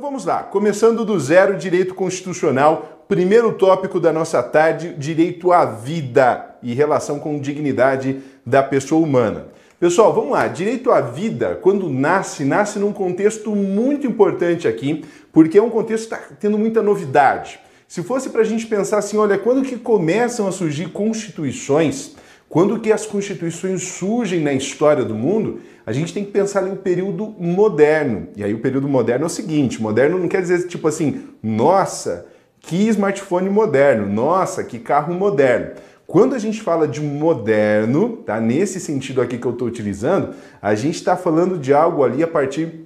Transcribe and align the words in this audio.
Então 0.00 0.08
vamos 0.08 0.24
lá, 0.24 0.42
começando 0.44 1.04
do 1.04 1.20
zero, 1.20 1.58
direito 1.58 1.94
constitucional. 1.94 3.04
Primeiro 3.06 3.52
tópico 3.52 4.00
da 4.00 4.10
nossa 4.10 4.42
tarde, 4.42 4.94
direito 4.96 5.52
à 5.52 5.66
vida 5.66 6.56
e 6.62 6.72
relação 6.72 7.18
com 7.18 7.38
dignidade 7.38 8.22
da 8.46 8.62
pessoa 8.62 9.04
humana. 9.04 9.48
Pessoal, 9.78 10.14
vamos 10.14 10.30
lá. 10.30 10.48
Direito 10.48 10.90
à 10.90 11.02
vida, 11.02 11.58
quando 11.60 11.90
nasce, 11.90 12.46
nasce 12.46 12.78
num 12.78 12.94
contexto 12.94 13.54
muito 13.54 14.06
importante 14.06 14.66
aqui, 14.66 15.04
porque 15.30 15.58
é 15.58 15.62
um 15.62 15.68
contexto 15.68 16.08
que 16.08 16.14
está 16.14 16.34
tendo 16.40 16.56
muita 16.56 16.80
novidade. 16.80 17.60
Se 17.86 18.02
fosse 18.02 18.30
para 18.30 18.40
a 18.40 18.44
gente 18.44 18.66
pensar 18.66 18.96
assim, 18.96 19.18
olha, 19.18 19.36
quando 19.36 19.60
que 19.60 19.76
começam 19.76 20.48
a 20.48 20.52
surgir 20.52 20.88
constituições, 20.92 22.16
quando 22.50 22.80
que 22.80 22.90
as 22.90 23.06
constituições 23.06 23.80
surgem 23.84 24.40
na 24.40 24.52
história 24.52 25.04
do 25.04 25.14
mundo, 25.14 25.60
a 25.86 25.92
gente 25.92 26.12
tem 26.12 26.24
que 26.24 26.32
pensar 26.32 26.66
em 26.66 26.72
um 26.72 26.76
período 26.76 27.32
moderno. 27.38 28.26
E 28.34 28.42
aí 28.42 28.52
o 28.52 28.58
período 28.58 28.88
moderno 28.88 29.22
é 29.22 29.26
o 29.26 29.30
seguinte, 29.30 29.80
moderno 29.80 30.18
não 30.18 30.26
quer 30.26 30.42
dizer 30.42 30.66
tipo 30.66 30.88
assim, 30.88 31.28
nossa, 31.40 32.26
que 32.58 32.88
smartphone 32.88 33.48
moderno, 33.48 34.04
nossa, 34.04 34.64
que 34.64 34.80
carro 34.80 35.14
moderno. 35.14 35.76
Quando 36.08 36.34
a 36.34 36.40
gente 36.40 36.60
fala 36.60 36.88
de 36.88 37.00
moderno, 37.00 38.16
tá? 38.26 38.40
Nesse 38.40 38.80
sentido 38.80 39.22
aqui 39.22 39.38
que 39.38 39.46
eu 39.46 39.52
estou 39.52 39.68
utilizando, 39.68 40.34
a 40.60 40.74
gente 40.74 40.96
está 40.96 41.16
falando 41.16 41.56
de 41.56 41.72
algo 41.72 42.02
ali 42.02 42.20
a 42.20 42.26
partir 42.26 42.84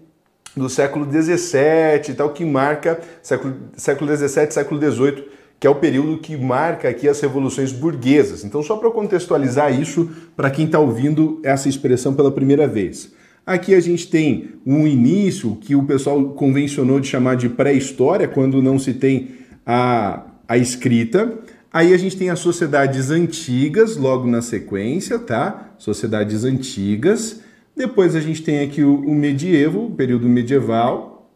do 0.54 0.68
século 0.68 1.10
XVII 1.10 2.14
tal, 2.14 2.34
que 2.34 2.44
marca 2.44 3.00
século, 3.22 3.54
século 3.78 4.14
XVII, 4.14 4.50
século 4.50 4.92
XVIII, 4.92 5.24
que 5.58 5.66
é 5.66 5.70
o 5.70 5.74
período 5.74 6.18
que 6.18 6.36
marca 6.36 6.88
aqui 6.88 7.08
as 7.08 7.20
revoluções 7.20 7.72
burguesas. 7.72 8.44
Então, 8.44 8.62
só 8.62 8.76
para 8.76 8.90
contextualizar 8.90 9.78
isso 9.78 10.10
para 10.36 10.50
quem 10.50 10.66
está 10.66 10.78
ouvindo 10.78 11.40
essa 11.42 11.68
expressão 11.68 12.14
pela 12.14 12.30
primeira 12.30 12.66
vez. 12.66 13.12
Aqui 13.46 13.74
a 13.74 13.80
gente 13.80 14.08
tem 14.08 14.52
um 14.64 14.86
início 14.86 15.56
que 15.56 15.74
o 15.74 15.82
pessoal 15.84 16.30
convencionou 16.30 16.98
de 16.98 17.08
chamar 17.08 17.36
de 17.36 17.48
pré-história, 17.48 18.26
quando 18.26 18.62
não 18.62 18.78
se 18.78 18.94
tem 18.94 19.32
a, 19.66 20.24
a 20.48 20.56
escrita. 20.56 21.38
Aí 21.70 21.92
a 21.92 21.96
gente 21.98 22.16
tem 22.16 22.30
as 22.30 22.38
sociedades 22.38 23.10
antigas, 23.10 23.96
logo 23.96 24.26
na 24.26 24.40
sequência, 24.40 25.18
tá? 25.18 25.74
Sociedades 25.76 26.44
antigas. 26.44 27.40
Depois 27.76 28.14
a 28.16 28.20
gente 28.20 28.42
tem 28.42 28.60
aqui 28.60 28.82
o, 28.82 28.94
o 28.94 29.14
medievo, 29.14 29.86
o 29.86 29.90
período 29.90 30.28
medieval. 30.28 31.30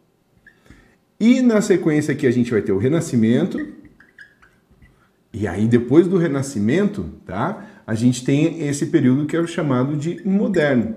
E 1.20 1.42
na 1.42 1.61
sequência 1.61 2.12
aqui 2.12 2.27
a 2.27 2.31
gente 2.31 2.51
vai 2.51 2.62
ter 2.62 2.73
o 2.73 2.79
Renascimento. 2.79 3.59
E 5.33 5.47
aí 5.47 5.67
depois 5.67 6.07
do 6.07 6.17
Renascimento, 6.17 7.05
tá? 7.27 7.67
A 7.87 7.95
gente 7.95 8.25
tem 8.25 8.67
esse 8.67 8.87
período 8.87 9.27
que 9.27 9.37
é 9.37 9.47
chamado 9.47 9.97
de 9.97 10.27
moderno. 10.27 10.97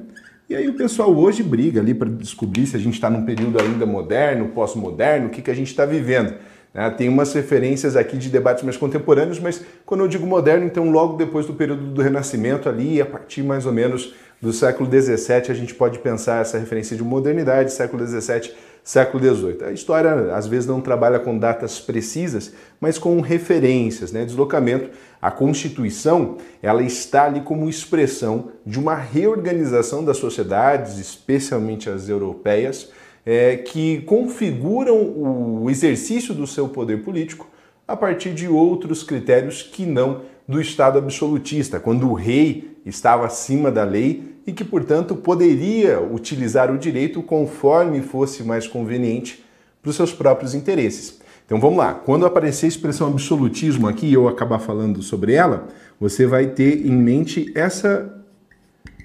E 0.50 0.56
aí 0.56 0.68
o 0.68 0.74
pessoal 0.74 1.16
hoje 1.16 1.42
briga 1.44 1.80
ali 1.80 1.94
para 1.94 2.10
descobrir 2.10 2.66
se 2.68 2.76
a 2.76 2.80
gente 2.80 2.96
está 2.96 3.10
num 3.10 3.26
período 3.26 3.62
ainda 3.62 3.86
moderno, 3.86 4.50
pós-moderno, 4.50 5.28
o 5.28 5.30
que, 5.30 5.42
que 5.42 5.52
a 5.52 5.54
gente 5.54 5.68
está 5.68 5.86
vivendo. 5.86 6.34
Né? 6.74 6.90
Tem 6.92 7.08
umas 7.08 7.34
referências 7.34 7.96
aqui 7.96 8.18
de 8.18 8.30
debates 8.30 8.64
mais 8.64 8.78
contemporâneos, 8.78 9.40
mas 9.40 9.64
quando 9.86 10.02
eu 10.02 10.08
digo 10.08 10.26
moderno, 10.26 10.66
então 10.66 10.90
logo 10.90 11.16
depois 11.16 11.46
do 11.46 11.54
período 11.54 11.86
do 11.88 12.02
Renascimento 12.02 12.68
ali, 12.68 13.02
a 13.02 13.06
partir 13.06 13.44
mais 13.44 13.66
ou 13.66 13.74
menos 13.74 14.14
do 14.42 14.52
século 14.52 14.90
XVII, 14.90 15.50
a 15.50 15.54
gente 15.54 15.76
pode 15.76 16.00
pensar 16.00 16.42
essa 16.42 16.58
referência 16.58 16.98
de 16.98 17.04
modernidade, 17.04 17.72
século 17.72 18.06
XVII, 18.06 18.52
século 18.84 19.24
XVIII. 19.24 19.64
A 19.66 19.72
história 19.72 20.36
às 20.36 20.48
vezes 20.48 20.68
não 20.68 20.82
trabalha 20.82 21.20
com 21.20 21.38
datas 21.38 21.80
precisas, 21.80 22.54
mas 22.80 22.98
com 22.98 23.20
referências, 23.22 24.12
né? 24.12 24.26
Deslocamento. 24.26 24.90
A 25.22 25.30
Constituição, 25.30 26.38
ela 26.62 26.82
está 26.82 27.26
ali 27.26 27.42
como 27.42 27.70
expressão 27.70 28.50
de 28.66 28.80
uma 28.80 28.96
reorganização 28.96 30.04
das 30.04 30.18
sociedades, 30.18 30.98
especialmente 30.98 31.90
as 31.90 32.10
europeias, 32.10 32.90
é, 33.24 33.58
que 33.58 34.02
configuram 34.02 34.98
o 34.98 35.70
exercício 35.70 36.34
do 36.34 36.48
seu 36.48 36.68
poder 36.68 37.04
político 37.04 37.48
a 37.88 37.96
partir 37.96 38.34
de 38.34 38.48
outros 38.48 39.04
critérios 39.04 39.62
que 39.62 39.86
não 39.86 40.22
do 40.48 40.60
Estado 40.60 40.98
absolutista, 40.98 41.80
quando 41.80 42.10
o 42.10 42.14
rei 42.14 42.78
estava 42.86 43.26
acima 43.26 43.72
da 43.72 43.84
lei 43.84 44.31
e 44.46 44.52
que, 44.52 44.64
portanto, 44.64 45.16
poderia 45.16 46.02
utilizar 46.02 46.72
o 46.72 46.78
direito 46.78 47.22
conforme 47.22 48.02
fosse 48.02 48.44
mais 48.44 48.68
conveniente 48.68 49.44
para 49.82 49.90
os 49.90 49.96
seus 49.96 50.14
próprios 50.14 50.54
interesses. 50.54 51.20
Então 51.46 51.60
vamos 51.60 51.78
lá, 51.80 51.94
quando 51.94 52.26
aparecer 52.26 52.66
a 52.66 52.70
expressão 52.70 53.08
absolutismo 53.08 53.88
aqui 53.88 54.08
e 54.08 54.14
eu 54.14 54.28
acabar 54.28 54.60
falando 54.60 55.02
sobre 55.02 55.34
ela, 55.34 55.68
você 56.00 56.26
vai 56.26 56.48
ter 56.48 56.86
em 56.86 56.92
mente 56.92 57.52
essa 57.54 58.24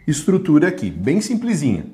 estrutura 0.06 0.68
aqui, 0.68 0.88
bem 0.88 1.20
simplesinha. 1.20 1.86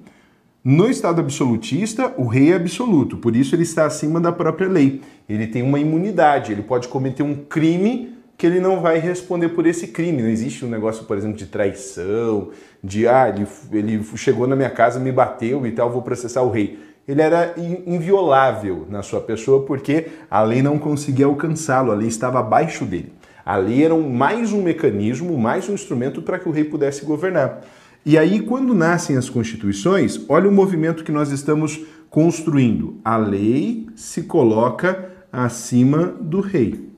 No 0.63 0.89
Estado 0.89 1.21
absolutista, 1.21 2.13
o 2.17 2.27
rei 2.27 2.53
é 2.53 2.57
absoluto, 2.57 3.17
por 3.17 3.35
isso 3.35 3.55
ele 3.55 3.63
está 3.63 3.87
acima 3.87 4.21
da 4.21 4.31
própria 4.31 4.69
lei. 4.69 5.01
Ele 5.29 5.47
tem 5.47 5.63
uma 5.63 5.81
imunidade, 5.81 6.53
ele 6.53 6.63
pode 6.63 6.87
cometer 6.87 7.23
um 7.23 7.35
crime 7.35 8.15
que 8.43 8.47
ele 8.49 8.59
não 8.59 8.81
vai 8.81 8.99
responder 8.99 9.51
por 9.51 9.69
esse 9.69 9.87
crime. 9.87 10.21
Não 10.21 10.29
existe 10.29 10.65
um 10.65 10.69
negócio, 10.69 11.05
por 11.05 11.17
exemplo, 11.17 11.37
de 11.37 11.47
traição, 11.47 12.51
de 12.83 13.07
ah, 13.07 13.29
ele, 13.29 13.47
ele 13.71 14.05
chegou 14.17 14.49
na 14.49 14.57
minha 14.57 14.69
casa, 14.69 14.99
me 14.99 15.13
bateu 15.13 15.65
e 15.65 15.71
tal, 15.71 15.89
vou 15.89 16.03
processar 16.03 16.43
o 16.43 16.51
rei. 16.51 16.77
Ele 17.07 17.23
era 17.23 17.55
inviolável 17.87 18.85
na 18.91 19.01
sua 19.01 19.21
pessoa 19.21 19.65
porque 19.65 20.09
a 20.29 20.43
lei 20.43 20.61
não 20.61 20.77
conseguia 20.77 21.27
alcançá-lo, 21.27 21.93
a 21.93 21.95
lei 21.95 22.09
estava 22.09 22.41
abaixo 22.41 22.85
dele. 22.85 23.13
A 23.47 23.55
lei 23.55 23.85
era 23.85 23.95
mais 23.95 24.53
um 24.53 24.61
mecanismo, 24.61 25.39
mais 25.39 25.69
um 25.69 25.75
instrumento 25.75 26.21
para 26.21 26.37
que 26.37 26.49
o 26.49 26.53
rei 26.53 26.65
pudesse 26.65 27.05
governar. 27.05 27.61
E 28.05 28.19
aí, 28.19 28.41
quando 28.41 28.75
nascem 28.75 29.17
as 29.17 29.31
constituições, 29.31 30.21
olha 30.29 30.49
o 30.49 30.53
movimento 30.53 31.05
que 31.05 31.13
nós 31.13 31.31
estamos 31.31 31.81
construindo. 32.11 32.99
A 33.05 33.17
lei 33.17 33.87
se 33.95 34.25
coloca 34.25 35.13
acima 35.31 36.07
do 36.21 36.41
rei. 36.41 36.92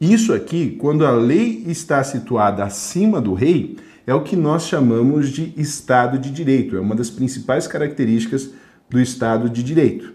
Isso 0.00 0.34
aqui, 0.34 0.76
quando 0.78 1.06
a 1.06 1.12
lei 1.12 1.64
está 1.66 2.04
situada 2.04 2.62
acima 2.62 3.20
do 3.20 3.32
rei, 3.32 3.76
é 4.06 4.14
o 4.14 4.22
que 4.22 4.36
nós 4.36 4.66
chamamos 4.66 5.30
de 5.30 5.52
Estado 5.56 6.18
de 6.18 6.30
Direito. 6.30 6.76
É 6.76 6.80
uma 6.80 6.94
das 6.94 7.10
principais 7.10 7.66
características 7.66 8.50
do 8.88 9.00
Estado 9.00 9.48
de 9.48 9.62
Direito. 9.62 10.14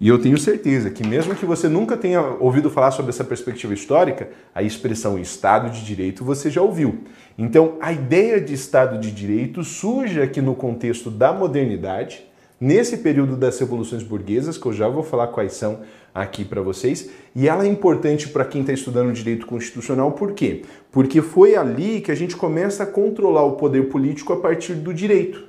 E 0.00 0.08
eu 0.08 0.18
tenho 0.18 0.38
certeza 0.38 0.88
que, 0.88 1.06
mesmo 1.06 1.34
que 1.34 1.44
você 1.44 1.68
nunca 1.68 1.94
tenha 1.94 2.22
ouvido 2.22 2.70
falar 2.70 2.90
sobre 2.90 3.10
essa 3.10 3.22
perspectiva 3.22 3.74
histórica, 3.74 4.30
a 4.54 4.62
expressão 4.62 5.18
Estado 5.18 5.70
de 5.70 5.84
Direito 5.84 6.24
você 6.24 6.50
já 6.50 6.62
ouviu. 6.62 7.04
Então, 7.36 7.76
a 7.82 7.92
ideia 7.92 8.40
de 8.40 8.54
Estado 8.54 8.98
de 8.98 9.12
Direito 9.12 9.62
surge 9.62 10.22
aqui 10.22 10.40
no 10.40 10.54
contexto 10.54 11.10
da 11.10 11.34
modernidade, 11.34 12.24
nesse 12.60 12.98
período 12.98 13.36
das 13.36 13.58
revoluções 13.58 14.02
burguesas, 14.02 14.58
que 14.58 14.66
eu 14.66 14.72
já 14.72 14.86
vou 14.86 15.02
falar 15.02 15.28
quais 15.28 15.54
são 15.54 15.80
aqui 16.14 16.44
para 16.44 16.60
vocês, 16.60 17.08
e 17.34 17.48
ela 17.48 17.64
é 17.64 17.68
importante 17.68 18.28
para 18.28 18.44
quem 18.44 18.60
está 18.60 18.72
estudando 18.72 19.12
direito 19.12 19.46
constitucional, 19.46 20.12
por 20.12 20.32
quê? 20.32 20.62
Porque 20.92 21.22
foi 21.22 21.56
ali 21.56 22.00
que 22.00 22.12
a 22.12 22.14
gente 22.14 22.36
começa 22.36 22.82
a 22.82 22.86
controlar 22.86 23.44
o 23.44 23.52
poder 23.52 23.88
político 23.88 24.32
a 24.32 24.36
partir 24.36 24.74
do 24.74 24.92
direito. 24.92 25.48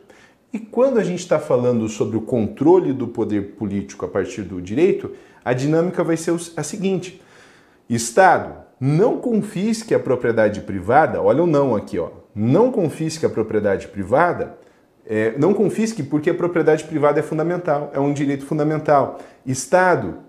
E 0.53 0.59
quando 0.59 0.99
a 0.99 1.03
gente 1.03 1.19
está 1.19 1.39
falando 1.39 1.87
sobre 1.87 2.17
o 2.17 2.21
controle 2.21 2.93
do 2.93 3.07
poder 3.07 3.55
político 3.55 4.05
a 4.05 4.07
partir 4.07 4.43
do 4.43 4.61
direito, 4.61 5.11
a 5.43 5.53
dinâmica 5.53 6.03
vai 6.03 6.17
ser 6.17 6.35
a 6.55 6.63
seguinte: 6.63 7.21
Estado, 7.89 8.55
não 8.79 9.17
confisque 9.17 9.93
a 9.93 9.99
propriedade 9.99 10.61
privada, 10.61 11.21
olha 11.21 11.43
o 11.43 11.47
não 11.47 11.75
aqui, 11.75 11.97
ó. 11.97 12.09
Não 12.33 12.71
confisque 12.71 13.25
a 13.25 13.29
propriedade 13.29 13.87
privada, 13.87 14.57
é, 15.13 15.33
não 15.37 15.53
confisque 15.53 16.01
porque 16.01 16.29
a 16.29 16.33
propriedade 16.33 16.85
privada 16.85 17.19
é 17.19 17.21
fundamental, 17.21 17.91
é 17.93 17.99
um 17.99 18.13
direito 18.13 18.45
fundamental. 18.45 19.19
Estado, 19.45 20.19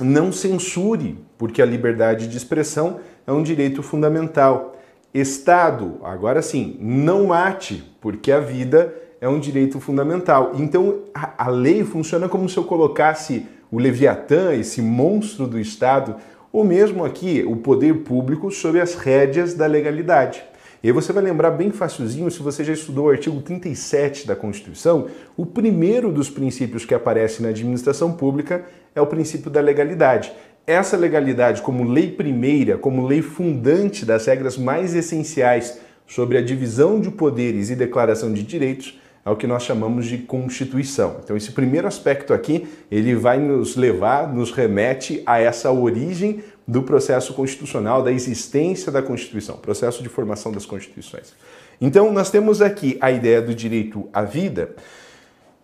não 0.00 0.32
censure, 0.32 1.18
porque 1.36 1.60
a 1.60 1.66
liberdade 1.66 2.26
de 2.26 2.34
expressão 2.34 2.98
é 3.26 3.32
um 3.32 3.42
direito 3.42 3.82
fundamental. 3.82 4.74
Estado, 5.12 6.00
agora 6.02 6.40
sim, 6.40 6.78
não 6.80 7.26
mate, 7.26 7.84
porque 8.00 8.32
a 8.32 8.40
vida 8.40 8.94
é 9.20 9.28
um 9.28 9.38
direito 9.38 9.78
fundamental. 9.80 10.52
Então 10.54 11.00
a, 11.14 11.44
a 11.44 11.50
lei 11.50 11.84
funciona 11.84 12.26
como 12.26 12.48
se 12.48 12.56
eu 12.56 12.64
colocasse 12.64 13.46
o 13.70 13.78
Leviatã, 13.78 14.54
esse 14.54 14.80
monstro 14.80 15.46
do 15.46 15.60
Estado, 15.60 16.16
ou 16.50 16.64
mesmo 16.64 17.04
aqui 17.04 17.44
o 17.46 17.56
poder 17.56 17.92
público 17.96 18.50
sob 18.50 18.80
as 18.80 18.94
rédeas 18.94 19.52
da 19.52 19.66
legalidade. 19.66 20.42
E 20.82 20.88
aí 20.88 20.92
você 20.92 21.12
vai 21.12 21.22
lembrar 21.22 21.50
bem 21.52 21.70
facilzinho, 21.70 22.30
se 22.30 22.42
você 22.42 22.62
já 22.62 22.72
estudou 22.72 23.06
o 23.06 23.10
artigo 23.10 23.40
37 23.40 24.26
da 24.26 24.36
Constituição, 24.36 25.08
o 25.36 25.46
primeiro 25.46 26.12
dos 26.12 26.28
princípios 26.28 26.84
que 26.84 26.94
aparece 26.94 27.42
na 27.42 27.48
administração 27.48 28.12
pública 28.12 28.64
é 28.94 29.00
o 29.00 29.06
princípio 29.06 29.50
da 29.50 29.60
legalidade. 29.60 30.32
Essa 30.66 30.96
legalidade, 30.96 31.62
como 31.62 31.84
lei 31.84 32.10
primeira, 32.10 32.76
como 32.76 33.06
lei 33.06 33.22
fundante 33.22 34.04
das 34.04 34.26
regras 34.26 34.58
mais 34.58 34.94
essenciais 34.94 35.78
sobre 36.06 36.38
a 36.38 36.42
divisão 36.42 37.00
de 37.00 37.10
poderes 37.10 37.70
e 37.70 37.76
declaração 37.76 38.32
de 38.32 38.42
direitos, 38.42 38.98
é 39.24 39.30
o 39.30 39.36
que 39.36 39.46
nós 39.46 39.64
chamamos 39.64 40.06
de 40.06 40.18
constituição. 40.18 41.16
Então 41.22 41.36
esse 41.36 41.50
primeiro 41.50 41.88
aspecto 41.88 42.32
aqui, 42.32 42.68
ele 42.90 43.14
vai 43.16 43.40
nos 43.40 43.74
levar, 43.74 44.32
nos 44.32 44.52
remete 44.52 45.20
a 45.26 45.40
essa 45.40 45.72
origem 45.72 46.44
do 46.66 46.82
processo 46.82 47.32
constitucional, 47.34 48.02
da 48.02 48.10
existência 48.10 48.90
da 48.90 49.00
Constituição, 49.00 49.56
processo 49.56 50.02
de 50.02 50.08
formação 50.08 50.50
das 50.50 50.66
constituições. 50.66 51.32
Então 51.80 52.12
nós 52.12 52.30
temos 52.30 52.60
aqui 52.60 52.98
a 53.00 53.10
ideia 53.10 53.40
do 53.40 53.54
direito 53.54 54.08
à 54.12 54.22
vida, 54.22 54.74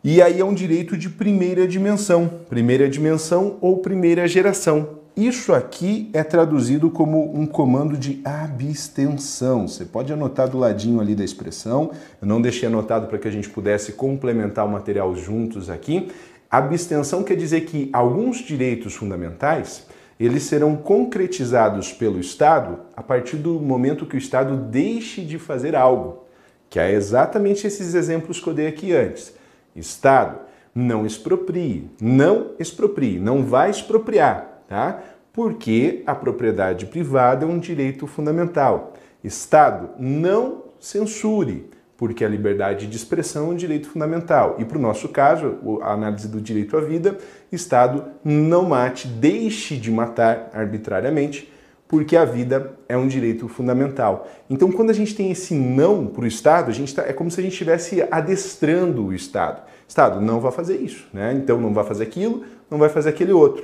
E 0.05 0.21
aí 0.21 0.41
é 0.41 0.45
um 0.45 0.53
direito 0.53 0.97
de 0.97 1.09
primeira 1.09 1.67
dimensão, 1.67 2.29
primeira 2.49 2.89
dimensão 2.89 3.57
ou 3.61 3.79
primeira 3.79 4.27
geração. 4.27 4.99
Isso 5.17 5.55
aqui 5.55 6.11
é 6.13 6.25
traduzido 6.25 6.91
como 6.91 7.39
um 7.39 7.47
comando 7.47 7.97
de 7.97 8.21
abstenção. 8.25 9.69
Você 9.69 9.85
pode 9.85 10.13
anotar 10.13 10.49
do 10.49 10.59
ladinho 10.59 11.01
ali 11.01 11.15
da 11.15 11.23
expressão. 11.23 11.93
Eu 12.21 12.27
não 12.27 12.43
deixei 12.43 12.67
anotado 12.67 13.07
para 13.07 13.17
que 13.17 13.29
a 13.29 13.31
gente 13.31 13.49
pudesse 13.49 13.93
complementar 13.93 14.67
o 14.67 14.69
material 14.69 15.15
juntos 15.15 15.71
aqui. 15.71 16.11
Abstenção 16.51 17.23
quer 17.23 17.37
dizer 17.37 17.61
que 17.61 17.89
alguns 17.93 18.39
direitos 18.39 18.95
fundamentais 18.95 19.87
eles 20.25 20.45
serão 20.45 20.77
concretizados 20.77 21.93
pelo 21.93 22.21
Estado 22.21 22.81
a 22.97 23.03
partir 23.03 23.37
do 23.37 23.59
momento 23.59 24.07
que 24.07 24.15
o 24.15 24.19
Estado 24.19 24.57
deixe 24.57 25.23
de 25.23 25.39
fazer 25.39 25.75
algo, 25.75 26.25
que 26.71 26.79
é 26.79 26.93
exatamente 26.93 27.67
esses 27.67 27.95
exemplos 27.95 28.39
que 28.39 28.47
eu 28.47 28.55
dei 28.55 28.67
aqui 28.67 28.93
antes. 28.93 29.35
Estado, 29.75 30.39
não 30.75 31.05
exproprie, 31.05 31.91
não 32.01 32.53
exproprie, 32.59 33.19
não 33.19 33.45
vai 33.45 33.71
expropriar, 33.71 34.63
tá? 34.69 35.03
Porque 35.33 36.03
a 36.07 36.15
propriedade 36.15 36.87
privada 36.87 37.45
é 37.45 37.49
um 37.49 37.59
direito 37.59 38.07
fundamental. 38.07 38.93
Estado, 39.25 39.91
não 39.99 40.65
censure, 40.79 41.71
porque 42.03 42.25
a 42.25 42.29
liberdade 42.29 42.89
de 42.89 42.97
expressão 42.97 43.47
é 43.47 43.49
um 43.51 43.55
direito 43.55 43.89
fundamental. 43.89 44.57
E 44.59 44.65
para 44.65 44.77
o 44.77 44.81
nosso 44.81 45.09
caso, 45.11 45.79
a 45.83 45.93
análise 45.93 46.27
do 46.27 46.41
direito 46.41 46.77
à 46.77 46.81
vida, 46.81 47.17
Estado, 47.53 48.07
não 48.25 48.65
mate, 48.65 49.07
deixe 49.07 49.77
de 49.77 49.89
matar 49.89 50.51
arbitrariamente, 50.53 51.49
porque 51.87 52.17
a 52.17 52.25
vida 52.25 52.73
é 52.89 52.97
um 52.97 53.07
direito 53.07 53.47
fundamental. 53.47 54.29
Então, 54.51 54.73
quando 54.73 54.91
a 54.91 54.93
gente 54.93 55.15
tem 55.15 55.31
esse 55.31 55.55
não 55.55 56.09
para 56.09 56.25
o 56.25 56.27
Estado, 56.27 56.71
a 56.71 56.75
gente 56.75 56.93
tá, 56.93 57.05
é 57.07 57.13
como 57.13 57.31
se 57.31 57.39
a 57.39 57.43
gente 57.45 57.53
estivesse 57.53 58.05
adestrando 58.11 59.07
o 59.07 59.15
Estado. 59.15 59.63
Estado, 59.87 60.21
não 60.21 60.41
vai 60.41 60.51
fazer 60.51 60.79
isso, 60.79 61.07
né? 61.13 61.33
Então 61.33 61.61
não 61.61 61.73
vai 61.73 61.85
fazer 61.85 62.03
aquilo, 62.03 62.43
não 62.69 62.79
vai 62.79 62.89
fazer 62.89 63.11
aquele 63.11 63.33
outro. 63.33 63.63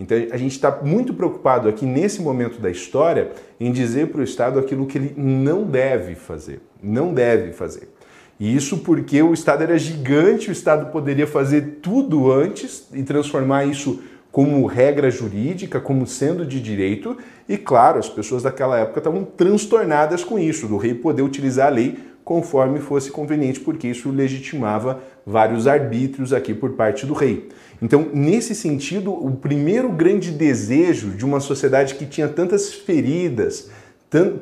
Então 0.00 0.16
a 0.30 0.36
gente 0.38 0.52
está 0.52 0.80
muito 0.82 1.12
preocupado 1.12 1.68
aqui 1.68 1.84
nesse 1.84 2.22
momento 2.22 2.58
da 2.58 2.70
história 2.70 3.32
em 3.60 3.70
dizer 3.70 4.08
para 4.08 4.22
o 4.22 4.24
Estado 4.24 4.58
aquilo 4.58 4.86
que 4.86 4.96
ele 4.96 5.14
não 5.14 5.62
deve 5.64 6.14
fazer. 6.14 6.62
Não 6.82 7.12
deve 7.12 7.52
fazer. 7.52 7.90
E 8.38 8.56
isso 8.56 8.78
porque 8.78 9.22
o 9.22 9.34
Estado 9.34 9.62
era 9.62 9.78
gigante, 9.78 10.48
o 10.48 10.52
Estado 10.52 10.90
poderia 10.90 11.26
fazer 11.26 11.80
tudo 11.82 12.32
antes 12.32 12.88
e 12.94 13.02
transformar 13.02 13.66
isso 13.66 14.00
como 14.32 14.64
regra 14.64 15.10
jurídica, 15.10 15.78
como 15.78 16.06
sendo 16.06 16.46
de 16.46 16.60
direito, 16.60 17.18
e 17.48 17.58
claro, 17.58 17.98
as 17.98 18.08
pessoas 18.08 18.44
daquela 18.44 18.78
época 18.78 19.00
estavam 19.00 19.24
transtornadas 19.24 20.22
com 20.24 20.38
isso, 20.38 20.68
do 20.68 20.76
rei 20.76 20.94
poder 20.94 21.22
utilizar 21.22 21.66
a 21.66 21.70
lei 21.70 21.98
conforme 22.24 22.78
fosse 22.78 23.10
conveniente, 23.10 23.58
porque 23.58 23.88
isso 23.88 24.08
legitimava 24.08 25.00
vários 25.26 25.66
arbítrios 25.66 26.32
aqui 26.32 26.54
por 26.54 26.70
parte 26.74 27.04
do 27.04 27.12
rei. 27.12 27.48
Então, 27.82 28.08
nesse 28.12 28.54
sentido, 28.54 29.12
o 29.12 29.36
primeiro 29.36 29.88
grande 29.90 30.30
desejo 30.30 31.10
de 31.10 31.24
uma 31.24 31.40
sociedade 31.40 31.94
que 31.94 32.06
tinha 32.06 32.28
tantas 32.28 32.72
feridas, 32.72 33.70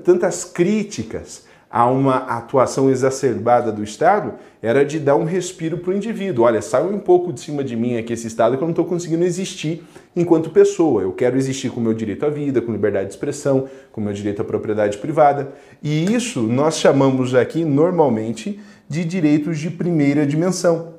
tantas 0.05 0.45
críticas, 0.45 1.47
a 1.71 1.87
uma 1.87 2.17
atuação 2.17 2.91
exacerbada 2.91 3.71
do 3.71 3.85
Estado 3.85 4.35
era 4.63 4.85
de 4.85 4.99
dar 4.99 5.17
um 5.17 5.25
respiro 5.25 5.79
para 5.79 5.91
o 5.91 5.95
indivíduo. 5.95 6.45
Olha, 6.45 6.63
sai 6.63 6.83
um 6.83 6.99
pouco 6.99 7.33
de 7.33 7.41
cima 7.41 7.63
de 7.63 7.77
mim 7.77 7.99
aqui 7.99 8.13
esse 8.13 8.27
Estado 8.27 8.57
que 8.57 8.63
eu 8.63 8.67
não 8.67 8.71
estou 8.73 8.87
conseguindo 8.87 9.25
existir 9.25 9.85
enquanto 10.17 10.51
pessoa. 10.51 11.03
Eu 11.03 11.13
quero 11.13 11.37
existir 11.37 11.71
com 11.71 11.81
o 11.81 11.83
meu 11.83 11.93
direito 11.93 12.25
à 12.25 12.31
vida, 12.31 12.63
com 12.63 12.73
liberdade 12.73 13.09
de 13.09 13.13
expressão, 13.13 13.69
com 13.93 14.01
o 14.01 14.05
meu 14.05 14.13
direito 14.13 14.41
à 14.41 14.45
propriedade 14.45 14.97
privada. 14.99 15.53
E 15.83 16.13
isso 16.13 16.43
nós 16.43 16.79
chamamos 16.79 17.35
aqui 17.35 17.65
normalmente 17.65 18.59
de 18.89 19.05
direitos 19.05 19.59
de 19.59 19.71
primeira 19.71 20.27
dimensão. 20.27 20.98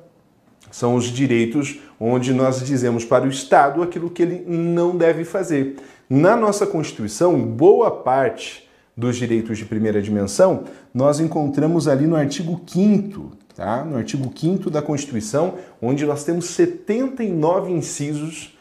São 0.70 0.94
os 0.94 1.06
direitos 1.06 1.78
onde 1.98 2.32
nós 2.32 2.64
dizemos 2.64 3.04
para 3.04 3.24
o 3.24 3.28
Estado 3.28 3.82
aquilo 3.82 4.10
que 4.10 4.22
ele 4.22 4.44
não 4.46 4.96
deve 4.96 5.24
fazer. 5.24 5.76
Na 6.08 6.36
nossa 6.36 6.66
Constituição, 6.66 7.40
boa 7.40 7.90
parte 7.90 8.68
dos 8.96 9.16
direitos 9.16 9.58
de 9.58 9.64
primeira 9.64 10.02
dimensão, 10.02 10.64
nós 10.92 11.20
encontramos 11.20 11.88
ali 11.88 12.06
no 12.06 12.16
artigo 12.16 12.60
5 12.66 13.40
tá? 13.60 13.84
no 13.84 13.98
artigo 13.98 14.32
5 14.34 14.70
da 14.70 14.80
Constituição, 14.80 15.54
onde 15.82 16.06
nós 16.06 16.24
temos 16.24 16.46
79 16.46 17.70
incisos 17.70 18.56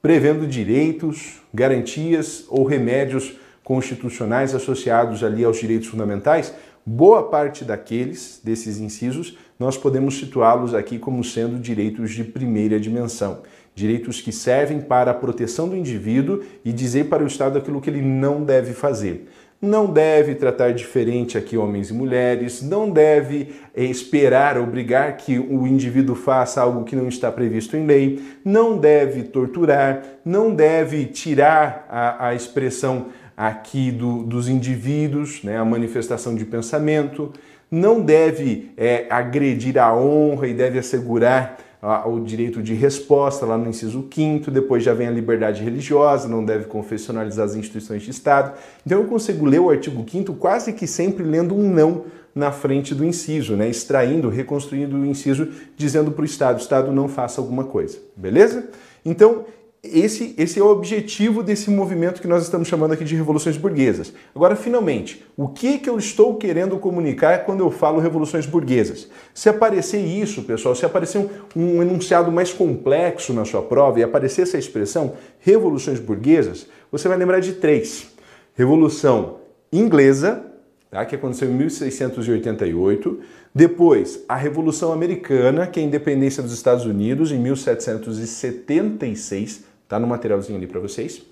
prevendo 0.00 0.46
direitos, 0.46 1.40
garantias 1.52 2.44
ou 2.48 2.64
remédios 2.64 3.34
constitucionais 3.64 4.54
associados 4.54 5.24
ali 5.24 5.44
aos 5.44 5.58
direitos 5.58 5.88
fundamentais. 5.88 6.54
Boa 6.86 7.22
parte 7.22 7.64
daqueles, 7.64 8.40
desses 8.44 8.78
incisos, 8.78 9.38
nós 9.58 9.74
podemos 9.74 10.18
situá-los 10.18 10.74
aqui 10.74 10.98
como 10.98 11.24
sendo 11.24 11.58
direitos 11.58 12.10
de 12.10 12.22
primeira 12.22 12.78
dimensão. 12.78 13.40
Direitos 13.74 14.20
que 14.20 14.30
servem 14.30 14.82
para 14.82 15.10
a 15.10 15.14
proteção 15.14 15.66
do 15.66 15.74
indivíduo 15.74 16.42
e 16.62 16.72
dizer 16.74 17.08
para 17.08 17.24
o 17.24 17.26
Estado 17.26 17.56
aquilo 17.56 17.80
que 17.80 17.88
ele 17.88 18.02
não 18.02 18.44
deve 18.44 18.74
fazer 18.74 19.26
não 19.64 19.86
deve 19.86 20.34
tratar 20.34 20.72
diferente 20.72 21.36
aqui 21.36 21.56
homens 21.56 21.90
e 21.90 21.94
mulheres, 21.94 22.62
não 22.62 22.90
deve 22.90 23.54
eh, 23.74 23.84
esperar, 23.84 24.58
obrigar 24.58 25.16
que 25.16 25.38
o 25.38 25.66
indivíduo 25.66 26.14
faça 26.14 26.60
algo 26.60 26.84
que 26.84 26.94
não 26.94 27.08
está 27.08 27.32
previsto 27.32 27.76
em 27.76 27.86
lei, 27.86 28.22
não 28.44 28.76
deve 28.76 29.22
torturar, 29.24 30.02
não 30.24 30.54
deve 30.54 31.06
tirar 31.06 31.86
a, 31.88 32.28
a 32.28 32.34
expressão 32.34 33.06
aqui 33.36 33.90
do, 33.90 34.22
dos 34.22 34.48
indivíduos, 34.48 35.42
né, 35.42 35.58
a 35.58 35.64
manifestação 35.64 36.34
de 36.34 36.44
pensamento, 36.44 37.32
não 37.70 38.00
deve 38.00 38.72
é, 38.76 39.06
agredir 39.10 39.78
a 39.78 39.94
honra 39.94 40.46
e 40.46 40.54
deve 40.54 40.78
assegurar 40.78 41.58
o 42.06 42.18
direito 42.20 42.62
de 42.62 42.72
resposta 42.72 43.44
lá 43.44 43.58
no 43.58 43.68
inciso 43.68 44.08
5 44.10 44.50
depois 44.50 44.82
já 44.82 44.94
vem 44.94 45.06
a 45.06 45.10
liberdade 45.10 45.62
religiosa, 45.62 46.26
não 46.26 46.42
deve 46.42 46.64
confessionalizar 46.64 47.44
as 47.44 47.54
instituições 47.54 48.02
de 48.02 48.10
Estado. 48.10 48.58
Então 48.86 49.00
eu 49.00 49.06
consigo 49.06 49.44
ler 49.44 49.60
o 49.60 49.68
artigo 49.68 50.04
5 50.08 50.34
quase 50.34 50.72
que 50.72 50.86
sempre 50.86 51.22
lendo 51.22 51.54
um 51.54 51.68
não 51.68 52.04
na 52.34 52.50
frente 52.50 52.94
do 52.94 53.04
inciso, 53.04 53.54
né? 53.54 53.68
extraindo, 53.68 54.30
reconstruindo 54.30 54.96
o 54.96 55.04
inciso, 55.04 55.48
dizendo 55.76 56.10
para 56.10 56.22
o 56.22 56.24
Estado, 56.24 56.56
o 56.56 56.60
Estado 56.60 56.90
não 56.90 57.06
faça 57.06 57.40
alguma 57.40 57.64
coisa, 57.64 57.98
beleza? 58.16 58.68
Então, 59.04 59.44
esse, 59.92 60.34
esse 60.38 60.58
é 60.58 60.62
o 60.62 60.68
objetivo 60.68 61.42
desse 61.42 61.70
movimento 61.70 62.18
que 62.20 62.26
nós 62.26 62.42
estamos 62.42 62.66
chamando 62.66 62.92
aqui 62.92 63.04
de 63.04 63.14
revoluções 63.14 63.58
burguesas. 63.58 64.14
Agora, 64.34 64.56
finalmente, 64.56 65.22
o 65.36 65.48
que, 65.48 65.78
que 65.78 65.90
eu 65.90 65.98
estou 65.98 66.36
querendo 66.36 66.78
comunicar 66.78 67.44
quando 67.44 67.60
eu 67.60 67.70
falo 67.70 68.00
revoluções 68.00 68.46
burguesas? 68.46 69.08
Se 69.34 69.48
aparecer 69.48 69.98
isso, 69.98 70.42
pessoal, 70.42 70.74
se 70.74 70.84
aparecer 70.86 71.18
um, 71.18 71.28
um 71.54 71.82
enunciado 71.82 72.32
mais 72.32 72.52
complexo 72.52 73.34
na 73.34 73.44
sua 73.44 73.62
prova 73.62 74.00
e 74.00 74.02
aparecer 74.02 74.42
essa 74.42 74.56
expressão, 74.56 75.12
revoluções 75.38 76.00
burguesas, 76.00 76.66
você 76.90 77.06
vai 77.06 77.18
lembrar 77.18 77.40
de 77.40 77.52
três. 77.52 78.06
Revolução 78.54 79.40
Inglesa, 79.72 80.44
tá, 80.90 81.04
que 81.04 81.16
aconteceu 81.16 81.50
em 81.50 81.54
1688. 81.54 83.20
Depois, 83.54 84.24
a 84.28 84.36
Revolução 84.36 84.92
Americana, 84.92 85.66
que 85.66 85.78
é 85.78 85.82
a 85.82 85.86
independência 85.86 86.42
dos 86.42 86.52
Estados 86.52 86.86
Unidos, 86.86 87.30
em 87.30 87.38
1776 87.38 89.73
Tá 89.88 89.98
no 89.98 90.06
materialzinho 90.06 90.56
ali 90.58 90.66
para 90.66 90.80
vocês. 90.80 91.22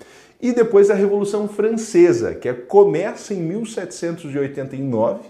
E 0.40 0.52
depois 0.52 0.90
a 0.90 0.94
Revolução 0.94 1.46
Francesa, 1.48 2.34
que 2.34 2.48
é, 2.48 2.52
começa 2.52 3.32
em 3.32 3.40
1789 3.40 5.20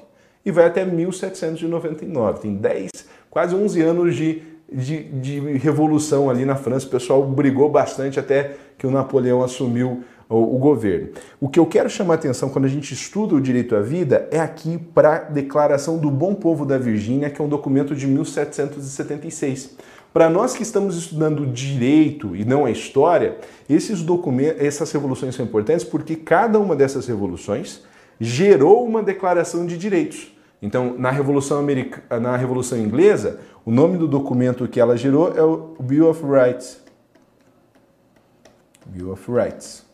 e 0.44 0.50
vai 0.50 0.66
até 0.66 0.84
1799. 0.84 2.40
Tem 2.40 2.54
10, 2.54 2.90
quase 3.30 3.54
11 3.54 3.80
anos 3.82 4.16
de, 4.16 4.42
de, 4.72 5.02
de 5.02 5.40
revolução 5.58 6.30
ali 6.30 6.44
na 6.44 6.56
França. 6.56 6.86
O 6.86 6.90
pessoal 6.90 7.22
brigou 7.24 7.68
bastante 7.68 8.18
até 8.18 8.56
que 8.78 8.86
o 8.86 8.90
Napoleão 8.90 9.42
assumiu 9.42 10.02
o, 10.28 10.58
governo. 10.58 11.10
O 11.40 11.48
que 11.48 11.58
eu 11.58 11.66
quero 11.66 11.90
chamar 11.90 12.14
atenção 12.14 12.48
quando 12.48 12.64
a 12.64 12.68
gente 12.68 12.94
estuda 12.94 13.34
o 13.34 13.40
direito 13.40 13.76
à 13.76 13.80
vida 13.80 14.28
é 14.30 14.40
aqui 14.40 14.78
para 14.78 15.16
a 15.16 15.18
Declaração 15.18 15.98
do 15.98 16.10
Bom 16.10 16.34
Povo 16.34 16.64
da 16.64 16.78
Virgínia, 16.78 17.30
que 17.30 17.40
é 17.40 17.44
um 17.44 17.48
documento 17.48 17.94
de 17.94 18.06
1776. 18.06 19.76
Para 20.12 20.28
nós 20.28 20.54
que 20.54 20.62
estamos 20.62 20.96
estudando 20.96 21.46
direito 21.46 22.36
e 22.36 22.44
não 22.44 22.66
a 22.66 22.70
história, 22.70 23.38
esses 23.68 24.02
documentos, 24.02 24.60
essas 24.60 24.92
revoluções 24.92 25.34
são 25.34 25.44
importantes 25.44 25.84
porque 25.84 26.16
cada 26.16 26.58
uma 26.58 26.76
dessas 26.76 27.06
revoluções 27.06 27.82
gerou 28.20 28.84
uma 28.84 29.02
declaração 29.02 29.66
de 29.66 29.78
direitos. 29.78 30.30
Então, 30.60 30.96
na 30.96 31.10
Revolução 31.10 31.58
Americana, 31.58 32.20
na 32.20 32.36
Revolução 32.36 32.78
Inglesa, 32.78 33.40
o 33.64 33.70
nome 33.70 33.96
do 33.96 34.06
documento 34.06 34.68
que 34.68 34.78
ela 34.78 34.96
gerou 34.96 35.32
é 35.34 35.42
o 35.42 35.74
Bill 35.80 36.08
of 36.08 36.22
Rights. 36.24 36.80
Bill 38.86 39.12
of 39.12 39.32
Rights. 39.32 39.84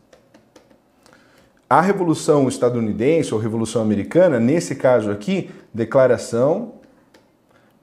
A 1.70 1.80
Revolução 1.80 2.48
Estadunidense 2.48 3.32
ou 3.32 3.40
Revolução 3.40 3.80
Americana, 3.80 4.40
nesse 4.40 4.74
caso 4.74 5.10
aqui, 5.10 5.50
declaração, 5.72 6.74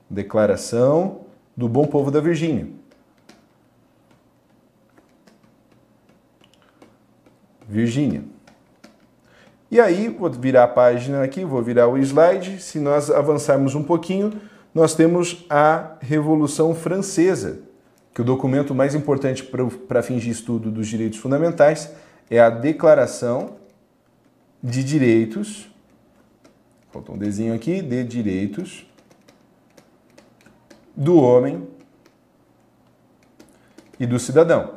declaração 0.09 1.24
do 1.55 1.69
bom 1.69 1.85
povo 1.85 2.11
da 2.11 2.19
Virgínia. 2.19 2.67
Virgínia. 7.67 8.23
E 9.71 9.79
aí, 9.79 10.07
vou 10.07 10.29
virar 10.29 10.65
a 10.65 10.67
página 10.67 11.23
aqui, 11.23 11.43
vou 11.43 11.61
virar 11.61 11.87
o 11.87 11.97
slide. 11.97 12.61
Se 12.61 12.79
nós 12.79 13.09
avançarmos 13.09 13.73
um 13.73 13.83
pouquinho, 13.83 14.33
nós 14.73 14.93
temos 14.93 15.45
a 15.49 15.97
Revolução 15.99 16.75
Francesa, 16.75 17.59
que 18.13 18.21
o 18.21 18.23
documento 18.23 18.75
mais 18.75 18.93
importante 18.93 19.43
para 19.43 20.03
fins 20.03 20.21
de 20.21 20.29
estudo 20.29 20.69
dos 20.69 20.87
direitos 20.87 21.19
fundamentais 21.19 21.91
é 22.29 22.39
a 22.39 22.49
Declaração 22.49 23.55
de 24.63 24.83
Direitos, 24.83 25.69
faltou 26.91 27.15
um 27.15 27.17
desenho 27.17 27.53
aqui, 27.53 27.81
de 27.81 28.03
Direitos 28.03 28.85
do 30.95 31.17
Homem 31.17 31.67
e 33.99 34.05
do 34.05 34.19
Cidadão. 34.19 34.71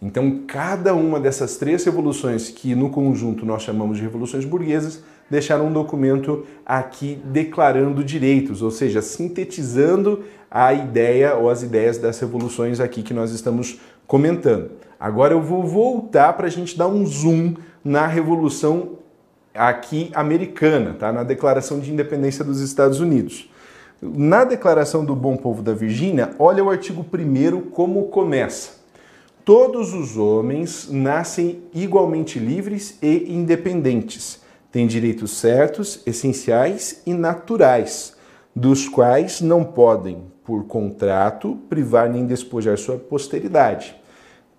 Então, 0.00 0.42
cada 0.46 0.94
uma 0.94 1.18
dessas 1.18 1.56
três 1.56 1.84
revoluções, 1.84 2.50
que 2.50 2.74
no 2.74 2.90
conjunto 2.90 3.46
nós 3.46 3.62
chamamos 3.62 3.96
de 3.96 4.04
revoluções 4.04 4.44
burguesas, 4.44 5.02
deixaram 5.28 5.66
um 5.66 5.72
documento 5.72 6.46
aqui 6.64 7.20
declarando 7.24 8.04
direitos, 8.04 8.62
ou 8.62 8.70
seja, 8.70 9.02
sintetizando 9.02 10.24
a 10.50 10.72
ideia 10.72 11.34
ou 11.34 11.50
as 11.50 11.62
ideias 11.62 11.98
das 11.98 12.20
revoluções 12.20 12.78
aqui 12.78 13.02
que 13.02 13.14
nós 13.14 13.32
estamos 13.32 13.80
comentando. 14.06 14.70
Agora 14.98 15.34
eu 15.34 15.42
vou 15.42 15.64
voltar 15.64 16.32
para 16.34 16.46
a 16.46 16.50
gente 16.50 16.78
dar 16.78 16.88
um 16.88 17.04
zoom 17.04 17.54
na 17.84 18.06
revolução 18.06 18.98
aqui 19.56 20.10
americana, 20.14 20.94
tá? 20.98 21.12
na 21.12 21.22
Declaração 21.22 21.80
de 21.80 21.92
Independência 21.92 22.44
dos 22.44 22.60
Estados 22.60 23.00
Unidos. 23.00 23.50
Na 24.00 24.44
Declaração 24.44 25.04
do 25.04 25.16
Bom 25.16 25.36
Povo 25.36 25.62
da 25.62 25.72
Virgínia, 25.72 26.30
olha 26.38 26.62
o 26.62 26.70
artigo 26.70 27.04
1 27.04 27.70
como 27.70 28.04
começa. 28.08 28.76
Todos 29.44 29.94
os 29.94 30.16
homens 30.16 30.88
nascem 30.90 31.62
igualmente 31.72 32.38
livres 32.38 32.98
e 33.00 33.32
independentes. 33.32 34.40
Têm 34.72 34.86
direitos 34.86 35.38
certos, 35.38 36.02
essenciais 36.04 37.00
e 37.06 37.14
naturais, 37.14 38.16
dos 38.54 38.88
quais 38.88 39.40
não 39.40 39.64
podem, 39.64 40.24
por 40.44 40.64
contrato, 40.64 41.56
privar 41.68 42.10
nem 42.10 42.26
despojar 42.26 42.76
sua 42.76 42.98
posteridade. 42.98 43.96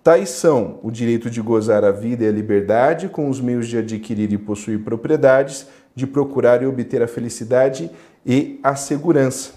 Tais 0.08 0.30
são 0.30 0.80
o 0.82 0.90
direito 0.90 1.28
de 1.28 1.42
gozar 1.42 1.84
a 1.84 1.90
vida 1.90 2.24
e 2.24 2.28
a 2.28 2.32
liberdade 2.32 3.10
com 3.10 3.28
os 3.28 3.42
meios 3.42 3.68
de 3.68 3.76
adquirir 3.76 4.32
e 4.32 4.38
possuir 4.38 4.82
propriedades, 4.82 5.66
de 5.94 6.06
procurar 6.06 6.62
e 6.62 6.66
obter 6.66 7.02
a 7.02 7.06
felicidade 7.06 7.90
e 8.24 8.58
a 8.62 8.74
segurança. 8.74 9.50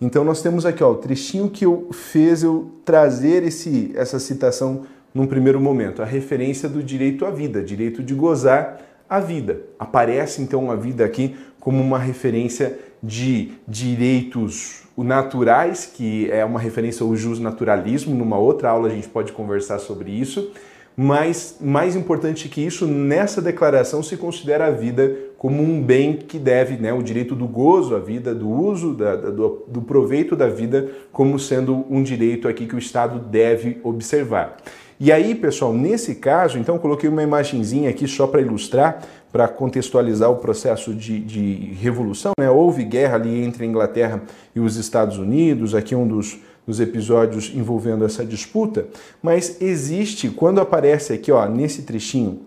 Então 0.00 0.24
nós 0.24 0.40
temos 0.40 0.64
aqui 0.64 0.82
ó, 0.82 0.92
o 0.92 0.94
trechinho 0.94 1.50
que 1.50 1.66
eu 1.66 1.90
fez 1.92 2.42
eu 2.42 2.70
trazer 2.86 3.42
esse, 3.42 3.92
essa 3.94 4.18
citação 4.18 4.86
num 5.12 5.26
primeiro 5.26 5.60
momento, 5.60 6.00
a 6.00 6.06
referência 6.06 6.70
do 6.70 6.82
direito 6.82 7.26
à 7.26 7.30
vida, 7.30 7.62
direito 7.62 8.02
de 8.02 8.14
gozar 8.14 8.80
a 9.10 9.20
vida. 9.20 9.60
Aparece 9.78 10.40
então 10.40 10.70
a 10.70 10.74
vida 10.74 11.04
aqui 11.04 11.36
como 11.60 11.82
uma 11.82 11.98
referência 11.98 12.78
de 13.02 13.52
direitos 13.68 14.87
naturais, 15.04 15.86
que 15.86 16.30
é 16.30 16.44
uma 16.44 16.58
referência 16.58 17.04
ao 17.04 17.14
justnaturalismo, 17.14 18.14
numa 18.14 18.38
outra 18.38 18.70
aula 18.70 18.88
a 18.88 18.90
gente 18.90 19.08
pode 19.08 19.32
conversar 19.32 19.78
sobre 19.78 20.10
isso, 20.10 20.52
mas 20.96 21.58
mais 21.60 21.94
importante 21.94 22.48
que 22.48 22.60
isso, 22.60 22.84
nessa 22.84 23.40
declaração 23.40 24.02
se 24.02 24.16
considera 24.16 24.66
a 24.66 24.70
vida 24.72 25.16
como 25.38 25.62
um 25.62 25.80
bem 25.80 26.16
que 26.16 26.40
deve, 26.40 26.76
né, 26.76 26.92
o 26.92 27.00
direito 27.00 27.36
do 27.36 27.46
gozo 27.46 27.94
à 27.94 28.00
vida, 28.00 28.34
do 28.34 28.50
uso, 28.50 28.94
da, 28.94 29.14
do, 29.14 29.64
do 29.68 29.80
proveito 29.82 30.34
da 30.34 30.48
vida, 30.48 30.88
como 31.12 31.38
sendo 31.38 31.86
um 31.88 32.02
direito 32.02 32.48
aqui 32.48 32.66
que 32.66 32.74
o 32.74 32.78
Estado 32.78 33.20
deve 33.20 33.78
observar. 33.84 34.56
E 35.00 35.12
aí, 35.12 35.36
pessoal, 35.36 35.72
nesse 35.72 36.16
caso, 36.16 36.58
então 36.58 36.76
coloquei 36.76 37.08
uma 37.08 37.22
imagenzinha 37.22 37.88
aqui 37.88 38.08
só 38.08 38.26
para 38.26 38.40
ilustrar, 38.40 39.00
para 39.32 39.46
contextualizar 39.48 40.30
o 40.30 40.36
processo 40.36 40.94
de, 40.94 41.20
de 41.20 41.74
revolução. 41.74 42.32
Né? 42.38 42.50
Houve 42.50 42.84
guerra 42.84 43.16
ali 43.16 43.44
entre 43.44 43.64
a 43.64 43.66
Inglaterra 43.66 44.22
e 44.54 44.60
os 44.60 44.76
Estados 44.76 45.18
Unidos, 45.18 45.74
aqui 45.74 45.94
um 45.94 46.06
dos, 46.06 46.38
dos 46.66 46.80
episódios 46.80 47.52
envolvendo 47.54 48.04
essa 48.04 48.24
disputa, 48.24 48.86
mas 49.22 49.60
existe, 49.60 50.28
quando 50.28 50.60
aparece 50.60 51.12
aqui, 51.12 51.32
ó, 51.32 51.46
nesse 51.48 51.82
trechinho, 51.82 52.40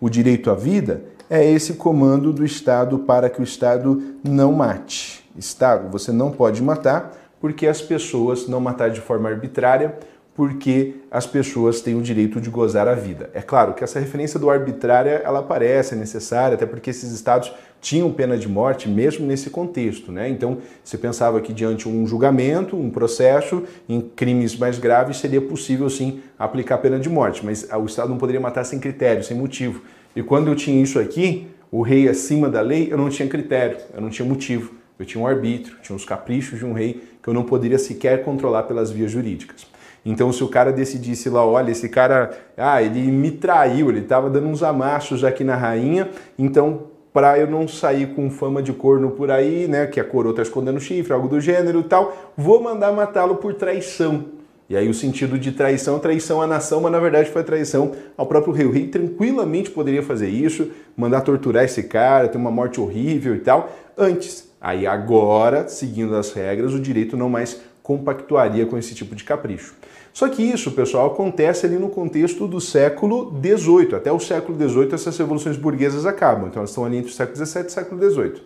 o 0.00 0.08
direito 0.08 0.50
à 0.50 0.54
vida, 0.54 1.02
é 1.30 1.44
esse 1.44 1.74
comando 1.74 2.32
do 2.32 2.44
Estado 2.44 2.98
para 3.00 3.28
que 3.28 3.40
o 3.40 3.44
Estado 3.44 4.02
não 4.24 4.52
mate. 4.52 5.28
Estado, 5.36 5.90
você 5.90 6.10
não 6.10 6.30
pode 6.30 6.62
matar 6.62 7.16
porque 7.40 7.66
as 7.66 7.80
pessoas 7.80 8.48
não 8.48 8.60
matar 8.60 8.90
de 8.90 9.00
forma 9.00 9.28
arbitrária, 9.28 9.98
porque 10.38 10.94
as 11.10 11.26
pessoas 11.26 11.80
têm 11.80 11.96
o 11.96 12.00
direito 12.00 12.40
de 12.40 12.48
gozar 12.48 12.86
a 12.86 12.94
vida. 12.94 13.28
É 13.34 13.42
claro 13.42 13.74
que 13.74 13.82
essa 13.82 13.98
referência 13.98 14.38
do 14.38 14.48
arbitrária 14.48 15.20
ela 15.24 15.42
parece 15.42 15.96
necessária, 15.96 16.54
até 16.54 16.64
porque 16.64 16.90
esses 16.90 17.10
estados 17.10 17.52
tinham 17.80 18.12
pena 18.12 18.38
de 18.38 18.48
morte 18.48 18.88
mesmo 18.88 19.26
nesse 19.26 19.50
contexto, 19.50 20.12
né? 20.12 20.28
Então, 20.28 20.58
você 20.84 20.96
pensava 20.96 21.40
que 21.40 21.52
diante 21.52 21.88
de 21.88 21.88
um 21.88 22.06
julgamento, 22.06 22.76
um 22.76 22.88
processo 22.88 23.64
em 23.88 24.00
crimes 24.00 24.56
mais 24.56 24.78
graves 24.78 25.16
seria 25.16 25.40
possível 25.40 25.90
sim 25.90 26.20
aplicar 26.38 26.78
pena 26.78 27.00
de 27.00 27.08
morte, 27.08 27.44
mas 27.44 27.68
o 27.72 27.86
estado 27.86 28.08
não 28.08 28.16
poderia 28.16 28.40
matar 28.40 28.62
sem 28.62 28.78
critério, 28.78 29.24
sem 29.24 29.36
motivo. 29.36 29.82
E 30.14 30.22
quando 30.22 30.46
eu 30.46 30.54
tinha 30.54 30.80
isso 30.80 31.00
aqui, 31.00 31.48
o 31.68 31.82
rei 31.82 32.08
acima 32.08 32.48
da 32.48 32.60
lei, 32.60 32.92
eu 32.92 32.96
não 32.96 33.08
tinha 33.08 33.28
critério, 33.28 33.76
eu 33.92 34.00
não 34.00 34.08
tinha 34.08 34.28
motivo. 34.28 34.72
Eu 34.96 35.04
tinha 35.04 35.20
um 35.20 35.26
arbítrio, 35.26 35.78
tinha 35.82 35.96
os 35.96 36.04
caprichos 36.04 36.60
de 36.60 36.64
um 36.64 36.72
rei 36.72 37.02
que 37.20 37.28
eu 37.28 37.34
não 37.34 37.42
poderia 37.42 37.78
sequer 37.78 38.22
controlar 38.22 38.62
pelas 38.64 38.92
vias 38.92 39.10
jurídicas. 39.10 39.66
Então, 40.04 40.32
se 40.32 40.42
o 40.42 40.48
cara 40.48 40.72
decidisse 40.72 41.28
lá, 41.28 41.44
olha, 41.44 41.70
esse 41.70 41.88
cara, 41.88 42.30
ah, 42.56 42.82
ele 42.82 43.02
me 43.10 43.30
traiu, 43.30 43.90
ele 43.90 44.00
estava 44.00 44.30
dando 44.30 44.46
uns 44.46 44.62
amassos 44.62 45.24
aqui 45.24 45.44
na 45.44 45.56
rainha, 45.56 46.08
então 46.38 46.82
para 47.12 47.38
eu 47.38 47.46
não 47.48 47.66
sair 47.66 48.14
com 48.14 48.30
fama 48.30 48.62
de 48.62 48.72
corno 48.72 49.10
por 49.10 49.30
aí, 49.30 49.66
né, 49.66 49.86
que 49.86 49.98
a 49.98 50.04
coroa 50.04 50.30
está 50.30 50.42
escondendo 50.42 50.78
chifre, 50.78 51.12
algo 51.12 51.26
do 51.26 51.40
gênero 51.40 51.80
e 51.80 51.84
tal, 51.84 52.32
vou 52.36 52.62
mandar 52.62 52.92
matá-lo 52.92 53.36
por 53.36 53.54
traição. 53.54 54.26
E 54.68 54.76
aí 54.76 54.88
o 54.88 54.94
sentido 54.94 55.38
de 55.38 55.52
traição, 55.52 55.98
traição 55.98 56.42
à 56.42 56.46
nação, 56.46 56.82
mas 56.82 56.92
na 56.92 57.00
verdade 57.00 57.30
foi 57.30 57.42
traição 57.42 57.92
ao 58.16 58.26
próprio 58.26 58.52
rei. 58.52 58.66
O 58.66 58.70
rei 58.70 58.86
tranquilamente 58.86 59.70
poderia 59.70 60.02
fazer 60.02 60.28
isso, 60.28 60.70
mandar 60.94 61.22
torturar 61.22 61.64
esse 61.64 61.84
cara, 61.84 62.28
ter 62.28 62.36
uma 62.36 62.50
morte 62.50 62.78
horrível 62.78 63.34
e 63.34 63.40
tal, 63.40 63.72
antes. 63.96 64.46
Aí 64.60 64.86
agora, 64.86 65.66
seguindo 65.68 66.14
as 66.14 66.32
regras, 66.32 66.74
o 66.74 66.80
direito 66.80 67.16
não 67.16 67.30
mais 67.30 67.60
compactuaria 67.88 68.66
com 68.66 68.76
esse 68.76 68.94
tipo 68.94 69.14
de 69.14 69.24
capricho. 69.24 69.74
Só 70.12 70.28
que 70.28 70.42
isso, 70.42 70.72
pessoal, 70.72 71.06
acontece 71.06 71.64
ali 71.64 71.78
no 71.78 71.88
contexto 71.88 72.46
do 72.46 72.60
século 72.60 73.32
XVIII. 73.42 73.94
Até 73.94 74.12
o 74.12 74.20
século 74.20 74.58
XVIII 74.58 74.92
essas 74.92 75.16
revoluções 75.16 75.56
burguesas 75.56 76.04
acabam. 76.04 76.48
Então 76.48 76.60
elas 76.60 76.68
estão 76.68 76.84
ali 76.84 76.98
entre 76.98 77.10
o 77.10 77.14
século 77.14 77.46
XVII 77.46 77.62
e 77.62 77.66
o 77.66 77.70
século 77.70 78.10
XVIII. 78.10 78.42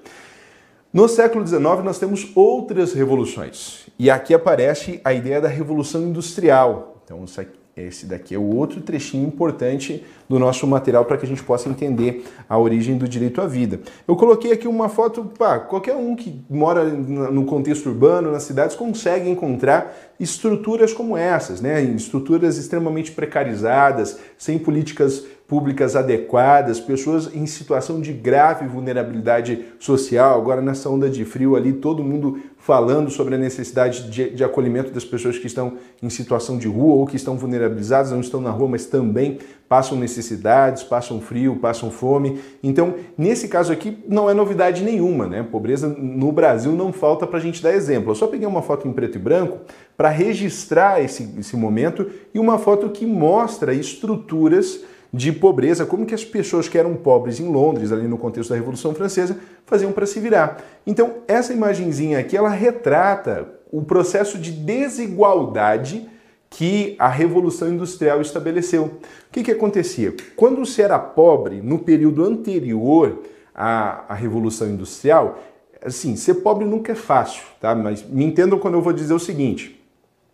No 0.93 1.09
século 1.09 1.45
XIX 1.45 1.63
nós 1.83 1.99
temos 1.99 2.31
outras 2.37 2.93
revoluções. 2.93 3.89
E 3.99 4.09
aqui 4.09 4.33
aparece 4.33 5.01
a 5.05 5.13
ideia 5.13 5.41
da 5.41 5.49
revolução 5.49 6.03
industrial. 6.03 7.03
Então 7.05 7.25
esse 7.75 8.05
daqui 8.05 8.35
é 8.35 8.39
o 8.39 8.55
outro 8.55 8.83
trechinho 8.83 9.27
importante 9.27 10.05
do 10.29 10.39
nosso 10.39 10.67
material 10.67 11.07
para 11.07 11.17
que 11.17 11.25
a 11.25 11.29
gente 11.29 11.43
possa 11.43 11.71
entender 11.71 12.25
a 12.47 12.59
origem 12.59 12.99
do 12.99 13.09
direito 13.09 13.41
à 13.41 13.47
vida. 13.47 13.81
Eu 14.07 14.15
coloquei 14.15 14.53
aqui 14.53 14.69
uma 14.69 14.91
foto, 14.91 15.25
pá, 15.25 15.59
qualquer 15.59 15.97
um 15.97 16.15
que 16.15 16.39
mora 16.51 16.85
no 16.85 17.47
contexto 17.47 17.89
urbano, 17.89 18.31
nas 18.31 18.43
cidades, 18.43 18.77
consegue 18.77 19.31
encontrar 19.31 19.97
estruturas 20.21 20.93
como 20.93 21.17
essas, 21.17 21.63
né? 21.63 21.83
Estruturas 21.83 22.59
extremamente 22.59 23.11
precarizadas, 23.11 24.19
sem 24.37 24.59
políticas 24.59 25.25
públicas 25.53 25.95
adequadas, 25.95 26.81
pessoas 26.81 27.29
em 27.35 27.45
situação 27.45 28.01
de 28.01 28.11
grave 28.11 28.67
vulnerabilidade 28.67 29.67
social. 29.79 30.41
Agora, 30.41 30.63
nessa 30.63 30.89
onda 30.89 31.11
de 31.11 31.27
frio 31.27 31.57
ali, 31.57 31.75
todo 31.75 32.03
mundo 32.03 32.41
falando 32.57 33.11
sobre 33.11 33.35
a 33.35 33.39
necessidade 33.39 34.11
de, 34.11 34.31
de, 34.31 34.43
acolhimento 34.43 34.91
das 34.93 35.05
pessoas 35.05 35.37
que 35.37 35.47
estão 35.47 35.75
em 36.03 36.09
situação 36.09 36.57
de 36.57 36.67
rua 36.67 36.95
ou 36.95 37.07
que 37.07 37.17
estão 37.17 37.37
vulnerabilizadas, 37.37 38.13
não 38.13 38.21
estão 38.21 38.41
na 38.41 38.51
rua, 38.51 38.67
mas 38.67 38.87
também 38.87 39.41
passam 39.69 39.99
necessidades, 39.99 40.83
passam 40.83 41.21
frio, 41.21 41.57
passam 41.57 41.91
fome. 41.91 42.41
Então, 42.63 42.95
nesse 43.19 43.47
caso 43.47 43.75
aqui, 43.75 44.03
não 44.09 44.31
é 44.31 44.33
novidade 44.33 44.83
nenhuma, 44.83 45.27
né? 45.27 45.43
Pobreza 45.43 45.87
no 45.87 46.33
Brasil 46.33 46.73
não 46.73 46.95
falta 46.95 47.27
para 47.27 47.39
a 47.39 47.43
gente 47.43 47.63
dar 47.63 47.75
exemplo. 47.75 48.13
Eu 48.13 48.15
só 48.15 48.27
peguei 48.27 48.49
uma 48.49 48.63
foto 48.63 48.89
em 48.89 48.93
preto 48.93 49.17
e 49.17 49.21
branco 49.21 49.59
para 49.99 50.09
registrar 50.09 51.03
esse, 51.03 51.29
esse 51.39 51.55
momento 51.59 52.11
e 52.33 52.39
uma 52.39 52.59
foto 52.59 52.89
que 52.89 53.05
mostra 53.05 53.75
estruturas 53.75 54.81
de 55.13 55.31
pobreza, 55.31 55.85
como 55.85 56.07
que 56.07 56.15
as 56.15 56.25
pessoas 56.25 56.69
que 56.69 56.79
eram 56.79 56.95
pobres 56.95 57.39
em 57.39 57.47
Londres, 57.47 57.93
ali 57.93 58.09
no 58.09 58.17
contexto 58.17 58.51
da 58.51 58.57
Revolução 58.57 58.95
Francesa, 58.95 59.39
faziam 59.67 59.93
para 59.93 60.07
se 60.07 60.19
virar. 60.19 60.63
Então, 60.87 61.17
essa 61.29 61.53
imagenzinha 61.53 62.19
aqui, 62.19 62.35
ela 62.35 62.49
retrata 62.49 63.47
o 63.71 63.83
processo 63.83 64.39
de 64.39 64.51
desigualdade 64.51 66.09
que 66.49 66.97
a 66.99 67.09
Revolução 67.09 67.69
Industrial 67.69 68.21
estabeleceu. 68.23 68.85
O 68.85 68.93
que, 69.31 69.43
que 69.43 69.51
acontecia? 69.51 70.15
Quando 70.35 70.65
se 70.65 70.81
era 70.81 70.99
pobre 70.99 71.61
no 71.61 71.79
período 71.79 72.25
anterior 72.25 73.23
à, 73.55 74.13
à 74.13 74.15
Revolução 74.15 74.69
Industrial, 74.69 75.39
assim, 75.85 76.17
ser 76.17 76.35
pobre 76.37 76.65
nunca 76.65 76.93
é 76.93 76.95
fácil, 76.95 77.43
tá? 77.61 77.75
Mas 77.75 78.03
me 78.03 78.25
entendam 78.25 78.59
quando 78.59 78.75
eu 78.75 78.83
vou 78.83 78.93
dizer 78.93 79.15
o 79.15 79.19
seguinte: 79.19 79.83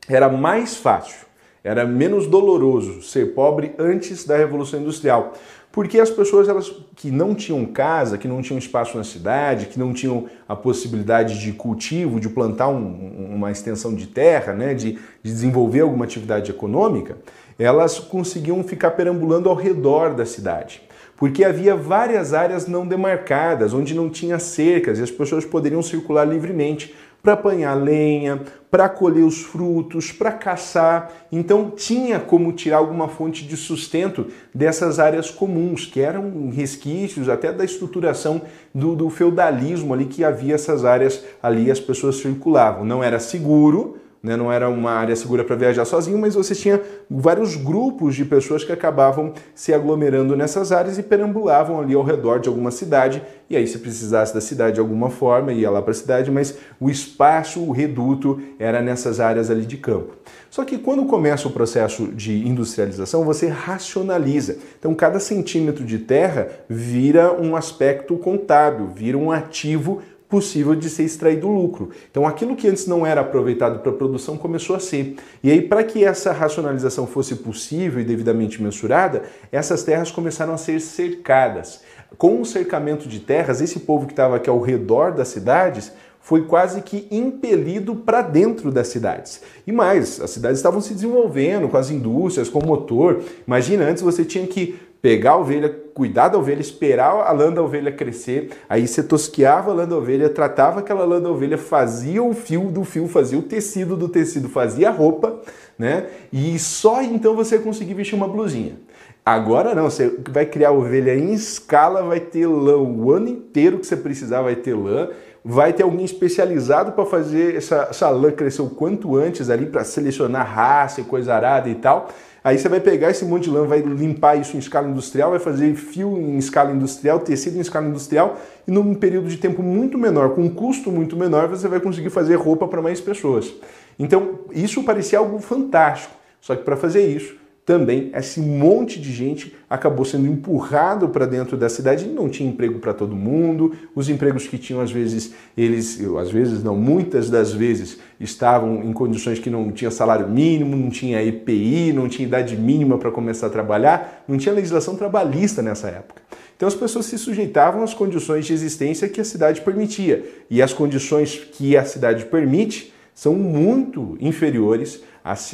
era 0.09 0.29
mais 0.29 0.77
fácil 0.77 1.28
era 1.62 1.85
menos 1.85 2.27
doloroso 2.27 3.03
ser 3.03 3.35
pobre 3.35 3.73
antes 3.79 4.25
da 4.25 4.37
Revolução 4.37 4.81
Industrial, 4.81 5.33
Porque 5.71 6.00
as 6.00 6.11
pessoas 6.11 6.49
elas 6.49 6.73
que 6.97 7.11
não 7.11 7.35
tinham 7.35 7.65
casa, 7.67 8.17
que 8.19 8.27
não 8.27 8.41
tinham 8.41 8.59
espaço 8.59 8.97
na 8.97 9.05
cidade, 9.05 9.67
que 9.67 9.79
não 9.79 9.93
tinham 9.93 10.27
a 10.49 10.57
possibilidade 10.57 11.38
de 11.41 11.53
cultivo, 11.53 12.19
de 12.19 12.29
plantar 12.29 12.69
um, 12.69 13.35
uma 13.35 13.50
extensão 13.50 13.95
de 13.95 14.07
terra, 14.07 14.55
né, 14.55 14.75
de, 14.75 14.93
de 14.93 14.99
desenvolver 15.23 15.81
alguma 15.81 16.05
atividade 16.05 16.50
econômica, 16.50 17.19
elas 17.59 17.99
conseguiam 17.99 18.65
ficar 18.65 18.93
perambulando 18.93 19.49
ao 19.49 19.55
redor 19.55 20.15
da 20.15 20.25
cidade 20.25 20.88
porque 21.19 21.45
havia 21.45 21.75
várias 21.75 22.33
áreas 22.33 22.69
não 22.69 22.87
demarcadas, 22.87 23.75
onde 23.75 23.93
não 23.93 24.09
tinha 24.09 24.38
cercas 24.38 25.00
e 25.00 25.03
as 25.03 25.11
pessoas 25.11 25.45
poderiam 25.45 25.83
circular 25.83 26.25
livremente 26.25 26.95
para 27.23 27.33
apanhar 27.33 27.75
lenha, 27.75 28.41
para 28.71 28.89
colher 28.89 29.25
os 29.25 29.43
frutos, 29.43 30.13
para 30.13 30.31
caçar. 30.33 31.11
Então 31.33 31.71
tinha 31.71 32.19
como 32.21 32.53
tirar 32.53 32.79
alguma 32.79 33.09
fonte 33.09 33.47
de 33.47 33.57
sustento 33.57 34.27
dessas 34.55 34.99
áreas 34.99 35.31
comuns, 35.31 35.87
que 35.87 36.01
eram 36.01 36.51
resquícios 36.51 37.29
até 37.29 37.53
da 37.53 37.65
estruturação 37.65 38.43
do, 38.75 38.95
do 38.95 39.11
feudalismo 39.11 39.93
ali 39.93 40.05
que 40.05 40.23
havia 40.23 40.55
essas 40.55 40.85
áreas 40.85 41.25
ali, 41.43 41.71
as 41.71 41.81
pessoas 41.81 42.17
circulavam. 42.17 42.85
Não 42.85 43.03
era 43.03 43.19
seguro, 43.19 43.97
né? 44.23 44.37
não 44.37 44.53
era 44.53 44.69
uma 44.69 44.91
área 44.91 45.15
segura 45.15 45.45
para 45.45 45.57
viajar 45.57 45.85
sozinho, 45.85 46.19
mas 46.19 46.35
você 46.35 46.55
tinha 46.55 46.81
vários 47.11 47.57
grupos 47.57 48.15
de 48.15 48.25
pessoas 48.25 48.65
que 48.65 48.73
acabavam 48.73 49.33
se 49.55 49.73
aglomerando 49.73 50.37
nessas 50.37 50.73
áreas 50.73 50.99
e 50.99 51.03
perambulavam 51.03 51.81
ali 51.81 51.95
ao 51.95 52.03
redor 52.03 52.41
de 52.41 52.49
alguma 52.49 52.71
cidade. 52.71 53.23
E 53.49 53.57
aí, 53.57 53.67
se 53.67 53.79
precisasse 53.79 54.35
da 54.35 54.41
cidade 54.41 54.75
de 54.75 54.81
alguma 54.81 55.09
forma, 55.09 55.53
ia 55.53 55.71
lá 55.71 55.81
para 55.81 55.93
a 55.93 55.95
cidade, 55.95 56.31
mas 56.31 56.59
o 56.79 56.91
espaço, 56.91 57.61
o 57.61 57.71
reduto, 57.71 58.41
era 58.59 58.83
nessas 58.83 59.21
áreas 59.21 59.51
ali 59.51 59.65
de 59.65 59.77
campo. 59.77 60.15
Só 60.51 60.65
que 60.65 60.79
quando 60.79 61.05
começa 61.07 61.47
o 61.49 61.51
processo 61.51 62.09
de 62.09 62.47
industrialização, 62.47 63.25
você 63.25 63.49
racionaliza. 63.49 64.59
Então, 64.79 64.95
cada 64.95 65.21
centímetro 65.21 65.85
de 65.85 65.99
terra 65.99 66.49
vira 66.69 67.33
um 67.33 67.55
aspecto 67.55 68.17
contábil, 68.17 68.89
vira 68.95 69.17
um 69.17 69.31
ativo 69.31 70.03
possível 70.29 70.75
de 70.75 70.91
ser 70.91 71.05
extraído 71.05 71.49
lucro. 71.49 71.91
Então, 72.11 72.27
aquilo 72.27 72.55
que 72.55 72.69
antes 72.69 72.87
não 72.87 73.07
era 73.07 73.23
aproveitado 73.23 73.81
para 73.81 73.93
produção 73.93 74.37
começou 74.37 74.77
a 74.77 74.81
ser. 74.81 75.17
E 75.43 75.51
aí, 75.51 75.63
para 75.63 75.83
que 75.83 76.05
essa 76.05 76.33
racionalização 76.33 77.07
fosse 77.07 77.37
possível 77.37 78.01
e 78.01 78.05
devidamente 78.05 78.63
mensurada, 78.63 79.23
essas 79.51 79.83
terras 79.83 80.11
começaram 80.11 80.53
a 80.53 80.59
ser 80.59 80.81
cercadas. 80.81 81.81
Com 82.17 82.41
o 82.41 82.45
cercamento 82.45 83.09
de 83.09 83.21
terras, 83.21 83.61
esse 83.61 83.81
povo 83.81 84.07
que 84.07 84.13
estava 84.13 84.37
aqui 84.37 84.51
ao 84.51 84.61
redor 84.61 85.13
das 85.13 85.29
cidades 85.29 85.93
foi 86.21 86.45
quase 86.45 86.83
que 86.83 87.07
impelido 87.11 87.97
para 87.97 88.21
dentro 88.21 88.71
das 88.71 88.89
cidades. 88.89 89.41
E 89.67 89.73
mais, 89.73 90.21
as 90.21 90.31
cidades 90.31 90.59
estavam 90.59 90.81
se 90.81 90.93
desenvolvendo 90.93 91.69
com 91.71 91.77
as 91.79 91.91
indústrias, 91.91 92.51
com 92.51 92.59
o 92.59 92.67
motor. 92.67 93.23
Imagina, 93.47 93.87
antes 93.87 94.03
você 94.03 94.27
tinha 94.27 94.47
que 94.47 94.79
pegar 95.00 95.33
a 95.33 95.37
ovelha, 95.38 95.69
cuidar 95.95 96.28
da 96.28 96.38
ovelha, 96.38 96.61
esperar 96.61 97.11
a 97.11 97.33
lã 97.33 97.52
da 97.52 97.62
ovelha 97.62 97.93
crescer, 97.93 98.50
aí 98.69 98.87
você 98.87 99.02
tosqueava 99.02 99.71
a 99.71 99.75
lã 99.75 99.88
da 99.88 99.97
ovelha, 99.97 100.28
tratava 100.28 100.81
aquela 100.81 101.05
lã 101.05 101.21
da 101.21 101.31
ovelha, 101.31 101.57
fazia 101.57 102.23
o 102.23 102.35
fio 102.35 102.64
do 102.71 102.85
fio, 102.85 103.07
fazia 103.07 103.38
o 103.38 103.43
tecido 103.43 103.97
do 103.97 104.09
tecido, 104.09 104.49
fazia 104.49 104.88
a 104.88 104.93
roupa, 104.93 105.40
né? 105.78 106.07
E 106.33 106.59
só 106.59 107.02
então 107.02 107.37
você 107.37 107.59
conseguia 107.59 107.95
vestir 107.95 108.17
uma 108.17 108.28
blusinha. 108.28 108.76
Agora 109.25 109.75
não, 109.75 109.85
você 109.85 110.17
vai 110.31 110.47
criar 110.47 110.73
ovelha 110.73 111.14
em 111.14 111.33
escala, 111.33 112.02
vai 112.02 112.19
ter 112.19 112.47
lã 112.47 112.78
o 112.78 113.12
ano 113.12 113.28
inteiro 113.28 113.78
que 113.78 113.87
você 113.87 113.97
precisar, 113.97 114.40
vai 114.40 114.57
ter 114.57 114.75
lã, 114.75 115.11
vai 115.45 115.73
ter 115.73 115.83
alguém 115.83 116.05
especializado 116.05 116.93
para 116.93 117.05
fazer 117.05 117.57
essa, 117.57 117.88
essa 117.90 118.09
lã 118.09 118.31
crescer 118.31 118.62
o 118.62 118.71
quanto 118.71 119.17
antes 119.17 119.50
ali, 119.50 119.67
para 119.67 119.85
selecionar 119.85 120.47
raça 120.47 121.00
e 121.00 121.05
coisa 121.05 121.35
arada 121.35 121.69
e 121.69 121.75
tal. 121.75 122.09
Aí 122.49 122.57
você 122.57 122.67
vai 122.67 122.81
pegar 122.81 123.11
esse 123.11 123.26
monte 123.26 123.45
de 123.45 123.50
lã, 123.50 123.67
vai 123.67 123.81
limpar 123.81 124.37
isso 124.37 124.57
em 124.57 124.59
escala 124.59 124.88
industrial, 124.88 125.33
vai 125.33 125.38
fazer 125.38 125.75
fio 125.75 126.17
em 126.17 126.38
escala 126.38 126.73
industrial, 126.73 127.21
tecido 127.21 127.59
em 127.59 127.61
escala 127.61 127.87
industrial, 127.87 128.38
e 128.67 128.71
num 128.71 128.95
período 128.95 129.28
de 129.28 129.37
tempo 129.37 129.62
muito 129.62 129.99
menor, 129.99 130.31
com 130.31 130.40
um 130.40 130.49
custo 130.49 130.90
muito 130.90 131.14
menor, 131.14 131.47
você 131.47 131.69
vai 131.69 131.78
conseguir 131.78 132.09
fazer 132.09 132.37
roupa 132.37 132.67
para 132.67 132.81
mais 132.81 133.02
pessoas. 133.02 133.52
Então, 133.99 134.38
isso 134.51 134.83
parecia 134.83 135.18
algo 135.18 135.38
fantástico. 135.40 136.14
Só 136.40 136.57
que 136.57 136.62
para 136.62 136.75
fazer 136.75 137.07
isso, 137.07 137.37
também 137.68 138.11
esse 138.14 138.40
monte 138.40 138.98
de 138.98 139.12
gente 139.12 139.54
acabou 139.68 140.02
sendo 140.02 140.26
empurrado 140.26 141.11
para 141.11 141.26
dentro 141.26 141.54
da 141.54 141.68
cidade 141.68 142.09
não 142.09 142.26
tinha 142.26 142.48
emprego 142.48 142.78
para 142.78 142.94
todo 142.94 143.14
mundo. 143.14 143.76
Os 143.94 144.09
empregos 144.09 144.48
que 144.48 144.57
tinham, 144.57 144.81
às 144.81 144.90
vezes, 144.90 145.35
eles, 145.54 146.00
às 146.18 146.31
vezes 146.31 146.64
não, 146.64 146.74
muitas 146.74 147.28
das 147.28 147.52
vezes, 147.52 147.98
estavam 148.18 148.83
em 148.83 148.90
condições 148.94 149.38
que 149.38 149.50
não 149.50 149.70
tinha 149.70 149.90
salário 149.90 150.26
mínimo, 150.26 150.74
não 150.74 150.88
tinha 150.88 151.22
EPI, 151.22 151.92
não 151.92 152.09
tinha 152.09 152.26
idade 152.26 152.57
mínima 152.57 152.96
para 152.96 153.11
começar 153.11 153.48
a 153.48 153.50
trabalhar, 153.50 154.24
não 154.26 154.38
tinha 154.38 154.54
legislação 154.54 154.96
trabalhista 154.96 155.61
nessa 155.61 155.88
época. 155.88 156.22
Então 156.57 156.66
as 156.66 156.74
pessoas 156.74 157.04
se 157.04 157.18
sujeitavam 157.18 157.83
às 157.83 157.92
condições 157.92 158.46
de 158.46 158.54
existência 158.54 159.07
que 159.11 159.20
a 159.20 159.24
cidade 159.24 159.61
permitia. 159.61 160.24
E 160.48 160.62
as 160.62 160.72
condições 160.72 161.37
que 161.52 161.76
a 161.76 161.85
cidade 161.85 162.24
permite 162.24 162.94
são 163.14 163.35
muito 163.35 164.16
inferiores 164.22 165.02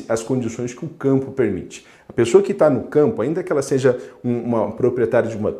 às 0.09 0.23
condições 0.23 0.73
que 0.73 0.85
o 0.85 0.89
campo 0.89 1.33
permite. 1.33 1.85
Pessoa 2.15 2.43
que 2.43 2.53
está 2.53 2.71
no 2.71 2.85
campo, 2.85 3.23
ainda 3.23 3.43
que 3.43 3.53
ela 3.53 3.63
seja 3.63 3.99
uma 4.23 4.73
proprietária 4.73 5.29
de 5.29 5.37
uma 5.37 5.55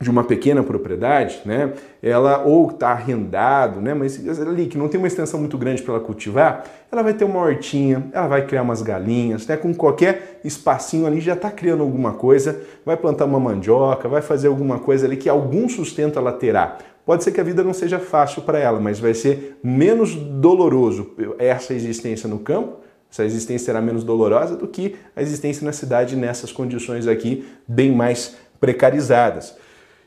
de 0.00 0.08
uma 0.08 0.24
pequena 0.24 0.62
propriedade, 0.62 1.42
né? 1.44 1.74
Ela 2.02 2.42
ou 2.42 2.70
está 2.70 2.88
arrendado, 2.88 3.82
né? 3.82 3.92
Mas 3.92 4.18
ali 4.40 4.66
que 4.66 4.78
não 4.78 4.88
tem 4.88 4.98
uma 4.98 5.06
extensão 5.06 5.38
muito 5.38 5.58
grande 5.58 5.82
para 5.82 5.94
ela 5.94 6.02
cultivar, 6.02 6.64
ela 6.90 7.02
vai 7.02 7.12
ter 7.12 7.24
uma 7.24 7.38
hortinha, 7.38 8.08
ela 8.10 8.26
vai 8.26 8.46
criar 8.46 8.62
umas 8.62 8.80
galinhas, 8.80 9.46
né? 9.46 9.58
Com 9.58 9.74
qualquer 9.74 10.40
espacinho 10.42 11.06
ali 11.06 11.20
já 11.20 11.34
está 11.34 11.50
criando 11.50 11.82
alguma 11.82 12.14
coisa, 12.14 12.62
vai 12.84 12.96
plantar 12.96 13.26
uma 13.26 13.38
mandioca, 13.38 14.08
vai 14.08 14.22
fazer 14.22 14.48
alguma 14.48 14.78
coisa 14.78 15.06
ali 15.06 15.18
que 15.18 15.28
algum 15.28 15.68
sustento 15.68 16.18
ela 16.18 16.32
terá. 16.32 16.78
Pode 17.04 17.22
ser 17.22 17.32
que 17.32 17.40
a 17.40 17.44
vida 17.44 17.62
não 17.62 17.74
seja 17.74 17.98
fácil 17.98 18.40
para 18.40 18.58
ela, 18.58 18.80
mas 18.80 18.98
vai 18.98 19.12
ser 19.12 19.58
menos 19.62 20.14
doloroso 20.14 21.10
essa 21.38 21.74
existência 21.74 22.26
no 22.26 22.38
campo 22.38 22.78
essa 23.10 23.24
existência 23.24 23.66
será 23.66 23.80
menos 23.80 24.04
dolorosa 24.04 24.56
do 24.56 24.68
que 24.68 24.96
a 25.16 25.22
existência 25.22 25.64
na 25.64 25.72
cidade 25.72 26.14
nessas 26.14 26.52
condições 26.52 27.06
aqui 27.06 27.44
bem 27.66 27.92
mais 27.92 28.36
precarizadas. 28.60 29.54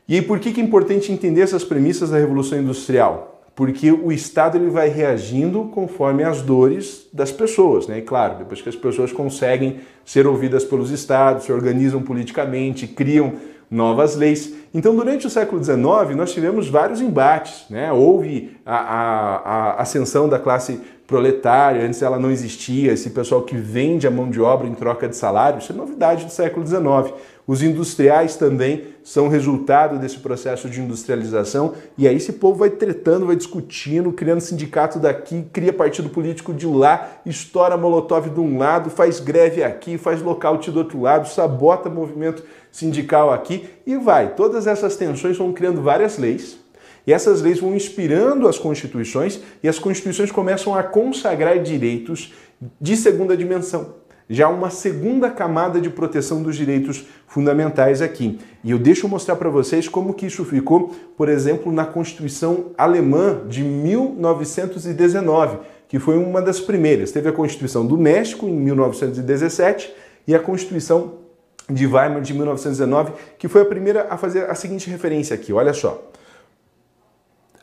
E 0.08 0.14
aí, 0.14 0.22
por 0.22 0.38
que 0.38 0.60
é 0.60 0.62
importante 0.62 1.12
entender 1.12 1.42
essas 1.42 1.64
premissas 1.64 2.10
da 2.10 2.18
Revolução 2.18 2.58
Industrial? 2.58 3.42
Porque 3.54 3.92
o 3.92 4.10
Estado 4.10 4.58
ele 4.58 4.68
vai 4.68 4.88
reagindo 4.88 5.64
conforme 5.72 6.24
as 6.24 6.42
dores 6.42 7.06
das 7.12 7.30
pessoas, 7.30 7.86
né? 7.86 7.98
E 7.98 8.02
claro, 8.02 8.38
depois 8.38 8.60
que 8.60 8.68
as 8.68 8.74
pessoas 8.74 9.12
conseguem 9.12 9.80
ser 10.04 10.26
ouvidas 10.26 10.64
pelos 10.64 10.90
Estados, 10.90 11.44
se 11.44 11.52
organizam 11.52 12.02
politicamente, 12.02 12.86
criam 12.86 13.34
novas 13.74 14.14
leis. 14.14 14.54
Então, 14.72 14.94
durante 14.94 15.26
o 15.26 15.30
século 15.30 15.62
XIX, 15.62 16.16
nós 16.16 16.32
tivemos 16.32 16.68
vários 16.68 17.00
embates. 17.00 17.64
Né? 17.68 17.92
Houve 17.92 18.56
a, 18.64 18.76
a, 18.76 19.36
a 19.72 19.82
ascensão 19.82 20.28
da 20.28 20.38
classe 20.38 20.80
proletária, 21.06 21.84
antes 21.84 22.00
ela 22.00 22.18
não 22.18 22.30
existia, 22.30 22.92
esse 22.92 23.10
pessoal 23.10 23.42
que 23.42 23.54
vende 23.56 24.06
a 24.06 24.10
mão 24.10 24.30
de 24.30 24.40
obra 24.40 24.66
em 24.66 24.74
troca 24.74 25.06
de 25.06 25.14
salário, 25.14 25.58
isso 25.58 25.70
é 25.70 25.74
novidade 25.74 26.24
do 26.24 26.30
século 26.30 26.66
XIX. 26.66 27.14
Os 27.46 27.62
industriais 27.62 28.36
também 28.36 28.84
são 29.02 29.28
resultado 29.28 29.98
desse 29.98 30.18
processo 30.18 30.66
de 30.66 30.80
industrialização, 30.80 31.74
e 31.98 32.08
aí 32.08 32.16
esse 32.16 32.32
povo 32.32 32.60
vai 32.60 32.70
tretando, 32.70 33.26
vai 33.26 33.36
discutindo, 33.36 34.12
criando 34.12 34.40
sindicato 34.40 34.98
daqui, 34.98 35.44
cria 35.52 35.74
partido 35.74 36.08
político 36.08 36.54
de 36.54 36.66
lá, 36.66 37.10
estoura 37.26 37.76
molotov 37.76 38.30
de 38.30 38.40
um 38.40 38.56
lado, 38.56 38.88
faz 38.88 39.20
greve 39.20 39.62
aqui, 39.62 39.98
faz 39.98 40.22
lockout 40.22 40.70
do 40.70 40.78
outro 40.78 41.02
lado, 41.02 41.28
sabota 41.28 41.90
movimento 41.90 42.42
sindical 42.74 43.32
aqui 43.32 43.68
e 43.86 43.96
vai. 43.96 44.34
Todas 44.34 44.66
essas 44.66 44.96
tensões 44.96 45.38
vão 45.38 45.52
criando 45.52 45.80
várias 45.80 46.18
leis, 46.18 46.58
e 47.06 47.12
essas 47.12 47.40
leis 47.40 47.60
vão 47.60 47.76
inspirando 47.76 48.48
as 48.48 48.58
constituições 48.58 49.40
e 49.62 49.68
as 49.68 49.78
constituições 49.78 50.32
começam 50.32 50.74
a 50.74 50.82
consagrar 50.82 51.62
direitos 51.62 52.32
de 52.80 52.96
segunda 52.96 53.36
dimensão. 53.36 53.94
Já 54.28 54.48
uma 54.48 54.70
segunda 54.70 55.30
camada 55.30 55.80
de 55.80 55.88
proteção 55.88 56.42
dos 56.42 56.56
direitos 56.56 57.06
fundamentais 57.28 58.02
aqui. 58.02 58.40
E 58.64 58.72
eu 58.72 58.78
deixo 58.78 59.06
mostrar 59.06 59.36
para 59.36 59.50
vocês 59.50 59.86
como 59.86 60.14
que 60.14 60.26
isso 60.26 60.44
ficou, 60.44 60.92
por 61.16 61.28
exemplo, 61.28 61.70
na 61.70 61.84
Constituição 61.84 62.72
Alemã 62.76 63.42
de 63.46 63.62
1919, 63.62 65.58
que 65.86 66.00
foi 66.00 66.16
uma 66.16 66.40
das 66.42 66.58
primeiras. 66.58 67.12
Teve 67.12 67.28
a 67.28 67.32
Constituição 67.32 67.86
do 67.86 67.98
México 67.98 68.48
em 68.48 68.54
1917 68.54 69.94
e 70.26 70.34
a 70.34 70.40
Constituição 70.40 71.23
de 71.68 71.86
Weimar 71.86 72.20
de 72.20 72.34
1919, 72.34 73.12
que 73.38 73.48
foi 73.48 73.62
a 73.62 73.64
primeira 73.64 74.06
a 74.10 74.16
fazer 74.16 74.50
a 74.50 74.54
seguinte 74.54 74.90
referência 74.90 75.34
aqui, 75.34 75.52
olha 75.52 75.72
só. 75.72 76.10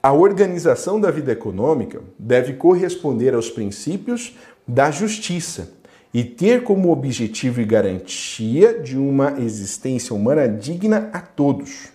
A 0.01 0.11
organização 0.11 0.99
da 0.99 1.11
vida 1.11 1.31
econômica 1.31 2.01
deve 2.17 2.53
corresponder 2.53 3.35
aos 3.35 3.51
princípios 3.51 4.35
da 4.67 4.89
justiça 4.89 5.69
e 6.11 6.23
ter 6.23 6.63
como 6.63 6.91
objetivo 6.91 7.61
e 7.61 7.65
garantia 7.65 8.79
de 8.79 8.97
uma 8.97 9.39
existência 9.39 10.15
humana 10.15 10.47
digna 10.47 11.09
a 11.13 11.19
todos. 11.19 11.89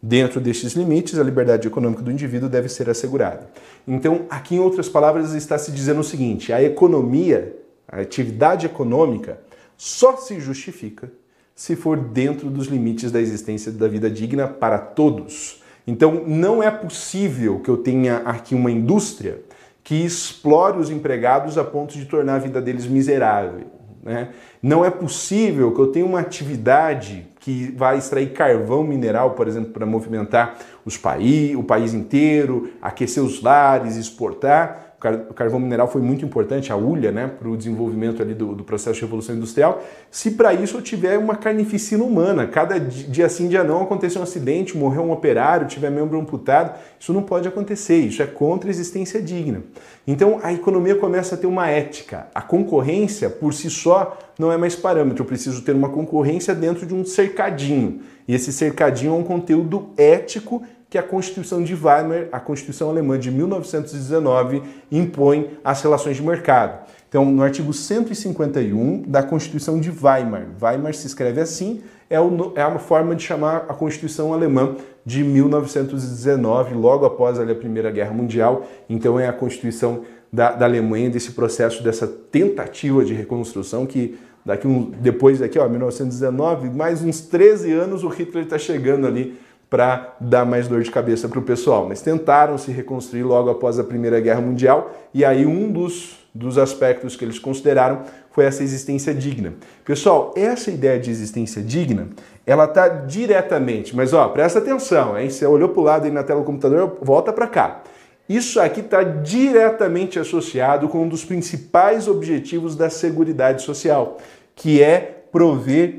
Dentro 0.00 0.40
destes 0.40 0.74
limites, 0.74 1.18
a 1.18 1.24
liberdade 1.24 1.66
econômica 1.66 2.02
do 2.02 2.12
indivíduo 2.12 2.48
deve 2.48 2.68
ser 2.68 2.88
assegurada. 2.88 3.50
Então, 3.86 4.26
aqui 4.30 4.54
em 4.54 4.60
outras 4.60 4.88
palavras, 4.88 5.34
está 5.34 5.58
se 5.58 5.72
dizendo 5.72 6.00
o 6.00 6.04
seguinte: 6.04 6.52
a 6.52 6.62
economia, 6.62 7.56
a 7.88 8.00
atividade 8.00 8.66
econômica, 8.66 9.40
só 9.76 10.16
se 10.16 10.38
justifica 10.38 11.10
se 11.58 11.74
for 11.74 11.96
dentro 11.96 12.48
dos 12.50 12.68
limites 12.68 13.10
da 13.10 13.20
existência 13.20 13.72
da 13.72 13.88
vida 13.88 14.08
digna 14.08 14.46
para 14.46 14.78
todos. 14.78 15.60
Então, 15.84 16.22
não 16.24 16.62
é 16.62 16.70
possível 16.70 17.58
que 17.58 17.68
eu 17.68 17.78
tenha 17.78 18.18
aqui 18.18 18.54
uma 18.54 18.70
indústria 18.70 19.40
que 19.82 19.96
explore 19.96 20.78
os 20.78 20.88
empregados 20.88 21.58
a 21.58 21.64
ponto 21.64 21.98
de 21.98 22.04
tornar 22.04 22.36
a 22.36 22.38
vida 22.38 22.62
deles 22.62 22.86
miserável. 22.86 23.66
Né? 24.04 24.28
Não 24.62 24.84
é 24.84 24.90
possível 24.90 25.74
que 25.74 25.80
eu 25.80 25.88
tenha 25.88 26.06
uma 26.06 26.20
atividade 26.20 27.26
que 27.40 27.74
vai 27.76 27.98
extrair 27.98 28.32
carvão 28.32 28.84
mineral, 28.84 29.32
por 29.32 29.48
exemplo, 29.48 29.72
para 29.72 29.84
movimentar 29.84 30.58
os 30.84 30.96
país, 30.96 31.56
o 31.56 31.64
país 31.64 31.92
inteiro, 31.92 32.70
aquecer 32.80 33.20
os 33.20 33.42
lares, 33.42 33.96
exportar, 33.96 34.87
o 35.30 35.34
carvão 35.34 35.60
mineral 35.60 35.86
foi 35.86 36.02
muito 36.02 36.24
importante, 36.24 36.72
a 36.72 36.76
ulha, 36.76 37.12
né, 37.12 37.28
para 37.28 37.48
o 37.48 37.56
desenvolvimento 37.56 38.20
ali 38.20 38.34
do, 38.34 38.52
do, 38.52 38.64
processo 38.64 38.96
de 38.96 39.02
revolução 39.02 39.36
industrial. 39.36 39.80
Se 40.10 40.32
para 40.32 40.52
isso 40.52 40.76
eu 40.76 40.82
tiver 40.82 41.16
uma 41.16 41.36
carnificina 41.36 42.02
humana, 42.02 42.48
cada 42.48 42.80
dia 42.80 43.28
sim, 43.28 43.46
dia 43.46 43.62
não, 43.62 43.82
acontecer 43.82 44.18
um 44.18 44.22
acidente, 44.22 44.76
morreu 44.76 45.02
um 45.02 45.12
operário, 45.12 45.68
tiver 45.68 45.88
membro 45.88 46.18
amputado, 46.18 46.76
isso 46.98 47.12
não 47.12 47.22
pode 47.22 47.46
acontecer, 47.46 47.98
isso 47.98 48.20
é 48.22 48.26
contra 48.26 48.68
a 48.68 48.72
existência 48.72 49.22
digna. 49.22 49.62
Então 50.04 50.40
a 50.42 50.52
economia 50.52 50.96
começa 50.96 51.36
a 51.36 51.38
ter 51.38 51.46
uma 51.46 51.68
ética. 51.68 52.26
A 52.34 52.42
concorrência, 52.42 53.30
por 53.30 53.54
si 53.54 53.70
só, 53.70 54.18
não 54.36 54.50
é 54.50 54.56
mais 54.56 54.74
parâmetro, 54.74 55.22
eu 55.22 55.26
preciso 55.26 55.62
ter 55.62 55.76
uma 55.76 55.90
concorrência 55.90 56.56
dentro 56.56 56.84
de 56.84 56.92
um 56.94 57.04
cercadinho. 57.04 58.00
E 58.26 58.34
esse 58.34 58.52
cercadinho 58.52 59.14
é 59.14 59.16
um 59.16 59.22
conteúdo 59.22 59.90
ético 59.96 60.62
que 60.90 60.96
a 60.96 61.02
Constituição 61.02 61.62
de 61.62 61.74
Weimar, 61.74 62.28
a 62.32 62.40
Constituição 62.40 62.88
alemã 62.88 63.18
de 63.18 63.30
1919, 63.30 64.62
impõe 64.90 65.58
às 65.62 65.82
relações 65.82 66.16
de 66.16 66.22
mercado. 66.22 66.86
Então, 67.08 67.24
no 67.24 67.42
artigo 67.42 67.72
151 67.72 69.02
da 69.02 69.22
Constituição 69.22 69.80
de 69.80 69.90
Weimar, 69.90 70.46
Weimar 70.60 70.94
se 70.94 71.06
escreve 71.06 71.40
assim, 71.40 71.82
é, 72.08 72.16
é 72.16 72.66
uma 72.66 72.78
forma 72.78 73.14
de 73.14 73.22
chamar 73.22 73.66
a 73.68 73.74
Constituição 73.74 74.32
alemã 74.32 74.76
de 75.04 75.22
1919, 75.22 76.74
logo 76.74 77.04
após 77.04 77.38
a 77.38 77.54
Primeira 77.54 77.90
Guerra 77.90 78.12
Mundial. 78.12 78.66
Então, 78.88 79.20
é 79.20 79.28
a 79.28 79.32
Constituição 79.32 80.02
da, 80.32 80.52
da 80.52 80.64
Alemanha, 80.64 81.10
desse 81.10 81.32
processo, 81.32 81.82
dessa 81.82 82.06
tentativa 82.06 83.04
de 83.04 83.12
reconstrução 83.12 83.86
que 83.86 84.18
daqui 84.44 84.66
um, 84.66 84.90
depois 84.90 85.38
daqui, 85.38 85.58
ó, 85.58 85.68
1919, 85.68 86.70
mais 86.70 87.02
uns 87.02 87.20
13 87.20 87.72
anos 87.72 88.04
o 88.04 88.08
Hitler 88.08 88.44
está 88.44 88.58
chegando 88.58 89.06
ali 89.06 89.38
para 89.70 90.16
dar 90.20 90.46
mais 90.46 90.66
dor 90.66 90.82
de 90.82 90.90
cabeça 90.90 91.28
para 91.28 91.38
o 91.38 91.42
pessoal. 91.42 91.86
Mas 91.88 92.00
tentaram 92.00 92.56
se 92.56 92.70
reconstruir 92.70 93.22
logo 93.22 93.50
após 93.50 93.78
a 93.78 93.84
Primeira 93.84 94.18
Guerra 94.20 94.40
Mundial 94.40 94.92
e 95.12 95.24
aí 95.24 95.44
um 95.44 95.70
dos, 95.70 96.18
dos 96.34 96.56
aspectos 96.56 97.16
que 97.16 97.24
eles 97.24 97.38
consideraram 97.38 98.02
foi 98.30 98.44
essa 98.44 98.62
existência 98.62 99.12
digna. 99.12 99.54
Pessoal, 99.84 100.32
essa 100.36 100.70
ideia 100.70 100.98
de 100.98 101.10
existência 101.10 101.60
digna, 101.60 102.08
ela 102.46 102.64
está 102.64 102.88
diretamente, 102.88 103.94
mas 103.94 104.12
ó, 104.12 104.28
presta 104.28 104.60
atenção, 104.60 105.18
hein? 105.18 105.28
Você 105.28 105.44
olhou 105.44 105.68
para 105.68 105.80
o 105.80 105.84
lado 105.84 106.04
aí 106.04 106.10
na 106.10 106.22
tela 106.22 106.40
do 106.40 106.46
computador, 106.46 106.98
volta 107.02 107.32
para 107.32 107.46
cá. 107.46 107.82
Isso 108.28 108.60
aqui 108.60 108.80
está 108.80 109.02
diretamente 109.02 110.18
associado 110.18 110.88
com 110.88 111.02
um 111.02 111.08
dos 111.08 111.24
principais 111.24 112.06
objetivos 112.06 112.76
da 112.76 112.90
Seguridade 112.90 113.62
Social, 113.62 114.18
que 114.54 114.82
é 114.82 114.98
prover 115.32 115.98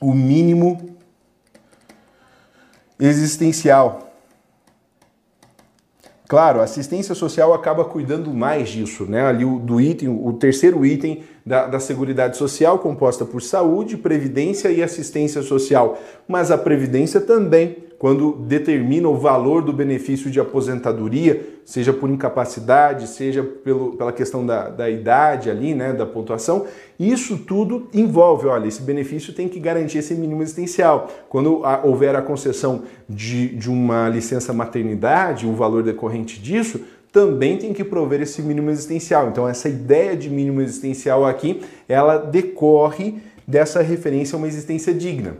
o 0.00 0.12
mínimo 0.12 0.95
existencial. 2.98 4.12
Claro, 6.28 6.60
assistência 6.60 7.14
social 7.14 7.54
acaba 7.54 7.84
cuidando 7.84 8.32
mais 8.34 8.68
disso, 8.68 9.04
né? 9.04 9.24
Ali 9.24 9.44
o, 9.44 9.58
do 9.58 9.80
item, 9.80 10.08
o 10.08 10.32
terceiro 10.32 10.84
item 10.84 11.22
da, 11.46 11.68
da 11.68 11.78
Seguridade 11.78 12.36
Social, 12.36 12.80
composta 12.80 13.24
por 13.24 13.40
saúde, 13.40 13.96
previdência 13.96 14.68
e 14.68 14.82
assistência 14.82 15.40
social. 15.42 15.96
Mas 16.26 16.50
a 16.50 16.58
previdência 16.58 17.20
também 17.20 17.86
quando 17.98 18.32
determina 18.32 19.08
o 19.08 19.16
valor 19.16 19.62
do 19.62 19.72
benefício 19.72 20.30
de 20.30 20.38
aposentadoria, 20.38 21.54
seja 21.64 21.92
por 21.92 22.10
incapacidade, 22.10 23.08
seja 23.08 23.42
pelo, 23.42 23.96
pela 23.96 24.12
questão 24.12 24.44
da, 24.44 24.68
da 24.68 24.90
idade 24.90 25.50
ali, 25.50 25.74
né, 25.74 25.92
da 25.92 26.04
pontuação, 26.04 26.66
isso 27.00 27.38
tudo 27.38 27.88
envolve, 27.94 28.46
olha, 28.46 28.68
esse 28.68 28.82
benefício 28.82 29.32
tem 29.32 29.48
que 29.48 29.58
garantir 29.58 29.98
esse 29.98 30.14
mínimo 30.14 30.42
existencial. 30.42 31.08
Quando 31.28 31.62
houver 31.84 32.14
a 32.14 32.22
concessão 32.22 32.82
de, 33.08 33.48
de 33.56 33.70
uma 33.70 34.08
licença 34.08 34.52
maternidade, 34.52 35.46
o 35.46 35.54
valor 35.54 35.82
decorrente 35.82 36.40
disso, 36.40 36.80
também 37.16 37.56
tem 37.56 37.72
que 37.72 37.82
prover 37.82 38.20
esse 38.20 38.42
mínimo 38.42 38.68
existencial. 38.68 39.28
Então 39.28 39.48
essa 39.48 39.70
ideia 39.70 40.14
de 40.14 40.28
mínimo 40.28 40.60
existencial 40.60 41.24
aqui, 41.24 41.62
ela 41.88 42.18
decorre 42.18 43.14
dessa 43.48 43.80
referência 43.80 44.36
a 44.36 44.38
uma 44.38 44.46
existência 44.46 44.92
digna. 44.92 45.38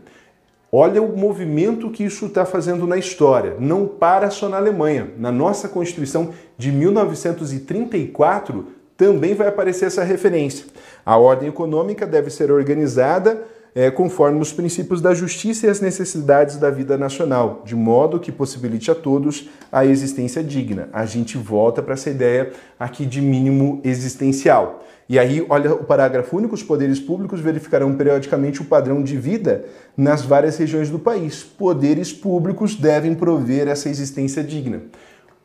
Olha 0.73 1.03
o 1.03 1.15
movimento 1.15 1.91
que 1.91 2.03
isso 2.03 2.25
está 2.25 2.47
fazendo 2.47 2.87
na 2.87 2.97
história. 2.97 3.57
Não 3.61 3.87
para 3.87 4.31
só 4.31 4.49
na 4.49 4.57
Alemanha. 4.57 5.11
Na 5.19 5.31
nossa 5.31 5.69
Constituição 5.69 6.31
de 6.57 6.73
1934 6.73 8.69
também 8.97 9.35
vai 9.35 9.49
aparecer 9.49 9.85
essa 9.85 10.03
referência. 10.03 10.65
A 11.05 11.19
ordem 11.19 11.51
econômica 11.51 12.07
deve 12.07 12.31
ser 12.31 12.51
organizada 12.51 13.43
é, 13.77 13.91
conforme 13.91 14.41
os 14.41 14.55
princípios 14.55 15.03
da 15.03 15.12
justiça 15.12 15.67
e 15.67 15.69
as 15.71 15.83
necessidades 15.83 16.57
da 16.57 16.71
vida 16.71 16.97
nacional, 16.97 17.61
de 17.62 17.77
modo 17.77 18.19
que 18.19 18.33
possibilite 18.33 18.91
a 18.91 18.95
todos 18.95 19.51
a 19.71 19.85
existência 19.85 20.43
digna. 20.43 20.89
A 20.95 21.05
gente 21.05 21.37
volta 21.37 21.83
para 21.83 21.93
essa 21.93 22.09
ideia 22.09 22.53
aqui 22.81 23.05
de 23.05 23.21
mínimo 23.21 23.83
existencial. 23.85 24.83
E 25.07 25.19
aí, 25.19 25.45
olha 25.51 25.75
o 25.75 25.85
parágrafo 25.85 26.39
único: 26.39 26.55
os 26.55 26.62
poderes 26.62 26.99
públicos 26.99 27.39
verificarão 27.39 27.95
periodicamente 27.95 28.62
o 28.62 28.65
padrão 28.65 29.03
de 29.03 29.19
vida 29.19 29.67
nas 29.95 30.23
várias 30.23 30.57
regiões 30.57 30.89
do 30.89 30.99
país. 30.99 31.45
Poderes 31.45 32.15
públicos 32.15 32.75
devem 32.75 33.15
prover 33.15 33.69
essa 33.69 33.91
existência 33.91 34.43
digna. 34.43 34.85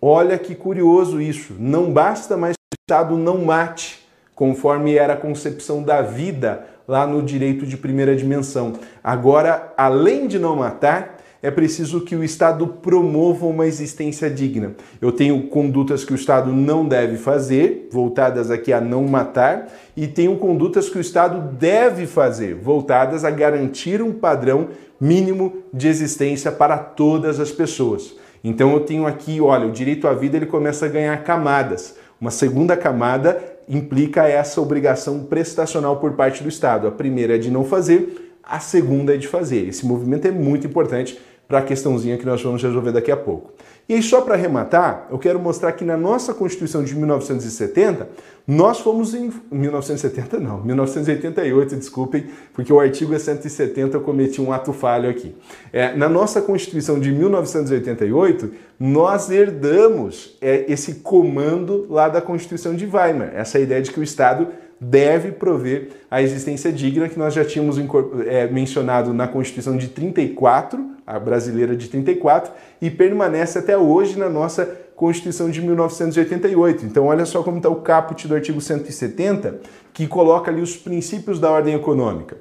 Olha 0.02 0.38
que 0.38 0.56
curioso 0.56 1.20
isso. 1.20 1.54
Não 1.60 1.91
basta 1.91 2.38
mais 2.38 2.54
que 2.56 2.78
o 2.80 2.82
Estado 2.82 3.17
não 3.17 3.44
mate, 3.44 4.08
conforme 4.34 4.96
era 4.96 5.13
a 5.13 5.17
concepção 5.17 5.84
da 5.84 6.02
vida 6.02 6.65
lá 6.91 7.08
no 7.08 7.23
direito 7.23 7.65
de 7.65 7.77
primeira 7.77 8.13
dimensão. 8.13 8.73
Agora, 9.01 9.71
além 9.77 10.27
de 10.27 10.38
não 10.38 10.58
matar, 10.58 11.19
é 11.41 11.49
preciso 11.49 12.01
que 12.01 12.17
o 12.17 12.21
Estado 12.21 12.67
promova 12.67 13.45
uma 13.45 13.65
existência 13.65 14.30
digna. 14.30 14.75
Eu 14.99 15.13
tenho 15.13 15.41
condutas 15.43 16.04
que 16.04 16.12
o 16.12 16.17
Estado 16.17 16.51
não 16.51 16.86
deve 16.86 17.15
fazer, 17.15 17.88
voltadas 17.89 18.51
aqui 18.51 18.73
a 18.73 18.82
não 18.82 19.06
matar, 19.06 19.69
e 19.95 20.06
tenho 20.06 20.36
condutas 20.36 20.89
que 20.89 20.97
o 20.97 21.01
Estado 21.01 21.56
deve 21.56 22.06
fazer, 22.06 22.56
voltadas 22.56 23.23
a 23.23 23.32
garantir 23.32 24.01
um 24.01 24.12
padrão 24.12 24.67
mínimo 24.99 25.63
de 25.73 25.88
existência 25.88 26.51
para 26.51 26.77
todas 26.77 27.39
as 27.39 27.54
pessoas. 27.54 28.13
Então 28.43 28.73
eu 28.73 28.82
tenho 28.82 29.08
aqui, 29.08 29.39
olha, 29.39 29.65
o 29.65 29.71
direito 29.71 30.10
à 30.10 30.13
vida 30.13 30.36
ele 30.36 30.45
começa 30.45 30.88
a 30.88 30.89
ganhar 30.89 31.23
camadas. 31.23 31.95
Uma 32.19 32.32
segunda 32.32 32.75
camada 32.75 33.41
implica 33.67 34.28
essa 34.28 34.62
obrigação 34.62 35.24
prestacional 35.24 35.97
por 35.97 36.13
parte 36.13 36.43
do 36.43 36.50
Estado. 36.50 36.88
A 36.88 36.91
primeira 36.91 37.36
é 37.36 37.38
de 37.38 37.50
não 37.50 37.63
fazer, 37.63 38.34
a 38.43 38.60
segunda 38.60 39.15
é 39.15 39.17
de 39.17 39.28
fazer. 39.28 39.67
Esse 39.67 39.86
movimento 39.86 40.28
é 40.28 40.32
muito 40.32 40.67
importante 40.67 41.17
para 41.52 41.60
a 41.60 41.62
questãozinha 41.62 42.18
que 42.18 42.26
nós 42.26 42.42
vamos 42.42 42.64
resolver 42.64 42.94
daqui 42.94 43.12
a 43.12 43.18
pouco. 43.18 43.52
E 43.90 43.94
aí, 43.94 44.02
só 44.02 44.22
para 44.22 44.36
arrematar, 44.36 45.08
eu 45.12 45.20
quero 45.20 45.38
mostrar 45.38 45.74
que 45.74 45.84
na 45.84 45.98
nossa 45.98 46.34
Constituição 46.34 46.82
de 46.82 46.96
1970, 46.96 48.08
nós 48.48 48.80
fomos 48.80 49.14
em. 49.14 49.30
1970 49.52 50.40
não, 50.40 50.64
1988, 50.64 51.76
desculpem, 51.76 52.28
porque 52.54 52.72
o 52.72 52.80
artigo 52.80 53.14
é 53.14 53.20
170, 53.20 53.98
eu 53.98 54.02
cometi 54.02 54.40
um 54.40 54.54
ato 54.54 54.72
falho 54.72 55.10
aqui. 55.10 55.36
É, 55.74 55.94
na 55.94 56.08
nossa 56.08 56.42
Constituição 56.42 57.02
de 57.02 57.12
1988, 57.12 58.52
nós 58.80 59.30
herdamos 59.30 60.38
é, 60.40 60.72
esse 60.72 60.96
comando 60.96 61.86
lá 61.90 62.08
da 62.08 62.22
Constituição 62.22 62.74
de 62.74 62.86
Weimar, 62.86 63.32
essa 63.36 63.60
ideia 63.60 63.82
de 63.82 63.92
que 63.92 64.00
o 64.00 64.04
Estado 64.04 64.48
deve 64.84 65.32
prover 65.32 65.89
a 66.10 66.24
existência 66.24 66.72
digna 66.72 67.08
que 67.08 67.20
nós 67.20 67.36
já 67.36 67.46
tínhamos 67.46 67.78
é, 68.26 68.48
mencionado 68.48 69.13
na 69.13 69.28
Constituição 69.28 69.78
de 69.78 69.89
34, 69.89 70.84
a 71.06 71.20
brasileira 71.20 71.76
de 71.76 71.88
34, 71.88 72.52
e 72.82 72.89
permanece 72.89 73.60
até 73.60 73.78
hoje 73.78 74.17
na 74.17 74.28
nossa 74.28 74.65
Constituição 74.96 75.52
de 75.52 75.62
1988. 75.62 76.86
Então, 76.88 77.06
olha 77.06 77.26
só 77.28 77.44
como 77.44 77.58
está 77.58 77.70
o 77.70 77.76
caput 77.76 78.28
do 78.28 78.34
artigo 78.34 78.60
170, 78.60 79.60
que 79.94 80.08
coloca 80.08 80.50
ali 80.50 80.62
os 80.62 80.76
princípios 80.76 81.39
da 81.39 81.52
ordem 81.52 81.76
econômica. 81.76 82.38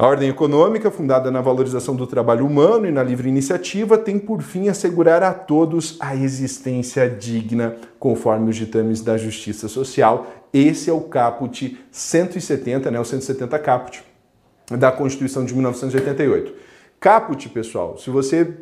A 0.00 0.06
ordem 0.06 0.28
econômica, 0.28 0.92
fundada 0.92 1.28
na 1.28 1.40
valorização 1.40 1.96
do 1.96 2.06
trabalho 2.06 2.46
humano 2.46 2.86
e 2.86 2.92
na 2.92 3.02
livre 3.02 3.28
iniciativa, 3.28 3.98
tem 3.98 4.16
por 4.16 4.42
fim 4.42 4.68
assegurar 4.68 5.24
a 5.24 5.34
todos 5.34 5.96
a 5.98 6.14
existência 6.14 7.10
digna, 7.10 7.74
conforme 7.98 8.48
os 8.48 8.54
ditames 8.54 9.00
da 9.00 9.18
justiça 9.18 9.66
social. 9.66 10.28
Esse 10.52 10.88
é 10.90 10.92
o 10.92 11.00
caput 11.02 11.78
170, 11.90 12.90
né, 12.90 12.98
o 12.98 13.04
170 13.04 13.58
caput 13.58 14.02
da 14.70 14.92
Constituição 14.92 15.44
de 15.44 15.54
1988. 15.54 16.52
Caput, 17.00 17.48
pessoal, 17.50 17.96
se 17.96 18.10
você 18.10 18.54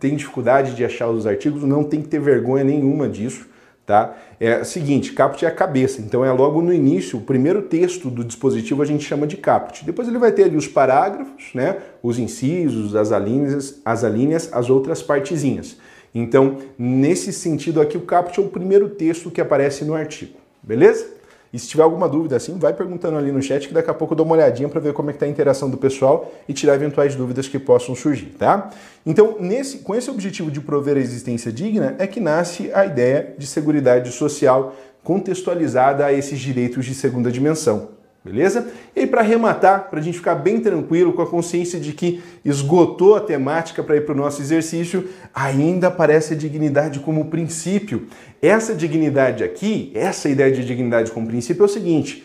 tem 0.00 0.16
dificuldade 0.16 0.74
de 0.74 0.84
achar 0.84 1.08
os 1.08 1.26
artigos, 1.26 1.62
não 1.62 1.84
tem 1.84 2.00
que 2.00 2.08
ter 2.08 2.20
vergonha 2.20 2.64
nenhuma 2.64 3.08
disso. 3.08 3.46
Tá? 3.84 4.16
É 4.38 4.60
o 4.60 4.64
seguinte, 4.64 5.12
caput 5.12 5.44
é 5.44 5.48
a 5.48 5.50
cabeça, 5.50 6.00
então 6.00 6.24
é 6.24 6.30
logo 6.30 6.62
no 6.62 6.72
início, 6.72 7.18
o 7.18 7.22
primeiro 7.22 7.62
texto 7.62 8.08
do 8.08 8.22
dispositivo 8.22 8.80
a 8.80 8.86
gente 8.86 9.04
chama 9.04 9.26
de 9.26 9.36
caput. 9.36 9.84
Depois 9.84 10.06
ele 10.06 10.18
vai 10.18 10.30
ter 10.30 10.44
ali 10.44 10.56
os 10.56 10.68
parágrafos, 10.68 11.50
né? 11.52 11.78
Os 12.00 12.16
incisos, 12.16 12.94
as 12.94 13.10
alíneas, 13.10 13.80
as 13.84 14.04
alíneas, 14.04 14.48
as 14.52 14.70
outras 14.70 15.02
partezinhas. 15.02 15.76
Então, 16.14 16.58
nesse 16.78 17.32
sentido 17.32 17.80
aqui, 17.80 17.96
o 17.96 18.02
caput 18.02 18.38
é 18.38 18.42
o 18.42 18.48
primeiro 18.48 18.88
texto 18.88 19.32
que 19.32 19.40
aparece 19.40 19.84
no 19.84 19.94
artigo, 19.94 20.38
beleza? 20.62 21.21
E 21.52 21.58
se 21.58 21.68
tiver 21.68 21.82
alguma 21.82 22.08
dúvida 22.08 22.36
assim, 22.36 22.58
vai 22.58 22.72
perguntando 22.72 23.18
ali 23.18 23.30
no 23.30 23.42
chat 23.42 23.68
que 23.68 23.74
daqui 23.74 23.90
a 23.90 23.94
pouco 23.94 24.14
eu 24.14 24.16
dou 24.16 24.24
uma 24.24 24.34
olhadinha 24.34 24.68
para 24.68 24.80
ver 24.80 24.94
como 24.94 25.10
é 25.10 25.12
que 25.12 25.18
tá 25.18 25.26
a 25.26 25.28
interação 25.28 25.68
do 25.68 25.76
pessoal 25.76 26.32
e 26.48 26.52
tirar 26.54 26.74
eventuais 26.74 27.14
dúvidas 27.14 27.46
que 27.46 27.58
possam 27.58 27.94
surgir, 27.94 28.34
tá? 28.38 28.70
Então, 29.04 29.36
nesse, 29.38 29.78
com 29.78 29.94
esse 29.94 30.10
objetivo 30.10 30.50
de 30.50 30.60
prover 30.60 30.96
a 30.96 31.00
existência 31.00 31.52
digna, 31.52 31.94
é 31.98 32.06
que 32.06 32.20
nasce 32.20 32.72
a 32.72 32.86
ideia 32.86 33.34
de 33.36 33.46
seguridade 33.46 34.10
social 34.12 34.74
contextualizada 35.04 36.06
a 36.06 36.12
esses 36.12 36.38
direitos 36.38 36.86
de 36.86 36.94
segunda 36.94 37.30
dimensão. 37.30 38.01
Beleza? 38.24 38.70
E 38.94 39.04
para 39.04 39.20
arrematar, 39.20 39.90
para 39.90 39.98
a 39.98 40.02
gente 40.02 40.18
ficar 40.18 40.36
bem 40.36 40.60
tranquilo, 40.60 41.12
com 41.12 41.22
a 41.22 41.26
consciência 41.26 41.80
de 41.80 41.92
que 41.92 42.22
esgotou 42.44 43.16
a 43.16 43.20
temática 43.20 43.82
para 43.82 43.96
ir 43.96 44.02
para 44.02 44.14
o 44.14 44.16
nosso 44.16 44.40
exercício, 44.40 45.08
ainda 45.34 45.88
aparece 45.88 46.34
a 46.34 46.36
dignidade 46.36 47.00
como 47.00 47.24
princípio. 47.24 48.06
Essa 48.40 48.76
dignidade 48.76 49.42
aqui, 49.42 49.90
essa 49.92 50.28
ideia 50.28 50.52
de 50.52 50.64
dignidade 50.64 51.10
como 51.10 51.26
princípio 51.26 51.62
é 51.62 51.66
o 51.66 51.68
seguinte: 51.68 52.24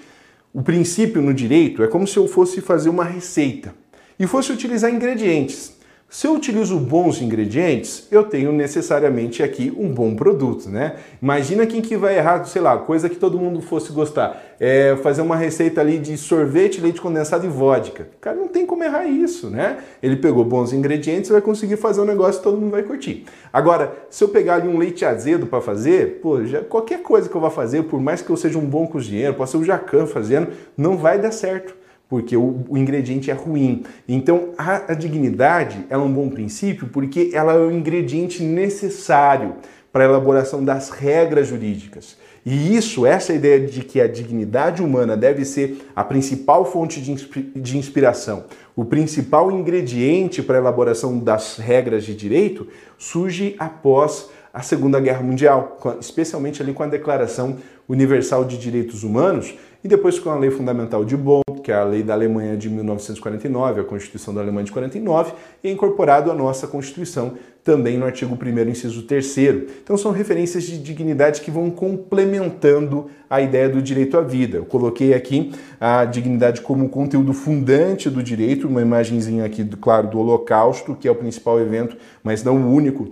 o 0.54 0.62
princípio 0.62 1.20
no 1.20 1.34
direito 1.34 1.82
é 1.82 1.88
como 1.88 2.06
se 2.06 2.18
eu 2.18 2.28
fosse 2.28 2.62
fazer 2.62 2.90
uma 2.90 3.04
receita 3.04 3.74
e 4.20 4.28
fosse 4.28 4.52
utilizar 4.52 4.94
ingredientes. 4.94 5.77
Se 6.10 6.26
eu 6.26 6.34
utilizo 6.34 6.80
bons 6.80 7.22
ingredientes, 7.22 8.08
eu 8.10 8.24
tenho 8.24 8.54
necessariamente 8.54 9.44
aqui 9.44 9.74
um 9.78 9.90
bom 9.90 10.16
produto, 10.16 10.70
né? 10.70 10.96
Imagina 11.22 11.68
quem 11.68 11.82
que 11.82 11.98
vai 11.98 12.18
errar, 12.18 12.46
sei 12.46 12.62
lá, 12.62 12.78
coisa 12.78 13.10
que 13.10 13.18
todo 13.18 13.38
mundo 13.38 13.62
fosse 13.62 13.92
gostar. 13.92 14.42
É 14.58 14.96
fazer 15.04 15.22
uma 15.22 15.36
receita 15.36 15.82
ali 15.82 16.00
de 16.00 16.18
sorvete, 16.18 16.80
leite 16.80 17.02
condensado 17.02 17.46
e 17.46 17.50
vodka. 17.50 18.08
O 18.16 18.22
cara 18.22 18.38
não 18.38 18.48
tem 18.48 18.66
como 18.66 18.86
errar 18.86 19.06
isso, 19.06 19.50
né? 19.50 19.80
Ele 20.02 20.16
pegou 20.16 20.46
bons 20.46 20.72
ingredientes 20.72 21.30
vai 21.30 21.42
conseguir 21.42 21.76
fazer 21.76 22.00
um 22.00 22.06
negócio 22.06 22.40
que 22.40 22.44
todo 22.44 22.58
mundo 22.58 22.72
vai 22.72 22.84
curtir. 22.84 23.26
Agora, 23.52 23.94
se 24.10 24.24
eu 24.24 24.30
pegar 24.30 24.56
ali 24.56 24.70
um 24.70 24.78
leite 24.78 25.04
azedo 25.04 25.46
para 25.46 25.60
fazer, 25.60 26.22
pô, 26.22 26.46
já, 26.46 26.62
qualquer 26.62 27.02
coisa 27.02 27.28
que 27.28 27.36
eu 27.36 27.42
vá 27.42 27.50
fazer, 27.50 27.84
por 27.84 28.00
mais 28.00 28.22
que 28.22 28.30
eu 28.30 28.38
seja 28.38 28.58
um 28.58 28.66
bom 28.66 28.88
cozinheiro, 28.88 29.34
possa 29.34 29.52
ser 29.52 29.58
o 29.58 29.64
Jacan 29.66 30.08
fazendo, 30.08 30.54
não 30.78 30.98
vai 30.98 31.20
dar 31.20 31.32
certo 31.32 31.76
porque 32.10 32.38
o, 32.38 32.66
o, 32.70 32.78
ingrediente 32.78 33.30
é 33.30 33.34
ruim. 33.34 33.84
Então, 34.08 34.50
a, 34.58 34.92
a 34.92 34.94
dignidade 34.94 35.86
é 35.90 35.98
um 35.98 36.12
bom 36.12 36.30
princípio 36.30 36.88
porque 36.88 37.32
ela 37.34 37.54
é 37.54 37.60
o 37.60 37.72
ingrediente 37.72 38.42
necessário 38.44 39.56
para 39.92 40.04
a 40.04 40.08
elaboração 40.08 40.64
das 40.64 40.90
regras 40.90 41.48
jurídicas. 41.48 42.18
E 42.46 42.78
isso, 42.78 43.06
essa 43.06 43.34
ideia 43.34 43.60
de 43.60 43.82
que 43.82 44.00
a 44.00 44.08
dignidade 44.08 44.82
humana 44.82 45.18
deve 45.18 45.44
ser 45.44 45.86
a 45.94 46.02
principal 46.04 46.64
fonte 46.64 47.02
de 47.02 47.78
inspiração, 47.78 48.46
o 48.74 48.86
principal 48.86 49.52
ingrediente 49.52 50.42
para 50.42 50.58
a 50.58 50.62
elaboração 50.62 51.20
das 51.20 51.58
regras 51.58 52.06
de 52.06 52.16
direito, 52.16 52.68
surge 52.98 53.56
após 53.60 54.30
a 54.54 54.62
Segunda 54.62 55.00
Guerra 55.00 55.22
Mundial, 55.22 55.78
especialmente 56.00 56.62
ali 56.62 56.74
com 56.74 56.84
a 56.84 56.88
Declaração 56.88 57.58
Universal 57.88 58.46
de 58.46 58.58
Direitos 58.58 59.04
Humanos 59.04 59.54
e 59.84 59.88
depois 59.88 60.18
com 60.18 60.30
a 60.30 60.38
Lei 60.38 60.50
Fundamental 60.50 61.04
de 61.04 61.18
Bonn, 61.18 61.42
que 61.62 61.72
é 61.72 61.76
a 61.76 61.84
lei 61.84 62.04
da 62.04 62.14
Alemanha 62.14 62.56
de 62.56 62.70
1949, 62.70 63.82
a 63.82 63.84
Constituição 63.84 64.34
da 64.34 64.42
Alemanha 64.42 64.66
de 64.66 64.72
49, 64.72 65.34
e 65.64 65.68
é 65.68 65.72
incorporado 65.72 66.32
à 66.32 66.34
nossa 66.34 66.68
Constituição 66.68 67.34
também 67.68 67.98
no 67.98 68.06
artigo 68.06 68.34
1 68.34 68.70
inciso 68.70 69.04
3 69.04 69.38
Então 69.84 69.98
são 69.98 70.14
referências 70.14 70.64
de 70.64 70.78
dignidade 70.78 71.42
que 71.42 71.52
vão 71.52 71.70
complementando 71.70 73.10
a 73.30 73.42
ideia 73.42 73.68
do 73.68 73.82
direito 73.82 74.18
à 74.18 74.22
vida. 74.22 74.60
Eu 74.60 74.66
coloquei 74.66 75.14
aqui 75.14 75.52
a 75.78 76.06
dignidade 76.06 76.62
como 76.62 76.88
conteúdo 76.88 77.34
fundante 77.34 78.10
do 78.10 78.24
direito, 78.24 78.70
uma 78.70 78.82
imagenzinha 78.82 79.44
aqui, 79.44 79.66
claro, 79.82 80.08
do 80.08 80.18
Holocausto, 80.18 80.96
que 80.96 81.10
é 81.10 81.12
o 81.12 81.16
principal 81.16 81.60
evento, 81.60 81.98
mas 82.24 82.42
não 82.42 82.56
o 82.56 82.74
único 82.74 83.10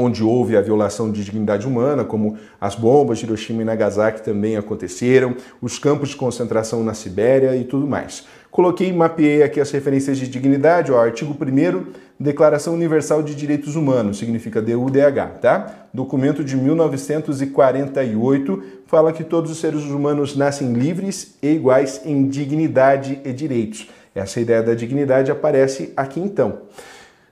onde 0.00 0.22
houve 0.22 0.56
a 0.56 0.60
violação 0.60 1.10
de 1.10 1.24
dignidade 1.24 1.66
humana, 1.66 2.04
como 2.04 2.36
as 2.60 2.74
bombas 2.74 3.18
de 3.18 3.26
Hiroshima 3.26 3.62
e 3.62 3.64
Nagasaki 3.64 4.22
também 4.22 4.56
aconteceram, 4.56 5.34
os 5.60 5.78
campos 5.78 6.10
de 6.10 6.16
concentração 6.16 6.82
na 6.82 6.94
Sibéria 6.94 7.56
e 7.56 7.64
tudo 7.64 7.86
mais. 7.86 8.26
Coloquei, 8.50 8.92
mapeei 8.92 9.42
aqui 9.42 9.60
as 9.60 9.70
referências 9.72 10.16
de 10.16 10.28
dignidade, 10.28 10.92
ó, 10.92 11.00
artigo 11.00 11.34
1 11.34 12.04
Declaração 12.18 12.74
Universal 12.74 13.22
de 13.24 13.34
Direitos 13.34 13.74
Humanos, 13.74 14.18
significa 14.18 14.62
DUDH, 14.62 15.40
tá? 15.40 15.88
Documento 15.92 16.44
de 16.44 16.56
1948 16.56 18.62
fala 18.86 19.12
que 19.12 19.24
todos 19.24 19.50
os 19.50 19.58
seres 19.58 19.82
humanos 19.82 20.36
nascem 20.36 20.72
livres 20.72 21.34
e 21.42 21.48
iguais 21.48 22.02
em 22.04 22.28
dignidade 22.28 23.20
e 23.24 23.32
direitos. 23.32 23.88
Essa 24.14 24.40
ideia 24.40 24.62
da 24.62 24.74
dignidade 24.74 25.32
aparece 25.32 25.92
aqui 25.96 26.20
então. 26.20 26.58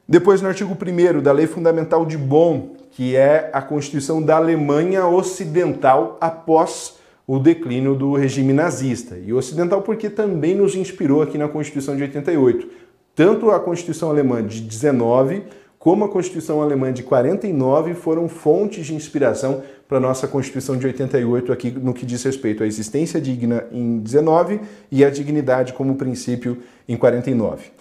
Depois, 0.08 0.42
no 0.42 0.48
artigo 0.48 0.76
1 0.76 1.22
da 1.22 1.32
Lei 1.32 1.46
Fundamental 1.46 2.04
de 2.04 2.18
Bonn, 2.18 2.70
que 2.90 3.16
é 3.16 3.50
a 3.52 3.62
Constituição 3.62 4.22
da 4.22 4.36
Alemanha 4.36 5.06
Ocidental 5.06 6.18
após 6.20 6.96
o 7.26 7.38
declínio 7.38 7.94
do 7.94 8.14
regime 8.14 8.52
nazista. 8.52 9.16
E 9.16 9.32
ocidental 9.32 9.80
porque 9.82 10.10
também 10.10 10.54
nos 10.54 10.74
inspirou 10.74 11.22
aqui 11.22 11.38
na 11.38 11.48
Constituição 11.48 11.96
de 11.96 12.02
88. 12.02 12.68
Tanto 13.14 13.50
a 13.50 13.60
Constituição 13.60 14.10
Alemã 14.10 14.42
de 14.42 14.60
19 14.60 15.44
como 15.78 16.04
a 16.04 16.08
Constituição 16.08 16.62
Alemã 16.62 16.92
de 16.92 17.02
49 17.02 17.94
foram 17.94 18.28
fontes 18.28 18.86
de 18.86 18.94
inspiração 18.94 19.62
para 19.88 19.98
a 19.98 20.00
nossa 20.00 20.28
Constituição 20.28 20.76
de 20.76 20.86
88 20.86 21.52
aqui 21.52 21.70
no 21.70 21.92
que 21.92 22.06
diz 22.06 22.22
respeito 22.22 22.62
à 22.62 22.66
existência 22.66 23.20
digna 23.20 23.64
em 23.72 23.98
19 23.98 24.60
e 24.90 25.04
à 25.04 25.10
dignidade 25.10 25.72
como 25.72 25.96
princípio 25.96 26.58
em 26.88 26.96
49. 26.96 27.72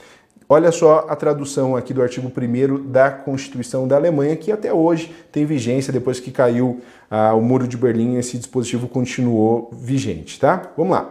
Olha 0.53 0.69
só 0.69 1.05
a 1.07 1.15
tradução 1.15 1.77
aqui 1.77 1.93
do 1.93 2.01
artigo 2.01 2.27
1 2.27 2.91
da 2.91 3.09
Constituição 3.09 3.87
da 3.87 3.95
Alemanha, 3.95 4.35
que 4.35 4.51
até 4.51 4.73
hoje 4.73 5.09
tem 5.31 5.45
vigência, 5.45 5.93
depois 5.93 6.19
que 6.19 6.29
caiu 6.29 6.81
ah, 7.09 7.33
o 7.33 7.41
Muro 7.41 7.65
de 7.65 7.77
Berlim, 7.77 8.17
esse 8.17 8.37
dispositivo 8.37 8.89
continuou 8.89 9.69
vigente, 9.71 10.37
tá? 10.37 10.73
Vamos 10.75 10.91
lá. 10.91 11.09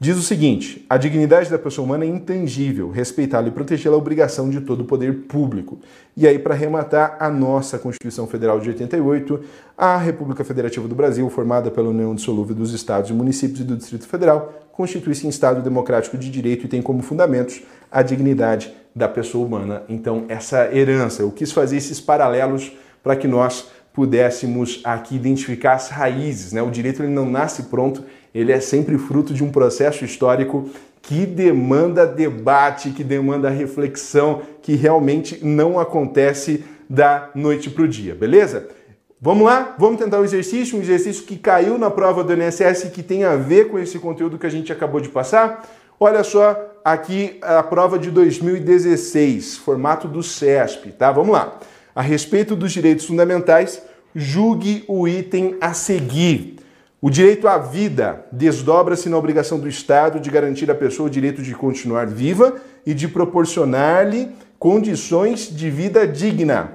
Diz 0.00 0.16
o 0.16 0.22
seguinte: 0.22 0.84
a 0.90 0.96
dignidade 0.96 1.48
da 1.48 1.56
pessoa 1.56 1.84
humana 1.84 2.04
é 2.04 2.08
intangível, 2.08 2.90
respeitá-la 2.90 3.46
e 3.46 3.52
protegê-la 3.52 3.94
é 3.94 3.98
obrigação 3.98 4.50
de 4.50 4.60
todo 4.60 4.80
o 4.80 4.84
poder 4.84 5.26
público. 5.28 5.78
E 6.16 6.26
aí, 6.26 6.40
para 6.40 6.54
arrematar, 6.54 7.16
a 7.20 7.30
nossa 7.30 7.78
Constituição 7.78 8.26
Federal 8.26 8.58
de 8.58 8.70
88, 8.70 9.40
a 9.78 9.96
República 9.98 10.42
Federativa 10.42 10.88
do 10.88 10.96
Brasil, 10.96 11.30
formada 11.30 11.70
pela 11.70 11.90
União 11.90 12.12
Dissolúvel 12.12 12.56
dos 12.56 12.72
Estados 12.72 13.08
e 13.08 13.12
Municípios 13.12 13.60
e 13.60 13.64
do 13.64 13.76
Distrito 13.76 14.08
Federal, 14.08 14.52
constitui-se 14.72 15.28
em 15.28 15.30
Estado 15.30 15.62
democrático 15.62 16.18
de 16.18 16.28
direito 16.28 16.64
e 16.64 16.68
tem 16.68 16.82
como 16.82 17.02
fundamentos 17.02 17.62
a 17.92 18.02
dignidade 18.02 18.79
da 18.94 19.08
pessoa 19.08 19.46
humana. 19.46 19.82
Então, 19.88 20.24
essa 20.28 20.74
herança, 20.74 21.22
eu 21.22 21.30
quis 21.30 21.52
fazer 21.52 21.76
esses 21.76 22.00
paralelos 22.00 22.72
para 23.02 23.16
que 23.16 23.28
nós 23.28 23.68
pudéssemos 23.92 24.80
aqui 24.84 25.16
identificar 25.16 25.74
as 25.74 25.88
raízes. 25.88 26.52
Né? 26.52 26.62
O 26.62 26.70
direito 26.70 27.02
ele 27.02 27.12
não 27.12 27.28
nasce 27.28 27.64
pronto, 27.64 28.04
ele 28.34 28.52
é 28.52 28.60
sempre 28.60 28.96
fruto 28.98 29.34
de 29.34 29.42
um 29.42 29.50
processo 29.50 30.04
histórico 30.04 30.68
que 31.02 31.24
demanda 31.26 32.06
debate, 32.06 32.90
que 32.90 33.02
demanda 33.02 33.48
reflexão, 33.48 34.42
que 34.62 34.74
realmente 34.74 35.44
não 35.44 35.78
acontece 35.78 36.64
da 36.88 37.30
noite 37.34 37.70
para 37.70 37.84
o 37.84 37.88
dia, 37.88 38.14
beleza? 38.14 38.68
Vamos 39.20 39.44
lá? 39.44 39.76
Vamos 39.78 40.00
tentar 40.00 40.20
um 40.20 40.24
exercício, 40.24 40.78
um 40.78 40.82
exercício 40.82 41.24
que 41.24 41.36
caiu 41.36 41.78
na 41.78 41.90
prova 41.90 42.24
do 42.24 42.32
NSS 42.32 42.86
e 42.86 42.90
que 42.90 43.02
tem 43.02 43.24
a 43.24 43.36
ver 43.36 43.68
com 43.68 43.78
esse 43.78 43.98
conteúdo 43.98 44.38
que 44.38 44.46
a 44.46 44.50
gente 44.50 44.72
acabou 44.72 45.00
de 45.00 45.08
passar? 45.08 45.68
Olha 45.98 46.24
só 46.24 46.69
aqui 46.84 47.38
a 47.42 47.62
prova 47.62 47.98
de 47.98 48.10
2016, 48.10 49.56
formato 49.58 50.08
do 50.08 50.22
CESP, 50.22 50.92
tá? 50.92 51.10
Vamos 51.12 51.32
lá. 51.32 51.58
A 51.94 52.02
respeito 52.02 52.54
dos 52.56 52.72
direitos 52.72 53.06
fundamentais, 53.06 53.82
julgue 54.14 54.84
o 54.88 55.06
item 55.06 55.56
a 55.60 55.72
seguir. 55.72 56.56
O 57.02 57.08
direito 57.08 57.48
à 57.48 57.56
vida 57.56 58.26
desdobra-se 58.30 59.08
na 59.08 59.16
obrigação 59.16 59.58
do 59.58 59.68
Estado 59.68 60.20
de 60.20 60.30
garantir 60.30 60.70
à 60.70 60.74
pessoa 60.74 61.06
o 61.06 61.10
direito 61.10 61.42
de 61.42 61.54
continuar 61.54 62.06
viva 62.06 62.56
e 62.84 62.92
de 62.92 63.08
proporcionar-lhe 63.08 64.28
condições 64.58 65.48
de 65.48 65.70
vida 65.70 66.06
digna. 66.06 66.72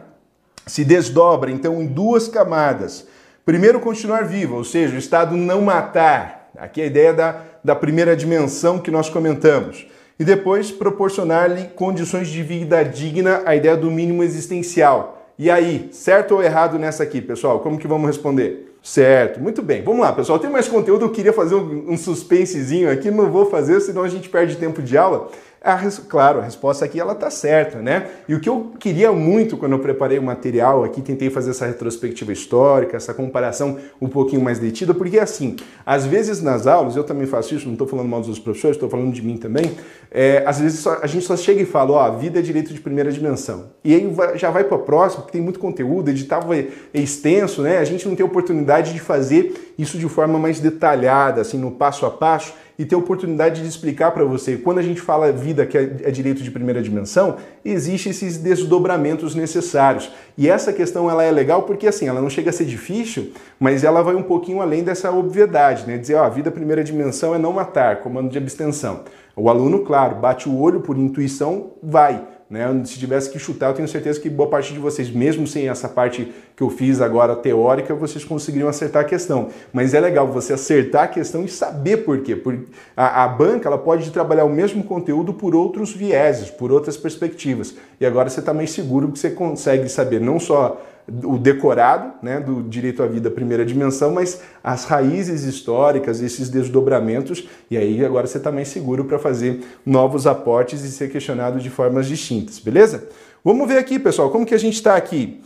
Se 0.66 0.84
desdobra, 0.84 1.52
então, 1.52 1.82
em 1.82 1.86
duas 1.86 2.28
camadas. 2.28 3.06
Primeiro, 3.46 3.80
continuar 3.80 4.26
viva, 4.26 4.56
ou 4.56 4.64
seja, 4.64 4.96
o 4.96 5.00
Estado 5.00 5.38
não 5.38 5.62
matar. 5.62 6.50
Aqui 6.58 6.82
é 6.82 6.86
a 6.86 6.88
ideia 6.88 7.14
da, 7.14 7.42
da 7.64 7.76
primeira 7.76 8.16
dimensão 8.16 8.80
que 8.80 8.90
nós 8.90 9.10
comentamos. 9.10 9.86
E 10.18 10.24
depois, 10.24 10.72
proporcionar-lhe 10.72 11.66
condições 11.76 12.30
de 12.30 12.42
vida 12.42 12.84
digna, 12.84 13.44
a 13.46 13.56
ideia 13.56 13.76
do 13.76 13.92
mínimo 13.92 14.24
existencial. 14.24 15.30
E 15.38 15.52
aí, 15.52 15.90
certo 15.92 16.36
ou 16.36 16.44
errado 16.44 16.80
nessa 16.80 17.04
aqui, 17.04 17.20
pessoal? 17.22 17.60
Como 17.60 17.78
que 17.78 17.88
vamos 17.88 18.08
responder? 18.08 18.78
Certo, 18.82 19.42
muito 19.42 19.62
bem. 19.62 19.82
Vamos 19.82 20.02
lá, 20.02 20.14
pessoal. 20.14 20.40
Tem 20.40 20.50
mais 20.50 20.68
conteúdo, 20.68 21.04
eu 21.04 21.10
queria 21.10 21.34
fazer 21.34 21.56
um, 21.56 21.98
suspensezinho 21.98 22.90
aqui, 22.90 23.10
não 23.10 23.30
vou 23.32 23.48
fazer, 23.48 23.82
senão 23.82 24.04
a 24.04 24.08
gente 24.08 24.30
perde 24.30 24.56
tempo 24.56 24.82
de 24.82 24.98
aula. 24.98 25.28
A, 25.66 25.80
claro, 26.08 26.42
a 26.42 26.44
resposta 26.44 26.86
aqui 26.86 27.00
ela 27.00 27.14
está 27.14 27.32
certa, 27.32 27.80
né? 27.80 28.08
E 28.30 28.36
o 28.36 28.40
que 28.40 28.48
eu 28.48 28.74
queria 28.80 29.12
muito 29.12 29.58
quando 29.58 29.72
eu 29.72 29.80
preparei 29.80 30.20
o 30.20 30.22
material 30.22 30.84
aqui, 30.84 31.02
tentei 31.02 31.32
fazer 31.32 31.50
essa 31.50 31.66
retrospectiva 31.66 32.32
histórica, 32.32 32.96
essa 32.96 33.16
comparação 33.16 33.80
um 34.00 34.08
pouquinho 34.08 34.44
mais 34.44 34.60
detida, 34.60 34.94
porque 34.94 35.18
assim, 35.18 35.56
às 35.84 36.06
vezes 36.06 36.40
nas 36.40 36.68
aulas, 36.68 36.96
eu 36.96 37.04
também 37.04 37.26
faço 37.26 37.56
isso, 37.56 37.66
não 37.66 37.74
estou 37.74 37.88
falando 37.88 38.08
mal 38.08 38.22
dos 38.22 38.38
professores, 38.38 38.76
estou 38.76 38.88
falando 38.88 39.12
de 39.12 39.24
mim 39.24 39.38
também, 39.38 39.72
é, 40.12 40.44
às 40.46 40.60
vezes 40.60 40.82
só, 40.82 41.00
a 41.02 41.08
gente 41.08 41.26
só 41.26 41.36
chega 41.36 41.60
e 41.60 41.66
fala, 41.66 41.92
ó, 41.94 42.00
a 42.02 42.12
vida 42.12 42.38
é 42.38 42.42
direito 42.44 42.72
de 42.72 42.80
primeira 42.80 43.12
dimensão. 43.12 43.72
E 43.84 43.96
aí 43.96 44.16
já 44.36 44.52
vai 44.52 44.64
para 44.64 44.78
a 44.78 44.82
próxima, 44.82 45.24
porque 45.24 45.34
tem 45.34 45.42
muito 45.42 45.60
conteúdo, 45.60 46.10
edital 46.10 46.54
é 46.54 46.68
extenso, 46.94 47.64
né? 47.64 47.80
A 47.80 47.84
gente 47.84 48.08
não 48.08 48.16
tem 48.16 48.24
oportunidade 48.24 48.94
de 48.94 49.00
fazer 49.00 49.65
isso 49.78 49.98
de 49.98 50.08
forma 50.08 50.40
mais 50.40 50.60
detalhada, 50.60 51.42
assim, 51.42 51.58
no 51.58 51.72
passo 51.72 52.06
a 52.06 52.12
passo, 52.12 52.54
e 52.78 52.86
ter 52.86 52.96
oportunidade 52.96 53.62
de 53.62 53.68
explicar 53.68 54.12
para 54.12 54.24
você. 54.24 54.58
Quando 54.58 54.80
a 54.80 54.82
gente 54.82 55.00
fala 55.00 55.32
vida 55.32 55.66
que 55.66 55.78
é, 55.78 55.84
é 56.04 56.12
direito 56.12 56.44
de 56.44 56.52
primeira 56.52 56.82
dimensão, 56.82 57.38
existem 57.64 58.12
esses 58.12 58.38
desdobramentos 58.38 59.34
necessários. 59.34 60.12
E 60.38 60.50
essa 60.50 60.74
questão 60.74 61.10
ela 61.10 61.24
é 61.24 61.32
legal 61.32 61.64
porque 61.64 61.88
assim, 61.88 62.08
ela 62.08 62.22
não 62.22 62.30
chega 62.30 62.50
a 62.50 62.54
ser 62.54 62.66
difícil, 62.66 63.32
mas 63.60 63.84
ela 63.84 64.02
vai 64.02 64.16
um 64.16 64.24
pouquinho 64.24 64.62
além 64.62 64.84
dessa 64.84 65.12
obviedade, 65.12 65.88
né? 65.88 65.98
Dizer, 65.98 66.16
ó, 66.16 66.24
a 66.26 66.30
vida 66.30 66.52
primeira 66.52 66.84
dimensão 66.84 67.34
é 67.34 67.38
não 67.38 67.54
matar, 67.54 68.02
comando 68.02 68.30
de 68.30 68.38
abstenção. 68.38 69.04
O 69.36 69.50
aluno, 69.50 69.80
claro, 69.80 70.16
bate 70.16 70.48
o 70.48 70.60
olho 70.60 70.80
por 70.82 70.98
intuição, 70.98 71.72
vai. 71.84 72.26
Né? 72.48 72.68
Se 72.86 73.00
tivesse 73.00 73.30
que 73.32 73.40
chutar, 73.40 73.70
eu 73.70 73.74
tenho 73.74 73.88
certeza 73.88 74.20
que 74.20 74.30
boa 74.30 74.48
parte 74.48 74.72
de 74.72 74.80
vocês, 74.80 75.10
mesmo 75.10 75.48
sem 75.48 75.68
essa 75.68 75.90
parte 75.90 76.32
que 76.56 76.62
eu 76.62 76.70
fiz 76.70 77.02
agora 77.02 77.36
teórica, 77.36 77.96
vocês 77.96 78.24
conseguiriam 78.24 78.70
acertar 78.70 79.02
a 79.02 79.06
questão. 79.06 79.50
Mas 79.74 79.96
é 79.96 80.00
legal 80.00 80.28
você 80.28 80.54
acertar 80.54 81.04
a 81.04 81.08
questão 81.08 81.44
e 81.44 81.48
saber 81.48 81.98
por 81.98 82.22
quê. 82.22 82.36
Porque 82.36 82.72
a, 82.96 83.24
a 83.24 83.28
banca 83.28 83.68
ela 83.68 83.80
pode 83.80 84.12
trabalhar 84.12 84.46
o 84.46 84.50
mesmo 84.50 84.84
conteúdo 84.84 85.34
por 85.34 85.56
outros 85.56 85.92
vieses, 85.92 86.52
por 86.52 86.72
outras 86.72 86.96
perspectivas. 86.96 87.74
E 88.00 88.06
agora 88.06 88.30
você 88.30 88.40
está 88.40 88.54
mais 88.54 88.70
seguro 88.70 89.12
que 89.12 89.18
você 89.18 89.32
consegue 89.32 89.90
saber 89.90 90.22
não 90.22 90.40
só 90.40 90.80
o 91.08 91.38
decorado 91.38 92.14
né, 92.22 92.40
do 92.40 92.64
direito 92.64 93.04
à 93.04 93.08
vida 93.08 93.30
primeira 93.30 93.66
dimensão, 93.66 94.12
mas 94.12 94.42
as 94.64 94.86
raízes 94.86 95.44
históricas, 95.44 96.22
esses 96.22 96.50
desdobramentos, 96.50 97.48
e 97.70 97.78
aí 97.78 98.04
agora 98.04 98.26
você 98.26 98.38
está 98.38 98.52
mais 98.52 98.70
seguro 98.70 99.06
para 99.06 99.20
fazer 99.20 99.64
novos 99.86 100.26
aportes 100.26 100.84
e 100.84 100.92
ser 100.92 101.12
questionado 101.12 101.60
de 101.60 101.70
formas 101.70 102.08
distintas, 102.08 102.60
beleza? 102.60 103.08
Vamos 103.44 103.68
ver 103.68 103.78
aqui, 103.78 104.00
pessoal, 104.00 104.32
como 104.32 104.46
que 104.46 104.56
a 104.56 104.60
gente 104.60 104.74
está 104.74 104.96
aqui. 104.96 105.42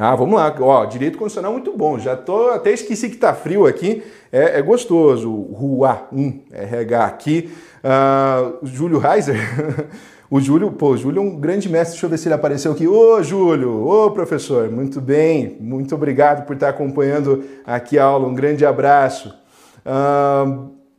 Ah, 0.00 0.14
vamos 0.14 0.36
lá. 0.36 0.54
Ó, 0.60 0.84
direito 0.84 1.18
constitucional 1.18 1.52
muito 1.52 1.76
bom. 1.76 1.98
Já 1.98 2.16
tô 2.16 2.50
até 2.50 2.70
esqueci 2.70 3.10
que 3.10 3.16
tá 3.16 3.34
frio 3.34 3.66
aqui. 3.66 4.00
É, 4.30 4.60
é 4.60 4.62
gostoso. 4.62 5.28
Rua 5.28 6.06
1 6.12 6.42
RH 6.52 7.04
aqui. 7.04 7.50
Uh, 7.82 8.64
Júlio 8.64 9.00
Reiser 9.00 9.36
O 10.30 10.40
Júlio, 10.40 10.70
pô, 10.70 10.90
o 10.90 10.96
Júlio 10.96 11.20
é 11.20 11.22
um 11.22 11.36
grande 11.36 11.70
mestre. 11.70 11.92
Deixa 11.92 12.04
eu 12.04 12.10
ver 12.10 12.18
se 12.18 12.28
ele 12.28 12.34
apareceu 12.34 12.72
aqui. 12.72 12.86
Ô, 12.86 13.22
Júlio! 13.22 13.86
Ô, 13.88 14.10
professor! 14.10 14.70
Muito 14.70 15.00
bem. 15.00 15.56
Muito 15.58 15.94
obrigado 15.94 16.44
por 16.44 16.52
estar 16.52 16.68
acompanhando 16.68 17.44
aqui 17.64 17.98
a 17.98 18.04
aula. 18.04 18.28
Um 18.28 18.34
grande 18.34 18.66
abraço. 18.66 19.34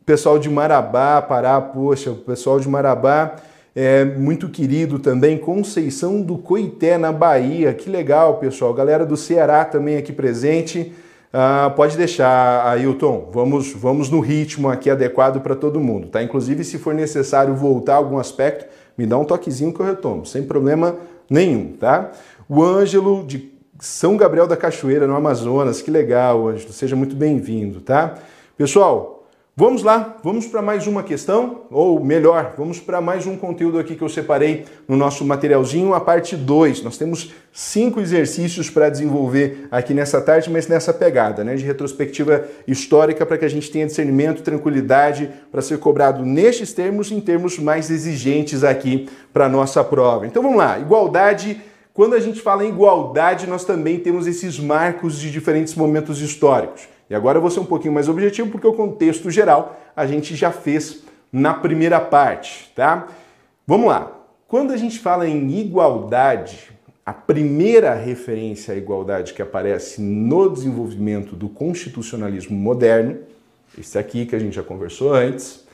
Pessoal 0.04 0.36
de 0.36 0.50
Marabá, 0.50 1.22
Pará, 1.22 1.60
poxa, 1.60 2.10
o 2.10 2.16
pessoal 2.16 2.58
de 2.58 2.68
Marabá 2.68 3.36
é 3.76 4.04
muito 4.04 4.48
querido 4.48 4.98
também. 4.98 5.38
Conceição 5.38 6.20
do 6.20 6.36
Coité, 6.36 6.98
na 6.98 7.12
Bahia. 7.12 7.72
Que 7.72 7.88
legal, 7.88 8.38
pessoal. 8.38 8.74
Galera 8.74 9.06
do 9.06 9.16
Ceará 9.16 9.64
também 9.64 9.96
aqui 9.96 10.12
presente. 10.12 10.92
Uh, 11.32 11.70
pode 11.76 11.96
deixar, 11.96 12.66
Ailton. 12.66 13.30
Vamos, 13.32 13.72
vamos 13.72 14.10
no 14.10 14.18
ritmo 14.18 14.68
aqui 14.68 14.90
adequado 14.90 15.40
para 15.40 15.54
todo 15.54 15.78
mundo, 15.78 16.08
tá? 16.08 16.20
Inclusive, 16.20 16.64
se 16.64 16.76
for 16.76 16.92
necessário 16.92 17.54
voltar 17.54 17.94
algum 17.94 18.18
aspecto, 18.18 18.66
me 19.00 19.06
dá 19.06 19.16
um 19.16 19.24
toquezinho 19.24 19.72
que 19.72 19.80
eu 19.80 19.86
retomo, 19.86 20.26
sem 20.26 20.42
problema 20.42 20.94
nenhum, 21.30 21.72
tá? 21.72 22.12
O 22.46 22.62
Ângelo 22.62 23.24
de 23.26 23.50
São 23.78 24.14
Gabriel 24.14 24.46
da 24.46 24.58
Cachoeira, 24.58 25.06
no 25.06 25.16
Amazonas, 25.16 25.80
que 25.80 25.90
legal, 25.90 26.48
Ângelo, 26.48 26.70
seja 26.70 26.94
muito 26.94 27.16
bem-vindo, 27.16 27.80
tá? 27.80 28.18
Pessoal, 28.58 29.19
Vamos 29.60 29.82
lá, 29.82 30.16
vamos 30.24 30.46
para 30.46 30.62
mais 30.62 30.86
uma 30.86 31.02
questão, 31.02 31.64
ou 31.70 32.02
melhor, 32.02 32.54
vamos 32.56 32.80
para 32.80 32.98
mais 32.98 33.26
um 33.26 33.36
conteúdo 33.36 33.78
aqui 33.78 33.94
que 33.94 34.00
eu 34.00 34.08
separei 34.08 34.64
no 34.88 34.96
nosso 34.96 35.22
materialzinho, 35.22 35.92
a 35.92 36.00
parte 36.00 36.34
2. 36.34 36.82
Nós 36.82 36.96
temos 36.96 37.34
cinco 37.52 38.00
exercícios 38.00 38.70
para 38.70 38.88
desenvolver 38.88 39.68
aqui 39.70 39.92
nessa 39.92 40.18
tarde, 40.18 40.48
mas 40.48 40.66
nessa 40.66 40.94
pegada, 40.94 41.44
né, 41.44 41.56
de 41.56 41.64
retrospectiva 41.66 42.46
histórica, 42.66 43.26
para 43.26 43.36
que 43.36 43.44
a 43.44 43.50
gente 43.50 43.70
tenha 43.70 43.84
discernimento, 43.84 44.42
tranquilidade, 44.42 45.28
para 45.52 45.60
ser 45.60 45.78
cobrado 45.78 46.24
nestes 46.24 46.72
termos, 46.72 47.12
em 47.12 47.20
termos 47.20 47.58
mais 47.58 47.90
exigentes 47.90 48.64
aqui 48.64 49.10
para 49.30 49.46
nossa 49.46 49.84
prova. 49.84 50.26
Então 50.26 50.42
vamos 50.42 50.56
lá, 50.56 50.78
igualdade. 50.78 51.60
Quando 51.92 52.14
a 52.14 52.18
gente 52.18 52.40
fala 52.40 52.64
em 52.64 52.70
igualdade, 52.70 53.46
nós 53.46 53.62
também 53.62 53.98
temos 53.98 54.26
esses 54.26 54.58
marcos 54.58 55.18
de 55.18 55.30
diferentes 55.30 55.74
momentos 55.74 56.18
históricos. 56.22 56.88
E 57.10 57.14
agora 57.14 57.38
eu 57.38 57.42
vou 57.42 57.50
ser 57.50 57.58
um 57.58 57.66
pouquinho 57.66 57.92
mais 57.92 58.08
objetivo 58.08 58.50
porque 58.50 58.66
o 58.66 58.72
contexto 58.72 59.28
geral 59.32 59.80
a 59.96 60.06
gente 60.06 60.36
já 60.36 60.52
fez 60.52 61.02
na 61.32 61.52
primeira 61.52 61.98
parte, 61.98 62.72
tá? 62.74 63.08
Vamos 63.66 63.88
lá. 63.88 64.16
Quando 64.46 64.72
a 64.72 64.76
gente 64.76 65.00
fala 65.00 65.28
em 65.28 65.58
igualdade, 65.58 66.70
a 67.04 67.12
primeira 67.12 67.94
referência 67.94 68.74
à 68.74 68.76
igualdade 68.76 69.34
que 69.34 69.42
aparece 69.42 70.00
no 70.00 70.48
desenvolvimento 70.48 71.34
do 71.34 71.48
constitucionalismo 71.48 72.56
moderno, 72.56 73.18
esse 73.76 73.98
aqui 73.98 74.24
que 74.24 74.36
a 74.36 74.38
gente 74.38 74.54
já 74.54 74.62
conversou 74.62 75.12
antes, 75.12 75.66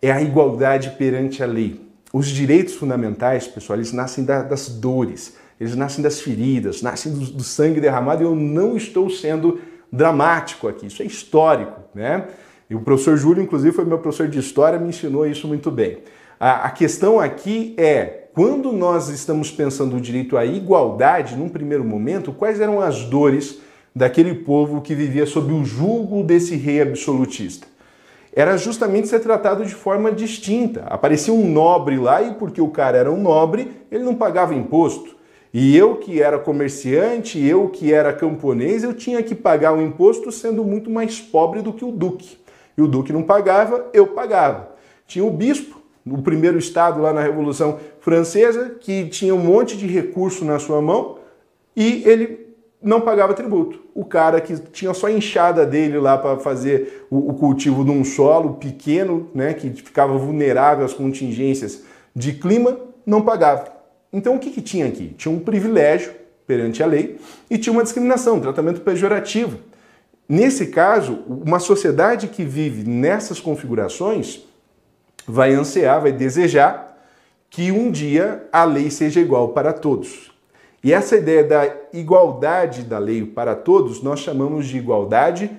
é 0.00 0.12
a 0.12 0.22
igualdade 0.22 0.90
perante 0.90 1.42
a 1.42 1.46
lei. 1.46 1.80
Os 2.12 2.28
direitos 2.28 2.74
fundamentais, 2.74 3.48
pessoal, 3.48 3.78
eles 3.78 3.92
nascem 3.92 4.24
das 4.24 4.68
dores, 4.68 5.36
eles 5.58 5.74
nascem 5.74 6.02
das 6.02 6.20
feridas, 6.20 6.82
nascem 6.82 7.12
do, 7.12 7.18
do 7.18 7.42
sangue 7.42 7.80
derramado 7.80 8.22
e 8.22 8.26
eu 8.26 8.36
não 8.36 8.76
estou 8.76 9.10
sendo 9.10 9.60
dramático 9.94 10.66
aqui, 10.66 10.86
isso 10.86 11.02
é 11.02 11.06
histórico, 11.06 11.80
né? 11.94 12.26
E 12.68 12.74
o 12.74 12.80
professor 12.80 13.16
Júlio, 13.16 13.42
inclusive, 13.42 13.74
foi 13.74 13.84
meu 13.84 13.98
professor 13.98 14.26
de 14.26 14.38
história, 14.38 14.78
me 14.78 14.88
ensinou 14.88 15.26
isso 15.26 15.46
muito 15.46 15.70
bem. 15.70 15.98
A, 16.40 16.66
a 16.66 16.70
questão 16.70 17.20
aqui 17.20 17.74
é, 17.76 18.24
quando 18.34 18.72
nós 18.72 19.08
estamos 19.08 19.50
pensando 19.50 19.96
o 19.96 20.00
direito 20.00 20.36
à 20.36 20.44
igualdade, 20.44 21.36
num 21.36 21.48
primeiro 21.48 21.84
momento, 21.84 22.32
quais 22.32 22.60
eram 22.60 22.80
as 22.80 23.04
dores 23.04 23.60
daquele 23.94 24.34
povo 24.34 24.80
que 24.80 24.94
vivia 24.94 25.26
sob 25.26 25.52
o 25.52 25.64
julgo 25.64 26.24
desse 26.24 26.56
rei 26.56 26.82
absolutista? 26.82 27.66
Era 28.34 28.56
justamente 28.56 29.06
ser 29.06 29.20
tratado 29.20 29.64
de 29.64 29.74
forma 29.74 30.10
distinta. 30.10 30.84
Aparecia 30.88 31.32
um 31.32 31.48
nobre 31.48 31.96
lá 31.96 32.20
e 32.20 32.34
porque 32.34 32.60
o 32.60 32.70
cara 32.70 32.98
era 32.98 33.12
um 33.12 33.22
nobre, 33.22 33.70
ele 33.92 34.02
não 34.02 34.16
pagava 34.16 34.52
imposto. 34.52 35.13
E 35.56 35.76
eu 35.76 35.94
que 35.94 36.20
era 36.20 36.36
comerciante, 36.36 37.40
eu 37.40 37.68
que 37.68 37.94
era 37.94 38.12
camponês, 38.12 38.82
eu 38.82 38.92
tinha 38.92 39.22
que 39.22 39.36
pagar 39.36 39.72
o 39.72 39.80
imposto 39.80 40.32
sendo 40.32 40.64
muito 40.64 40.90
mais 40.90 41.20
pobre 41.20 41.62
do 41.62 41.72
que 41.72 41.84
o 41.84 41.92
duque. 41.92 42.36
E 42.76 42.82
o 42.82 42.88
duque 42.88 43.12
não 43.12 43.22
pagava, 43.22 43.86
eu 43.92 44.08
pagava. 44.08 44.70
Tinha 45.06 45.24
o 45.24 45.30
bispo, 45.30 45.80
o 46.04 46.20
primeiro 46.20 46.58
estado 46.58 47.00
lá 47.00 47.12
na 47.12 47.22
Revolução 47.22 47.78
Francesa, 48.00 48.76
que 48.80 49.06
tinha 49.06 49.32
um 49.32 49.38
monte 49.38 49.76
de 49.76 49.86
recurso 49.86 50.44
na 50.44 50.58
sua 50.58 50.82
mão 50.82 51.18
e 51.76 52.02
ele 52.04 52.48
não 52.82 53.00
pagava 53.00 53.32
tributo. 53.32 53.80
O 53.94 54.04
cara 54.04 54.40
que 54.40 54.58
tinha 54.58 54.92
só 54.92 55.06
a 55.06 55.12
enxada 55.12 55.64
dele 55.64 56.00
lá 56.00 56.18
para 56.18 56.36
fazer 56.36 57.06
o, 57.08 57.32
cultivo 57.32 57.84
de 57.84 57.92
um 57.92 58.02
solo 58.02 58.54
pequeno, 58.54 59.30
né, 59.32 59.54
que 59.54 59.70
ficava 59.70 60.18
vulnerável 60.18 60.84
às 60.84 60.92
contingências 60.92 61.84
de 62.12 62.32
clima, 62.32 62.76
não 63.06 63.22
pagava. 63.22 63.83
Então 64.14 64.36
o 64.36 64.38
que, 64.38 64.50
que 64.50 64.62
tinha 64.62 64.86
aqui? 64.86 65.12
Tinha 65.18 65.34
um 65.34 65.40
privilégio 65.40 66.12
perante 66.46 66.84
a 66.84 66.86
lei 66.86 67.18
e 67.50 67.58
tinha 67.58 67.72
uma 67.72 67.82
discriminação, 67.82 68.36
um 68.36 68.40
tratamento 68.40 68.80
pejorativo. 68.80 69.58
Nesse 70.28 70.68
caso, 70.68 71.18
uma 71.26 71.58
sociedade 71.58 72.28
que 72.28 72.44
vive 72.44 72.88
nessas 72.88 73.40
configurações 73.40 74.42
vai 75.26 75.52
ansiar, 75.52 76.00
vai 76.00 76.12
desejar 76.12 76.96
que 77.50 77.72
um 77.72 77.90
dia 77.90 78.46
a 78.52 78.64
lei 78.64 78.88
seja 78.88 79.20
igual 79.20 79.48
para 79.48 79.72
todos. 79.72 80.32
E 80.82 80.92
essa 80.92 81.16
ideia 81.16 81.42
da 81.42 81.76
igualdade 81.92 82.82
da 82.82 82.98
lei 82.98 83.24
para 83.24 83.56
todos, 83.56 84.00
nós 84.00 84.20
chamamos 84.20 84.66
de 84.68 84.78
igualdade 84.78 85.50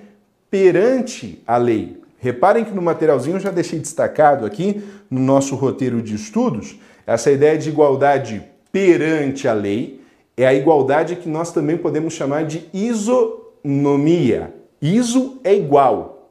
perante 0.50 1.42
a 1.46 1.58
lei. 1.58 2.00
Reparem 2.18 2.64
que 2.64 2.72
no 2.72 2.80
materialzinho 2.80 3.36
eu 3.36 3.40
já 3.40 3.50
deixei 3.50 3.78
destacado 3.78 4.46
aqui 4.46 4.82
no 5.10 5.20
nosso 5.20 5.54
roteiro 5.56 6.00
de 6.00 6.14
estudos 6.14 6.78
essa 7.06 7.30
ideia 7.30 7.56
de 7.56 7.68
igualdade 7.68 8.42
perante 8.72 9.46
a 9.46 9.52
lei 9.52 10.04
é 10.36 10.46
a 10.46 10.52
igualdade 10.52 11.16
que 11.16 11.28
nós 11.28 11.52
também 11.52 11.78
podemos 11.78 12.12
chamar 12.12 12.44
de 12.44 12.68
isonomia. 12.74 14.54
Iso 14.82 15.40
é 15.44 15.54
igual. 15.54 16.30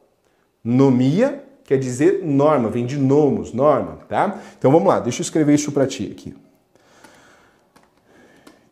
Nomia 0.62 1.46
quer 1.66 1.78
dizer 1.78 2.24
norma, 2.24 2.70
vem 2.70 2.86
de 2.86 2.96
nomos, 2.96 3.52
norma, 3.52 3.98
tá? 4.08 4.40
Então 4.56 4.70
vamos 4.70 4.86
lá, 4.86 5.00
deixa 5.00 5.20
eu 5.20 5.24
escrever 5.24 5.54
isso 5.54 5.72
para 5.72 5.86
ti 5.86 6.08
aqui. 6.12 6.34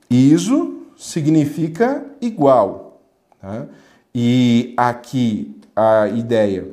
Iso 0.09 0.87
significa 0.97 2.07
igual, 2.21 3.03
tá? 3.41 3.67
E 4.15 4.73
aqui 4.77 5.61
a 5.75 6.07
ideia 6.09 6.69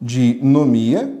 de 0.00 0.38
nomia. 0.42 1.16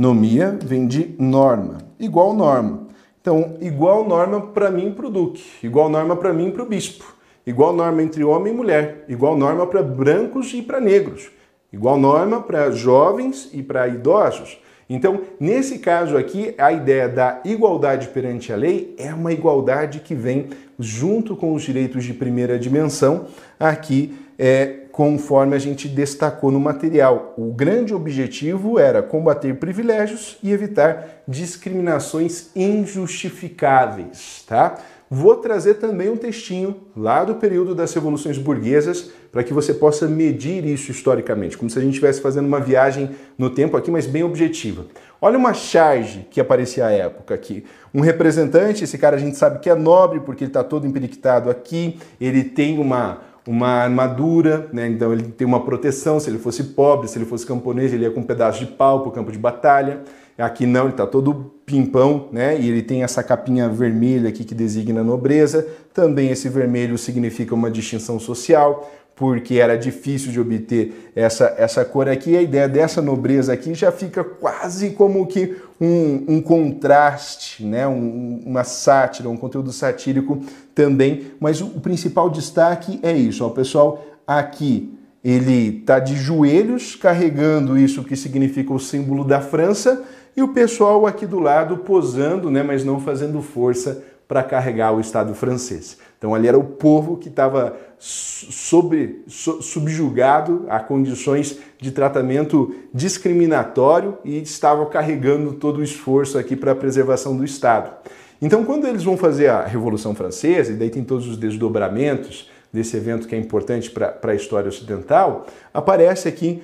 Nomia 0.00 0.58
vem 0.64 0.86
de 0.86 1.14
norma, 1.18 1.76
igual 1.98 2.32
norma. 2.32 2.86
Então, 3.20 3.58
igual 3.60 4.08
norma 4.08 4.40
para 4.40 4.70
mim 4.70 4.94
para 4.94 5.06
o 5.06 5.10
duque, 5.10 5.44
igual 5.62 5.90
norma 5.90 6.16
para 6.16 6.32
mim 6.32 6.50
para 6.50 6.62
o 6.62 6.66
bispo, 6.66 7.14
igual 7.46 7.74
norma 7.74 8.02
entre 8.02 8.24
homem 8.24 8.50
e 8.50 8.56
mulher, 8.56 9.04
igual 9.10 9.36
norma 9.36 9.66
para 9.66 9.82
brancos 9.82 10.54
e 10.54 10.62
para 10.62 10.80
negros, 10.80 11.30
igual 11.70 11.98
norma 11.98 12.40
para 12.40 12.70
jovens 12.70 13.50
e 13.52 13.62
para 13.62 13.88
idosos. 13.88 14.58
Então, 14.88 15.20
nesse 15.38 15.78
caso 15.78 16.16
aqui, 16.16 16.54
a 16.56 16.72
ideia 16.72 17.06
da 17.06 17.42
igualdade 17.44 18.08
perante 18.08 18.50
a 18.54 18.56
lei 18.56 18.94
é 18.96 19.12
uma 19.12 19.34
igualdade 19.34 20.00
que 20.00 20.14
vem 20.14 20.48
junto 20.78 21.36
com 21.36 21.52
os 21.52 21.62
direitos 21.62 22.04
de 22.04 22.14
primeira 22.14 22.58
dimensão, 22.58 23.26
aqui 23.58 24.16
é, 24.38 24.79
conforme 24.92 25.56
a 25.56 25.58
gente 25.58 25.88
destacou 25.88 26.50
no 26.50 26.60
material. 26.60 27.34
O 27.36 27.52
grande 27.52 27.94
objetivo 27.94 28.78
era 28.78 29.02
combater 29.02 29.54
privilégios 29.56 30.38
e 30.42 30.52
evitar 30.52 31.22
discriminações 31.26 32.50
injustificáveis, 32.54 34.44
tá? 34.46 34.78
Vou 35.12 35.34
trazer 35.34 35.74
também 35.74 36.08
um 36.08 36.16
textinho 36.16 36.82
lá 36.96 37.24
do 37.24 37.34
período 37.34 37.74
das 37.74 37.92
revoluções 37.92 38.38
burguesas 38.38 39.10
para 39.32 39.42
que 39.42 39.52
você 39.52 39.74
possa 39.74 40.06
medir 40.06 40.64
isso 40.64 40.92
historicamente, 40.92 41.58
como 41.58 41.68
se 41.68 41.76
a 41.76 41.82
gente 41.82 41.94
estivesse 41.94 42.20
fazendo 42.20 42.46
uma 42.46 42.60
viagem 42.60 43.10
no 43.36 43.50
tempo 43.50 43.76
aqui, 43.76 43.90
mas 43.90 44.06
bem 44.06 44.22
objetiva. 44.22 44.86
Olha 45.20 45.36
uma 45.36 45.52
charge 45.52 46.28
que 46.30 46.40
aparecia 46.40 46.86
à 46.86 46.92
época 46.92 47.34
aqui. 47.34 47.64
Um 47.92 48.00
representante, 48.00 48.84
esse 48.84 48.96
cara 48.98 49.16
a 49.16 49.18
gente 49.18 49.36
sabe 49.36 49.58
que 49.58 49.68
é 49.68 49.74
nobre 49.74 50.20
porque 50.20 50.44
ele 50.44 50.50
está 50.50 50.62
todo 50.62 50.86
emperiquitado 50.86 51.50
aqui, 51.50 51.98
ele 52.20 52.44
tem 52.44 52.78
uma 52.78 53.20
uma 53.46 53.68
armadura, 53.68 54.68
né? 54.72 54.88
então 54.88 55.12
ele 55.12 55.24
tem 55.24 55.46
uma 55.46 55.64
proteção. 55.64 56.20
Se 56.20 56.28
ele 56.30 56.38
fosse 56.38 56.64
pobre, 56.64 57.08
se 57.08 57.18
ele 57.18 57.24
fosse 57.24 57.46
camponês, 57.46 57.92
ele 57.92 58.04
ia 58.04 58.10
com 58.10 58.20
um 58.20 58.24
pedaço 58.24 58.60
de 58.60 58.66
pau 58.66 59.00
para 59.00 59.08
o 59.08 59.12
campo 59.12 59.32
de 59.32 59.38
batalha. 59.38 60.00
Aqui 60.38 60.64
não, 60.64 60.82
ele 60.84 60.90
está 60.90 61.06
todo 61.06 61.52
pimpão, 61.66 62.28
né? 62.32 62.58
E 62.58 62.68
ele 62.68 62.82
tem 62.82 63.02
essa 63.02 63.22
capinha 63.22 63.68
vermelha 63.68 64.30
aqui 64.30 64.42
que 64.42 64.54
designa 64.54 65.04
nobreza. 65.04 65.66
Também 65.92 66.30
esse 66.30 66.48
vermelho 66.48 66.96
significa 66.96 67.54
uma 67.54 67.70
distinção 67.70 68.18
social 68.18 68.90
porque 69.20 69.56
era 69.56 69.76
difícil 69.76 70.32
de 70.32 70.40
obter 70.40 71.12
essa, 71.14 71.54
essa 71.58 71.84
cor 71.84 72.08
aqui. 72.08 72.34
A 72.38 72.40
ideia 72.40 72.66
dessa 72.66 73.02
nobreza 73.02 73.52
aqui 73.52 73.74
já 73.74 73.92
fica 73.92 74.24
quase 74.24 74.92
como 74.92 75.26
que 75.26 75.56
um, 75.78 76.24
um 76.26 76.40
contraste, 76.40 77.62
né? 77.62 77.86
Um, 77.86 78.42
uma 78.46 78.64
sátira, 78.64 79.28
um 79.28 79.36
conteúdo 79.36 79.72
satírico 79.72 80.42
também. 80.74 81.32
Mas 81.38 81.60
o, 81.60 81.66
o 81.66 81.80
principal 81.82 82.30
destaque 82.30 82.98
é 83.02 83.12
isso, 83.12 83.44
ó, 83.44 83.50
pessoal 83.50 84.02
aqui 84.26 84.96
ele 85.22 85.80
está 85.80 85.98
de 85.98 86.16
joelhos 86.16 86.96
carregando 86.96 87.76
isso 87.76 88.02
que 88.02 88.16
significa 88.16 88.72
o 88.72 88.80
símbolo 88.80 89.22
da 89.22 89.42
França 89.42 90.02
e 90.34 90.42
o 90.42 90.48
pessoal 90.48 91.06
aqui 91.06 91.26
do 91.26 91.38
lado 91.38 91.76
posando, 91.76 92.50
né, 92.50 92.62
mas 92.62 92.86
não 92.86 92.98
fazendo 92.98 93.42
força 93.42 94.02
para 94.26 94.42
carregar 94.42 94.92
o 94.94 95.00
Estado 95.00 95.34
francês. 95.34 95.98
Então 96.16 96.34
ali 96.34 96.48
era 96.48 96.58
o 96.58 96.64
povo 96.64 97.16
que 97.16 97.28
estava 97.28 97.76
sobre, 98.00 99.22
subjugado 99.28 100.64
a 100.70 100.80
condições 100.80 101.58
de 101.78 101.90
tratamento 101.90 102.74
discriminatório 102.94 104.16
e 104.24 104.38
estava 104.40 104.86
carregando 104.86 105.52
todo 105.52 105.78
o 105.78 105.84
esforço 105.84 106.38
aqui 106.38 106.56
para 106.56 106.72
a 106.72 106.74
preservação 106.74 107.36
do 107.36 107.44
Estado. 107.44 107.92
Então 108.40 108.64
quando 108.64 108.86
eles 108.86 109.04
vão 109.04 109.18
fazer 109.18 109.48
a 109.48 109.66
Revolução 109.66 110.14
Francesa, 110.14 110.72
e 110.72 110.76
daí 110.76 110.88
tem 110.88 111.04
todos 111.04 111.28
os 111.28 111.36
desdobramentos 111.36 112.50
desse 112.72 112.96
evento 112.96 113.28
que 113.28 113.34
é 113.34 113.38
importante 113.38 113.90
para 113.90 114.18
a 114.22 114.34
história 114.34 114.70
ocidental, 114.70 115.46
aparece 115.74 116.26
aqui 116.26 116.62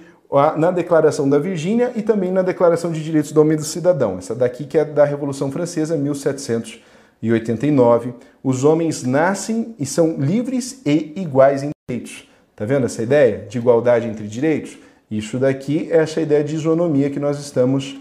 na 0.56 0.70
Declaração 0.70 1.28
da 1.28 1.38
Virgínia 1.38 1.92
e 1.94 2.00
também 2.00 2.32
na 2.32 2.40
Declaração 2.40 2.90
de 2.90 3.04
Direitos 3.04 3.30
do 3.30 3.40
Homem 3.42 3.54
e 3.54 3.56
do 3.56 3.64
Cidadão. 3.64 4.16
Essa 4.16 4.34
daqui 4.34 4.64
que 4.64 4.78
é 4.78 4.84
da 4.86 5.04
Revolução 5.04 5.52
Francesa, 5.52 5.96
1700 5.96 6.80
e 7.22 7.32
89, 7.32 8.14
os 8.42 8.64
homens 8.64 9.02
nascem 9.02 9.74
e 9.78 9.86
são 9.86 10.16
livres 10.18 10.82
e 10.84 11.12
iguais 11.16 11.62
em 11.62 11.70
direitos. 11.88 12.28
Tá 12.54 12.64
vendo 12.64 12.86
essa 12.86 13.02
ideia 13.02 13.46
de 13.48 13.58
igualdade 13.58 14.06
entre 14.06 14.26
direitos? 14.26 14.78
Isso 15.10 15.38
daqui 15.38 15.88
é 15.90 15.98
essa 15.98 16.20
ideia 16.20 16.42
de 16.42 16.54
isonomia 16.54 17.10
que 17.10 17.20
nós 17.20 17.38
estamos 17.38 17.96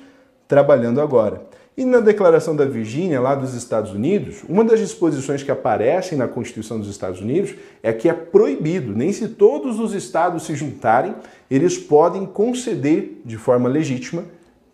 trabalhando 0.48 1.02
agora. 1.02 1.42
E 1.78 1.84
na 1.84 2.00
Declaração 2.00 2.56
da 2.56 2.64
Virgínia, 2.64 3.20
lá 3.20 3.36
dos 3.36 3.54
Estados 3.54 3.92
Unidos, 3.92 4.44
uma 4.48 4.64
das 4.64 4.80
disposições 4.80 5.44
que 5.44 5.52
aparecem 5.52 6.18
na 6.18 6.26
Constituição 6.26 6.80
dos 6.80 6.88
Estados 6.88 7.20
Unidos 7.20 7.54
é 7.84 7.92
que 7.92 8.08
é 8.08 8.14
proibido, 8.14 8.96
nem 8.96 9.12
se 9.12 9.28
todos 9.28 9.78
os 9.78 9.94
estados 9.94 10.46
se 10.46 10.56
juntarem, 10.56 11.14
eles 11.52 11.78
podem 11.78 12.26
conceder 12.26 13.22
de 13.26 13.38
forma 13.38 13.68
legítima 13.68 14.24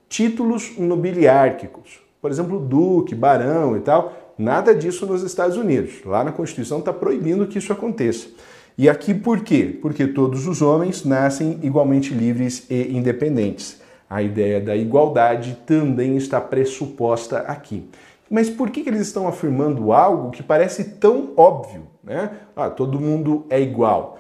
títulos 0.08 0.78
nobiliárquicos. 0.78 2.02
Por 2.22 2.30
exemplo, 2.30 2.60
duque, 2.60 3.16
barão 3.16 3.76
e 3.76 3.80
tal, 3.80 4.14
Nada 4.42 4.74
disso 4.74 5.06
nos 5.06 5.22
Estados 5.22 5.56
Unidos. 5.56 6.04
Lá 6.04 6.24
na 6.24 6.32
Constituição 6.32 6.80
está 6.80 6.92
proibindo 6.92 7.46
que 7.46 7.60
isso 7.60 7.72
aconteça. 7.72 8.28
E 8.76 8.90
aqui 8.90 9.14
por 9.14 9.42
quê? 9.42 9.78
Porque 9.80 10.08
todos 10.08 10.48
os 10.48 10.64
homens 10.64 11.06
nascem 11.06 11.60
igualmente 11.62 12.12
livres 12.12 12.66
e 12.68 12.98
independentes. 12.98 13.80
A 14.10 14.24
ideia 14.24 14.60
da 14.60 14.76
igualdade 14.76 15.60
também 15.68 16.18
está 16.18 16.42
pressuposta 16.42 17.38
aqui. 17.42 17.88
Mas 18.32 18.50
por 18.50 18.72
que, 18.72 18.82
que 18.82 18.90
eles 18.90 19.02
estão 19.02 19.28
afirmando 19.28 19.94
algo 19.94 20.32
que 20.32 20.42
parece 20.42 20.86
tão 20.96 21.34
óbvio? 21.38 21.84
Né? 22.04 22.32
Ah, 22.56 22.72
todo 22.72 23.00
mundo 23.00 23.46
é 23.48 23.62
igual. 23.62 24.18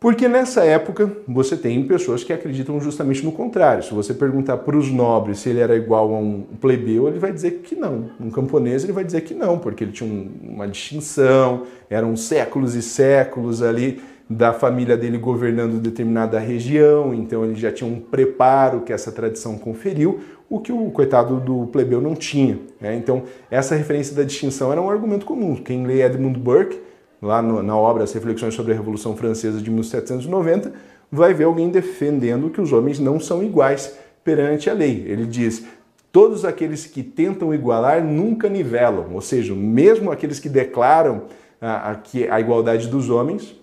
Porque 0.00 0.28
nessa 0.28 0.64
época 0.64 1.10
você 1.26 1.56
tem 1.56 1.82
pessoas 1.84 2.22
que 2.22 2.32
acreditam 2.32 2.80
justamente 2.80 3.24
no 3.24 3.32
contrário. 3.32 3.82
Se 3.82 3.92
você 3.92 4.14
perguntar 4.14 4.58
para 4.58 4.76
os 4.76 4.88
nobres 4.92 5.40
se 5.40 5.48
ele 5.48 5.58
era 5.58 5.74
igual 5.74 6.14
a 6.14 6.18
um 6.18 6.42
plebeu, 6.60 7.08
ele 7.08 7.18
vai 7.18 7.32
dizer 7.32 7.62
que 7.64 7.74
não. 7.74 8.08
Um 8.20 8.30
camponês 8.30 8.84
ele 8.84 8.92
vai 8.92 9.02
dizer 9.02 9.22
que 9.22 9.34
não, 9.34 9.58
porque 9.58 9.82
ele 9.82 9.90
tinha 9.90 10.08
uma 10.42 10.68
distinção, 10.68 11.64
eram 11.90 12.16
séculos 12.16 12.76
e 12.76 12.82
séculos 12.82 13.60
ali 13.60 14.00
da 14.30 14.52
família 14.52 14.96
dele 14.96 15.18
governando 15.18 15.80
determinada 15.80 16.38
região, 16.38 17.14
então 17.14 17.44
ele 17.44 17.54
já 17.54 17.72
tinha 17.72 17.90
um 17.90 17.98
preparo 17.98 18.82
que 18.82 18.92
essa 18.92 19.10
tradição 19.10 19.56
conferiu, 19.56 20.20
o 20.50 20.60
que 20.60 20.70
o 20.70 20.90
coitado 20.90 21.40
do 21.40 21.66
plebeu 21.68 22.00
não 22.00 22.14
tinha. 22.14 22.58
Né? 22.80 22.94
Então 22.94 23.24
essa 23.50 23.74
referência 23.74 24.14
da 24.14 24.22
distinção 24.22 24.70
era 24.70 24.80
um 24.80 24.90
argumento 24.90 25.26
comum. 25.26 25.56
Quem 25.56 25.86
lê 25.86 26.02
Edmund 26.02 26.38
Burke 26.38 26.87
lá 27.20 27.42
no, 27.42 27.62
na 27.62 27.76
obra 27.76 28.04
As 28.04 28.12
Reflexões 28.12 28.54
sobre 28.54 28.72
a 28.72 28.76
Revolução 28.76 29.16
Francesa 29.16 29.60
de 29.60 29.70
1790, 29.70 30.72
vai 31.10 31.34
ver 31.34 31.44
alguém 31.44 31.68
defendendo 31.70 32.50
que 32.50 32.60
os 32.60 32.72
homens 32.72 32.98
não 32.98 33.18
são 33.18 33.42
iguais 33.42 33.96
perante 34.22 34.68
a 34.68 34.72
lei. 34.72 35.04
Ele 35.06 35.26
diz: 35.26 35.64
todos 36.12 36.44
aqueles 36.44 36.86
que 36.86 37.02
tentam 37.02 37.54
igualar 37.54 38.04
nunca 38.04 38.48
nivelam, 38.48 39.12
ou 39.12 39.20
seja, 39.20 39.54
mesmo 39.54 40.10
aqueles 40.10 40.38
que 40.38 40.48
declaram 40.48 41.24
a, 41.60 41.90
a, 41.90 41.94
que 41.94 42.28
a 42.28 42.40
igualdade 42.40 42.88
dos 42.88 43.10
homens 43.10 43.56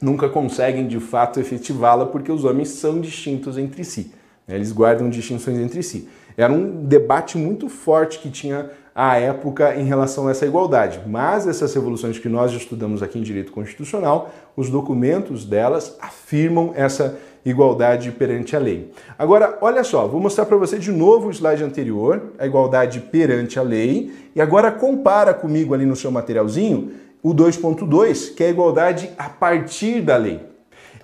nunca 0.00 0.28
conseguem 0.28 0.86
de 0.86 0.98
fato 0.98 1.38
efetivá-la 1.38 2.06
porque 2.06 2.32
os 2.32 2.44
homens 2.44 2.70
são 2.70 3.00
distintos 3.00 3.58
entre 3.58 3.84
si. 3.84 4.12
Eles 4.48 4.72
guardam 4.72 5.08
distinções 5.08 5.58
entre 5.58 5.82
si. 5.82 6.08
Era 6.36 6.52
um 6.52 6.84
debate 6.84 7.36
muito 7.38 7.68
forte 7.68 8.18
que 8.18 8.30
tinha 8.30 8.70
à 9.02 9.16
época 9.16 9.74
em 9.76 9.84
relação 9.84 10.28
a 10.28 10.30
essa 10.30 10.44
igualdade. 10.44 11.00
Mas 11.06 11.46
essas 11.46 11.72
revoluções 11.72 12.18
que 12.18 12.28
nós 12.28 12.52
estudamos 12.52 13.02
aqui 13.02 13.18
em 13.18 13.22
direito 13.22 13.50
constitucional, 13.50 14.30
os 14.54 14.68
documentos 14.68 15.46
delas 15.46 15.96
afirmam 16.02 16.72
essa 16.74 17.18
igualdade 17.42 18.10
perante 18.10 18.54
a 18.54 18.58
lei. 18.58 18.92
Agora, 19.18 19.56
olha 19.62 19.82
só, 19.82 20.06
vou 20.06 20.20
mostrar 20.20 20.44
para 20.44 20.58
você 20.58 20.78
de 20.78 20.92
novo 20.92 21.28
o 21.28 21.30
slide 21.30 21.64
anterior, 21.64 22.32
a 22.38 22.44
igualdade 22.44 23.00
perante 23.00 23.58
a 23.58 23.62
lei, 23.62 24.12
e 24.36 24.40
agora 24.40 24.70
compara 24.70 25.32
comigo 25.32 25.72
ali 25.72 25.86
no 25.86 25.96
seu 25.96 26.10
materialzinho 26.10 26.92
o 27.22 27.32
2.2, 27.32 28.34
que 28.34 28.44
é 28.44 28.48
a 28.48 28.50
igualdade 28.50 29.08
a 29.16 29.30
partir 29.30 30.02
da 30.02 30.18
lei. 30.18 30.40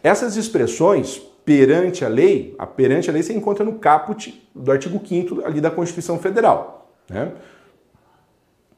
Essas 0.03 0.37
expressões 0.37 1.23
perante 1.47 2.05
a 2.05 2.09
lei, 2.09 2.55
a 2.59 2.67
perante 2.67 3.09
a 3.09 3.13
lei 3.15 3.23
você 3.23 3.33
encontra 3.33 3.65
no 3.65 3.79
caput 3.79 4.47
do 4.55 4.71
artigo 4.71 5.01
5 5.03 5.47
ali 5.47 5.63
da 5.63 5.71
Constituição 5.71 6.19
Federal. 6.19 6.91
Né? 7.09 7.33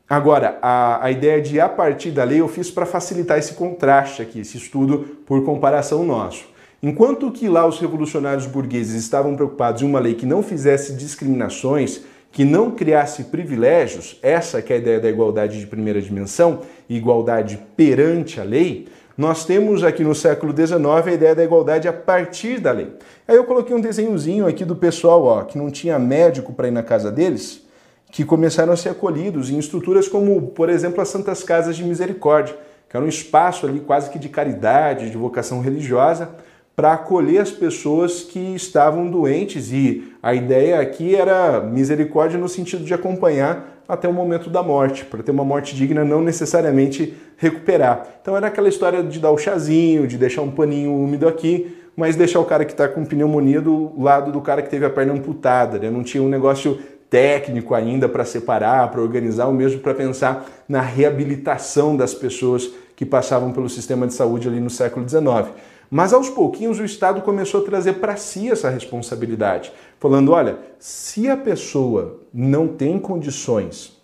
Agora, 0.09 0.59
a, 0.63 1.05
a 1.05 1.11
ideia 1.11 1.41
de 1.43 1.61
a 1.61 1.69
partir 1.69 2.11
da 2.11 2.25
lei 2.25 2.41
eu 2.41 2.49
fiz 2.49 2.71
para 2.71 2.87
facilitar 2.87 3.39
esse 3.39 3.53
contraste 3.53 4.23
aqui, 4.23 4.41
esse 4.41 4.57
estudo 4.57 5.19
por 5.27 5.45
comparação 5.45 6.03
nosso. 6.03 6.47
Enquanto 6.83 7.31
que 7.31 7.47
lá 7.47 7.67
os 7.67 7.79
revolucionários 7.79 8.47
burgueses 8.47 8.95
estavam 8.95 9.37
preocupados 9.37 9.83
em 9.83 9.85
uma 9.85 9.99
lei 9.99 10.15
que 10.15 10.25
não 10.25 10.43
fizesse 10.43 10.95
discriminações, 10.95 12.01
que 12.33 12.43
não 12.43 12.71
criasse 12.71 13.25
privilégios, 13.25 14.19
essa 14.23 14.63
que 14.63 14.73
é 14.73 14.77
a 14.77 14.79
ideia 14.79 15.01
da 15.01 15.11
igualdade 15.11 15.61
de 15.61 15.67
primeira 15.67 16.01
dimensão, 16.01 16.61
igualdade 16.89 17.59
perante 17.77 18.41
a 18.41 18.45
lei, 18.45 18.89
nós 19.17 19.45
temos 19.45 19.83
aqui 19.83 20.05
no 20.05 20.15
século 20.15 20.55
XIX 20.57 20.81
a 21.07 21.13
ideia 21.13 21.35
da 21.35 21.45
igualdade 21.45 21.87
a 21.87 21.93
partir 21.93 22.61
da 22.61 22.71
lei. 22.71 22.93
Aí 23.27 23.37
eu 23.37 23.45
coloquei 23.45 23.77
um 23.77 23.81
desenhozinho 23.81 24.47
aqui 24.47 24.65
do 24.65 24.77
pessoal 24.77 25.23
ó, 25.25 25.43
que 25.43 25.59
não 25.59 25.71
tinha 25.71 25.99
médico 25.99 26.53
para 26.55 26.69
ir 26.69 26.71
na 26.71 26.83
casa 26.83 27.11
deles, 27.11 27.68
que 28.11 28.25
começaram 28.25 28.73
a 28.73 28.77
ser 28.77 28.91
acolhidos 28.91 29.51
em 29.51 29.59
estruturas 29.59 30.09
como, 30.09 30.49
por 30.49 30.69
exemplo, 30.69 31.01
as 31.01 31.09
Santas 31.09 31.43
Casas 31.43 31.77
de 31.77 31.85
Misericórdia, 31.85 32.57
que 32.89 32.97
era 32.97 33.05
um 33.05 33.09
espaço 33.09 33.67
ali 33.67 33.81
quase 33.81 34.11
que 34.11 34.19
de 34.19 34.29
caridade, 34.29 35.11
de 35.11 35.17
vocação 35.17 35.61
religiosa, 35.61 36.31
para 36.75 36.93
acolher 36.93 37.39
as 37.39 37.51
pessoas 37.51 38.23
que 38.23 38.55
estavam 38.55 39.11
doentes 39.11 39.73
e 39.73 40.13
a 40.23 40.33
ideia 40.33 40.81
aqui 40.81 41.15
era 41.15 41.61
misericórdia 41.61 42.39
no 42.39 42.49
sentido 42.49 42.85
de 42.85 42.95
acompanhar 42.95 43.83
até 43.89 44.07
o 44.07 44.13
momento 44.13 44.49
da 44.49 44.63
morte, 44.63 45.05
para 45.05 45.23
ter 45.23 45.33
uma 45.33 45.45
morte 45.45 45.75
digna, 45.75 46.05
não 46.05 46.23
necessariamente 46.23 47.15
recuperar. 47.37 48.07
Então 48.23 48.37
era 48.37 48.47
aquela 48.47 48.69
história 48.69 49.03
de 49.03 49.19
dar 49.19 49.31
o 49.31 49.39
chazinho, 49.39 50.07
de 50.07 50.17
deixar 50.17 50.43
um 50.43 50.51
paninho 50.51 50.95
úmido 50.95 51.27
aqui, 51.27 51.77
mas 51.97 52.15
deixar 52.15 52.39
o 52.39 52.45
cara 52.45 52.65
que 52.65 52.73
está 52.73 52.87
com 52.87 53.05
pneumonia 53.05 53.61
do 53.61 54.01
lado 54.01 54.31
do 54.31 54.41
cara 54.41 54.63
que 54.63 54.71
teve 54.71 54.85
a 54.85 54.91
perna 54.91 55.15
amputada, 55.15 55.79
né? 55.81 55.91
não 55.91 56.05
tinha 56.05 56.23
um 56.23 56.29
negócio 56.29 56.79
técnico 57.11 57.75
ainda 57.75 58.09
para 58.09 58.25
separar, 58.25 58.91
para 58.91 59.01
organizar, 59.01 59.47
ou 59.47 59.53
mesmo 59.53 59.81
para 59.81 59.95
pensar 59.95 60.47
na 60.69 60.81
reabilitação 60.81 61.97
das 61.97 62.15
pessoas 62.15 62.71
que 62.95 63.07
passavam 63.07 63.53
pelo 63.53 63.69
sistema 63.69 64.07
de 64.07 64.15
saúde 64.15 64.49
ali 64.49 64.61
no 64.61 64.71
século 64.71 65.09
XIX. 65.09 65.49
Mas 65.91 66.13
aos 66.13 66.29
pouquinhos 66.29 66.79
o 66.79 66.85
Estado 66.85 67.23
começou 67.23 67.63
a 67.63 67.65
trazer 67.65 67.95
para 67.95 68.17
si 68.17 68.51
essa 68.51 68.69
responsabilidade, 68.69 69.73
falando: 69.99 70.33
olha, 70.33 70.59
se 70.79 71.29
a 71.29 71.37
pessoa 71.37 72.21
não 72.33 72.69
tem 72.69 72.99
condições 72.99 73.97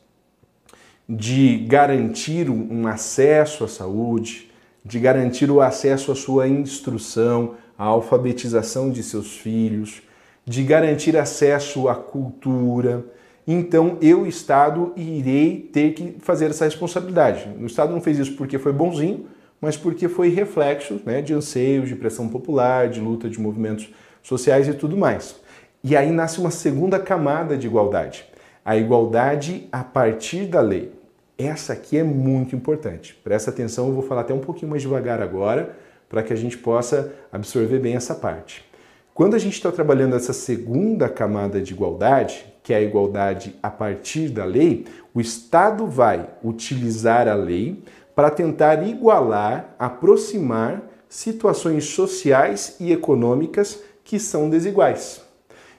de 1.06 1.58
garantir 1.58 2.48
um 2.48 2.86
acesso 2.86 3.64
à 3.64 3.68
saúde, 3.68 4.50
de 4.82 4.98
garantir 4.98 5.50
o 5.50 5.60
acesso 5.60 6.10
à 6.10 6.14
sua 6.14 6.48
instrução, 6.48 7.54
à 7.76 7.84
alfabetização 7.84 8.90
de 8.90 9.02
seus 9.02 9.36
filhos, 9.36 10.02
de 10.44 10.62
garantir 10.62 11.16
acesso 11.16 11.88
à 11.88 11.94
cultura, 11.94 13.04
então 13.46 13.98
eu, 14.00 14.26
Estado, 14.26 14.92
irei 14.96 15.68
ter 15.72 15.92
que 15.92 16.16
fazer 16.18 16.46
essa 16.46 16.64
responsabilidade. 16.64 17.48
O 17.60 17.66
Estado 17.66 17.92
não 17.92 18.00
fez 18.00 18.18
isso 18.18 18.36
porque 18.36 18.58
foi 18.58 18.72
bonzinho, 18.72 19.26
mas 19.60 19.76
porque 19.76 20.08
foi 20.08 20.30
reflexo 20.30 21.00
né, 21.04 21.20
de 21.20 21.34
anseios, 21.34 21.88
de 21.88 21.94
pressão 21.94 22.28
popular, 22.28 22.88
de 22.88 23.00
luta 23.00 23.28
de 23.28 23.38
movimentos 23.38 23.92
sociais 24.22 24.66
e 24.66 24.74
tudo 24.74 24.96
mais. 24.96 25.36
E 25.82 25.94
aí 25.94 26.10
nasce 26.10 26.40
uma 26.40 26.50
segunda 26.50 26.98
camada 26.98 27.56
de 27.56 27.66
igualdade, 27.66 28.24
a 28.64 28.76
igualdade 28.76 29.68
a 29.70 29.84
partir 29.84 30.46
da 30.46 30.60
lei. 30.60 30.92
Essa 31.36 31.74
aqui 31.74 31.98
é 31.98 32.02
muito 32.02 32.56
importante. 32.56 33.14
Presta 33.22 33.50
atenção, 33.50 33.88
eu 33.88 33.92
vou 33.92 34.02
falar 34.02 34.22
até 34.22 34.32
um 34.32 34.38
pouquinho 34.38 34.70
mais 34.70 34.80
devagar 34.80 35.20
agora, 35.20 35.76
para 36.08 36.22
que 36.22 36.32
a 36.32 36.36
gente 36.36 36.56
possa 36.56 37.12
absorver 37.30 37.78
bem 37.80 37.96
essa 37.96 38.14
parte. 38.14 38.64
Quando 39.14 39.34
a 39.36 39.38
gente 39.38 39.52
está 39.52 39.70
trabalhando 39.70 40.16
essa 40.16 40.32
segunda 40.32 41.08
camada 41.08 41.60
de 41.60 41.72
igualdade, 41.72 42.52
que 42.64 42.72
é 42.72 42.78
a 42.78 42.82
igualdade 42.82 43.54
a 43.62 43.70
partir 43.70 44.28
da 44.28 44.44
lei, 44.44 44.86
o 45.14 45.20
Estado 45.20 45.86
vai 45.86 46.28
utilizar 46.42 47.28
a 47.28 47.34
lei 47.34 47.80
para 48.12 48.28
tentar 48.28 48.84
igualar, 48.84 49.76
aproximar 49.78 50.82
situações 51.08 51.84
sociais 51.84 52.74
e 52.80 52.90
econômicas 52.90 53.80
que 54.02 54.18
são 54.18 54.50
desiguais. 54.50 55.22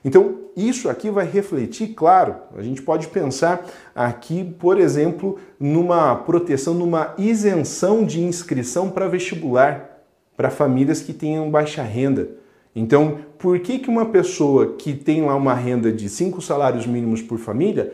Então, 0.06 0.46
isso 0.56 0.88
aqui 0.88 1.10
vai 1.10 1.26
refletir, 1.26 1.90
claro, 1.90 2.38
a 2.56 2.62
gente 2.62 2.82
pode 2.82 3.10
pensar 3.10 3.70
aqui, 3.94 4.46
por 4.58 4.80
exemplo, 4.80 5.38
numa 5.60 6.16
proteção, 6.16 6.74
numa 6.74 7.14
isenção 7.18 8.06
de 8.06 8.22
inscrição 8.22 8.90
para 8.90 9.10
vestibular 9.10 10.06
para 10.38 10.50
famílias 10.50 11.02
que 11.02 11.12
tenham 11.12 11.52
baixa 11.52 11.84
renda. 11.84 12.45
Então, 12.76 13.20
por 13.40 13.60
que, 13.60 13.80
que 13.80 13.90
uma 13.90 14.08
pessoa 14.08 14.76
que 14.78 14.94
tem 14.94 15.24
lá 15.24 15.36
uma 15.36 15.54
renda 15.54 15.92
de 15.92 16.10
cinco 16.10 16.42
salários 16.42 16.86
mínimos 16.86 17.22
por 17.22 17.40
família 17.40 17.94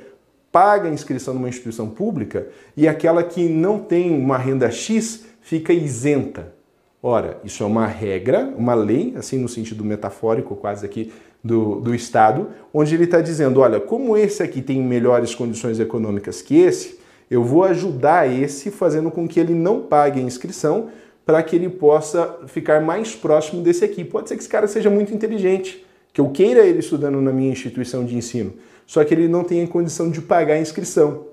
paga 0.51 0.89
a 0.89 0.91
inscrição 0.91 1.33
numa 1.33 1.47
instituição 1.47 1.89
pública 1.89 2.47
e 2.75 2.87
aquela 2.87 3.23
que 3.23 3.47
não 3.47 3.79
tem 3.79 4.11
uma 4.11 4.37
renda 4.37 4.71
X 4.71 5.25
fica 5.41 5.71
isenta. 5.71 6.53
Ora, 7.01 7.39
isso 7.43 7.63
é 7.63 7.65
uma 7.65 7.87
regra, 7.87 8.53
uma 8.57 8.73
lei, 8.73 9.13
assim 9.17 9.37
no 9.37 9.47
sentido 9.47 9.83
metafórico 9.83 10.55
quase 10.55 10.85
aqui 10.85 11.11
do, 11.43 11.79
do 11.79 11.95
Estado, 11.95 12.49
onde 12.73 12.93
ele 12.93 13.05
está 13.05 13.21
dizendo, 13.21 13.59
olha, 13.59 13.79
como 13.79 14.15
esse 14.15 14.43
aqui 14.43 14.61
tem 14.61 14.81
melhores 14.81 15.33
condições 15.33 15.79
econômicas 15.79 16.41
que 16.41 16.59
esse, 16.59 16.99
eu 17.29 17.43
vou 17.43 17.63
ajudar 17.63 18.29
esse 18.29 18.69
fazendo 18.69 19.09
com 19.09 19.27
que 19.27 19.39
ele 19.39 19.53
não 19.53 19.81
pague 19.81 20.19
a 20.19 20.23
inscrição 20.23 20.89
para 21.31 21.41
que 21.43 21.55
ele 21.55 21.69
possa 21.69 22.39
ficar 22.47 22.81
mais 22.81 23.15
próximo 23.15 23.61
desse 23.61 23.85
aqui. 23.85 24.03
Pode 24.03 24.27
ser 24.27 24.35
que 24.35 24.41
esse 24.41 24.49
cara 24.49 24.67
seja 24.67 24.89
muito 24.89 25.13
inteligente, 25.13 25.85
que 26.11 26.19
eu 26.19 26.29
queira 26.29 26.59
ele 26.59 26.79
estudando 26.79 27.21
na 27.21 27.31
minha 27.31 27.49
instituição 27.49 28.03
de 28.03 28.17
ensino, 28.17 28.51
só 28.85 29.01
que 29.05 29.13
ele 29.13 29.29
não 29.29 29.41
tem 29.45 29.65
condição 29.65 30.11
de 30.11 30.21
pagar 30.21 30.55
a 30.55 30.59
inscrição. 30.59 31.27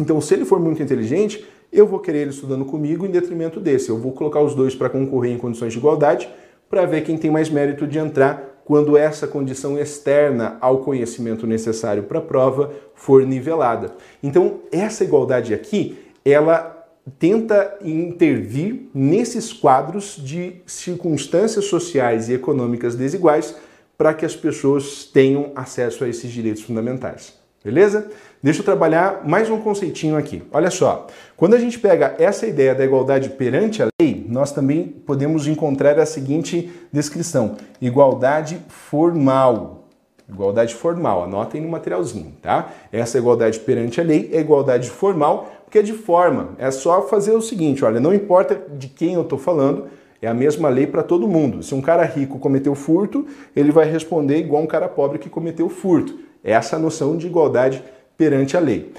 Então, 0.00 0.20
se 0.20 0.34
ele 0.34 0.44
for 0.44 0.58
muito 0.58 0.82
inteligente, 0.82 1.46
eu 1.72 1.86
vou 1.86 2.00
querer 2.00 2.22
ele 2.22 2.30
estudando 2.30 2.64
comigo 2.64 3.06
em 3.06 3.10
detrimento 3.10 3.60
desse. 3.60 3.88
Eu 3.88 3.98
vou 3.98 4.10
colocar 4.10 4.40
os 4.40 4.52
dois 4.52 4.74
para 4.74 4.88
concorrer 4.88 5.32
em 5.32 5.38
condições 5.38 5.72
de 5.72 5.78
igualdade 5.78 6.28
para 6.68 6.84
ver 6.84 7.04
quem 7.04 7.16
tem 7.16 7.30
mais 7.30 7.48
mérito 7.48 7.86
de 7.86 8.00
entrar 8.00 8.62
quando 8.64 8.96
essa 8.96 9.28
condição 9.28 9.78
externa 9.78 10.58
ao 10.60 10.78
conhecimento 10.78 11.46
necessário 11.46 12.02
para 12.02 12.18
a 12.18 12.22
prova 12.22 12.72
for 12.96 13.24
nivelada. 13.24 13.94
Então, 14.20 14.56
essa 14.72 15.04
igualdade 15.04 15.54
aqui, 15.54 15.96
ela 16.24 16.75
tenta 17.18 17.76
intervir 17.82 18.88
nesses 18.94 19.52
quadros 19.52 20.16
de 20.18 20.56
circunstâncias 20.66 21.66
sociais 21.66 22.28
e 22.28 22.34
econômicas 22.34 22.96
desiguais 22.96 23.54
para 23.96 24.12
que 24.12 24.26
as 24.26 24.36
pessoas 24.36 25.04
tenham 25.04 25.52
acesso 25.54 26.04
a 26.04 26.08
esses 26.08 26.30
direitos 26.30 26.62
fundamentais. 26.62 27.34
Beleza? 27.64 28.08
Deixa 28.42 28.60
eu 28.60 28.64
trabalhar 28.64 29.22
mais 29.26 29.50
um 29.50 29.58
conceitinho 29.60 30.16
aqui. 30.16 30.42
Olha 30.52 30.70
só, 30.70 31.08
quando 31.36 31.54
a 31.54 31.58
gente 31.58 31.80
pega 31.80 32.14
essa 32.18 32.46
ideia 32.46 32.74
da 32.74 32.84
igualdade 32.84 33.30
perante 33.30 33.82
a 33.82 33.88
lei, 34.00 34.24
nós 34.28 34.52
também 34.52 34.84
podemos 34.84 35.48
encontrar 35.48 35.98
a 35.98 36.06
seguinte 36.06 36.70
descrição: 36.92 37.56
igualdade 37.80 38.60
formal. 38.68 39.88
Igualdade 40.28 40.74
formal, 40.74 41.24
anotem 41.24 41.60
no 41.60 41.68
materialzinho, 41.68 42.34
tá? 42.42 42.72
Essa 42.92 43.18
igualdade 43.18 43.60
perante 43.60 44.00
a 44.00 44.04
lei 44.04 44.30
é 44.32 44.40
igualdade 44.40 44.90
formal, 44.90 45.55
porque 45.66 45.80
é 45.80 45.82
de 45.82 45.92
forma. 45.92 46.50
É 46.56 46.70
só 46.70 47.02
fazer 47.02 47.32
o 47.32 47.42
seguinte: 47.42 47.84
olha, 47.84 48.00
não 48.00 48.14
importa 48.14 48.58
de 48.78 48.88
quem 48.88 49.14
eu 49.14 49.22
estou 49.22 49.38
falando, 49.38 49.88
é 50.22 50.28
a 50.28 50.32
mesma 50.32 50.68
lei 50.68 50.86
para 50.86 51.02
todo 51.02 51.28
mundo. 51.28 51.62
Se 51.62 51.74
um 51.74 51.82
cara 51.82 52.04
rico 52.04 52.38
cometeu 52.38 52.74
furto, 52.74 53.26
ele 53.54 53.70
vai 53.70 53.90
responder 53.90 54.38
igual 54.38 54.62
um 54.62 54.66
cara 54.66 54.88
pobre 54.88 55.18
que 55.18 55.28
cometeu 55.28 55.68
furto. 55.68 56.18
Essa 56.42 56.76
é 56.76 56.78
a 56.78 56.82
noção 56.82 57.16
de 57.16 57.26
igualdade 57.26 57.82
perante 58.16 58.56
a 58.56 58.60
lei. 58.60 58.92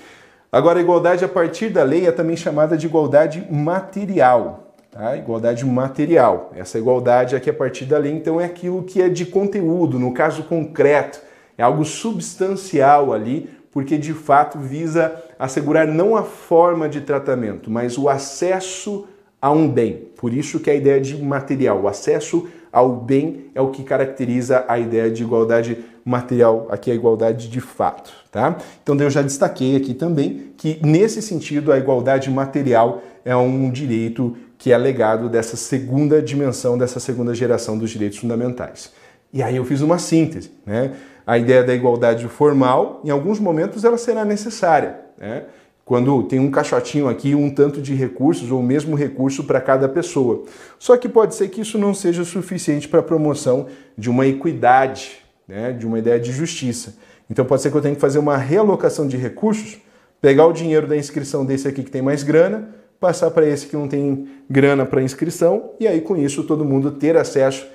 Agora, 0.52 0.80
a 0.80 0.82
igualdade 0.82 1.26
a 1.26 1.28
partir 1.28 1.70
da 1.70 1.84
lei 1.84 2.06
é 2.06 2.12
também 2.12 2.36
chamada 2.36 2.78
de 2.78 2.86
igualdade 2.86 3.48
material. 3.50 4.74
Tá? 4.92 5.16
Igualdade 5.16 5.66
material. 5.66 6.52
Essa 6.56 6.78
igualdade 6.78 7.36
aqui 7.36 7.50
a 7.50 7.54
partir 7.54 7.86
da 7.86 7.98
lei, 7.98 8.12
então, 8.12 8.40
é 8.40 8.46
aquilo 8.46 8.84
que 8.84 9.02
é 9.02 9.10
de 9.10 9.26
conteúdo, 9.26 9.98
no 9.98 10.14
caso 10.14 10.44
concreto. 10.44 11.22
É 11.58 11.64
algo 11.64 11.84
substancial 11.84 13.14
ali, 13.14 13.50
porque 13.72 13.98
de 13.98 14.14
fato 14.14 14.60
visa 14.60 15.22
assegurar 15.40 15.88
não 15.88 16.16
a 16.16 16.24
forma 16.24 16.90
de 16.90 17.02
tratamento, 17.02 17.70
mas 17.70 17.98
o 17.98 18.10
acesso 18.10 19.08
a 19.42 19.52
um 19.52 19.70
bem. 19.70 20.08
Por 20.18 20.34
isso 20.34 20.60
que 20.60 20.70
a 20.70 20.76
ideia 20.76 21.00
de 21.00 21.22
material, 21.22 21.82
o 21.82 21.88
acesso 21.88 22.48
ao 22.72 22.96
bem 22.96 23.46
é 23.56 23.62
o 23.62 23.70
que 23.70 23.84
caracteriza 23.84 24.66
a 24.68 24.78
ideia 24.78 25.10
de 25.10 25.24
igualdade 25.24 25.78
material, 26.04 26.68
aqui 26.70 26.92
a 26.92 26.96
igualdade 26.96 27.50
de 27.50 27.60
fato, 27.60 28.14
tá? 28.32 28.58
Então 28.82 28.96
eu 28.98 29.10
já 29.10 29.22
destaquei 29.22 29.76
aqui 29.76 29.94
também 29.94 30.52
que 30.58 30.80
nesse 30.82 31.22
sentido 31.22 31.72
a 31.72 31.78
igualdade 31.78 32.30
material 32.30 33.02
é 33.26 33.36
um 33.36 33.70
direito 33.70 34.36
que 34.58 34.72
é 34.72 34.78
legado 34.78 35.30
dessa 35.30 35.58
segunda 35.58 36.22
dimensão, 36.22 36.78
dessa 36.78 37.00
segunda 37.00 37.34
geração 37.36 37.78
dos 37.78 37.90
direitos 37.90 38.18
fundamentais. 38.18 38.92
E 39.34 39.44
aí 39.44 39.58
eu 39.58 39.66
fiz 39.66 39.82
uma 39.82 39.98
síntese, 39.98 40.52
né? 40.66 40.94
A 41.26 41.38
ideia 41.38 41.62
da 41.64 41.76
igualdade 41.76 42.26
formal, 42.28 43.02
em 43.04 43.10
alguns 43.10 43.38
momentos 43.38 43.84
ela 43.84 43.98
será 43.98 44.24
necessária, 44.24 45.07
né? 45.18 45.46
quando 45.88 46.22
tem 46.24 46.38
um 46.38 46.52
caixotinho 46.52 47.08
aqui, 47.08 47.34
um 47.34 47.50
tanto 47.50 47.82
de 47.82 47.96
recursos 47.96 48.52
ou 48.52 48.60
o 48.60 48.64
mesmo 48.64 48.94
recurso 48.94 49.46
para 49.46 49.62
cada 49.62 49.88
pessoa. 49.88 50.44
Só 50.78 50.98
que 50.98 51.08
pode 51.08 51.34
ser 51.34 51.48
que 51.48 51.62
isso 51.62 51.78
não 51.78 51.94
seja 51.94 52.26
suficiente 52.26 52.90
para 52.90 53.00
a 53.00 53.04
promoção 53.04 53.68
de 53.98 54.10
uma 54.10 54.28
equidade, 54.28 55.20
né, 55.48 55.72
de 55.72 55.88
uma 55.88 55.98
ideia 55.98 56.20
de 56.20 56.34
justiça. 56.34 56.98
Então 57.30 57.46
pode 57.46 57.62
ser 57.62 57.72
que 57.72 57.78
eu 57.78 57.82
tenha 57.82 57.96
que 57.96 58.02
fazer 58.02 58.20
uma 58.20 58.36
realocação 58.36 59.08
de 59.08 59.16
recursos, 59.16 59.78
pegar 60.20 60.46
o 60.46 60.52
dinheiro 60.52 60.88
da 60.88 60.98
inscrição 60.98 61.46
desse 61.46 61.70
aqui 61.70 61.82
que 61.84 61.92
tem 61.92 62.02
mais 62.02 62.22
grana, 62.22 62.68
passar 63.00 63.32
para 63.32 63.48
esse 63.48 63.68
que 63.68 63.76
não 63.78 63.88
tem 63.88 64.28
grana 64.50 64.86
para 64.86 65.02
inscrição, 65.02 65.72
e 65.80 65.88
aí 65.88 66.02
com 66.02 66.18
isso 66.18 66.44
todo 66.44 66.66
mundo 66.66 66.92
ter 66.92 67.16
acesso 67.16 67.66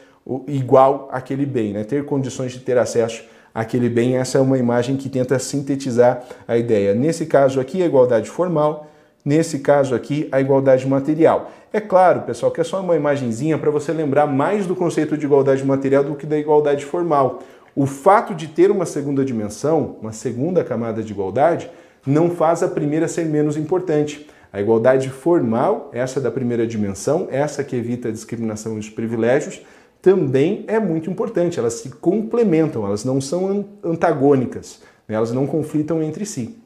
igual 0.47 1.09
àquele 1.11 1.47
bem, 1.47 1.73
né? 1.73 1.83
ter 1.83 2.05
condições 2.05 2.53
de 2.53 2.61
ter 2.61 2.77
acesso 2.77 3.25
aquele 3.55 3.89
bem. 3.89 4.17
Essa 4.17 4.39
é 4.39 4.41
uma 4.41 4.59
imagem 4.59 4.97
que 4.97 5.09
tenta 5.09 5.39
sintetizar 5.39 6.23
a 6.47 6.57
ideia. 6.57 6.95
Nesse 6.95 7.27
caso 7.27 7.61
aqui, 7.61 7.83
a 7.83 7.87
igualdade 7.87 8.29
formal, 8.29 8.87
nesse 9.25 9.61
caso 9.61 9.95
aqui, 9.95 10.29
a 10.33 10.41
igualdade 10.41 10.87
material. 10.87 11.51
É 11.73 11.81
claro, 11.81 12.23
pessoal, 12.23 12.53
que 12.53 12.61
é 12.61 12.65
só 12.65 12.81
uma 12.81 12.97
imagenzinha 12.97 13.57
para 13.57 13.71
você 13.71 13.93
lembrar 13.93 14.27
mais 14.27 14.67
do 14.67 14.77
conceito 14.77 15.17
de 15.17 15.25
igualdade 15.25 15.65
material 15.65 16.05
do 16.05 16.15
que 16.15 16.27
da 16.27 16.39
igualdade 16.39 16.85
formal. 16.85 17.43
O 17.75 17.87
fato 17.87 18.35
de 18.35 18.49
ter 18.49 18.71
uma 18.71 18.85
segunda 18.85 19.25
dimensão, 19.25 19.97
uma 20.03 20.13
segunda 20.13 20.63
camada 20.63 21.03
de 21.03 21.13
igualdade, 21.13 21.71
não 22.07 22.31
faz 22.31 22.63
a 22.63 22.69
primeira 22.69 23.09
ser 23.09 23.25
menos 23.25 23.57
importante. 23.57 24.29
A 24.53 24.61
igualdade 24.61 25.09
formal, 25.09 25.89
essa 25.95 26.21
da 26.21 26.31
primeira 26.31 26.67
dimensão, 26.67 27.27
essa 27.31 27.65
que 27.65 27.75
evita 27.75 28.09
a 28.09 28.13
discriminação 28.13 28.77
e 28.77 28.81
os 28.81 28.91
privilégios, 28.91 29.63
também 30.03 30.65
é 30.67 30.79
muito 30.81 31.09
importante. 31.09 31.59
Elas 31.59 31.75
se 31.75 31.89
complementam, 31.89 32.85
elas 32.85 33.05
não 33.05 33.21
são 33.21 33.65
antagônicas, 33.83 34.83
né? 35.09 35.15
elas 35.15 35.33
não 35.33 35.47
conflitam 35.47 36.03
entre 36.03 36.27
si. 36.27 36.59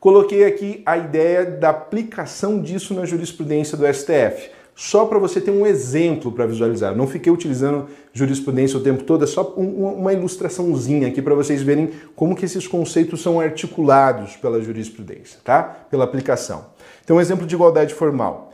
Coloquei 0.00 0.44
aqui 0.44 0.82
a 0.84 0.96
ideia 0.98 1.44
da 1.44 1.70
aplicação 1.70 2.60
disso 2.60 2.94
na 2.94 3.04
jurisprudência 3.04 3.76
do 3.76 3.86
STF 3.86 4.50
só 4.74 5.06
para 5.06 5.18
você 5.18 5.40
ter 5.40 5.52
um 5.52 5.64
exemplo 5.64 6.32
para 6.32 6.46
visualizar. 6.46 6.96
Não 6.96 7.06
fiquei 7.06 7.32
utilizando 7.32 7.86
jurisprudência 8.12 8.78
o 8.78 8.82
tempo 8.82 9.04
todo, 9.04 9.22
é 9.22 9.26
só 9.26 9.54
um, 9.56 9.86
uma 9.86 10.12
ilustraçãozinha 10.12 11.08
aqui 11.08 11.22
para 11.22 11.34
vocês 11.34 11.62
verem 11.62 11.92
como 12.16 12.34
que 12.34 12.44
esses 12.44 12.66
conceitos 12.66 13.22
são 13.22 13.40
articulados 13.40 14.36
pela 14.36 14.60
jurisprudência, 14.60 15.38
tá? 15.44 15.62
Pela 15.62 16.04
aplicação. 16.04 16.66
Então, 17.04 17.16
um 17.16 17.20
exemplo 17.20 17.46
de 17.46 17.54
igualdade 17.54 17.94
formal. 17.94 18.52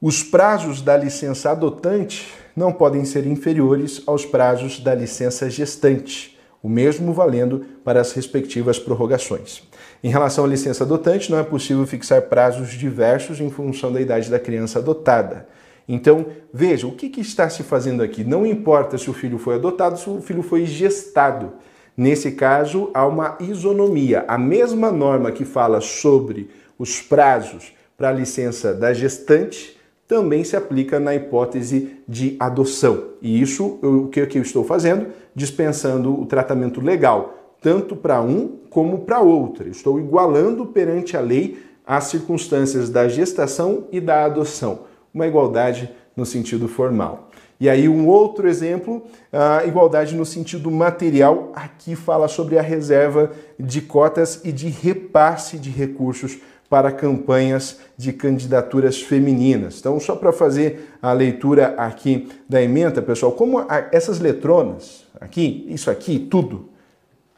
Os 0.00 0.22
prazos 0.22 0.80
da 0.80 0.96
licença 0.96 1.50
adotante 1.50 2.32
não 2.58 2.72
podem 2.72 3.04
ser 3.04 3.24
inferiores 3.24 4.02
aos 4.04 4.26
prazos 4.26 4.80
da 4.80 4.92
licença 4.92 5.48
gestante, 5.48 6.36
o 6.60 6.68
mesmo 6.68 7.12
valendo 7.12 7.64
para 7.84 8.00
as 8.00 8.12
respectivas 8.12 8.80
prorrogações. 8.80 9.62
Em 10.02 10.10
relação 10.10 10.44
à 10.44 10.48
licença 10.48 10.82
adotante, 10.82 11.30
não 11.30 11.38
é 11.38 11.44
possível 11.44 11.86
fixar 11.86 12.22
prazos 12.22 12.70
diversos 12.70 13.40
em 13.40 13.48
função 13.48 13.92
da 13.92 14.00
idade 14.00 14.28
da 14.28 14.40
criança 14.40 14.80
adotada. 14.80 15.46
Então, 15.88 16.26
veja, 16.52 16.86
o 16.86 16.92
que, 16.92 17.08
que, 17.08 17.20
está 17.20 17.48
se 17.48 17.62
fazendo 17.62 18.02
aqui? 18.02 18.24
Não 18.24 18.44
importa 18.44 18.98
se 18.98 19.08
o 19.08 19.14
filho 19.14 19.38
foi 19.38 19.54
adotado, 19.54 19.96
se 19.96 20.10
o 20.10 20.20
filho 20.20 20.42
foi 20.42 20.66
gestado. 20.66 21.52
Nesse 21.96 22.32
caso, 22.32 22.90
há 22.92 23.06
uma 23.06 23.38
isonomia. 23.40 24.24
A 24.26 24.36
mesma 24.36 24.90
norma 24.90 25.30
que 25.30 25.44
fala 25.44 25.80
sobre 25.80 26.50
os 26.76 27.00
prazos 27.00 27.72
para 27.96 28.08
a 28.08 28.12
licença 28.12 28.74
da 28.74 28.92
gestante 28.92 29.77
também 30.08 30.42
se 30.42 30.56
aplica 30.56 30.98
na 30.98 31.14
hipótese 31.14 31.98
de 32.08 32.34
adoção. 32.40 33.10
E 33.22 33.40
isso, 33.40 33.78
o 33.82 34.08
que 34.08 34.20
eu 34.20 34.42
estou 34.42 34.64
fazendo? 34.64 35.08
Dispensando 35.34 36.18
o 36.18 36.26
tratamento 36.26 36.80
legal 36.80 37.38
tanto 37.60 37.96
para 37.96 38.20
um 38.20 38.58
como 38.70 39.00
para 39.00 39.20
outro. 39.20 39.68
Estou 39.68 39.98
igualando 39.98 40.66
perante 40.66 41.16
a 41.16 41.20
lei 41.20 41.62
as 41.86 42.04
circunstâncias 42.04 42.90
da 42.90 43.08
gestação 43.08 43.86
e 43.90 44.00
da 44.00 44.24
adoção. 44.24 44.80
Uma 45.12 45.26
igualdade 45.26 45.90
no 46.14 46.26
sentido 46.26 46.68
formal. 46.68 47.30
E 47.60 47.68
aí, 47.68 47.88
um 47.88 48.06
outro 48.06 48.48
exemplo, 48.48 49.02
a 49.32 49.64
igualdade 49.64 50.14
no 50.14 50.24
sentido 50.24 50.70
material, 50.70 51.50
aqui 51.54 51.96
fala 51.96 52.28
sobre 52.28 52.56
a 52.56 52.62
reserva 52.62 53.32
de 53.58 53.80
cotas 53.80 54.42
e 54.44 54.52
de 54.52 54.68
repasse 54.68 55.58
de 55.58 55.70
recursos 55.70 56.38
para 56.68 56.92
campanhas 56.92 57.80
de 57.96 58.12
candidaturas 58.12 59.00
femininas. 59.00 59.78
Então, 59.80 59.98
só 59.98 60.14
para 60.14 60.32
fazer 60.32 60.90
a 61.00 61.12
leitura 61.12 61.74
aqui 61.78 62.28
da 62.48 62.62
emenda, 62.62 63.00
pessoal, 63.00 63.32
como 63.32 63.64
essas 63.90 64.20
letronas, 64.20 65.06
aqui, 65.20 65.66
isso 65.68 65.90
aqui, 65.90 66.18
tudo, 66.18 66.68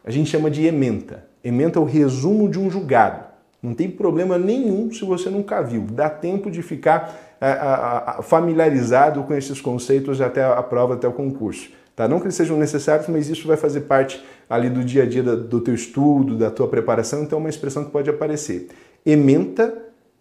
a 0.05 0.11
gente 0.11 0.31
chama 0.31 0.51
de 0.51 0.67
ementa. 0.67 1.25
Ementa 1.45 1.79
é 1.79 1.83
o 1.83 1.85
resumo 1.85 2.49
de 2.49 2.59
um 2.59 2.71
julgado. 2.71 3.25
Não 3.63 3.75
tem 3.75 3.91
problema 3.91 4.39
nenhum 4.39 4.93
se 4.93 5.05
você 5.05 5.29
nunca 5.29 5.63
viu. 5.63 5.87
Dá 5.93 6.09
tempo 6.09 6.51
de 6.51 6.63
ficar 6.63 7.15
a, 7.41 8.19
a, 8.19 8.23
familiarizado 8.23 9.23
com 9.23 9.35
esses 9.35 9.61
conceitos 9.61 10.21
até 10.21 10.45
a 10.45 10.63
prova, 10.63 10.95
até 10.95 11.07
o 11.07 11.13
concurso. 11.13 11.71
Tá? 11.95 12.09
Não 12.09 12.19
que 12.19 12.25
eles 12.25 12.35
sejam 12.35 12.57
necessários, 12.57 13.09
mas 13.09 13.29
isso 13.29 13.47
vai 13.47 13.57
fazer 13.57 13.83
parte 13.83 14.23
ali 14.49 14.71
do 14.71 14.83
dia 14.83 15.03
a 15.03 15.07
dia 15.07 15.23
do 15.23 15.61
teu 15.61 15.75
estudo, 15.75 16.37
da 16.37 16.51
tua 16.51 16.67
preparação, 16.67 17.23
então 17.23 17.39
é 17.39 17.41
uma 17.41 17.51
expressão 17.51 17.85
que 17.85 17.91
pode 17.91 18.09
aparecer. 18.09 18.69
Ementa, 19.05 19.73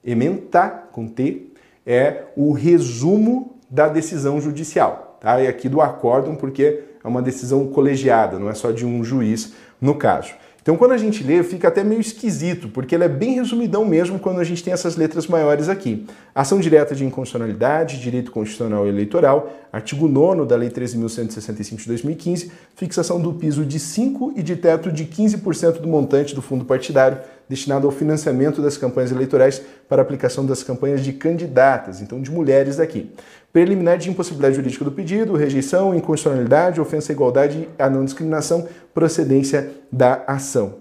ementa 0.03 0.69
com 0.91 1.07
T, 1.07 1.47
é 1.85 2.25
o 2.35 2.51
resumo 2.51 3.57
da 3.69 3.87
decisão 3.87 4.39
judicial. 4.39 5.17
Tá? 5.19 5.41
E 5.41 5.47
aqui 5.47 5.67
do 5.67 5.81
acórdão, 5.81 6.35
porque 6.35 6.83
é 7.03 7.07
uma 7.07 7.21
decisão 7.21 7.67
colegiada, 7.67 8.39
não 8.39 8.49
é 8.49 8.53
só 8.53 8.71
de 8.71 8.85
um 8.85 9.03
juiz 9.03 9.53
no 9.79 9.95
caso. 9.95 10.33
Então, 10.61 10.75
quando 10.75 10.91
a 10.91 10.97
gente 10.97 11.23
lê, 11.23 11.41
fica 11.41 11.69
até 11.69 11.83
meio 11.83 12.01
esquisito, 12.01 12.67
porque 12.67 12.93
ele 12.93 13.05
é 13.05 13.09
bem 13.09 13.33
resumidão 13.33 13.85
mesmo 13.85 14.19
quando 14.19 14.39
a 14.39 14.43
gente 14.43 14.63
tem 14.63 14.73
essas 14.73 14.95
letras 14.95 15.25
maiores 15.25 15.69
aqui. 15.69 16.05
Ação 16.35 16.59
direta 16.59 16.93
de 16.93 17.05
inconstitucionalidade, 17.05 17.99
direito 17.99 18.29
constitucional 18.31 18.85
eleitoral, 18.85 19.51
artigo 19.71 20.07
9 20.07 20.45
da 20.45 20.55
Lei 20.55 20.69
13.165 20.69 21.77
de 21.77 21.87
2015, 21.87 22.51
fixação 22.75 23.21
do 23.21 23.33
piso 23.33 23.65
de 23.65 23.79
5% 23.79 24.33
e 24.35 24.43
de 24.43 24.55
teto 24.55 24.91
de 24.91 25.05
15% 25.05 25.79
do 25.79 25.87
montante 25.87 26.35
do 26.35 26.41
fundo 26.41 26.65
partidário 26.65 27.19
destinado 27.49 27.87
ao 27.87 27.91
financiamento 27.91 28.61
das 28.61 28.77
campanhas 28.77 29.11
eleitorais 29.11 29.61
para 29.89 30.03
aplicação 30.03 30.45
das 30.45 30.61
campanhas 30.61 31.03
de 31.03 31.13
candidatas, 31.13 31.99
então 31.99 32.21
de 32.21 32.29
mulheres 32.29 32.77
daqui. 32.77 33.11
Preliminar 33.51 33.97
de 33.97 34.11
impossibilidade 34.11 34.55
jurídica 34.55 34.85
do 34.85 34.91
pedido, 34.91 35.35
rejeição, 35.35 35.95
inconstitucionalidade, 35.95 36.79
ofensa 36.79 37.11
à 37.11 37.13
igualdade, 37.13 37.67
a 37.79 37.89
não 37.89 38.05
discriminação, 38.05 38.67
procedência 38.99 39.71
da 39.89 40.25
ação. 40.27 40.79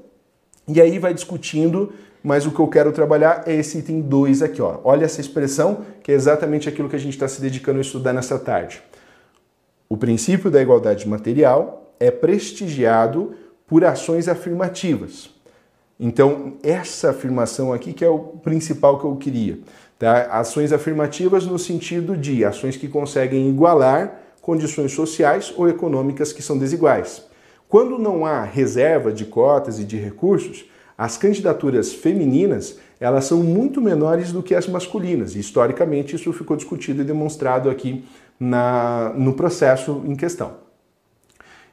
E 0.67 0.81
aí 0.81 0.99
vai 0.99 1.15
discutindo, 1.15 1.93
mas 2.21 2.45
o 2.45 2.51
que 2.51 2.59
eu 2.59 2.67
quero 2.67 2.91
trabalhar 2.91 3.45
é 3.47 3.55
esse 3.55 3.79
item 3.79 4.01
2 4.01 4.43
aqui. 4.43 4.61
Ó. 4.61 4.81
Olha 4.83 5.05
essa 5.05 5.21
expressão, 5.21 5.85
que 6.03 6.11
é 6.11 6.17
exatamente 6.17 6.69
aquilo 6.69 6.89
que 6.89 6.97
a 6.97 6.99
gente 6.99 7.13
está 7.13 7.29
se 7.29 7.41
dedicando 7.41 7.79
a 7.79 7.81
estudar 7.81 8.13
nessa 8.13 8.37
tarde. 8.37 8.83
O 9.89 9.97
princípio 9.97 10.51
da 10.51 10.61
igualdade 10.61 11.09
material 11.09 11.95
é 12.01 12.11
prestigiado 12.11 13.35
por 13.69 13.85
ações 13.85 14.27
afirmativas. 14.27 15.31
Então, 16.01 16.55
essa 16.65 17.11
afirmação 17.11 17.73
aqui 17.73 17.93
que 17.93 18.05
é 18.05 18.09
o 18.09 18.19
principal 18.19 18.99
que 18.99 19.05
eu 19.05 19.15
queria. 19.15 19.61
Tá? 19.97 20.23
Ações 20.23 20.73
afirmativas 20.73 21.47
no 21.47 21.59
sentido 21.59 22.17
de 22.17 22.45
ações 22.45 22.77
que 22.77 22.89
conseguem 22.89 23.49
igualar 23.49 24.23
condições 24.43 24.91
sociais 24.91 25.55
ou 25.57 25.69
econômicas 25.69 26.33
que 26.33 26.43
são 26.43 26.59
desiguais. 26.59 27.28
Quando 27.69 27.99
não 27.99 28.25
há 28.25 28.43
reserva 28.43 29.13
de 29.13 29.25
cotas 29.27 29.79
e 29.79 29.85
de 29.85 29.97
recursos, 29.97 30.65
as 30.97 31.17
candidaturas 31.17 31.93
femininas 31.93 32.79
elas 33.01 33.27
são 33.27 33.43
muito 33.43 33.81
menores 33.81 34.33
do 34.33 34.43
que 34.43 34.55
as 34.55 34.67
masculinas. 34.67 35.37
E, 35.37 35.39
historicamente, 35.39 36.17
isso 36.17 36.33
ficou 36.33 36.57
discutido 36.57 37.03
e 37.03 37.05
demonstrado 37.05 37.71
aqui 37.71 38.05
na, 38.41 39.13
no 39.17 39.35
processo 39.35 40.03
em 40.05 40.17
questão. 40.17 40.57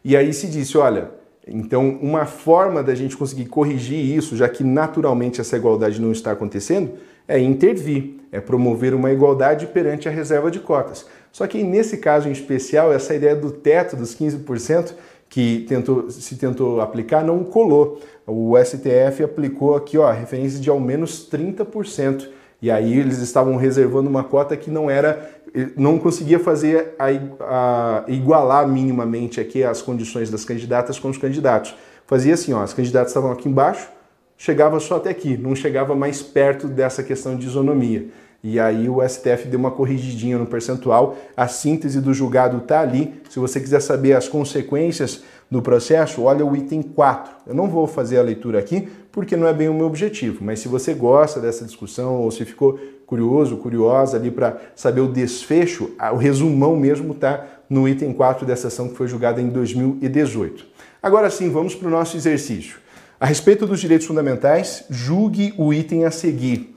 E 0.04 0.16
aí 0.16 0.32
se 0.34 0.48
disse, 0.48 0.78
olha, 0.78 1.10
então, 1.48 1.98
uma 2.02 2.26
forma 2.26 2.84
da 2.84 2.94
gente 2.94 3.18
conseguir 3.18 3.46
corrigir 3.46 4.16
isso, 4.16 4.36
já 4.36 4.48
que 4.48 4.64
naturalmente 4.64 5.42
essa 5.42 5.58
igualdade 5.58 6.00
não 6.00 6.12
está 6.12 6.32
acontecendo, 6.32 6.92
é 7.28 7.40
intervir, 7.40 8.20
é 8.32 8.40
promover 8.40 8.94
uma 8.94 9.12
igualdade 9.12 9.66
perante 9.68 10.08
a 10.08 10.12
reserva 10.12 10.52
de 10.52 10.60
cotas. 10.60 11.08
Só 11.32 11.48
que 11.48 11.64
nesse 11.64 11.98
caso 11.98 12.30
em 12.30 12.32
especial, 12.32 12.94
essa 12.94 13.16
ideia 13.16 13.36
do 13.36 13.52
teto 13.52 13.96
dos 13.96 14.16
15% 14.16 14.94
que 15.30 15.66
tentou, 15.68 16.10
se 16.10 16.36
tentou 16.36 16.82
aplicar 16.82 17.24
não 17.24 17.44
colou. 17.44 18.00
O 18.26 18.54
STF 18.58 19.24
aplicou 19.24 19.76
aqui 19.76 19.98
ó, 19.98 20.10
referência 20.12 20.60
de 20.60 20.70
ao 20.70 20.80
menos 20.80 21.30
30%. 21.30 22.28
E 22.62 22.72
aí 22.72 22.98
eles 22.98 23.20
estavam 23.20 23.58
reservando 23.58 24.10
uma 24.10 24.24
cota 24.24 24.56
que 24.56 24.72
não 24.72 24.90
era, 24.90 25.30
não 25.78 26.00
conseguia 26.00 26.40
fazer 26.40 26.96
a, 26.98 27.06
a, 27.42 28.04
igualar 28.08 28.68
minimamente 28.68 29.40
aqui 29.40 29.64
as 29.64 29.82
condições 29.82 30.30
das 30.32 30.46
candidatas 30.46 30.98
com 30.98 31.10
os 31.10 31.18
candidatos. 31.18 31.76
Fazia 32.08 32.34
assim, 32.34 32.54
ó, 32.54 32.62
as 32.62 32.74
candidatas 32.74 33.10
estavam 33.10 33.32
aqui 33.32 33.50
embaixo, 33.50 33.90
chegava 34.38 34.80
só 34.80 34.98
até 34.98 35.10
aqui, 35.10 35.38
não 35.38 35.56
chegava 35.56 35.96
mais 35.96 36.22
perto 36.22 36.68
dessa 36.68 37.04
questão 37.04 37.36
de 37.36 37.46
isonomia. 37.46 38.08
E 38.48 38.60
aí 38.60 38.88
o 38.88 39.02
STF 39.02 39.48
deu 39.48 39.60
uma 39.60 39.72
corrigidinha 39.72 40.38
no 40.38 40.46
percentual. 40.46 41.18
A 41.36 41.48
síntese 41.48 42.00
do 42.00 42.14
julgado 42.14 42.58
está 42.58 42.80
ali. 42.80 43.16
Se 43.28 43.40
você 43.40 43.60
quiser 43.60 43.82
saber 43.82 44.14
as 44.14 44.28
consequências 44.28 45.24
do 45.50 45.64
processo, 45.64 46.22
olha 46.22 46.46
o 46.46 46.56
item 46.56 46.84
4. 46.84 47.34
Eu 47.48 47.56
não 47.56 47.68
vou 47.68 47.88
fazer 47.88 48.20
a 48.20 48.22
leitura 48.22 48.60
aqui 48.60 48.88
porque 49.12 49.36
não 49.36 49.48
é 49.48 49.54
bem 49.54 49.68
o 49.68 49.74
meu 49.74 49.88
objetivo, 49.88 50.44
mas 50.44 50.60
se 50.60 50.68
você 50.68 50.94
gosta 50.94 51.40
dessa 51.40 51.66
discussão 51.66 52.18
ou 52.22 52.30
se 52.30 52.46
ficou 52.46 52.78
curioso, 53.08 53.58
curiosa 53.58 54.18
ali 54.18 54.30
para 54.30 54.62
saber 54.76 55.02
o 55.02 55.08
desfecho, 55.08 55.90
o 56.14 56.18
resumão 56.18 56.76
mesmo 56.76 57.14
está 57.14 57.48
no 57.68 57.90
item 57.90 58.14
4 58.14 58.46
dessa 58.46 58.68
ação 58.68 58.90
que 58.90 58.96
foi 58.96 59.08
julgada 59.08 59.42
em 59.42 59.50
2018. 59.50 60.68
Agora 61.02 61.32
sim, 61.32 61.50
vamos 61.50 61.74
para 61.74 61.88
o 61.88 61.92
nosso 61.92 62.16
exercício. 62.16 62.78
A 63.20 63.26
respeito 63.26 63.66
dos 63.66 63.80
direitos 63.80 64.06
fundamentais, 64.06 64.84
julgue 64.88 65.52
o 65.58 65.74
item 65.74 66.06
a 66.06 66.12
seguir. 66.12 66.75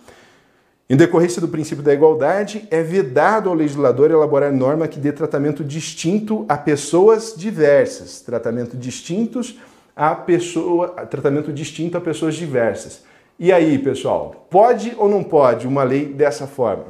Em 0.90 0.96
decorrência 0.96 1.38
do 1.38 1.48
princípio 1.48 1.84
da 1.84 1.92
igualdade, 1.92 2.66
é 2.70 2.82
vedado 2.82 3.50
ao 3.50 3.54
legislador 3.54 4.10
elaborar 4.10 4.50
norma 4.50 4.88
que 4.88 4.98
dê 4.98 5.12
tratamento 5.12 5.62
distinto 5.62 6.46
a 6.48 6.56
pessoas 6.56 7.34
diversas, 7.36 8.22
tratamento 8.22 8.74
distintos 8.74 9.58
a 9.94 10.14
pessoa, 10.14 10.88
tratamento 11.04 11.52
distinto 11.52 11.98
a 11.98 12.00
pessoas 12.00 12.36
diversas. 12.36 13.02
E 13.38 13.52
aí, 13.52 13.78
pessoal, 13.78 14.46
pode 14.48 14.94
ou 14.96 15.10
não 15.10 15.22
pode 15.22 15.66
uma 15.66 15.82
lei 15.82 16.06
dessa 16.06 16.46
forma? 16.46 16.86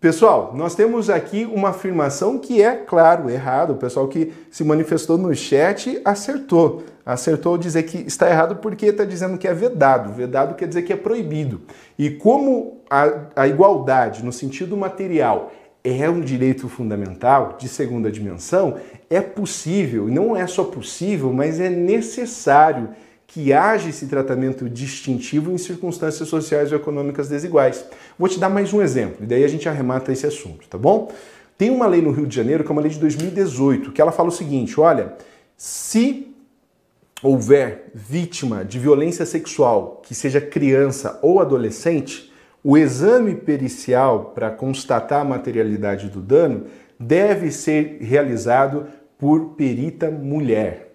Pessoal, 0.00 0.52
nós 0.54 0.76
temos 0.76 1.10
aqui 1.10 1.44
uma 1.44 1.70
afirmação 1.70 2.38
que 2.38 2.62
é, 2.62 2.76
claro, 2.76 3.28
errado. 3.28 3.72
O 3.72 3.76
pessoal 3.76 4.06
que 4.06 4.32
se 4.48 4.62
manifestou 4.62 5.18
no 5.18 5.34
chat 5.34 6.00
acertou. 6.04 6.84
Acertou 7.04 7.56
dizer 7.56 7.84
que 7.84 7.98
está 7.98 8.28
errado 8.28 8.56
porque 8.56 8.86
está 8.86 9.04
dizendo 9.04 9.38
que 9.38 9.48
é 9.48 9.54
vedado. 9.54 10.12
Vedado 10.12 10.54
quer 10.54 10.68
dizer 10.68 10.82
que 10.82 10.92
é 10.92 10.96
proibido. 10.96 11.62
E 11.98 12.10
como 12.10 12.80
a, 12.88 13.08
a 13.36 13.48
igualdade, 13.48 14.24
no 14.24 14.32
sentido 14.32 14.76
material, 14.76 15.52
é 15.82 16.08
um 16.08 16.20
direito 16.20 16.68
fundamental 16.68 17.56
de 17.58 17.68
segunda 17.68 18.10
dimensão, 18.10 18.76
é 19.08 19.20
possível, 19.20 20.06
não 20.08 20.36
é 20.36 20.46
só 20.46 20.64
possível, 20.64 21.32
mas 21.32 21.58
é 21.58 21.70
necessário 21.70 22.90
que 23.26 23.52
haja 23.52 23.88
esse 23.88 24.06
tratamento 24.06 24.68
distintivo 24.68 25.52
em 25.52 25.58
circunstâncias 25.58 26.28
sociais 26.28 26.72
ou 26.72 26.78
econômicas 26.78 27.28
desiguais. 27.28 27.84
Vou 28.18 28.28
te 28.28 28.38
dar 28.38 28.48
mais 28.48 28.74
um 28.74 28.82
exemplo, 28.82 29.18
e 29.22 29.26
daí 29.26 29.44
a 29.44 29.48
gente 29.48 29.68
arremata 29.68 30.12
esse 30.12 30.26
assunto, 30.26 30.68
tá 30.68 30.76
bom? 30.76 31.10
Tem 31.56 31.70
uma 31.70 31.86
lei 31.86 32.02
no 32.02 32.10
Rio 32.10 32.26
de 32.26 32.34
Janeiro, 32.34 32.64
que 32.64 32.70
é 32.70 32.72
uma 32.72 32.82
lei 32.82 32.90
de 32.90 32.98
2018, 32.98 33.92
que 33.92 34.02
ela 34.02 34.10
fala 34.10 34.30
o 34.30 34.32
seguinte: 34.32 34.80
olha, 34.80 35.14
se 35.56 36.29
houver 37.22 37.90
vítima 37.94 38.64
de 38.64 38.78
violência 38.78 39.26
sexual 39.26 40.00
que 40.04 40.14
seja 40.14 40.40
criança 40.40 41.18
ou 41.22 41.40
adolescente, 41.40 42.32
o 42.62 42.76
exame 42.76 43.34
pericial 43.34 44.32
para 44.34 44.50
constatar 44.50 45.20
a 45.20 45.24
materialidade 45.24 46.08
do 46.08 46.20
dano 46.20 46.66
deve 46.98 47.50
ser 47.50 47.98
realizado 48.00 48.86
por 49.18 49.50
perita 49.50 50.10
mulher. 50.10 50.90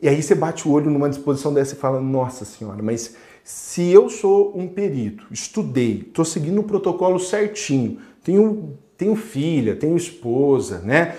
E 0.00 0.08
aí 0.08 0.22
você 0.22 0.34
bate 0.34 0.68
o 0.68 0.70
olho 0.70 0.90
numa 0.90 1.08
disposição 1.08 1.52
dessa 1.52 1.74
e 1.74 1.78
fala: 1.78 2.00
Nossa 2.00 2.44
Senhora, 2.44 2.82
mas 2.82 3.16
se 3.42 3.90
eu 3.90 4.08
sou 4.10 4.52
um 4.56 4.68
perito, 4.68 5.26
estudei, 5.30 6.04
estou 6.06 6.24
seguindo 6.24 6.60
o 6.60 6.64
protocolo 6.64 7.18
certinho, 7.18 7.98
tenho, 8.22 8.78
tenho 8.96 9.16
filha, 9.16 9.74
tenho 9.74 9.96
esposa, 9.96 10.80
né? 10.80 11.16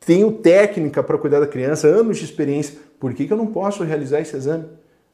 Tenho 0.00 0.30
técnica 0.30 1.02
para 1.02 1.18
cuidar 1.18 1.40
da 1.40 1.48
criança, 1.48 1.88
anos 1.88 2.18
de 2.18 2.24
experiência, 2.24 2.78
por 2.98 3.14
que, 3.14 3.26
que 3.26 3.32
eu 3.32 3.36
não 3.36 3.46
posso 3.46 3.84
realizar 3.84 4.20
esse 4.20 4.36
exame? 4.36 4.66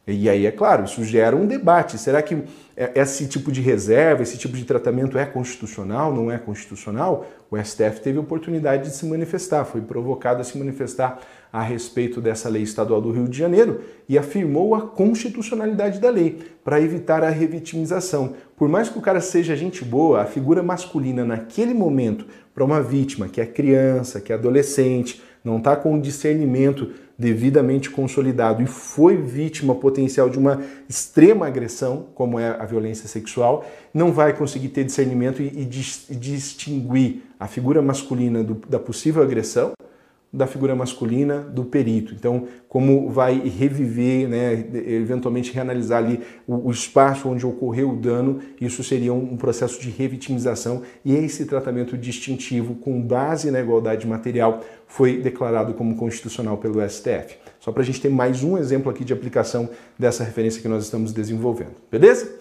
E 0.05 0.28
aí, 0.28 0.47
é 0.47 0.51
claro, 0.51 0.85
isso 0.85 1.05
gera 1.05 1.37
um 1.37 1.47
debate. 1.47 1.97
Será 1.97 2.20
que 2.20 2.43
é, 2.76 2.91
esse 3.01 3.28
tipo 3.28 3.53
de 3.53 3.61
reserva, 3.61 4.22
esse 4.22 4.37
tipo 4.37 4.57
de 4.57 4.64
tratamento 4.64 5.16
é 5.16 5.24
constitucional, 5.24 6.12
não 6.12 6.28
é 6.28 6.39
constitucional? 6.39 7.24
O 7.49 7.57
STF 7.57 8.01
teve 8.01 8.18
oportunidade 8.18 8.89
de 8.89 8.97
se 8.97 9.07
manifestar, 9.07 9.64
foi 9.64 9.80
provocado 9.80 10.41
a 10.41 10.45
se 10.45 10.59
manifestar 10.59 11.20
a 11.53 11.62
respeito 11.62 12.20
dessa 12.20 12.49
lei 12.49 12.62
estadual 12.62 13.01
do 13.01 13.12
Rio 13.12 13.28
de 13.28 13.39
Janeiro 13.39 13.83
e 14.09 14.18
afirmou 14.18 14.74
a 14.74 14.80
constitucionalidade 14.80 16.01
da 16.01 16.11
lei 16.11 16.39
para 16.64 16.80
evitar 16.80 17.22
a 17.22 17.30
revitimização. 17.30 18.35
Por 18.57 18.68
mais 18.68 18.89
que 18.89 18.99
o 18.99 19.03
cara 19.03 19.20
seja 19.20 19.55
gente 19.55 19.85
boa, 19.85 20.22
a 20.22 20.26
figura 20.26 20.64
masculina 20.64 21.24
naquele 21.24 21.74
momento 21.74 22.26
para 22.53 22.64
uma 22.64 22.83
vítima 22.83 23.28
que 23.28 23.41
é 23.41 23.47
criança, 23.47 24.20
que 24.20 24.33
é 24.33 24.35
adolescente, 24.35 25.22
não 25.45 25.59
está 25.59 25.76
com 25.76 26.01
discernimento 26.01 26.91
devidamente 27.19 27.91
consolidado 27.91 28.63
e 28.63 28.67
foi 28.67 29.17
vítima 29.17 29.75
potencial 29.75 30.29
de 30.29 30.39
uma 30.39 30.63
extrema 30.89 31.47
agressão, 31.47 32.07
como 32.15 32.39
é 32.39 32.51
a 32.51 32.65
violência 32.65 33.09
sexual, 33.09 33.65
não 33.93 34.13
vai 34.13 34.33
conseguir 34.37 34.69
ter 34.69 34.85
discernimento 34.85 35.43
e, 35.43 35.47
e, 35.47 35.63
e 35.63 36.15
distinguir 36.17 37.23
a 37.39 37.47
figura 37.47 37.83
masculina 37.83 38.43
do, 38.43 38.55
da 38.69 38.79
possível 38.79 39.23
agressão 39.23 39.73
da 40.33 40.47
figura 40.47 40.74
masculina 40.74 41.41
do 41.41 41.62
perito. 41.62 42.14
Então, 42.14 42.49
como 42.66 43.11
vai 43.11 43.39
reviver, 43.39 44.26
né, 44.26 44.64
eventualmente 44.87 45.53
reanalisar 45.53 45.99
ali 46.03 46.20
o, 46.47 46.68
o, 46.68 46.70
espaço 46.70 47.28
onde 47.28 47.45
ocorreu 47.45 47.91
o 47.91 47.97
dano, 47.97 48.41
isso 48.59 48.83
seria 48.83 49.12
um, 49.12 49.35
um, 49.35 49.37
processo 49.37 49.78
de 49.78 49.91
revitimização 49.91 50.83
e 51.05 51.14
esse 51.14 51.45
tratamento 51.45 51.99
distintivo 51.99 52.76
com 52.76 53.03
base 53.03 53.51
na 53.51 53.61
igualdade 53.61 54.07
material 54.07 54.61
foi 54.87 55.18
declarado 55.18 55.74
como 55.74 55.97
constitucional 55.97 56.57
pelo 56.57 56.80
STF. 56.89 57.37
Só 57.61 57.70
para 57.70 57.83
a 57.83 57.85
gente 57.85 58.01
ter 58.01 58.09
mais 58.09 58.43
um 58.43 58.57
exemplo 58.57 58.91
aqui 58.91 59.05
de 59.05 59.12
aplicação 59.12 59.68
dessa 59.99 60.24
referência 60.24 60.62
que 60.62 60.68
nós 60.68 60.85
estamos 60.85 61.12
desenvolvendo, 61.12 61.74
beleza? 61.91 62.37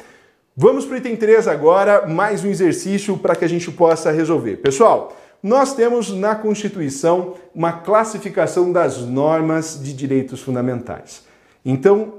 Vamos 0.55 0.85
para 0.85 0.95
o 0.95 0.97
item 0.97 1.15
3 1.15 1.47
agora, 1.47 2.07
mais 2.07 2.43
um 2.43 2.49
exercício 2.49 3.17
para 3.17 3.35
que 3.35 3.43
a 3.43 3.49
gente 3.49 3.69
possa 3.71 4.11
resolver. 4.11 4.57
Pessoal, 4.57 5.15
nós 5.41 5.73
temos 5.73 6.11
na 6.11 6.35
Constituição 6.35 7.35
uma 7.53 7.73
classificação 7.73 8.71
das 8.71 8.99
normas 8.99 9.79
de 9.81 9.93
direitos 9.93 10.41
fundamentais. 10.41 11.23
Então, 11.65 12.13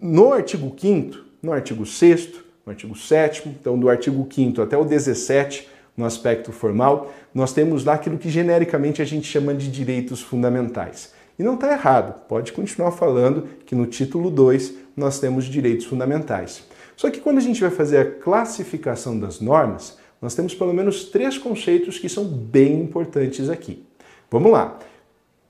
no 0.00 0.32
artigo 0.32 0.74
5 0.76 1.24
no 1.42 1.52
artigo 1.52 1.84
6 1.84 2.30
no 2.64 2.70
artigo 2.70 2.96
7 2.96 3.48
então 3.48 3.78
do 3.78 3.88
artigo 3.88 4.26
5 4.30 4.62
até 4.62 4.76
o 4.76 4.84
17, 4.84 5.68
no 5.96 6.04
aspecto 6.04 6.50
formal, 6.50 7.12
nós 7.32 7.52
temos 7.52 7.84
lá 7.84 7.94
aquilo 7.94 8.18
que 8.18 8.28
genericamente 8.28 9.00
a 9.00 9.04
gente 9.04 9.26
chama 9.26 9.54
de 9.54 9.70
direitos 9.70 10.20
fundamentais. 10.20 11.12
E 11.38 11.42
não 11.42 11.54
está 11.54 11.72
errado, 11.72 12.26
pode 12.28 12.52
continuar 12.52 12.92
falando 12.92 13.46
que 13.66 13.74
no 13.74 13.86
título 13.86 14.30
2 14.30 14.74
nós 14.96 15.20
temos 15.20 15.44
direitos 15.44 15.86
fundamentais. 15.86 16.64
Só 16.96 17.10
que 17.10 17.20
quando 17.20 17.38
a 17.38 17.42
gente 17.42 17.60
vai 17.60 17.70
fazer 17.70 17.98
a 17.98 18.10
classificação 18.10 19.18
das 19.18 19.40
normas, 19.40 19.98
nós 20.24 20.34
temos 20.34 20.54
pelo 20.54 20.72
menos 20.72 21.04
três 21.04 21.36
conceitos 21.36 21.98
que 21.98 22.08
são 22.08 22.24
bem 22.24 22.80
importantes 22.80 23.50
aqui. 23.50 23.84
Vamos 24.30 24.50
lá. 24.50 24.78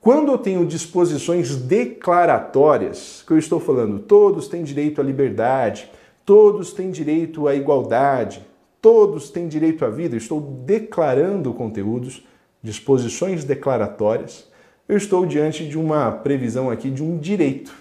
Quando 0.00 0.32
eu 0.32 0.36
tenho 0.36 0.66
disposições 0.66 1.54
declaratórias, 1.54 3.22
que 3.24 3.32
eu 3.32 3.38
estou 3.38 3.60
falando, 3.60 4.00
todos 4.00 4.48
têm 4.48 4.64
direito 4.64 5.00
à 5.00 5.04
liberdade, 5.04 5.88
todos 6.26 6.72
têm 6.72 6.90
direito 6.90 7.46
à 7.46 7.54
igualdade, 7.54 8.44
todos 8.82 9.30
têm 9.30 9.46
direito 9.46 9.84
à 9.84 9.90
vida, 9.90 10.16
eu 10.16 10.18
estou 10.18 10.40
declarando 10.40 11.54
conteúdos, 11.54 12.26
disposições 12.60 13.44
declaratórias, 13.44 14.48
eu 14.88 14.96
estou 14.96 15.24
diante 15.24 15.68
de 15.68 15.78
uma 15.78 16.10
previsão 16.10 16.68
aqui 16.68 16.90
de 16.90 17.00
um 17.00 17.16
direito. 17.16 17.72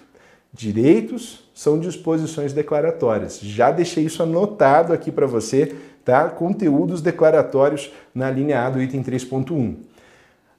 Direitos 0.52 1.50
são 1.52 1.80
disposições 1.80 2.52
declaratórias. 2.52 3.40
Já 3.40 3.72
deixei 3.72 4.04
isso 4.04 4.22
anotado 4.22 4.92
aqui 4.92 5.10
para 5.10 5.26
você 5.26 5.74
tá? 6.04 6.28
Conteúdos 6.28 7.00
declaratórios 7.00 7.92
na 8.14 8.30
linha 8.30 8.66
A 8.66 8.70
do 8.70 8.82
item 8.82 9.02
3.1. 9.02 9.74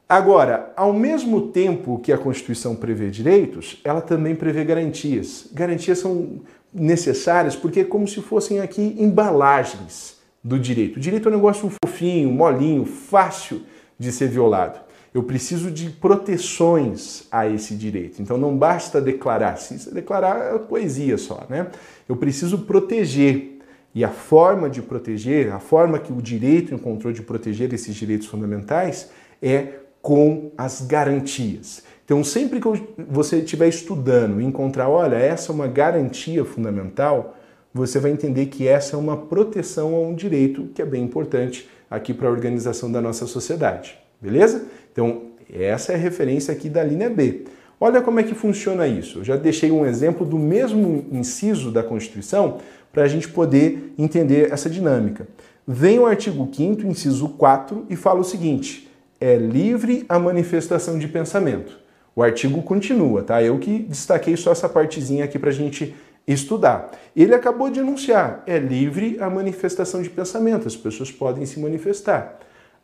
Agora, 0.07 0.71
ao 0.75 0.93
mesmo 0.93 1.47
tempo 1.47 1.99
que 1.99 2.13
a 2.13 2.17
Constituição 2.17 2.75
prevê 2.75 3.09
direitos, 3.09 3.81
ela 3.83 4.01
também 4.01 4.35
prevê 4.35 4.63
garantias. 4.63 5.47
Garantias 5.51 5.99
são 5.99 6.41
necessárias 6.73 7.55
porque 7.55 7.79
é 7.79 7.83
como 7.83 8.07
se 8.07 8.21
fossem 8.21 8.59
aqui 8.59 8.95
embalagens 8.99 10.17
do 10.43 10.59
direito. 10.59 10.97
O 10.97 10.99
direito 10.99 11.27
é 11.27 11.31
um 11.31 11.35
negócio 11.35 11.71
fofinho, 11.83 12.31
molinho, 12.31 12.85
fácil 12.85 13.63
de 13.97 14.11
ser 14.11 14.27
violado. 14.27 14.79
Eu 15.11 15.23
preciso 15.23 15.71
de 15.71 15.89
proteções 15.89 17.23
a 17.31 17.47
esse 17.47 17.73
direito. 17.73 18.21
Então 18.21 18.37
não 18.37 18.55
basta 18.55 19.01
declarar. 19.01 19.55
Se 19.57 19.91
declarar 19.91 20.53
é 20.53 20.59
poesia 20.59 21.17
só, 21.17 21.45
né? 21.49 21.67
Eu 22.07 22.17
preciso 22.17 22.59
proteger 22.59 23.54
e 23.95 24.03
a 24.03 24.09
forma 24.09 24.69
de 24.69 24.81
proteger, 24.81 25.53
a 25.53 25.59
forma 25.59 25.97
que 25.97 26.11
o 26.11 26.21
direito 26.21 26.75
encontrou 26.75 27.13
de 27.13 27.21
proteger 27.21 27.73
esses 27.73 27.95
direitos 27.95 28.27
fundamentais 28.27 29.09
é 29.41 29.67
com 30.01 30.51
as 30.57 30.81
garantias. 30.81 31.81
Então, 32.03 32.23
sempre 32.23 32.59
que 32.59 32.67
você 33.09 33.37
estiver 33.37 33.69
estudando 33.69 34.39
e 34.41 34.43
encontrar, 34.43 34.89
olha, 34.89 35.15
essa 35.15 35.51
é 35.51 35.55
uma 35.55 35.67
garantia 35.67 36.43
fundamental, 36.43 37.37
você 37.73 37.97
vai 37.97 38.11
entender 38.11 38.47
que 38.47 38.67
essa 38.67 38.95
é 38.95 38.99
uma 38.99 39.17
proteção 39.17 39.95
a 39.95 39.99
um 39.99 40.13
direito 40.13 40.69
que 40.75 40.81
é 40.81 40.85
bem 40.85 41.03
importante 41.03 41.67
aqui 41.89 42.13
para 42.13 42.27
a 42.27 42.31
organização 42.31 42.91
da 42.91 43.01
nossa 43.01 43.25
sociedade. 43.25 43.97
Beleza? 44.21 44.65
Então, 44.91 45.23
essa 45.51 45.93
é 45.93 45.95
a 45.95 45.97
referência 45.97 46.53
aqui 46.53 46.69
da 46.69 46.83
linha 46.83 47.09
B. 47.09 47.45
Olha 47.79 48.01
como 48.01 48.19
é 48.19 48.23
que 48.23 48.33
funciona 48.33 48.87
isso. 48.87 49.19
Eu 49.19 49.23
já 49.23 49.35
deixei 49.35 49.71
um 49.71 49.85
exemplo 49.85 50.25
do 50.25 50.37
mesmo 50.37 51.05
inciso 51.11 51.71
da 51.71 51.83
Constituição 51.83 52.59
para 52.95 53.03
a 53.03 53.07
gente 53.09 53.27
poder 53.27 53.93
entender 53.97 54.53
essa 54.53 54.69
dinâmica. 54.69 55.27
Vem 55.67 55.99
o 55.99 56.05
artigo 56.05 56.49
5 56.49 56.87
inciso 56.87 57.27
4, 57.29 57.85
e 57.89 57.95
fala 57.97 58.21
o 58.21 58.23
seguinte: 58.23 58.89
é 59.19 59.35
livre 59.35 60.05
a 60.07 60.17
manifestação 60.17 60.97
de 60.97 61.05
pensamento. 61.05 61.77
O 62.15 62.23
artigo 62.23 62.63
continua, 62.63 63.21
tá? 63.21 63.43
Eu 63.43 63.59
que 63.59 63.79
destaquei 63.79 64.37
só 64.37 64.53
essa 64.53 64.69
partezinha 64.69 65.25
aqui 65.25 65.37
para 65.37 65.49
a 65.49 65.53
gente 65.53 65.93
estudar. 66.25 66.89
Ele 67.13 67.35
acabou 67.35 67.69
de 67.69 67.81
anunciar: 67.81 68.43
é 68.47 68.57
livre 68.57 69.17
a 69.19 69.29
manifestação 69.29 70.01
de 70.01 70.09
pensamento, 70.09 70.65
as 70.65 70.77
pessoas 70.77 71.11
podem 71.11 71.45
se 71.45 71.59
manifestar. 71.59 72.39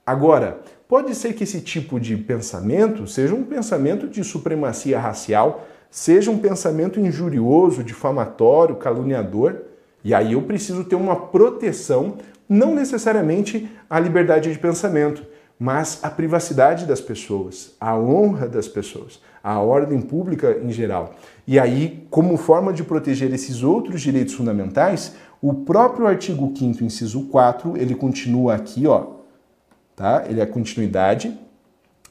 Agora, 0.05 0.59
pode 0.89 1.15
ser 1.15 1.31
que 1.33 1.45
esse 1.45 1.61
tipo 1.61 2.01
de 2.01 2.17
pensamento 2.17 3.07
seja 3.07 3.33
um 3.33 3.43
pensamento 3.43 4.09
de 4.09 4.25
supremacia 4.25 4.99
racial, 4.99 5.65
seja 5.89 6.29
um 6.29 6.37
pensamento 6.37 6.99
injurioso, 6.99 7.81
difamatório, 7.81 8.75
caluniador. 8.75 9.70
E 10.03 10.13
aí 10.13 10.33
eu 10.33 10.41
preciso 10.41 10.83
ter 10.83 10.95
uma 10.95 11.15
proteção, 11.15 12.17
não 12.47 12.73
necessariamente 12.73 13.69
a 13.89 13.99
liberdade 13.99 14.51
de 14.51 14.59
pensamento, 14.59 15.25
mas 15.59 15.99
a 16.01 16.09
privacidade 16.09 16.85
das 16.85 16.99
pessoas, 16.99 17.75
a 17.79 17.95
honra 17.95 18.47
das 18.47 18.67
pessoas, 18.67 19.21
à 19.43 19.59
ordem 19.59 20.01
pública 20.01 20.57
em 20.59 20.71
geral. 20.71 21.13
E 21.47 21.59
aí, 21.59 22.07
como 22.09 22.35
forma 22.35 22.73
de 22.73 22.83
proteger 22.83 23.31
esses 23.31 23.61
outros 23.61 24.01
direitos 24.01 24.33
fundamentais, 24.33 25.13
o 25.41 25.53
próprio 25.53 26.07
artigo 26.07 26.51
5 26.55 26.83
inciso 26.83 27.27
4, 27.27 27.77
ele 27.77 27.95
continua 27.95 28.55
aqui, 28.55 28.87
ó, 28.87 29.05
tá? 29.95 30.23
Ele 30.27 30.41
é 30.41 30.45
continuidade, 30.45 31.37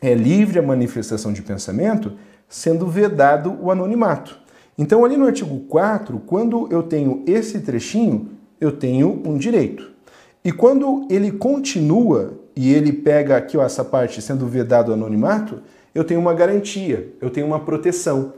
é 0.00 0.14
livre 0.14 0.58
a 0.58 0.62
manifestação 0.62 1.32
de 1.32 1.42
pensamento, 1.42 2.12
sendo 2.48 2.86
vedado 2.86 3.56
o 3.60 3.70
anonimato. 3.70 4.39
Então, 4.80 5.04
ali 5.04 5.14
no 5.14 5.26
artigo 5.26 5.60
4, 5.68 6.18
quando 6.20 6.66
eu 6.70 6.82
tenho 6.82 7.22
esse 7.26 7.60
trechinho, 7.60 8.30
eu 8.58 8.72
tenho 8.72 9.20
um 9.26 9.36
direito. 9.36 9.90
E 10.42 10.50
quando 10.50 11.06
ele 11.10 11.32
continua 11.32 12.32
e 12.56 12.72
ele 12.72 12.90
pega 12.90 13.36
aqui 13.36 13.58
ó, 13.58 13.62
essa 13.62 13.84
parte 13.84 14.22
sendo 14.22 14.46
vedado 14.46 14.90
anonimato, 14.90 15.60
eu 15.94 16.02
tenho 16.02 16.18
uma 16.18 16.32
garantia, 16.32 17.12
eu 17.20 17.28
tenho 17.28 17.46
uma 17.46 17.60
proteção. 17.60 18.32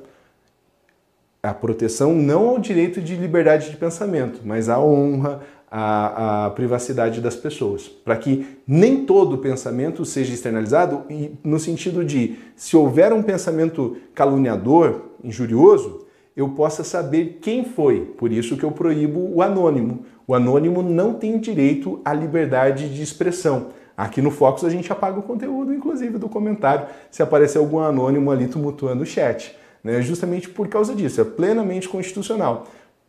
A 1.44 1.54
proteção 1.54 2.12
não 2.12 2.48
ao 2.48 2.58
direito 2.58 3.00
de 3.00 3.14
liberdade 3.14 3.70
de 3.70 3.76
pensamento, 3.76 4.40
mas 4.44 4.68
à 4.68 4.80
honra, 4.80 5.42
à, 5.70 6.46
à 6.46 6.50
privacidade 6.50 7.20
das 7.20 7.36
pessoas. 7.36 7.86
Para 7.86 8.16
que 8.16 8.58
nem 8.66 9.06
todo 9.06 9.38
pensamento 9.38 10.04
seja 10.04 10.34
externalizado, 10.34 11.04
e 11.08 11.38
no 11.44 11.60
sentido 11.60 12.04
de, 12.04 12.36
se 12.56 12.76
houver 12.76 13.12
um 13.12 13.22
pensamento 13.22 13.96
caluniador, 14.12 15.02
injurioso, 15.22 16.01
eu 16.36 16.48
possa 16.50 16.82
saber 16.82 17.38
quem 17.42 17.64
foi. 17.64 18.00
Por 18.16 18.32
isso 18.32 18.56
que 18.56 18.64
eu 18.64 18.72
proíbo 18.72 19.34
o 19.34 19.42
anônimo. 19.42 20.04
O 20.26 20.34
anônimo 20.34 20.82
não 20.82 21.14
tem 21.14 21.38
direito 21.38 22.00
à 22.04 22.12
liberdade 22.12 22.88
de 22.88 23.02
expressão. 23.02 23.68
Aqui 23.96 24.22
no 24.22 24.30
Fox 24.30 24.64
a 24.64 24.70
gente 24.70 24.90
apaga 24.90 25.18
o 25.18 25.22
conteúdo, 25.22 25.74
inclusive, 25.74 26.18
do 26.18 26.28
comentário, 26.28 26.86
se 27.10 27.22
aparecer 27.22 27.58
algum 27.58 27.78
anônimo 27.78 28.30
ali 28.30 28.48
tumultuando 28.48 29.02
o 29.02 29.06
chat. 29.06 29.54
Né? 29.84 30.00
Justamente 30.00 30.48
por 30.48 30.68
causa 30.68 30.94
disso, 30.94 31.20
é 31.20 31.24
plenamente 31.24 31.88
constitucional. 31.88 32.66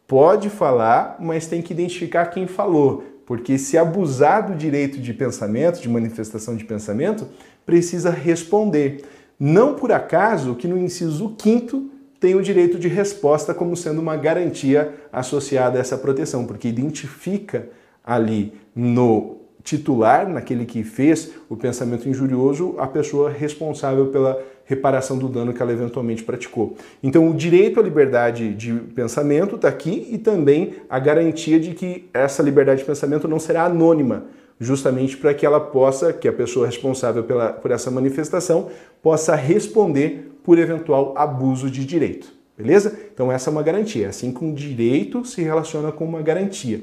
Pode 0.08 0.50
falar, 0.50 1.16
mas 1.20 1.48
tem 1.48 1.62
que 1.62 1.72
identificar 1.72 2.26
quem 2.26 2.46
falou, 2.46 3.04
porque 3.26 3.58
se 3.58 3.78
abusar 3.78 4.46
do 4.46 4.56
direito 4.56 5.00
de 5.00 5.14
pensamento, 5.14 5.82
de 5.82 5.88
manifestação 5.88 6.58
de 6.58 6.66
pensamento, 6.66 7.28
precisa 7.66 8.10
responder. 8.10 9.06
Não 9.40 9.76
por 9.76 9.92
acaso 9.92 10.56
que 10.56 10.68
no 10.68 10.78
inciso 10.78 11.36
5 11.42 11.93
tem 12.24 12.36
o 12.36 12.42
direito 12.42 12.80
de 12.80 12.88
resposta 12.88 13.54
como 13.54 13.76
sendo 13.76 14.00
uma 14.00 14.16
garantia 14.16 14.94
associada 15.12 15.78
a 15.78 15.82
essa 15.82 15.98
proteção, 15.98 16.46
porque 16.46 16.70
identifica 16.70 17.68
ali 18.02 18.54
no 18.74 19.40
titular, 19.62 20.30
naquele 20.30 20.64
que 20.66 20.86
fez 20.86 21.34
o 21.50 21.58
pensamento 21.58 22.08
injurioso, 22.08 22.76
a 22.78 22.88
pessoa 22.88 23.30
responsável 23.30 24.08
pela 24.08 24.42
reparação 24.64 25.18
do 25.18 25.28
dano 25.28 25.52
que 25.52 25.62
ela 25.62 25.74
eventualmente 25.74 26.24
praticou. 26.24 26.78
Então, 27.04 27.30
o 27.30 27.34
direito 27.34 27.82
à 27.82 27.84
liberdade 27.84 28.54
de 28.54 28.72
pensamento 28.96 29.58
está 29.58 29.68
aqui 29.68 30.08
e 30.10 30.18
também 30.18 30.76
a 30.90 31.00
garantia 31.00 31.60
de 31.60 31.74
que 31.74 32.10
essa 32.14 32.42
liberdade 32.42 32.80
de 32.80 32.86
pensamento 32.86 33.28
não 33.28 33.38
será 33.38 33.66
anônima, 33.66 34.28
justamente 34.62 35.18
para 35.18 35.34
que 35.34 35.46
ela 35.46 35.60
possa, 35.60 36.14
que 36.14 36.30
a 36.30 36.34
pessoa 36.34 36.68
responsável 36.68 37.26
pela, 37.26 37.52
por 37.52 37.70
essa 37.70 37.92
manifestação, 37.92 38.70
possa 39.02 39.36
responder 39.36 40.33
por 40.44 40.60
eventual 40.60 41.14
abuso 41.18 41.70
de 41.70 41.86
direito. 41.86 42.34
Beleza? 42.58 42.98
Então, 43.14 43.32
essa 43.32 43.50
é 43.50 43.52
uma 43.52 43.64
garantia. 43.64 44.10
Assim 44.10 44.32
como 44.32 44.54
direito 44.54 45.26
se 45.26 45.42
relaciona 45.42 45.92
com 45.92 46.06
uma 46.06 46.22
garantia. 46.22 46.82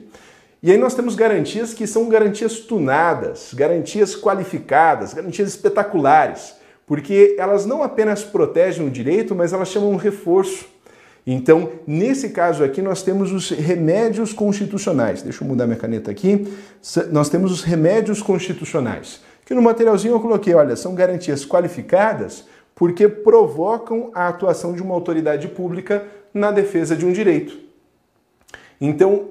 E 0.62 0.70
aí 0.70 0.76
nós 0.76 0.94
temos 0.94 1.14
garantias 1.14 1.72
que 1.72 1.86
são 1.86 2.08
garantias 2.08 2.58
tunadas, 2.61 3.54
garantias 3.54 4.14
qualificadas, 4.14 5.14
garantias 5.14 5.48
espetaculares, 5.48 6.54
porque 6.86 7.34
elas 7.38 7.64
não 7.64 7.82
apenas 7.82 8.22
protegem 8.22 8.86
o 8.86 8.90
direito, 8.90 9.34
mas 9.34 9.52
elas 9.52 9.68
chamam 9.68 9.90
um 9.90 9.96
reforço. 9.96 10.66
Então, 11.26 11.70
nesse 11.86 12.30
caso 12.30 12.64
aqui, 12.64 12.82
nós 12.82 13.02
temos 13.02 13.32
os 13.32 13.50
remédios 13.50 14.32
constitucionais. 14.32 15.22
Deixa 15.22 15.44
eu 15.44 15.48
mudar 15.48 15.66
minha 15.66 15.78
caneta 15.78 16.11
aqui. 16.11 16.46
Nós 17.11 17.28
temos 17.28 17.52
os 17.52 17.62
remédios 17.62 18.20
constitucionais. 18.20 19.20
Que 19.46 19.54
no 19.54 19.62
materialzinho 19.62 20.14
eu 20.14 20.20
coloquei, 20.20 20.54
olha, 20.54 20.76
são 20.76 20.94
garantias 20.94 21.44
qualificadas 21.44 22.44
porque 22.75 23.09
provocam 23.09 24.11
a 24.14 24.29
atuação 24.29 24.73
de 24.73 24.83
uma 24.83 24.95
autoridade 24.95 25.49
pública 25.49 26.07
na 26.33 26.51
defesa 26.51 26.97
de 26.97 27.05
um 27.05 27.12
direito. 27.12 27.59
Então, 28.81 29.29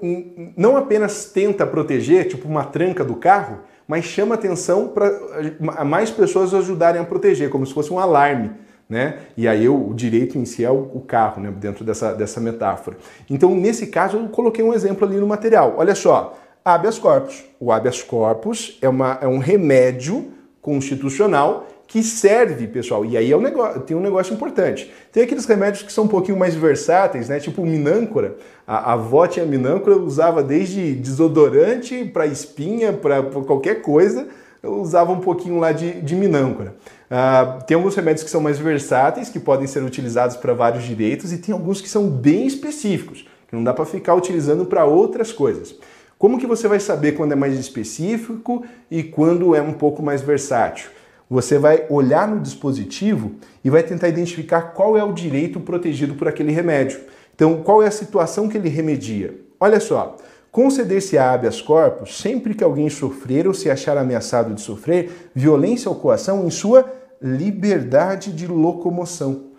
não 0.56 0.78
apenas 0.78 1.26
tenta 1.26 1.66
proteger, 1.66 2.28
tipo 2.28 2.48
uma 2.48 2.66
tranca 2.66 3.04
do 3.04 3.16
carro, 3.16 3.60
mas 3.88 4.06
chama 4.06 4.36
atenção 4.36 4.90
para 4.90 5.84
mais 5.84 6.12
pessoas 6.12 6.54
ajudarem 6.54 7.02
a 7.02 7.04
proteger, 7.04 7.50
como 7.50 7.66
se 7.66 7.74
fosse 7.74 7.92
um 7.92 7.98
alarme. 7.98 8.52
Né? 8.88 9.20
E 9.36 9.48
aí 9.48 9.68
o 9.68 9.94
direito 9.94 10.38
em 10.38 10.46
si 10.46 10.64
é 10.64 10.70
o 10.70 11.04
carro, 11.08 11.42
né? 11.42 11.52
dentro 11.52 11.84
dessa, 11.84 12.14
dessa 12.14 12.40
metáfora. 12.40 12.98
Então, 13.30 13.56
nesse 13.56 13.88
caso, 13.88 14.18
eu 14.18 14.28
coloquei 14.30 14.64
um 14.64 14.74
exemplo 14.74 15.08
ali 15.08 15.18
no 15.18 15.28
material. 15.28 15.76
Olha 15.78 15.96
só, 15.96 16.38
habeas 16.64 17.00
corpus. 17.00 17.44
O 17.60 17.72
habeas 17.72 18.04
corpus 18.04 18.78
é, 18.82 18.90
uma, 18.90 19.18
é 19.22 19.28
um 19.28 19.40
remédio 19.40 20.32
constitucional 20.62 21.68
que 21.90 22.04
serve, 22.04 22.68
pessoal. 22.68 23.04
E 23.04 23.18
aí 23.18 23.32
é 23.32 23.36
um 23.36 23.42
negócio, 23.42 23.82
tem 23.82 23.98
um 23.98 24.00
negócio 24.00 24.32
importante. 24.32 24.92
Tem 25.12 25.24
aqueles 25.24 25.46
remédios 25.46 25.82
que 25.82 25.92
são 25.92 26.04
um 26.04 26.08
pouquinho 26.08 26.38
mais 26.38 26.54
versáteis, 26.54 27.28
né? 27.28 27.40
Tipo 27.40 27.66
minâncora. 27.66 28.36
A, 28.66 28.92
a 28.92 28.94
avó 28.94 29.26
tinha 29.26 29.44
minâncora, 29.44 29.98
usava 29.98 30.44
desde 30.44 30.94
desodorante 30.94 32.06
para 32.06 32.28
espinha, 32.28 32.94
para 32.94 33.24
qualquer 33.24 33.82
coisa, 33.82 34.28
usava 34.64 35.12
um 35.12 35.20
pouquinho 35.20 35.60
lá 35.60 35.72
de, 35.72 36.00
de 36.02 36.16
minâncora. 36.16 36.76
Uh, 37.10 37.64
tem 37.66 37.74
alguns 37.74 37.96
remédios 37.96 38.24
que 38.24 38.30
são 38.30 38.40
mais 38.40 38.60
versáteis, 38.60 39.30
que 39.30 39.40
podem 39.40 39.66
ser 39.66 39.82
utilizados 39.82 40.38
para 40.38 40.54
vários 40.54 40.84
direitos, 40.84 41.34
e 41.34 41.40
tem 41.40 41.54
alguns 41.54 41.82
que 41.82 41.90
são 41.90 42.08
bem 42.08 42.46
específicos, 42.46 43.28
que 43.48 43.56
não 43.56 43.64
dá 43.64 43.74
para 43.74 43.86
ficar 43.86 44.14
utilizando 44.14 44.64
para 44.64 44.86
outras 44.86 45.32
coisas. 45.32 45.76
Como 46.20 46.38
que 46.38 46.46
você 46.46 46.68
vai 46.68 46.80
saber 46.80 47.14
quando 47.14 47.32
é 47.32 47.36
mais 47.36 47.58
específico 47.58 48.64
e 48.92 49.02
quando 49.02 49.56
é 49.56 49.62
um 49.62 49.74
pouco 49.74 50.04
mais 50.04 50.22
versátil? 50.22 50.92
Você 51.30 51.60
vai 51.60 51.86
olhar 51.90 52.28
no 52.28 52.40
dispositivo 52.40 53.34
e 53.64 53.70
vai 53.70 53.84
tentar 53.84 54.10
identificar 54.10 54.74
qual 54.74 54.98
é 54.98 55.04
o 55.04 55.14
direito 55.14 55.60
protegido 55.60 56.16
por 56.16 56.28
aquele 56.28 56.52
remédio. 56.52 57.00
Então, 57.36 57.62
qual 57.62 57.84
é 57.84 57.88
a 57.88 57.92
situação 57.92 58.50
que 58.50 58.58
ele 58.58 58.68
remedia? 58.68 59.40
Olha 59.60 59.80
só, 59.80 60.18
conceder-se 60.52 61.18
a 61.18 61.32
habeas 61.32 61.62
corpus 61.62 62.18
sempre 62.18 62.56
que 62.56 62.64
alguém 62.64 62.90
sofrer 62.90 63.48
ou 63.48 63.54
se 63.54 63.70
achar 63.70 63.98
ameaçado 63.98 64.56
de 64.56 64.62
sofrer 64.62 65.30
violência 65.36 65.88
ou 65.88 65.96
coação 65.96 66.46
em 66.46 66.50
sua 66.50 66.92
liberdade 67.22 68.34
de 68.34 68.48
locomoção. 68.48 69.50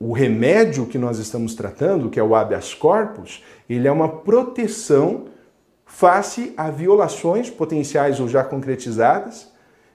O 0.00 0.12
remédio 0.12 0.86
que 0.86 0.98
nós 0.98 1.18
estamos 1.18 1.54
tratando, 1.54 2.10
que 2.10 2.18
é 2.18 2.22
o 2.22 2.34
habeas 2.34 2.74
corpus, 2.74 3.44
ele 3.70 3.86
é 3.86 3.92
uma 3.92 4.08
proteção 4.08 5.26
face 5.86 6.52
a 6.56 6.70
violações 6.70 7.48
potenciais 7.48 8.18
ou 8.18 8.26
já 8.26 8.42
concretizadas 8.42 9.52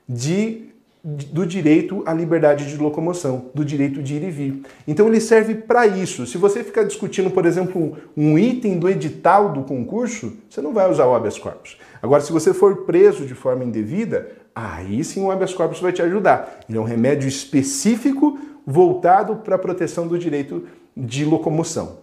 de 0.08 0.70
do 1.10 1.46
direito 1.46 2.04
à 2.06 2.12
liberdade 2.12 2.68
de 2.68 2.76
locomoção, 2.76 3.46
do 3.56 3.64
direito 3.64 4.04
de 4.04 4.16
ir 4.16 4.24
e 4.24 4.30
vir. 4.30 4.62
Então 4.86 5.08
ele 5.08 5.22
serve 5.22 5.56
para 5.56 5.88
isso. 5.88 6.26
Se 6.26 6.38
você 6.38 6.66
ficar 6.66 6.84
discutindo, 6.84 7.32
por 7.32 7.46
exemplo, 7.46 7.96
um 8.16 8.38
item 8.38 8.78
do 8.78 8.90
edital 8.90 9.54
do 9.54 9.62
concurso, 9.62 10.34
você 10.50 10.62
não 10.62 10.74
vai 10.74 10.92
usar 10.92 11.06
o 11.06 11.16
habeas 11.16 11.38
corpus. 11.38 11.78
Agora, 12.02 12.22
se 12.22 12.34
você 12.34 12.54
for 12.54 12.84
preso 12.84 13.26
de 13.26 13.34
forma 13.34 13.64
indevida, 13.64 14.32
aí 14.54 15.02
sim 15.02 15.24
o 15.24 15.32
habeas 15.32 15.54
corpus 15.54 15.80
vai 15.80 15.94
te 15.94 16.02
ajudar. 16.02 16.60
Ele 16.68 16.78
é 16.78 16.82
um 16.82 16.84
remédio 16.84 17.30
específico 17.30 18.38
voltado 18.66 19.38
para 19.38 19.56
a 19.56 19.60
proteção 19.60 20.10
do 20.10 20.20
direito 20.20 20.66
de 20.96 21.24
locomoção, 21.24 22.00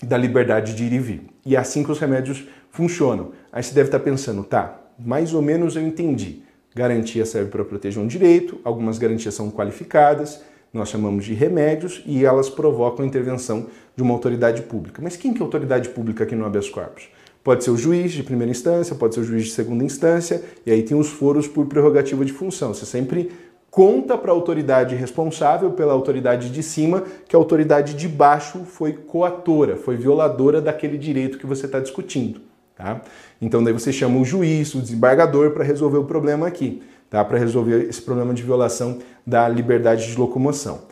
da 0.00 0.16
liberdade 0.16 0.72
de 0.72 0.84
ir 0.84 0.92
e 0.92 0.98
vir. 1.00 1.22
E 1.44 1.56
é 1.56 1.58
assim 1.58 1.82
que 1.82 1.90
os 1.90 1.98
remédios 1.98 2.46
funcionam. 2.70 3.32
Aí 3.50 3.60
você 3.60 3.74
deve 3.74 3.88
estar 3.88 3.98
pensando, 3.98 4.44
tá, 4.44 4.82
mais 4.96 5.34
ou 5.34 5.42
menos 5.42 5.74
eu 5.74 5.82
entendi. 5.82 6.45
Garantia 6.76 7.24
serve 7.24 7.50
para 7.50 7.64
proteger 7.64 8.02
um 8.02 8.06
direito, 8.06 8.60
algumas 8.62 8.98
garantias 8.98 9.32
são 9.32 9.50
qualificadas, 9.50 10.42
nós 10.74 10.90
chamamos 10.90 11.24
de 11.24 11.32
remédios 11.32 12.02
e 12.04 12.22
elas 12.22 12.50
provocam 12.50 13.02
a 13.02 13.08
intervenção 13.08 13.68
de 13.96 14.02
uma 14.02 14.12
autoridade 14.12 14.60
pública. 14.60 15.00
Mas 15.02 15.16
quem 15.16 15.32
que 15.32 15.40
é 15.40 15.42
autoridade 15.42 15.88
pública 15.88 16.24
aqui 16.24 16.36
no 16.36 16.44
habeas 16.44 16.68
corpus? 16.68 17.08
Pode 17.42 17.64
ser 17.64 17.70
o 17.70 17.78
juiz 17.78 18.12
de 18.12 18.22
primeira 18.22 18.50
instância, 18.50 18.94
pode 18.94 19.14
ser 19.14 19.22
o 19.22 19.24
juiz 19.24 19.44
de 19.44 19.52
segunda 19.52 19.84
instância, 19.84 20.42
e 20.66 20.70
aí 20.70 20.82
tem 20.82 20.94
os 20.94 21.08
foros 21.08 21.48
por 21.48 21.64
prerrogativa 21.64 22.22
de 22.26 22.32
função. 22.34 22.74
Você 22.74 22.84
sempre 22.84 23.32
conta 23.70 24.18
para 24.18 24.30
a 24.30 24.34
autoridade 24.34 24.94
responsável 24.94 25.70
pela 25.70 25.94
autoridade 25.94 26.50
de 26.50 26.62
cima 26.62 27.04
que 27.26 27.34
a 27.34 27.38
autoridade 27.38 27.94
de 27.94 28.06
baixo 28.06 28.66
foi 28.66 28.92
coatora, 28.92 29.76
foi 29.76 29.96
violadora 29.96 30.60
daquele 30.60 30.98
direito 30.98 31.38
que 31.38 31.46
você 31.46 31.64
está 31.64 31.80
discutindo. 31.80 32.42
Tá? 32.76 33.00
Então 33.40 33.62
daí 33.62 33.72
você 33.72 33.92
chama 33.92 34.18
o 34.18 34.24
juiz, 34.24 34.74
o 34.74 34.80
desembargador 34.80 35.50
para 35.50 35.64
resolver 35.64 35.98
o 35.98 36.04
problema 36.04 36.46
aqui, 36.46 36.82
tá? 37.10 37.24
Para 37.24 37.38
resolver 37.38 37.88
esse 37.88 38.00
problema 38.00 38.32
de 38.32 38.42
violação 38.42 38.98
da 39.26 39.48
liberdade 39.48 40.06
de 40.06 40.18
locomoção. 40.18 40.82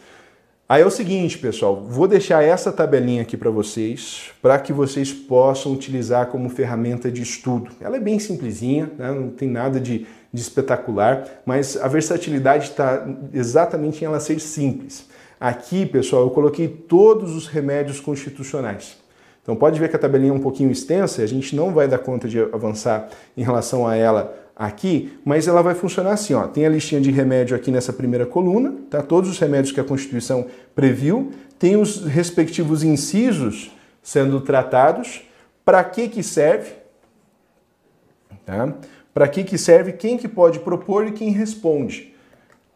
Aí 0.67 0.81
é 0.81 0.87
o 0.87 0.91
seguinte, 0.91 1.37
pessoal, 1.37 1.85
vou 1.87 2.09
deixar 2.09 2.43
essa 2.43 2.73
tabelinha 2.73 3.21
aqui 3.21 3.37
para 3.37 3.51
vocês, 3.51 4.31
para 4.41 4.59
que 4.59 4.73
vocês 4.73 5.13
possam 5.13 5.73
utilizar 5.73 6.29
como 6.29 6.49
ferramenta 6.49 7.13
de 7.13 7.21
estudo. 7.21 7.71
Ela 7.83 7.99
é 7.99 8.01
bem 8.01 8.19
simplesinha, 8.19 8.91
né? 8.99 9.13
não 9.13 9.29
tem 9.29 9.49
nada 9.49 9.79
de, 9.79 10.07
de 10.33 10.41
espetacular, 10.41 11.43
mas 11.45 11.77
a 11.77 11.87
versatilidade 11.87 12.71
está 12.71 13.07
exatamente 13.35 14.03
em 14.03 14.07
ela 14.07 14.19
ser 14.19 14.41
simples. 14.41 15.07
Aqui, 15.39 15.85
pessoal, 15.85 16.23
eu 16.23 16.31
coloquei 16.31 16.67
todos 16.67 17.37
os 17.37 17.47
remédios 17.47 18.01
constitucionais. 18.01 19.04
Então 19.45 19.55
pode 19.55 19.79
ver 19.79 19.91
que 19.91 19.97
a 19.97 19.99
tabelinha 19.99 20.33
é 20.33 20.35
um 20.35 20.41
pouquinho 20.41 20.71
extensa, 20.71 21.23
a 21.23 21.27
gente 21.27 21.55
não 21.55 21.71
vai 21.71 21.87
dar 21.87 21.99
conta 21.99 22.27
de 22.27 22.41
avançar 22.41 23.11
em 23.37 23.43
relação 23.43 23.87
a 23.87 23.95
ela 23.95 24.35
aqui, 24.57 25.19
mas 25.23 25.47
ela 25.47 25.63
vai 25.63 25.75
funcionar 25.75 26.13
assim, 26.13 26.33
ó. 26.33 26.47
Tem 26.47 26.65
a 26.65 26.69
listinha 26.71 26.99
de 26.99 27.11
remédio 27.11 27.55
aqui 27.55 27.71
nessa 27.71 27.93
primeira 27.93 28.25
coluna, 28.25 28.75
tá? 28.89 29.03
Todos 29.03 29.29
os 29.29 29.39
remédios 29.39 29.71
que 29.71 29.81
a 29.81 29.85
Constituição 29.85 30.47
previu, 30.75 31.31
tem 31.59 31.77
os 31.77 32.07
respectivos 32.07 32.83
incisos 32.83 33.71
sendo 34.03 34.41
tratados, 34.41 35.23
para 35.63 35.85
que 35.85 36.09
que 36.09 36.23
serve, 36.23 36.73
tá? 38.47 38.73
Para 39.13 39.29
que 39.29 39.45
que 39.45 39.59
serve, 39.59 39.93
quem 39.93 40.17
que 40.17 40.27
pode 40.27 40.61
propor 40.61 41.07
e 41.07 41.13
quem 41.13 41.31
responde. 41.31 42.14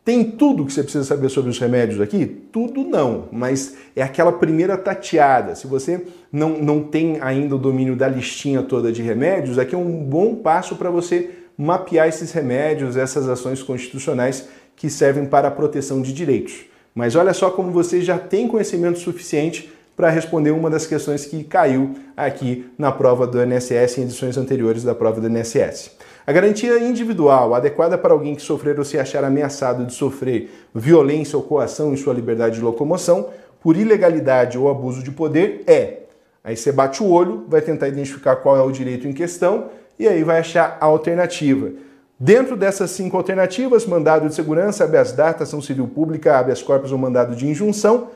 Tem 0.09 0.25
tudo 0.25 0.65
que 0.65 0.73
você 0.73 0.83
precisa 0.83 1.05
saber 1.05 1.29
sobre 1.29 1.51
os 1.51 1.59
remédios 1.59 2.01
aqui? 2.01 2.25
Tudo 2.25 2.83
não, 2.83 3.29
mas 3.31 3.77
é 3.95 4.03
aquela 4.03 4.33
primeira 4.33 4.75
tateada. 4.75 5.55
Se 5.55 5.67
você 5.67 6.03
não, 6.33 6.59
não 6.59 6.83
tem 6.83 7.19
ainda 7.21 7.57
o 7.57 7.59
domínio 7.59 7.95
da 7.95 8.09
listinha 8.09 8.63
toda 8.63 8.91
de 8.91 9.03
remédios, 9.03 9.59
aqui 9.59 9.75
é 9.75 9.79
um 9.79 10.03
bom 10.03 10.37
passo 10.37 10.77
para 10.77 10.89
você 10.89 11.29
mapear 11.59 12.09
esses 12.09 12.33
remédios, 12.33 12.97
essas 12.97 13.29
ações 13.29 13.63
constitucionais 13.63 14.49
que 14.75 14.89
servem 14.89 15.27
para 15.27 15.49
a 15.49 15.51
proteção 15.51 16.01
de 16.01 16.11
direitos. 16.11 16.65
Mas 16.95 17.15
olha 17.15 17.35
só 17.35 17.51
como 17.51 17.71
você 17.71 18.01
já 18.01 18.19
tem 18.19 18.49
conhecimento 18.49 18.99
suficiente 19.01 19.71
para 19.95 20.09
responder 20.09 20.53
uma 20.53 20.71
das 20.71 20.87
questões 20.87 21.27
que 21.27 21.45
caiu 21.45 21.97
aqui 22.17 22.65
na 22.79 22.91
prova 22.91 23.27
do 23.27 23.43
INSS 23.43 23.99
em 23.99 24.05
edições 24.05 24.39
anteriores 24.39 24.83
da 24.85 24.95
prova 24.95 25.21
do 25.21 25.29
INSS. 25.29 25.98
A 26.29 26.33
garantia 26.33 26.79
individual, 26.79 27.55
adequada 27.55 27.97
para 27.97 28.13
alguém 28.13 28.35
que 28.35 28.43
sofrer 28.43 28.79
ou 28.79 28.85
se 28.85 28.99
achar 28.99 29.25
ameaçado 29.25 29.87
de 29.87 29.95
sofrer 29.95 30.51
violência 30.75 31.39
ou 31.39 31.43
coação 31.43 31.95
em 31.95 31.97
sua 31.97 32.13
liberdade 32.13 32.57
de 32.57 32.61
locomoção 32.61 33.31
por 33.63 33.79
ilegalidade 33.79 34.59
ou 34.59 34.69
abuso 34.69 35.03
de 35.03 35.11
poder 35.11 35.63
é. 35.67 36.01
Aí 36.45 36.55
você 36.55 36.71
bate 36.71 37.03
o 37.03 37.09
olho, 37.09 37.47
vai 37.49 37.63
tentar 37.63 37.89
identificar 37.89 38.37
qual 38.37 38.59
é 38.59 38.61
o 38.61 38.71
direito 38.71 39.09
em 39.09 39.13
questão 39.15 39.71
e 39.99 40.07
aí 40.07 40.23
vai 40.23 40.41
achar 40.41 40.77
a 40.79 40.85
alternativa. 40.85 41.71
Dentro 42.21 42.59
dessas 42.59 42.91
cinco 42.91 43.17
alternativas, 43.17 43.87
mandado 43.87 44.29
de 44.29 44.35
segurança, 44.35 44.85
habeas 44.85 45.13
data, 45.13 45.45
ação 45.45 45.63
civil 45.63 45.89
pública, 45.89 46.39
habeas 46.39 46.61
corpus 46.61 46.93
ou 46.93 46.99
mandado 46.99 47.35
de 47.35 47.49
injunção, 47.49 48.09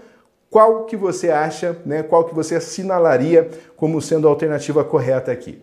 qual 0.50 0.84
que 0.84 0.98
você 0.98 1.30
acha, 1.30 1.78
né, 1.86 2.02
qual 2.02 2.26
que 2.26 2.34
você 2.34 2.56
assinalaria 2.56 3.48
como 3.74 4.02
sendo 4.02 4.28
a 4.28 4.30
alternativa 4.30 4.84
correta 4.84 5.32
aqui? 5.32 5.62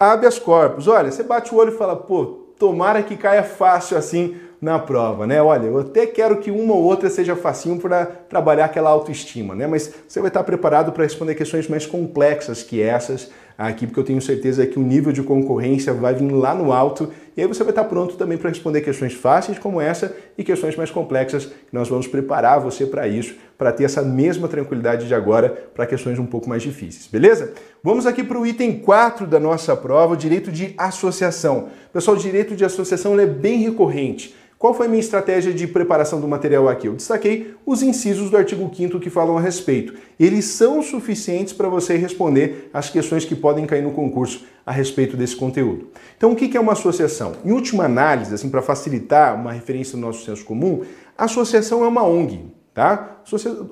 Habeas 0.00 0.38
corpus. 0.38 0.88
Olha, 0.88 1.12
você 1.12 1.22
bate 1.22 1.54
o 1.54 1.58
olho 1.58 1.74
e 1.74 1.76
fala, 1.76 1.94
pô, 1.94 2.46
tomara 2.58 3.02
que 3.02 3.16
caia 3.16 3.42
fácil 3.42 3.98
assim 3.98 4.36
na 4.60 4.78
prova, 4.78 5.26
né? 5.26 5.42
Olha, 5.42 5.66
eu 5.66 5.78
até 5.78 6.06
quero 6.06 6.38
que 6.38 6.50
uma 6.50 6.74
ou 6.74 6.82
outra 6.82 7.08
seja 7.08 7.36
facinho 7.36 7.78
para 7.78 8.04
trabalhar 8.04 8.66
aquela 8.66 8.90
autoestima, 8.90 9.54
né? 9.54 9.66
Mas 9.66 9.92
você 10.06 10.20
vai 10.20 10.28
estar 10.28 10.42
preparado 10.44 10.92
para 10.92 11.04
responder 11.04 11.34
questões 11.34 11.68
mais 11.68 11.86
complexas 11.86 12.62
que 12.62 12.82
essas 12.82 13.30
aqui, 13.68 13.86
porque 13.86 14.00
eu 14.00 14.04
tenho 14.04 14.22
certeza 14.22 14.66
que 14.66 14.78
o 14.78 14.82
nível 14.82 15.12
de 15.12 15.22
concorrência 15.22 15.92
vai 15.92 16.14
vir 16.14 16.30
lá 16.32 16.54
no 16.54 16.72
alto 16.72 17.12
e 17.36 17.42
aí 17.42 17.46
você 17.46 17.62
vai 17.62 17.72
estar 17.72 17.84
pronto 17.84 18.16
também 18.16 18.38
para 18.38 18.48
responder 18.48 18.80
questões 18.80 19.12
fáceis 19.12 19.58
como 19.58 19.80
essa 19.80 20.16
e 20.38 20.42
questões 20.42 20.74
mais 20.76 20.90
complexas 20.90 21.44
que 21.44 21.54
nós 21.70 21.86
vamos 21.86 22.06
preparar 22.06 22.58
você 22.58 22.86
para 22.86 23.06
isso, 23.06 23.34
para 23.58 23.70
ter 23.70 23.84
essa 23.84 24.00
mesma 24.00 24.48
tranquilidade 24.48 25.06
de 25.06 25.14
agora 25.14 25.50
para 25.74 25.86
questões 25.86 26.18
um 26.18 26.24
pouco 26.24 26.48
mais 26.48 26.62
difíceis, 26.62 27.06
beleza? 27.06 27.52
Vamos 27.84 28.06
aqui 28.06 28.24
para 28.24 28.38
o 28.38 28.46
item 28.46 28.78
4 28.78 29.26
da 29.26 29.38
nossa 29.38 29.76
prova, 29.76 30.14
o 30.14 30.16
direito 30.16 30.50
de 30.50 30.74
associação. 30.78 31.68
Pessoal, 31.92 32.16
o 32.16 32.20
direito 32.20 32.56
de 32.56 32.64
associação 32.64 33.18
é 33.20 33.26
bem 33.26 33.58
recorrente. 33.58 34.34
Qual 34.60 34.74
foi 34.74 34.84
a 34.84 34.88
minha 34.90 35.00
estratégia 35.00 35.54
de 35.54 35.66
preparação 35.66 36.20
do 36.20 36.28
material 36.28 36.68
aqui? 36.68 36.86
Eu 36.86 36.92
destaquei 36.92 37.54
os 37.64 37.82
incisos 37.82 38.28
do 38.28 38.36
artigo 38.36 38.70
5 38.70 39.00
que 39.00 39.08
falam 39.08 39.38
a 39.38 39.40
respeito. 39.40 39.94
Eles 40.18 40.44
são 40.44 40.82
suficientes 40.82 41.54
para 41.54 41.66
você 41.66 41.96
responder 41.96 42.68
as 42.70 42.90
questões 42.90 43.24
que 43.24 43.34
podem 43.34 43.64
cair 43.64 43.82
no 43.82 43.92
concurso 43.92 44.44
a 44.66 44.70
respeito 44.70 45.16
desse 45.16 45.34
conteúdo. 45.34 45.88
Então, 46.14 46.32
o 46.32 46.36
que 46.36 46.54
é 46.54 46.60
uma 46.60 46.72
associação? 46.72 47.36
Em 47.42 47.52
última 47.52 47.84
análise, 47.86 48.34
assim, 48.34 48.50
para 48.50 48.60
facilitar 48.60 49.34
uma 49.34 49.50
referência 49.50 49.96
no 49.96 50.06
nosso 50.06 50.26
senso 50.26 50.44
comum, 50.44 50.82
associação 51.16 51.82
é 51.82 51.88
uma 51.88 52.04
ONG, 52.04 52.54
tá? 52.74 53.22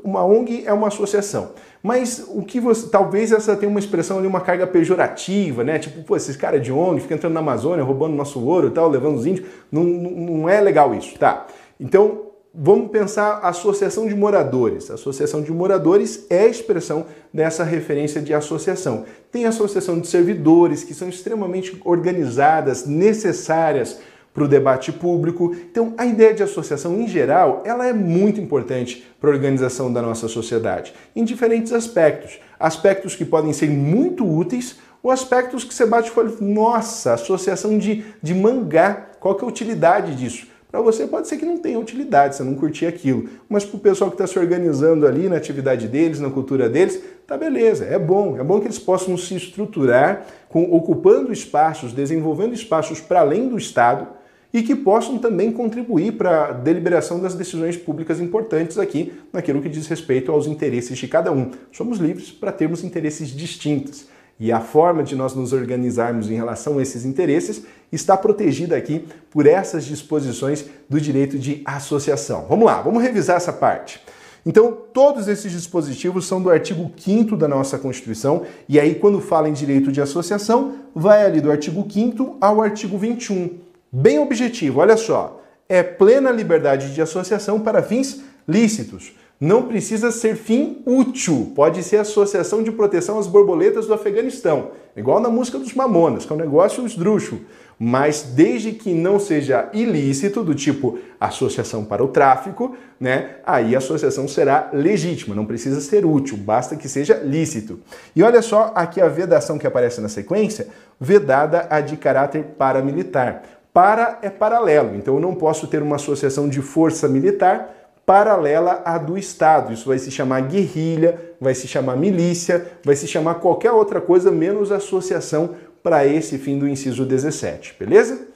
Uma 0.03 0.25
ONG 0.25 0.63
é 0.65 0.73
uma 0.73 0.89
associação. 0.89 1.53
Mas 1.83 2.25
o 2.29 2.43
que 2.43 2.61
você. 2.61 2.89
Talvez 2.89 3.33
essa 3.33 3.57
tenha 3.57 3.71
uma 3.71 3.79
expressão 3.79 4.19
ali, 4.19 4.27
uma 4.27 4.41
carga 4.41 4.67
pejorativa, 4.67 5.63
né? 5.63 5.79
Tipo, 5.79 6.03
pô, 6.03 6.17
esses 6.17 6.37
caras 6.37 6.63
de 6.63 6.73
ONG 6.73 7.03
ficam 7.03 7.17
entrando 7.17 7.35
na 7.35 7.41
Amazônia, 7.41 7.85
roubando 7.85 8.17
nosso 8.17 8.41
ouro 8.45 8.69
e 8.69 8.71
tal, 8.71 8.89
levando 8.89 9.17
os 9.17 9.27
índios. 9.27 9.47
Não, 9.71 9.85
não 9.85 10.49
é 10.49 10.61
legal 10.61 10.95
isso, 10.95 11.17
tá? 11.19 11.47
Então, 11.79 12.29
vamos 12.53 12.91
pensar 12.91 13.41
a 13.43 13.49
associação 13.49 14.07
de 14.07 14.15
moradores. 14.15 14.91
A 14.91 14.95
associação 14.95 15.41
de 15.43 15.53
moradores 15.53 16.27
é 16.29 16.41
a 16.45 16.49
expressão 16.49 17.07
dessa 17.33 17.63
referência 17.63 18.21
de 18.21 18.35
associação. 18.35 19.05
Tem 19.31 19.47
a 19.47 19.51
associação 19.51 20.01
de 20.01 20.09
servidores, 20.09 20.83
que 20.83 20.95
são 20.95 21.09
extremamente 21.09 21.81
organizadas, 21.85 22.87
necessárias 22.87 24.01
para 24.39 24.45
o 24.45 24.49
debate 24.49 24.93
público. 24.93 25.53
Então, 25.69 25.95
a 25.99 26.07
ideia 26.07 26.33
de 26.33 26.45
associação, 26.45 27.01
em 27.01 27.09
geral, 27.09 27.65
ela 27.67 27.89
é 27.89 27.93
muito 27.93 28.41
importante 28.41 29.05
para 29.21 29.29
a 29.29 29.33
organização 29.33 29.93
da 29.93 30.01
nossa 30.01 30.29
sociedade, 30.29 30.95
em 31.17 31.25
diferentes 31.25 31.73
aspectos. 31.73 32.39
Aspectos 32.59 33.17
que 33.17 33.25
podem 33.25 33.53
ser 33.53 33.69
muito 33.69 34.25
úteis 34.25 34.79
ou 35.03 35.11
aspectos 35.11 35.65
que 35.65 35.75
você 35.75 35.85
bate 35.85 36.09
e 36.09 36.13
fala, 36.13 36.31
nossa, 36.41 37.15
associação 37.15 37.77
de, 37.79 38.05
de 38.23 38.33
mangá, 38.33 39.09
qual 39.19 39.35
que 39.35 39.43
é 39.43 39.47
a 39.47 39.51
utilidade 39.51 40.15
disso? 40.15 40.47
Para 40.71 40.81
você 40.83 41.07
pode 41.07 41.27
ser 41.27 41.39
que 41.39 41.47
não 41.47 41.57
tenha 41.57 41.79
utilidade, 41.79 42.37
você 42.37 42.45
não 42.45 42.55
curtir 42.55 42.87
aquilo. 42.87 43.29
Mas 43.49 43.65
para 43.65 43.77
o 43.77 43.81
pessoal 43.81 44.11
que 44.11 44.15
está 44.15 44.27
se 44.27 44.39
organizando 44.39 45.07
ali 45.07 45.29
na 45.29 45.37
atividade 45.37 45.89
deles, 45.89 46.21
na 46.21 46.31
cultura 46.31 46.69
deles, 46.69 47.03
tá 47.27 47.37
beleza, 47.37 47.87
é 47.87 47.99
bom. 47.99 48.39
É 48.39 48.45
bom 48.45 48.61
que 48.61 48.67
eles 48.67 48.79
possam 48.79 49.17
se 49.17 49.35
estruturar, 49.35 50.27
com, 50.49 50.63
ocupando 50.71 51.33
espaços, 51.33 51.93
desenvolvendo 51.93 52.53
espaços 52.53 53.01
para 53.01 53.21
além 53.21 53.49
do 53.49 53.57
Estado, 53.57 54.18
e 54.53 54.63
que 54.63 54.75
possam 54.75 55.19
também 55.19 55.53
contribuir 55.53 56.13
para 56.13 56.47
a 56.47 56.53
deliberação 56.53 57.21
das 57.21 57.35
decisões 57.35 57.77
públicas 57.77 58.21
importantes 58.21 58.79
aqui, 58.79 59.13
naquilo 59.33 59.61
que 59.61 59.69
diz 59.69 59.87
respeito 59.87 60.33
aos 60.33 60.47
interesses 60.47 60.97
de 60.99 61.07
cada 61.07 61.31
um. 61.31 61.51
Somos 61.71 61.99
livres 61.99 62.31
para 62.31 62.53
termos 62.53 62.83
interesses 62.83 63.29
distintos. 63.29 64.07
E 64.41 64.53
a 64.53 64.61
forma 64.61 65.03
de 65.03 65.17
nós 65.17 65.35
nos 65.35 65.53
organizarmos 65.53 66.31
em 66.31 66.35
relação 66.35 66.79
a 66.79 66.83
esses 66.83 67.05
interesses 67.05 67.65
está 67.91 68.17
protegida 68.17 68.77
aqui 68.77 69.05
por 69.31 69.47
essas 69.47 69.85
disposições 69.85 70.65
do 70.89 71.01
direito 71.01 71.39
de 71.39 71.61
associação. 71.65 72.47
Vamos 72.49 72.67
lá, 72.67 72.81
vamos 72.81 73.03
revisar 73.03 73.37
essa 73.37 73.53
parte. 73.53 74.01
Então, 74.47 74.73
todos 74.95 75.27
esses 75.27 75.51
dispositivos 75.51 76.27
são 76.27 76.41
do 76.41 76.49
artigo 76.49 76.91
5 76.97 77.37
da 77.37 77.49
nossa 77.49 77.77
Constituição, 77.79 78.45
e 78.69 78.79
aí, 78.79 78.95
quando 78.95 79.21
fala 79.21 79.49
em 79.49 79.53
direito 79.53 79.91
de 79.91 80.01
associação, 80.01 80.77
vai 80.95 81.25
ali 81.25 81.41
do 81.41 81.51
artigo 81.51 81.85
5 81.87 82.39
ao 82.41 82.63
artigo 82.63 82.97
21. 82.97 83.68
Bem 83.91 84.19
objetivo, 84.19 84.81
olha 84.81 84.97
só. 84.97 85.43
É 85.69 85.83
plena 85.83 86.31
liberdade 86.31 86.95
de 86.95 87.01
associação 87.01 87.61
para 87.61 87.83
fins 87.83 88.23
lícitos. 88.47 89.13
Não 89.41 89.63
precisa 89.63 90.11
ser 90.11 90.35
fim 90.35 90.83
útil, 90.85 91.53
pode 91.55 91.83
ser 91.85 91.99
associação 91.99 92.61
de 92.61 92.73
proteção 92.73 93.21
às 93.21 93.29
borboletas 93.29 93.87
do 93.87 93.95
Afeganistão, 93.95 94.73
igual 94.97 95.21
na 95.21 95.29
música 95.29 95.61
dos 95.61 95.75
Mamonas, 95.75 96.27
que 96.27 96.33
é 96.33 96.35
um 96.35 96.39
negócio 96.39 96.85
esdrúxulo. 96.85 97.43
Mas 97.79 98.23
desde 98.35 98.73
que 98.73 98.93
não 98.93 99.21
seja 99.21 99.69
ilícito, 99.73 100.43
do 100.43 100.57
tipo 100.57 100.99
associação 101.21 101.85
para 101.85 102.03
o 102.03 102.09
tráfico, 102.09 102.77
né? 102.99 103.37
Aí 103.47 103.77
a 103.77 103.79
associação 103.79 104.27
será 104.27 104.71
legítima, 104.73 105.37
não 105.37 105.47
precisa 105.47 105.81
ser 105.81 106.05
útil, 106.05 106.37
basta 106.37 106.75
que 106.75 106.89
seja 106.89 107.15
lícito. 107.25 107.79
E 108.17 108.23
olha 108.25 108.43
só 108.43 108.73
aqui 108.75 109.01
a 109.01 109.07
vedação 109.07 109.57
que 109.57 109.67
aparece 109.69 110.01
na 110.01 110.09
sequência, 110.09 110.67
vedada 110.99 111.69
a 111.71 111.81
de 111.81 111.97
caráter 111.97 112.43
paramilitar. 112.59 113.58
Para 113.79 114.19
é 114.23 114.29
paralelo, 114.29 114.97
então 114.97 115.15
eu 115.15 115.21
não 115.21 115.37
posso 115.37 115.69
ter 115.69 115.81
uma 115.81 115.95
associação 115.95 116.49
de 116.49 116.61
força 116.61 117.07
militar 117.07 117.93
paralela 118.05 118.83
à 118.85 118.99
do 118.99 119.17
Estado. 119.17 119.73
Isso 119.73 119.87
vai 119.87 120.01
se 120.01 120.11
chamar 120.11 120.41
guerrilha, 120.49 121.17
vai 121.41 121.55
se 121.55 121.69
chamar 121.69 121.97
milícia, 121.97 122.67
vai 122.85 122.97
se 122.97 123.07
chamar 123.07 123.37
qualquer 123.37 123.71
outra 123.71 124.01
coisa 124.01 124.33
menos 124.33 124.73
associação 124.73 125.51
para 125.81 126.05
esse 126.05 126.39
fim 126.39 126.59
do 126.59 126.67
inciso 126.67 127.07
17, 127.07 127.77
beleza? 127.79 128.27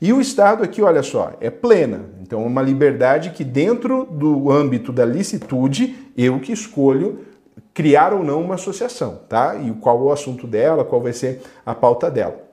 E 0.00 0.12
o 0.12 0.20
Estado 0.20 0.62
aqui, 0.62 0.80
olha 0.80 1.02
só, 1.02 1.32
é 1.40 1.50
plena. 1.50 2.02
Então, 2.22 2.40
é 2.40 2.46
uma 2.46 2.62
liberdade 2.62 3.30
que, 3.30 3.42
dentro 3.42 4.04
do 4.04 4.52
âmbito 4.52 4.92
da 4.92 5.04
licitude, 5.04 5.96
eu 6.16 6.38
que 6.38 6.52
escolho 6.52 7.26
criar 7.74 8.12
ou 8.12 8.22
não 8.22 8.40
uma 8.40 8.54
associação, 8.54 9.18
tá? 9.28 9.56
E 9.56 9.72
qual 9.72 10.00
o 10.00 10.12
assunto 10.12 10.46
dela, 10.46 10.84
qual 10.84 11.00
vai 11.00 11.12
ser 11.12 11.42
a 11.66 11.74
pauta 11.74 12.08
dela. 12.08 12.51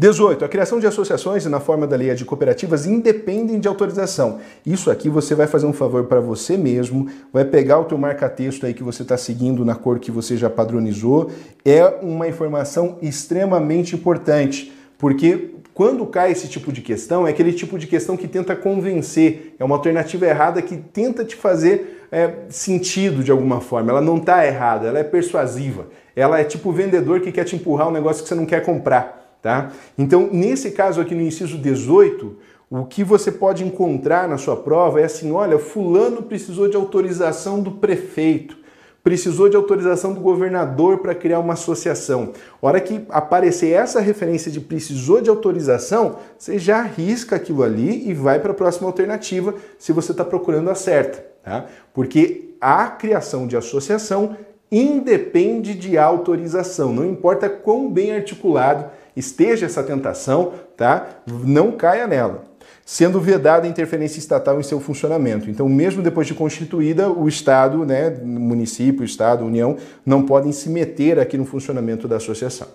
18. 0.00 0.44
A 0.44 0.48
criação 0.48 0.78
de 0.78 0.86
associações 0.86 1.44
na 1.46 1.58
forma 1.58 1.84
da 1.84 1.96
lei 1.96 2.14
de 2.14 2.24
cooperativas 2.24 2.86
independem 2.86 3.58
de 3.58 3.66
autorização. 3.66 4.38
Isso 4.64 4.92
aqui 4.92 5.08
você 5.08 5.34
vai 5.34 5.48
fazer 5.48 5.66
um 5.66 5.72
favor 5.72 6.04
para 6.04 6.20
você 6.20 6.56
mesmo, 6.56 7.08
vai 7.32 7.44
pegar 7.44 7.80
o 7.80 7.84
teu 7.84 7.98
marca-texto 7.98 8.64
aí 8.64 8.72
que 8.72 8.84
você 8.84 9.02
está 9.02 9.16
seguindo 9.16 9.64
na 9.64 9.74
cor 9.74 9.98
que 9.98 10.12
você 10.12 10.36
já 10.36 10.48
padronizou. 10.48 11.32
É 11.64 11.84
uma 12.00 12.28
informação 12.28 12.96
extremamente 13.02 13.96
importante, 13.96 14.72
porque 14.96 15.54
quando 15.74 16.06
cai 16.06 16.30
esse 16.30 16.46
tipo 16.46 16.72
de 16.72 16.80
questão, 16.80 17.26
é 17.26 17.30
aquele 17.30 17.52
tipo 17.52 17.76
de 17.76 17.88
questão 17.88 18.16
que 18.16 18.28
tenta 18.28 18.54
convencer, 18.54 19.56
é 19.58 19.64
uma 19.64 19.74
alternativa 19.74 20.26
errada 20.26 20.62
que 20.62 20.76
tenta 20.76 21.24
te 21.24 21.34
fazer 21.34 22.06
é, 22.12 22.34
sentido 22.48 23.24
de 23.24 23.32
alguma 23.32 23.60
forma, 23.60 23.90
ela 23.90 24.00
não 24.00 24.18
está 24.18 24.46
errada, 24.46 24.86
ela 24.86 25.00
é 25.00 25.04
persuasiva. 25.04 25.88
Ela 26.14 26.38
é 26.38 26.44
tipo 26.44 26.70
o 26.70 26.72
vendedor 26.72 27.20
que 27.20 27.32
quer 27.32 27.42
te 27.42 27.56
empurrar 27.56 27.88
um 27.88 27.92
negócio 27.92 28.22
que 28.22 28.28
você 28.28 28.34
não 28.36 28.46
quer 28.46 28.64
comprar, 28.64 29.27
tá? 29.42 29.72
Então, 29.96 30.28
nesse 30.32 30.70
caso 30.70 31.00
aqui 31.00 31.14
no 31.14 31.22
inciso 31.22 31.58
18, 31.58 32.36
o 32.70 32.84
que 32.84 33.02
você 33.02 33.32
pode 33.32 33.64
encontrar 33.64 34.28
na 34.28 34.36
sua 34.36 34.56
prova 34.56 35.00
é 35.00 35.04
assim: 35.04 35.32
olha, 35.32 35.58
Fulano 35.58 36.22
precisou 36.22 36.68
de 36.68 36.76
autorização 36.76 37.62
do 37.62 37.72
prefeito, 37.72 38.56
precisou 39.02 39.48
de 39.48 39.56
autorização 39.56 40.12
do 40.12 40.20
governador 40.20 40.98
para 40.98 41.14
criar 41.14 41.40
uma 41.40 41.54
associação. 41.54 42.32
Hora 42.60 42.78
que 42.80 43.06
aparecer 43.08 43.70
essa 43.70 44.00
referência 44.00 44.50
de 44.50 44.60
precisou 44.60 45.22
de 45.22 45.30
autorização, 45.30 46.16
você 46.36 46.58
já 46.58 46.80
arrisca 46.80 47.36
aquilo 47.36 47.62
ali 47.62 48.08
e 48.08 48.12
vai 48.12 48.38
para 48.38 48.50
a 48.50 48.54
próxima 48.54 48.86
alternativa 48.86 49.54
se 49.78 49.92
você 49.92 50.12
está 50.12 50.24
procurando 50.24 50.68
a 50.68 50.74
certa. 50.74 51.24
Tá? 51.42 51.64
Porque 51.94 52.50
a 52.60 52.88
criação 52.88 53.46
de 53.46 53.56
associação 53.56 54.36
independe 54.70 55.74
de 55.74 55.96
autorização, 55.96 56.92
não 56.92 57.04
importa 57.04 57.48
quão 57.48 57.90
bem 57.90 58.12
articulado 58.12 58.86
esteja 59.16 59.66
essa 59.66 59.82
tentação, 59.82 60.52
tá? 60.76 61.22
Não 61.26 61.72
caia 61.72 62.06
nela 62.06 62.48
sendo 62.88 63.20
vedada 63.20 63.66
a 63.66 63.70
interferência 63.70 64.18
estatal 64.18 64.58
em 64.58 64.62
seu 64.62 64.80
funcionamento. 64.80 65.50
Então, 65.50 65.68
mesmo 65.68 66.02
depois 66.02 66.26
de 66.26 66.32
constituída, 66.32 67.10
o 67.10 67.28
Estado, 67.28 67.84
né, 67.84 68.08
município, 68.24 69.04
Estado, 69.04 69.44
União, 69.44 69.76
não 70.06 70.22
podem 70.22 70.52
se 70.52 70.70
meter 70.70 71.18
aqui 71.18 71.36
no 71.36 71.44
funcionamento 71.44 72.08
da 72.08 72.16
associação. 72.16 72.66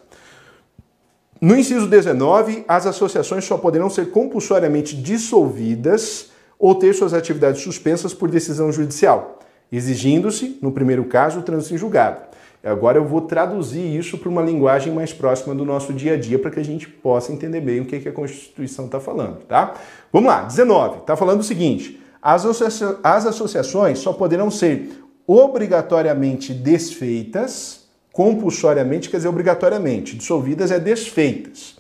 No 1.41 1.58
inciso 1.58 1.88
19, 1.88 2.64
as 2.68 2.86
associações 2.86 3.44
só 3.44 3.58
poderão 3.58 3.89
ser 3.89 4.12
compulsoriamente 4.12 4.96
dissolvidas 4.96 6.30
ou 6.60 6.76
ter 6.76 6.94
suas 6.94 7.16
atividades 7.16 7.64
suspensas 7.64 8.14
por 8.14 8.30
decisão 8.30 8.72
judicial, 8.72 9.39
exigindo-se, 9.72 10.57
no 10.61 10.72
primeiro 10.72 11.05
caso, 11.05 11.39
o 11.39 11.43
trânsito 11.43 11.76
em 11.76 11.78
julgado. 11.78 12.34
Agora 12.64 12.97
eu 12.97 13.05
vou 13.05 13.20
traduzir 13.20 13.97
isso 13.97 14.18
para 14.18 14.30
uma 14.30 14.41
linguagem 14.41 14.93
mais 14.93 15.11
próxima 15.11 15.53
do 15.53 15.66
nosso 15.66 15.91
dia 15.91 16.14
a 16.14 16.18
dia 16.18 16.39
para 16.39 16.49
que 16.49 16.61
a 16.61 16.64
gente 16.64 16.88
possa 16.88 17.34
entender 17.34 17.59
bem 17.59 17.82
o 17.82 17.86
que, 17.86 17.99
que 17.99 18.07
a 18.07 18.14
Constituição 18.14 18.86
está 18.86 19.01
falando, 19.01 19.39
tá? 19.39 19.74
Vamos 20.14 20.30
lá, 20.30 20.43
19. 20.43 20.99
Está 20.99 21.18
falando 21.18 21.41
o 21.41 21.43
seguinte: 21.43 22.01
as, 22.22 22.45
associa 22.45 22.97
as 23.03 23.26
associações 23.26 23.99
só 23.99 24.14
poderão 24.14 24.49
ser 24.49 25.03
obrigatoriamente 25.28 26.53
desfeitas, 26.53 27.86
compulsoriamente 28.14 29.09
quer 29.09 29.18
dizer 29.18 29.30
obrigatoriamente, 29.30 30.16
dissolvidas 30.16 30.72
é 30.72 30.80
desfeitas. 30.80 31.76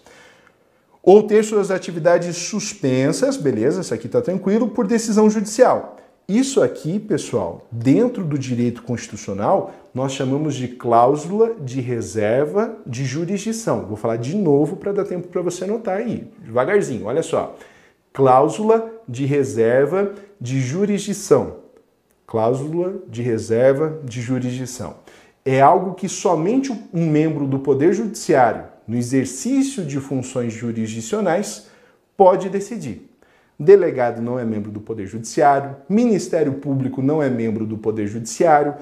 Ou 1.01 1.23
ter 1.23 1.43
suas 1.43 1.71
atividades 1.71 2.35
suspensas, 2.35 3.37
beleza, 3.37 3.79
isso 3.79 3.93
aqui 3.93 4.07
está 4.07 4.21
tranquilo, 4.21 4.69
por 4.69 4.85
decisão 4.85 5.29
judicial. 5.29 5.97
Isso 6.27 6.61
aqui, 6.61 6.99
pessoal, 6.99 7.67
dentro 7.69 8.23
do 8.23 8.39
direito 8.39 8.81
constitucional, 8.83 9.73
nós 9.93 10.13
chamamos 10.13 10.55
de 10.55 10.69
cláusula 10.69 11.53
de 11.59 11.81
reserva 11.81 12.77
de 12.87 13.03
jurisdição. 13.03 13.85
Vou 13.85 13.97
falar 13.97 14.15
de 14.15 14.33
novo 14.35 14.77
para 14.77 14.93
dar 14.93 15.03
tempo 15.03 15.27
para 15.27 15.41
você 15.41 15.65
anotar 15.65 15.97
aí, 15.97 16.25
devagarzinho. 16.39 17.07
Olha 17.07 17.21
só. 17.21 17.57
Cláusula 18.13 18.89
de 19.07 19.25
reserva 19.25 20.13
de 20.39 20.61
jurisdição. 20.61 21.57
Cláusula 22.25 22.95
de 23.09 23.21
reserva 23.21 23.99
de 24.05 24.21
jurisdição. 24.21 24.95
É 25.43 25.59
algo 25.59 25.93
que 25.93 26.07
somente 26.07 26.71
um 26.93 27.05
membro 27.09 27.45
do 27.45 27.59
Poder 27.59 27.91
Judiciário, 27.91 28.63
no 28.87 28.95
exercício 28.95 29.83
de 29.83 29.99
funções 29.99 30.53
jurisdicionais, 30.53 31.67
pode 32.15 32.47
decidir. 32.47 33.12
Delegado 33.63 34.21
não 34.21 34.37
é 34.37 34.45
membro 34.45 34.71
do 34.71 34.81
Poder 34.81 35.05
Judiciário, 35.07 35.75
Ministério 35.87 36.53
Público 36.53 37.01
não 37.01 37.21
é 37.21 37.29
membro 37.29 37.65
do 37.65 37.77
Poder 37.77 38.07
Judiciário, 38.07 38.75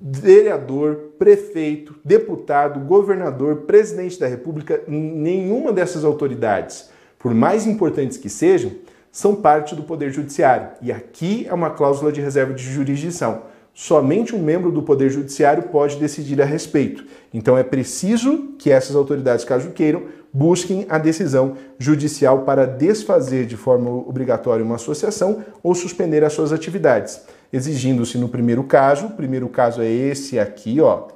vereador, 0.00 1.12
prefeito, 1.18 1.94
deputado, 2.04 2.80
governador, 2.80 3.58
presidente 3.58 4.18
da 4.18 4.26
República, 4.26 4.82
nenhuma 4.88 5.72
dessas 5.72 6.04
autoridades, 6.04 6.90
por 7.18 7.32
mais 7.32 7.66
importantes 7.66 8.18
que 8.18 8.28
sejam, 8.28 8.72
são 9.12 9.36
parte 9.36 9.76
do 9.76 9.84
Poder 9.84 10.10
Judiciário. 10.10 10.70
E 10.80 10.90
aqui 10.90 11.46
é 11.48 11.54
uma 11.54 11.70
cláusula 11.70 12.10
de 12.10 12.20
reserva 12.20 12.52
de 12.52 12.64
jurisdição. 12.64 13.42
Somente 13.74 14.34
um 14.34 14.42
membro 14.42 14.72
do 14.72 14.82
Poder 14.82 15.08
Judiciário 15.08 15.64
pode 15.64 15.96
decidir 15.96 16.40
a 16.42 16.44
respeito. 16.44 17.04
Então 17.32 17.56
é 17.56 17.62
preciso 17.62 18.54
que 18.58 18.70
essas 18.70 18.96
autoridades, 18.96 19.44
caso 19.44 19.70
queiram, 19.70 20.02
busquem 20.32 20.86
a 20.88 20.98
decisão 20.98 21.56
judicial 21.78 22.42
para 22.42 22.66
desfazer 22.66 23.44
de 23.44 23.56
forma 23.56 23.90
obrigatória 23.90 24.64
uma 24.64 24.76
associação 24.76 25.44
ou 25.62 25.74
suspender 25.74 26.24
as 26.24 26.32
suas 26.32 26.52
atividades, 26.52 27.20
exigindo-se 27.52 28.16
no 28.16 28.28
primeiro 28.28 28.64
caso, 28.64 29.06
o 29.06 29.10
primeiro 29.10 29.48
caso 29.48 29.82
é 29.82 29.90
esse 29.90 30.38
aqui, 30.38 30.80
ó, 30.80 31.08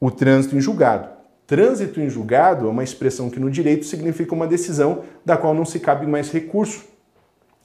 o 0.00 0.10
trânsito 0.10 0.56
em 0.56 0.60
julgado. 0.60 1.08
Trânsito 1.46 2.00
em 2.00 2.08
julgado 2.08 2.66
é 2.66 2.70
uma 2.70 2.82
expressão 2.82 3.28
que 3.28 3.38
no 3.38 3.50
direito 3.50 3.84
significa 3.84 4.34
uma 4.34 4.46
decisão 4.46 5.02
da 5.24 5.36
qual 5.36 5.52
não 5.52 5.64
se 5.64 5.78
cabe 5.78 6.06
mais 6.06 6.30
recurso. 6.30 6.84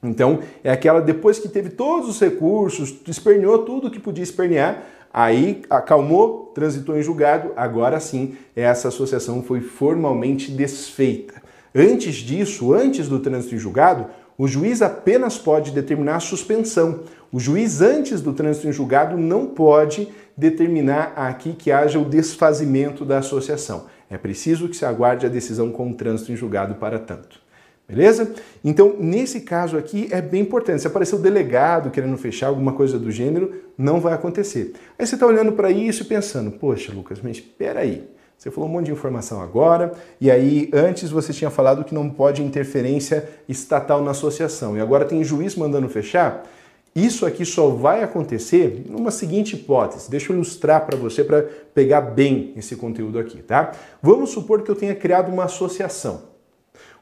Então, 0.04 0.40
é 0.64 0.72
aquela 0.72 1.02
depois 1.02 1.40
que 1.40 1.48
teve 1.48 1.70
todos 1.70 2.10
os 2.10 2.20
recursos, 2.20 2.96
esperneou 3.08 3.60
tudo 3.60 3.90
que 3.90 4.00
podia 4.00 4.24
espernear, 4.24 4.84
Aí 5.14 5.62
acalmou, 5.70 6.52
transitou 6.54 6.98
em 6.98 7.02
julgado, 7.02 7.52
agora 7.56 8.00
sim 8.00 8.36
essa 8.56 8.90
associação 8.90 9.42
foi 9.42 9.62
formalmente 9.62 10.52
desfeita. 10.52 11.42
Antes 11.74 12.16
disso, 12.16 12.74
antes 12.74 13.08
do 13.08 13.20
trânsito 13.20 13.56
em 13.56 13.60
julgado, 13.60 14.08
o 14.38 14.48
juiz 14.48 14.82
apenas 14.82 15.38
pode 15.38 15.72
determinar 15.72 16.18
a 16.18 16.20
suspensão. 16.20 17.02
O 17.32 17.40
juiz, 17.40 17.82
antes 17.82 18.22
do 18.22 18.34
trânsito 18.34 18.68
em 18.68 18.72
julgado, 18.72 19.18
não 19.18 19.48
pode 19.48 20.08
determinar 20.36 21.14
aqui 21.16 21.54
que 21.54 21.72
haja 21.72 22.00
o 22.00 22.06
desfazimento 22.06 23.04
da 23.04 23.18
associação. 23.18 23.86
É 24.10 24.18
preciso 24.18 24.70
que 24.70 24.78
se 24.78 24.86
aguarde 24.86 25.26
a 25.26 25.30
decisão 25.30 25.72
com 25.72 25.90
o 25.90 25.96
trânsito 25.96 26.32
em 26.32 26.36
julgado 26.36 26.76
para 26.76 27.00
tanto. 27.00 27.47
Beleza? 27.88 28.34
Então, 28.66 28.98
nesse 29.00 29.42
caso 29.42 29.78
aqui, 29.78 30.10
é 30.12 30.22
bem 30.22 30.42
importante. 30.42 30.82
Se 30.82 30.88
aparecer 30.88 31.16
o 31.16 31.20
delegado 31.20 31.90
querendo 31.90 32.18
fechar 32.18 32.48
alguma 32.48 32.74
coisa 32.74 33.00
do 33.00 33.10
gênero, 33.10 33.54
não 33.78 34.02
vai 34.02 34.14
acontecer. 34.14 34.74
Aí 35.00 35.08
você 35.08 35.16
está 35.16 35.26
olhando 35.26 35.54
para 35.54 35.72
isso 35.72 36.04
e 36.04 36.06
pensando, 36.06 36.52
poxa, 36.52 36.92
Lucas, 36.92 37.20
mas 37.24 37.38
espera 37.38 37.80
aí. 37.80 38.06
Você 38.38 38.52
falou 38.52 38.70
um 38.70 38.74
monte 38.74 38.88
de 38.88 38.92
informação 38.92 39.42
agora, 39.42 39.94
e 40.20 40.30
aí 40.30 40.70
antes 40.74 41.10
você 41.10 41.32
tinha 41.32 41.50
falado 41.50 41.86
que 41.86 41.96
não 41.96 42.10
pode 42.10 42.44
interferência 42.44 43.28
estatal 43.48 44.04
na 44.04 44.12
associação, 44.12 44.78
e 44.78 44.82
agora 44.82 45.06
tem 45.06 45.24
juiz 45.24 45.56
mandando 45.56 45.90
fechar. 45.90 46.46
Isso 46.94 47.26
aqui 47.26 47.46
só 47.46 47.70
vai 47.70 48.04
acontecer 48.04 48.86
numa 48.90 49.12
seguinte 49.12 49.56
hipótese. 49.56 50.12
Deixa 50.12 50.32
eu 50.32 50.36
ilustrar 50.36 50.86
para 50.86 50.98
você 50.98 51.24
para 51.24 51.44
pegar 51.74 52.02
bem 52.02 52.54
esse 52.58 52.76
conteúdo 52.76 53.18
aqui, 53.18 53.42
tá? 53.42 53.72
Vamos 54.02 54.32
supor 54.32 54.62
que 54.62 54.70
eu 54.70 54.76
tenha 54.76 54.94
criado 54.94 55.32
uma 55.32 55.46
associação 55.46 56.37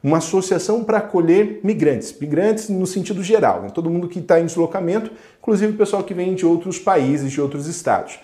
uma 0.02 0.18
associação 0.18 0.84
para 0.84 0.98
acolher 0.98 1.60
migrantes, 1.62 2.16
migrantes 2.20 2.68
no 2.68 2.86
sentido 2.86 3.22
geral, 3.22 3.62
né? 3.62 3.70
todo 3.70 3.90
mundo 3.90 4.08
que 4.08 4.18
está 4.18 4.40
em 4.40 4.46
deslocamento, 4.46 5.10
inclusive 5.38 5.72
o 5.72 5.76
pessoal 5.76 6.02
que 6.02 6.14
vem 6.14 6.34
de 6.34 6.46
outros 6.46 6.78
países, 6.78 7.32
de 7.32 7.40
outros 7.40 7.66
estados. 7.66 8.18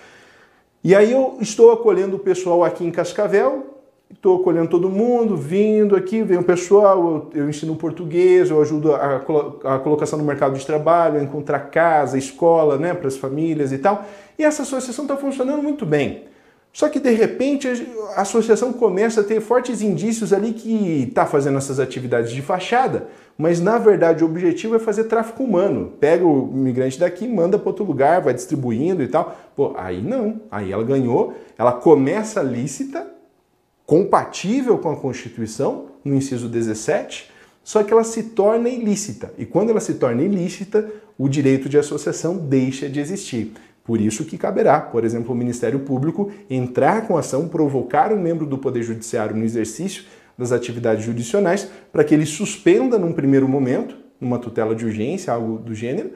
E 0.85 0.95
aí 0.95 1.12
eu 1.12 1.39
estou 1.41 1.73
acolhendo 1.73 2.16
o 2.16 2.18
pessoal 2.18 2.64
aqui 2.64 2.85
em 2.85 2.91
Cascavel, 2.91 3.73
estou 4.12 4.41
acolhendo 4.41 4.68
todo 4.68 4.91
mundo, 4.91 5.37
vindo 5.37 5.97
aqui, 5.97 6.23
vem 6.23 6.39
o 6.39 6.43
pessoal, 6.43 7.31
eu, 7.35 7.43
eu 7.43 7.49
ensino 7.49 7.75
português, 7.77 8.51
eu 8.51 8.61
ajudo 8.61 8.95
a, 8.95 9.16
a, 9.16 9.79
colocação 9.79 10.18
no 10.18 10.25
mercado 10.25 10.59
de 10.59 10.66
trabalho, 10.66 11.18
a 11.18 11.23
encontrar 11.23 11.61
casa, 11.70 12.18
escola, 12.18 12.77
né, 12.77 12.95
para 12.95 13.09
as 13.09 13.16
famílias 13.16 13.73
e 13.73 13.79
tal. 13.79 14.05
E 14.39 14.45
essa 14.45 14.62
associação 14.62 15.05
está 15.05 15.16
funcionando 15.16 15.62
muito 15.62 15.87
bem. 15.87 16.25
Só 16.73 16.89
que 16.89 16.99
de 16.99 17.11
repente 17.11 17.68
a 18.16 18.23
associação 18.23 18.73
começa 18.73 19.20
a 19.20 19.25
ter 19.25 19.41
fortes 19.41 19.83
indícios 19.83 20.33
ali 20.33 20.53
que 20.55 21.07
está 21.09 21.27
fazendo 21.27 21.59
essas 21.59 21.78
atividades 21.78 22.32
de 22.32 22.40
fachada, 22.40 23.09
mas 23.36 23.61
na 23.61 23.77
verdade 23.77 24.24
o 24.24 24.27
objetivo 24.27 24.77
é 24.77 24.78
fazer 24.78 25.05
tráfico 25.05 25.44
humano. 25.44 25.93
Pega 26.01 26.24
o 26.24 26.51
imigrante 26.51 26.99
daqui, 26.99 27.28
manda 27.28 27.59
para 27.59 27.69
outro 27.69 27.85
lugar, 27.85 28.23
vai 28.23 28.32
distribuindo 28.32 29.03
e 29.03 29.09
tal. 29.09 29.36
Pô, 29.55 29.74
aí 29.77 30.01
não. 30.01 30.40
Aí 30.51 30.73
ela 30.73 30.82
ganhou, 30.82 31.35
ela 31.59 31.73
começa 31.73 32.43
lícita, 32.43 33.07
compatível 33.85 34.78
com 34.78 34.90
a 34.90 34.97
Constituição, 34.97 35.89
no 36.03 36.15
inciso 36.15 36.49
17, 36.49 37.31
só 37.62 37.82
que 37.82 37.93
ela 37.93 38.03
se 38.03 38.23
torna 38.24 38.69
ilícita. 38.69 39.32
E 39.36 39.44
quando 39.44 39.70
ela 39.70 39.81
se 39.81 39.94
torna 39.94 40.23
ilícita, 40.23 40.90
o 41.19 41.28
direito 41.28 41.69
de 41.69 41.78
associação 41.78 42.36
deixa 42.36 42.89
de 42.89 42.99
existir. 42.99 43.53
Por 43.84 44.00
isso 44.00 44.24
que 44.24 44.38
caberá, 44.38 44.80
por 44.80 45.04
exemplo, 45.04 45.32
o 45.32 45.36
Ministério 45.36 45.80
Público 45.80 46.30
entrar 46.48 47.06
com 47.06 47.16
ação, 47.16 47.48
provocar 47.48 48.12
um 48.12 48.20
membro 48.20 48.46
do 48.46 48.59
Poder 48.59 48.82
Judiciário 48.82 49.36
no 49.36 49.44
exercício 49.44 50.04
das 50.38 50.52
atividades 50.52 51.04
judicionais 51.04 51.68
para 51.92 52.04
que 52.04 52.14
ele 52.14 52.26
suspenda 52.26 52.98
num 52.98 53.12
primeiro 53.12 53.48
momento, 53.48 53.96
numa 54.20 54.38
tutela 54.38 54.74
de 54.74 54.84
urgência, 54.84 55.32
algo 55.32 55.59
do 55.59 55.74
gênero, 55.74 56.12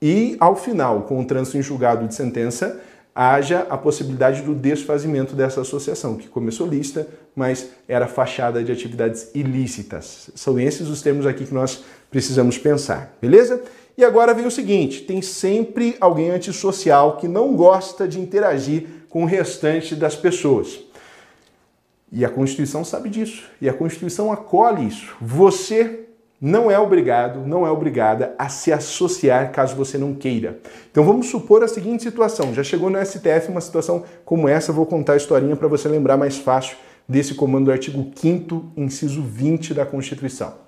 e 0.00 0.36
ao 0.38 0.54
final, 0.54 1.02
com 1.02 1.20
o 1.20 1.24
trânsito 1.24 1.56
em 1.56 1.62
julgado 1.62 2.06
de 2.06 2.14
sentença, 2.14 2.80
haja 3.14 3.66
a 3.70 3.78
possibilidade 3.78 4.42
do 4.42 4.54
desfazimento 4.54 5.34
dessa 5.34 5.62
associação, 5.62 6.16
que 6.16 6.28
começou 6.28 6.66
lista, 6.66 7.08
mas 7.34 7.70
era 7.88 8.06
fachada 8.06 8.62
de 8.62 8.70
atividades 8.70 9.30
ilícitas. 9.34 10.30
São 10.34 10.60
esses 10.60 10.86
os 10.88 11.00
termos 11.00 11.24
aqui 11.24 11.46
que 11.46 11.54
nós 11.54 11.82
precisamos 12.10 12.58
pensar, 12.58 13.16
beleza? 13.20 13.62
E 13.96 14.04
agora 14.04 14.34
vem 14.34 14.46
o 14.46 14.50
seguinte: 14.50 15.02
tem 15.02 15.22
sempre 15.22 15.96
alguém 16.00 16.30
antissocial 16.30 17.16
que 17.16 17.26
não 17.26 17.54
gosta 17.56 18.06
de 18.06 18.20
interagir 18.20 18.86
com 19.08 19.22
o 19.22 19.26
restante 19.26 19.94
das 19.94 20.14
pessoas. 20.14 20.80
E 22.12 22.24
a 22.24 22.28
Constituição 22.28 22.84
sabe 22.84 23.08
disso. 23.08 23.44
E 23.60 23.68
a 23.68 23.72
Constituição 23.72 24.32
acolhe 24.32 24.86
isso. 24.86 25.16
Você 25.20 26.06
não 26.40 26.70
é 26.70 26.78
obrigado, 26.78 27.46
não 27.46 27.66
é 27.66 27.70
obrigada 27.70 28.34
a 28.38 28.48
se 28.48 28.72
associar 28.72 29.50
caso 29.52 29.74
você 29.74 29.96
não 29.96 30.14
queira. 30.14 30.60
Então 30.90 31.02
vamos 31.02 31.28
supor 31.28 31.64
a 31.64 31.68
seguinte 31.68 32.02
situação: 32.02 32.52
já 32.52 32.62
chegou 32.62 32.90
no 32.90 33.04
STF 33.04 33.48
uma 33.48 33.60
situação 33.60 34.04
como 34.24 34.48
essa, 34.48 34.72
vou 34.72 34.86
contar 34.86 35.14
a 35.14 35.16
historinha 35.16 35.56
para 35.56 35.68
você 35.68 35.88
lembrar 35.88 36.16
mais 36.16 36.36
fácil 36.36 36.76
desse 37.08 37.34
comando 37.34 37.66
do 37.66 37.72
artigo 37.72 38.10
5 38.14 38.72
inciso 38.76 39.22
20 39.22 39.72
da 39.72 39.86
Constituição. 39.86 40.65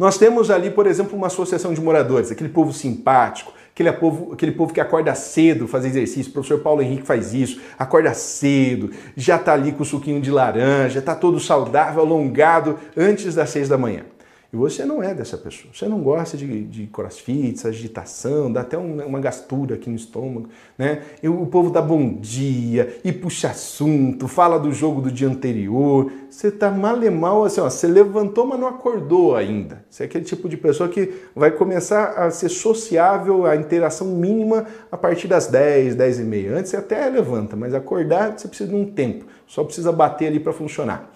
Nós 0.00 0.16
temos 0.16 0.50
ali, 0.50 0.70
por 0.70 0.86
exemplo, 0.86 1.14
uma 1.14 1.26
associação 1.26 1.74
de 1.74 1.80
moradores, 1.82 2.32
aquele 2.32 2.48
povo 2.48 2.72
simpático, 2.72 3.52
aquele 3.70 3.92
povo, 3.92 4.32
aquele 4.32 4.52
povo 4.52 4.72
que 4.72 4.80
acorda 4.80 5.14
cedo 5.14 5.68
fazer 5.68 5.88
exercício. 5.88 6.30
O 6.30 6.32
professor 6.32 6.60
Paulo 6.60 6.80
Henrique 6.80 7.06
faz 7.06 7.34
isso, 7.34 7.60
acorda 7.78 8.14
cedo, 8.14 8.90
já 9.14 9.36
está 9.36 9.52
ali 9.52 9.72
com 9.72 9.82
o 9.82 9.84
suquinho 9.84 10.18
de 10.18 10.30
laranja, 10.30 11.00
está 11.00 11.14
todo 11.14 11.38
saudável, 11.38 12.00
alongado 12.00 12.78
antes 12.96 13.34
das 13.34 13.50
seis 13.50 13.68
da 13.68 13.76
manhã. 13.76 14.04
E 14.52 14.56
você 14.56 14.84
não 14.84 15.00
é 15.00 15.14
dessa 15.14 15.38
pessoa. 15.38 15.72
Você 15.72 15.86
não 15.86 16.00
gosta 16.00 16.36
de, 16.36 16.64
de 16.64 16.86
crossfit, 16.88 17.64
agitação, 17.64 18.52
dá 18.52 18.62
até 18.62 18.76
um, 18.76 19.00
uma 19.06 19.20
gastura 19.20 19.76
aqui 19.76 19.88
no 19.88 19.94
estômago, 19.94 20.48
né? 20.76 21.02
E 21.22 21.28
o 21.28 21.46
povo 21.46 21.70
dá 21.70 21.80
bom 21.80 22.14
dia 22.14 22.98
e 23.04 23.12
puxa 23.12 23.50
assunto, 23.50 24.26
fala 24.26 24.58
do 24.58 24.72
jogo 24.72 25.00
do 25.00 25.10
dia 25.10 25.28
anterior. 25.28 26.10
Você 26.28 26.50
tá 26.50 26.68
mal 26.68 27.00
e 27.00 27.08
mal 27.08 27.44
assim, 27.44 27.60
ó, 27.60 27.70
você 27.70 27.86
levantou, 27.86 28.44
mas 28.44 28.58
não 28.58 28.66
acordou 28.66 29.36
ainda. 29.36 29.84
Você 29.88 30.02
é 30.02 30.06
aquele 30.06 30.24
tipo 30.24 30.48
de 30.48 30.56
pessoa 30.56 30.88
que 30.88 31.12
vai 31.34 31.52
começar 31.52 32.14
a 32.14 32.28
ser 32.32 32.48
sociável, 32.48 33.46
a 33.46 33.54
interação 33.54 34.08
mínima 34.08 34.66
a 34.90 34.96
partir 34.96 35.28
das 35.28 35.46
10, 35.46 35.94
10 35.94 36.18
e 36.18 36.22
meia. 36.24 36.56
Antes 36.56 36.72
você 36.72 36.76
até 36.76 37.08
levanta, 37.08 37.54
mas 37.54 37.72
acordar 37.72 38.36
você 38.36 38.48
precisa 38.48 38.68
de 38.68 38.74
um 38.74 38.84
tempo. 38.84 39.26
Só 39.46 39.62
precisa 39.62 39.92
bater 39.92 40.26
ali 40.26 40.40
para 40.40 40.52
funcionar. 40.52 41.12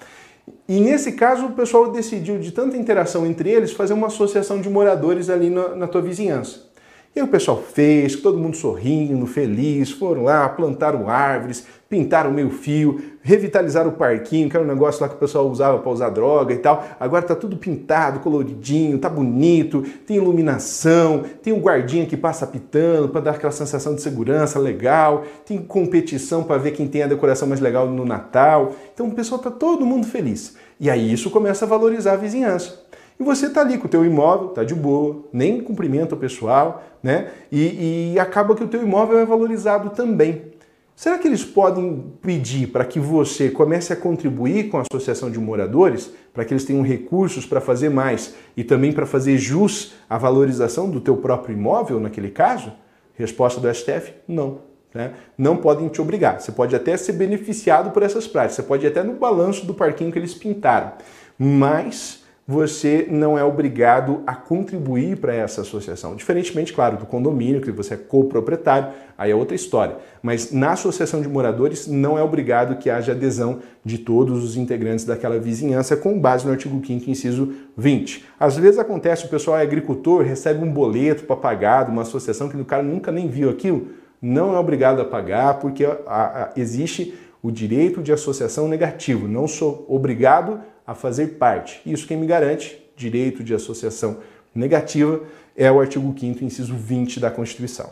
E 0.69 0.81
nesse 0.81 1.13
caso, 1.13 1.47
o 1.47 1.53
pessoal 1.53 1.91
decidiu, 1.91 2.39
de 2.39 2.53
tanta 2.53 2.77
interação 2.77 3.27
entre 3.27 3.51
eles, 3.51 3.73
fazer 3.73 3.93
uma 3.93 4.07
associação 4.09 4.61
de 4.61 4.69
moradores 4.69 5.29
ali 5.29 5.51
na, 5.51 5.75
na 5.75 5.87
tua 5.87 6.03
vizinhança. 6.03 6.73
E 7.15 7.23
o 7.23 7.29
pessoal 7.29 7.63
fez, 7.63 8.17
todo 8.17 8.39
mundo 8.39 8.57
sorrindo, 8.57 9.27
feliz, 9.27 9.91
foram 9.91 10.25
lá, 10.25 10.49
plantaram 10.49 11.09
árvores, 11.09 11.65
pintaram 11.89 12.33
meio 12.33 12.51
fio, 12.51 13.01
revitalizaram 13.25 13.89
o 13.89 13.95
parquinho, 13.95 14.51
que 14.51 14.57
era 14.57 14.65
um 14.65 14.69
negócio 14.69 15.03
lá 15.03 15.09
que 15.09 15.15
o 15.15 15.19
pessoal 15.19 15.49
usava 15.49 15.79
para 15.79 15.91
usar 15.91 16.11
droga 16.11 16.53
e 16.53 16.59
tal. 16.59 16.85
Agora 17.01 17.23
tá 17.23 17.35
tudo 17.35 17.57
pintado, 17.57 18.21
coloridinho, 18.21 18.99
tá 18.99 19.09
bonito, 19.09 19.83
tem 20.07 20.19
iluminação, 20.19 21.25
tem 21.43 21.53
um 21.53 21.59
guardinha 21.59 22.05
que 22.05 22.19
passa 22.19 22.47
pitando 22.47 23.09
para 23.09 23.23
dar 23.23 23.31
aquela 23.33 23.51
sensação 23.51 23.95
de 23.95 24.03
segurança 24.03 24.59
legal, 24.59 25.25
tem 25.47 25.59
competição 25.59 26.45
para 26.45 26.59
ver 26.59 26.73
quem 26.73 26.87
tem 26.87 27.03
a 27.03 27.07
decoração 27.07 27.49
mais 27.49 27.61
legal 27.61 27.89
no 27.89 28.05
Natal. 28.05 28.73
Então 28.93 29.09
o 29.09 29.13
pessoal 29.13 29.41
tá 29.41 29.51
todo 29.51 29.87
mundo 29.87 30.07
feliz. 30.07 30.55
E 30.79 30.91
aí 30.91 31.11
isso 31.11 31.31
começa 31.31 31.65
a 31.65 31.69
valorizar 31.69 32.13
a 32.13 32.17
vizinhança. 32.17 32.85
E 33.19 33.23
você 33.23 33.47
está 33.47 33.63
ali 33.63 33.79
com 33.79 33.87
o 33.87 33.89
teu 33.89 34.05
imóvel, 34.05 34.49
está 34.49 34.65
de 34.65 34.75
boa, 34.75 35.25
nem 35.33 35.61
cumprimenta 35.61 36.15
o 36.15 36.19
pessoal, 36.19 36.83
né? 37.03 37.29
E, 37.51 38.13
e 38.13 38.19
acaba 38.19 38.57
que 38.57 38.65
o 38.65 38.69
teu 38.69 38.83
imóvel 38.83 39.19
é 39.19 39.25
valorizado 39.25 39.91
também. 39.91 40.54
Será 40.97 41.19
que 41.19 41.27
eles 41.27 41.45
podem 41.45 42.13
pedir 42.23 42.69
para 42.69 42.85
que 42.85 43.01
você 43.01 43.51
comece 43.51 43.93
a 43.93 43.97
contribuir 43.97 44.69
com 44.69 44.79
a 44.79 44.83
associação 44.83 45.29
de 45.29 45.41
moradores, 45.41 46.13
para 46.33 46.45
que 46.45 46.53
eles 46.55 46.65
tenham 46.65 46.83
recursos 46.83 47.45
para 47.45 47.61
fazer 47.61 47.89
mais 47.89 48.35
e 48.57 48.63
também 48.63 48.93
para 48.93 49.05
fazer 49.05 49.37
jus 49.37 49.95
à 50.09 50.17
valorização 50.17 50.89
do 50.89 51.01
teu 51.01 51.17
próprio 51.17 51.57
imóvel 51.57 51.99
naquele 51.99 52.31
caso? 52.31 52.73
Resposta 53.15 53.61
do 53.61 53.73
STF: 53.73 54.13
não. 54.29 54.61
Né? 54.95 55.13
Não 55.37 55.57
podem 55.57 55.89
te 55.89 56.01
obrigar. 56.01 56.41
Você 56.41 56.53
pode 56.53 56.77
até 56.77 56.97
ser 56.97 57.15
beneficiado 57.15 57.91
por 57.91 58.05
essas 58.05 58.29
práticas, 58.29 58.57
você 58.57 58.63
pode 58.63 58.87
ir 58.87 58.89
até 58.89 59.03
no 59.03 59.15
balanço 59.15 59.67
do 59.67 59.75
parquinho 59.75 60.13
que 60.13 60.19
eles 60.19 60.35
pintaram, 60.35 60.93
mas 61.37 62.24
você 62.47 63.07
não 63.11 63.39
é 63.39 63.45
obrigado 63.45 64.23
a 64.27 64.35
contribuir 64.35 65.17
para 65.17 65.35
essa 65.35 65.63
associação. 65.63 66.15
Diferentemente, 66.15 66.75
claro, 66.75 66.99
do 66.99 67.07
condomínio, 67.07 67.63
que 67.63 67.71
você 67.71 67.95
é 67.95 67.97
coproprietário, 67.97 68.89
aí 69.17 69.31
é 69.31 69.35
outra 69.35 69.55
história. 69.55 69.97
Mas 70.23 70.53
na 70.53 70.73
associação 70.73 71.23
de 71.23 71.29
moradores 71.29 71.87
não 71.87 72.19
é 72.19 72.23
obrigado 72.23 72.77
que 72.77 72.91
haja 72.91 73.13
adesão 73.13 73.61
de 73.83 73.97
todos 73.97 74.45
os 74.45 74.59
integrantes 74.59 75.07
daquela 75.07 75.39
vizinhança 75.39 75.97
com 75.97 76.19
base 76.19 76.45
no 76.45 76.53
artigo 76.53 76.81
5 76.87 77.11
inciso 77.11 77.55
20. 77.79 78.27
Às 78.39 78.59
vezes 78.59 78.79
acontece, 78.79 79.25
o 79.25 79.31
pessoal 79.31 79.59
é 79.59 79.63
agricultor, 79.63 80.23
recebe 80.23 80.63
um 80.63 80.71
boleto 80.71 81.25
para 81.25 81.37
pagar 81.37 81.87
de 81.87 81.91
uma 81.91 82.03
associação 82.03 82.51
que 82.51 82.57
o 82.57 82.65
cara 82.65 82.83
nunca 82.83 83.11
nem 83.11 83.27
viu 83.27 83.49
aquilo, 83.49 83.89
não 84.21 84.55
é 84.55 84.59
obrigado 84.59 85.01
a 85.01 85.05
pagar 85.05 85.61
porque 85.61 85.85
a, 85.85 85.99
a, 86.07 86.51
existe 86.57 87.15
o 87.43 87.51
direito 87.51 88.03
de 88.03 88.11
associação 88.11 88.69
negativo. 88.69 89.29
Não 89.29 89.47
sou 89.47 89.85
obrigado 89.87 90.55
a 90.55 90.74
fazer 90.93 91.39
parte. 91.39 91.81
Isso 91.87 92.07
quem 92.07 92.17
me 92.17 92.27
garante, 92.27 92.85
direito 92.97 93.45
de 93.45 93.55
associação 93.55 94.19
negativa, 94.53 95.21
é 95.57 95.71
o 95.71 95.81
artigo 95.81 96.13
5 96.19 96.45
inciso 96.45 96.75
20 96.75 97.21
da 97.21 97.31
Constituição. 97.31 97.91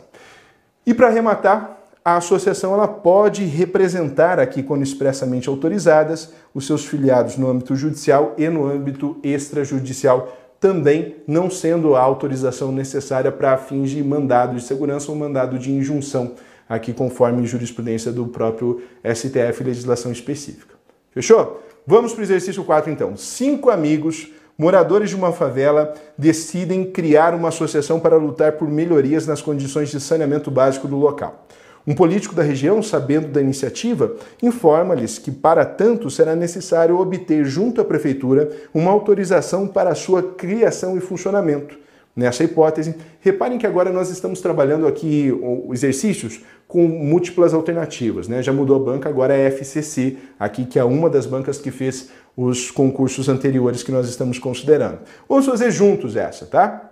E 0.85 0.93
para 0.93 1.07
arrematar, 1.07 1.79
a 2.03 2.17
associação 2.17 2.73
ela 2.73 2.87
pode 2.87 3.45
representar 3.45 4.37
aqui, 4.37 4.61
quando 4.61 4.83
expressamente 4.83 5.47
autorizadas, 5.47 6.33
os 6.53 6.67
seus 6.67 6.85
filiados 6.85 7.37
no 7.37 7.49
âmbito 7.49 7.75
judicial 7.75 8.35
e 8.37 8.49
no 8.49 8.67
âmbito 8.67 9.17
extrajudicial, 9.23 10.37
também 10.59 11.15
não 11.25 11.49
sendo 11.49 11.95
a 11.95 12.01
autorização 12.01 12.71
necessária 12.71 13.31
para 13.31 13.57
fins 13.57 13.89
de 13.89 14.03
mandado 14.03 14.55
de 14.55 14.63
segurança 14.63 15.11
ou 15.11 15.17
mandado 15.17 15.57
de 15.57 15.71
injunção, 15.71 16.33
aqui 16.67 16.91
conforme 16.93 17.47
jurisprudência 17.47 18.11
do 18.11 18.27
próprio 18.27 18.81
STF 19.03 19.63
legislação 19.63 20.11
específica. 20.11 20.75
Fechou? 21.11 21.61
Vamos 21.85 22.13
para 22.13 22.21
o 22.21 22.23
exercício 22.23 22.63
4 22.63 22.89
então. 22.89 23.17
Cinco 23.17 23.69
amigos, 23.69 24.31
moradores 24.57 25.09
de 25.09 25.17
uma 25.17 25.33
favela, 25.33 25.93
decidem 26.17 26.85
criar 26.85 27.35
uma 27.35 27.49
associação 27.49 27.99
para 27.99 28.15
lutar 28.15 28.53
por 28.53 28.69
melhorias 28.69 29.27
nas 29.27 29.41
condições 29.41 29.89
de 29.89 29.99
saneamento 29.99 30.49
básico 30.49 30.87
do 30.87 30.95
local. 30.95 31.45
Um 31.85 31.93
político 31.93 32.33
da 32.33 32.41
região, 32.41 32.81
sabendo 32.81 33.27
da 33.27 33.41
iniciativa, 33.41 34.15
informa-lhes 34.41 35.19
que, 35.19 35.29
para 35.29 35.65
tanto, 35.65 36.09
será 36.09 36.33
necessário 36.33 36.97
obter 36.97 37.43
junto 37.43 37.81
à 37.81 37.83
prefeitura 37.83 38.49
uma 38.73 38.89
autorização 38.89 39.67
para 39.67 39.93
sua 39.93 40.23
criação 40.23 40.95
e 40.95 41.01
funcionamento. 41.01 41.77
Nessa 42.15 42.43
hipótese, 42.43 42.95
reparem 43.21 43.57
que 43.57 43.65
agora 43.65 43.91
nós 43.91 44.11
estamos 44.11 44.39
trabalhando 44.39 44.85
aqui 44.85 45.31
exercícios 45.71 46.41
com 46.67 46.87
múltiplas 46.87 47.55
alternativas. 47.55 48.27
Né? 48.27 48.43
Já 48.43 48.53
mudou 48.53 48.75
a 48.75 48.79
banca, 48.79 49.09
agora 49.09 49.35
é 49.35 49.47
a 49.47 49.51
FCC, 49.51 50.17
aqui 50.39 50.65
que 50.65 50.77
é 50.77 50.83
uma 50.83 51.09
das 51.09 51.25
bancas 51.25 51.57
que 51.57 51.71
fez 51.71 52.09
os 52.37 52.69
concursos 52.69 53.29
anteriores 53.29 53.81
que 53.81 53.91
nós 53.91 54.07
estamos 54.07 54.37
considerando. 54.37 54.99
Vamos 55.27 55.45
fazer 55.45 55.71
juntos 55.71 56.15
essa, 56.15 56.45
tá? 56.45 56.91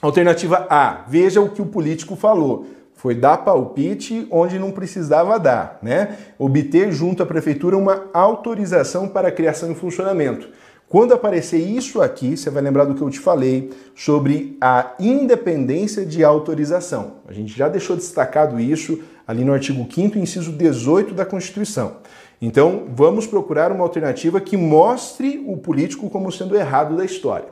Alternativa 0.00 0.66
A, 0.68 1.04
veja 1.08 1.40
o 1.40 1.50
que 1.50 1.62
o 1.62 1.66
político 1.66 2.16
falou. 2.16 2.66
Foi 2.94 3.14
dar 3.16 3.38
palpite 3.38 4.28
onde 4.30 4.60
não 4.60 4.70
precisava 4.70 5.38
dar, 5.38 5.78
né? 5.82 6.16
Obter 6.38 6.92
junto 6.92 7.20
à 7.22 7.26
prefeitura 7.26 7.76
uma 7.76 8.04
autorização 8.12 9.08
para 9.08 9.28
a 9.28 9.32
criação 9.32 9.72
e 9.72 9.74
funcionamento. 9.74 10.48
Quando 10.92 11.14
aparecer 11.14 11.56
isso 11.56 12.02
aqui, 12.02 12.36
você 12.36 12.50
vai 12.50 12.62
lembrar 12.62 12.84
do 12.84 12.94
que 12.94 13.00
eu 13.00 13.08
te 13.08 13.18
falei 13.18 13.70
sobre 13.94 14.58
a 14.60 14.92
independência 15.00 16.04
de 16.04 16.22
autorização. 16.22 17.14
A 17.26 17.32
gente 17.32 17.56
já 17.56 17.66
deixou 17.66 17.96
destacado 17.96 18.60
isso 18.60 19.00
ali 19.26 19.42
no 19.42 19.54
artigo 19.54 19.88
5 19.90 20.18
inciso 20.18 20.52
18 20.52 21.14
da 21.14 21.24
Constituição. 21.24 21.96
Então, 22.42 22.88
vamos 22.94 23.26
procurar 23.26 23.72
uma 23.72 23.82
alternativa 23.82 24.38
que 24.38 24.54
mostre 24.54 25.42
o 25.46 25.56
político 25.56 26.10
como 26.10 26.30
sendo 26.30 26.54
errado 26.54 26.94
da 26.94 27.06
história. 27.06 27.48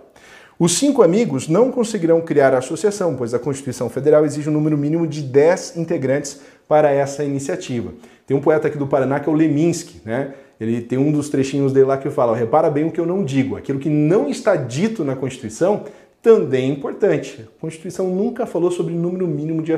Os 0.58 0.76
cinco 0.76 1.02
amigos 1.02 1.48
não 1.48 1.72
conseguirão 1.72 2.20
criar 2.20 2.52
a 2.52 2.58
associação, 2.58 3.16
pois 3.16 3.32
a 3.32 3.38
Constituição 3.38 3.88
Federal 3.88 4.26
exige 4.26 4.50
um 4.50 4.52
número 4.52 4.76
mínimo 4.76 5.06
de 5.06 5.22
10 5.22 5.78
integrantes 5.78 6.42
para 6.68 6.90
essa 6.90 7.24
iniciativa. 7.24 7.94
Tem 8.26 8.36
um 8.36 8.40
poeta 8.42 8.68
aqui 8.68 8.76
do 8.76 8.86
Paraná 8.86 9.18
que 9.18 9.30
é 9.30 9.32
o 9.32 9.34
Leminski, 9.34 10.02
né? 10.04 10.34
Ele 10.60 10.82
tem 10.82 10.98
um 10.98 11.10
dos 11.10 11.30
trechinhos 11.30 11.72
dele 11.72 11.86
lá 11.86 11.96
que 11.96 12.10
fala: 12.10 12.36
repara 12.36 12.70
bem 12.70 12.84
o 12.84 12.90
que 12.90 13.00
eu 13.00 13.06
não 13.06 13.24
digo. 13.24 13.56
Aquilo 13.56 13.78
que 13.78 13.88
não 13.88 14.28
está 14.28 14.54
dito 14.56 15.04
na 15.04 15.16
Constituição 15.16 15.84
também 16.22 16.68
é 16.70 16.72
importante. 16.72 17.48
A 17.56 17.60
Constituição 17.60 18.08
nunca 18.08 18.44
falou 18.44 18.70
sobre 18.70 18.92
número 18.92 19.26
mínimo 19.26 19.62
de, 19.62 19.72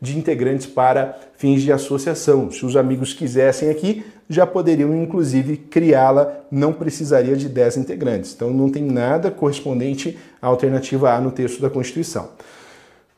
de 0.00 0.16
integrantes 0.16 0.66
para 0.66 1.18
fins 1.36 1.60
de 1.60 1.70
associação. 1.70 2.50
Se 2.50 2.64
os 2.64 2.76
amigos 2.76 3.12
quisessem 3.12 3.68
aqui, 3.68 4.02
já 4.28 4.46
poderiam 4.46 4.94
inclusive 5.02 5.58
criá-la, 5.58 6.40
não 6.50 6.72
precisaria 6.72 7.36
de 7.36 7.48
10 7.48 7.76
integrantes. 7.76 8.32
Então 8.34 8.50
não 8.50 8.70
tem 8.70 8.82
nada 8.82 9.30
correspondente 9.30 10.18
à 10.40 10.46
alternativa 10.46 11.12
A 11.12 11.20
no 11.20 11.30
texto 11.30 11.60
da 11.60 11.68
Constituição. 11.68 12.30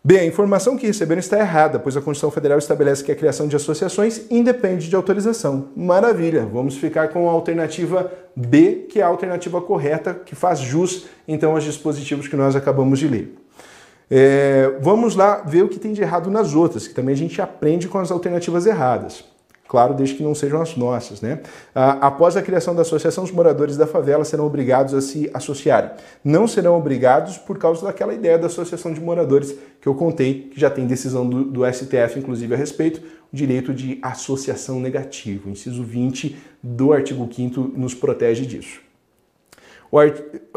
Bem, 0.07 0.19
a 0.19 0.27
informação 0.27 0.77
que 0.77 0.87
receberam 0.87 1.19
está 1.19 1.39
errada, 1.39 1.79
pois 1.79 1.97
a 1.97 2.01
Constituição 2.03 2.31
Federal 2.31 2.59
estabelece 2.59 3.03
que 3.03 3.11
a 3.11 3.17
criação 3.17 3.49
de 3.49 3.57
associações 3.57 4.27
independe 4.31 4.87
de 4.87 4.95
autorização. 4.95 5.71
Maravilha, 5.75 6.45
vamos 6.45 6.77
ficar 6.77 7.09
com 7.09 7.27
a 7.27 7.33
alternativa 7.33 8.13
B, 8.37 8.85
que 8.91 9.01
é 9.01 9.03
a 9.03 9.07
alternativa 9.07 9.63
correta, 9.63 10.13
que 10.13 10.35
faz 10.35 10.59
jus 10.59 11.07
então 11.27 11.53
aos 11.53 11.65
dispositivos 11.65 12.29
que 12.29 12.37
nós 12.37 12.55
acabamos 12.55 12.99
de 12.99 13.09
ler. 13.09 13.35
É, 14.11 14.77
vamos 14.79 15.17
lá 15.17 15.37
ver 15.37 15.63
o 15.63 15.71
que 15.71 15.79
tem 15.79 15.95
de 15.95 16.03
errado 16.03 16.31
nas 16.31 16.55
outras, 16.55 16.87
que 16.87 16.93
também 16.93 17.15
a 17.15 17.17
gente 17.17 17.41
aprende 17.41 17.89
com 17.89 17.97
as 17.97 18.11
alternativas 18.11 18.67
erradas. 18.67 19.25
Claro, 19.75 19.93
desde 19.93 20.15
que 20.15 20.23
não 20.23 20.37
sejam 20.37 20.63
as 20.63 20.77
nossas, 20.77 21.21
né? 21.21 21.41
Ah, 21.75 22.07
após 22.07 22.37
a 22.37 22.43
criação 22.43 22.77
da 22.77 22.83
associação, 22.83 23.25
os 23.25 23.33
moradores 23.33 23.77
da 23.77 23.89
favela 23.89 24.25
serão 24.25 24.47
obrigados 24.47 24.95
a 24.95 25.01
se 25.01 25.29
associarem. 25.35 25.91
Não 26.23 26.47
serão 26.47 26.79
obrigados 26.79 27.39
por 27.39 27.59
causa 27.59 27.85
daquela 27.85 28.15
ideia 28.15 28.39
da 28.39 28.47
associação 28.47 28.93
de 28.93 29.01
moradores 29.01 29.53
que 29.81 29.89
eu 29.89 29.97
contei, 29.97 30.49
que 30.49 30.61
já 30.61 30.71
tem 30.71 30.87
decisão 30.87 31.29
do, 31.29 31.43
do 31.43 31.73
STF, 31.73 32.21
inclusive, 32.21 32.55
a 32.55 32.57
respeito, 32.57 33.01
o 33.33 33.37
direito 33.37 33.75
de 33.75 33.99
associação 34.01 34.79
negativo. 34.79 35.49
O 35.49 35.51
inciso 35.51 35.83
20 35.83 36.37
do 36.63 36.93
artigo 36.93 37.29
5 37.29 37.73
nos 37.75 37.95
protege 37.95 38.47
disso. 38.47 38.79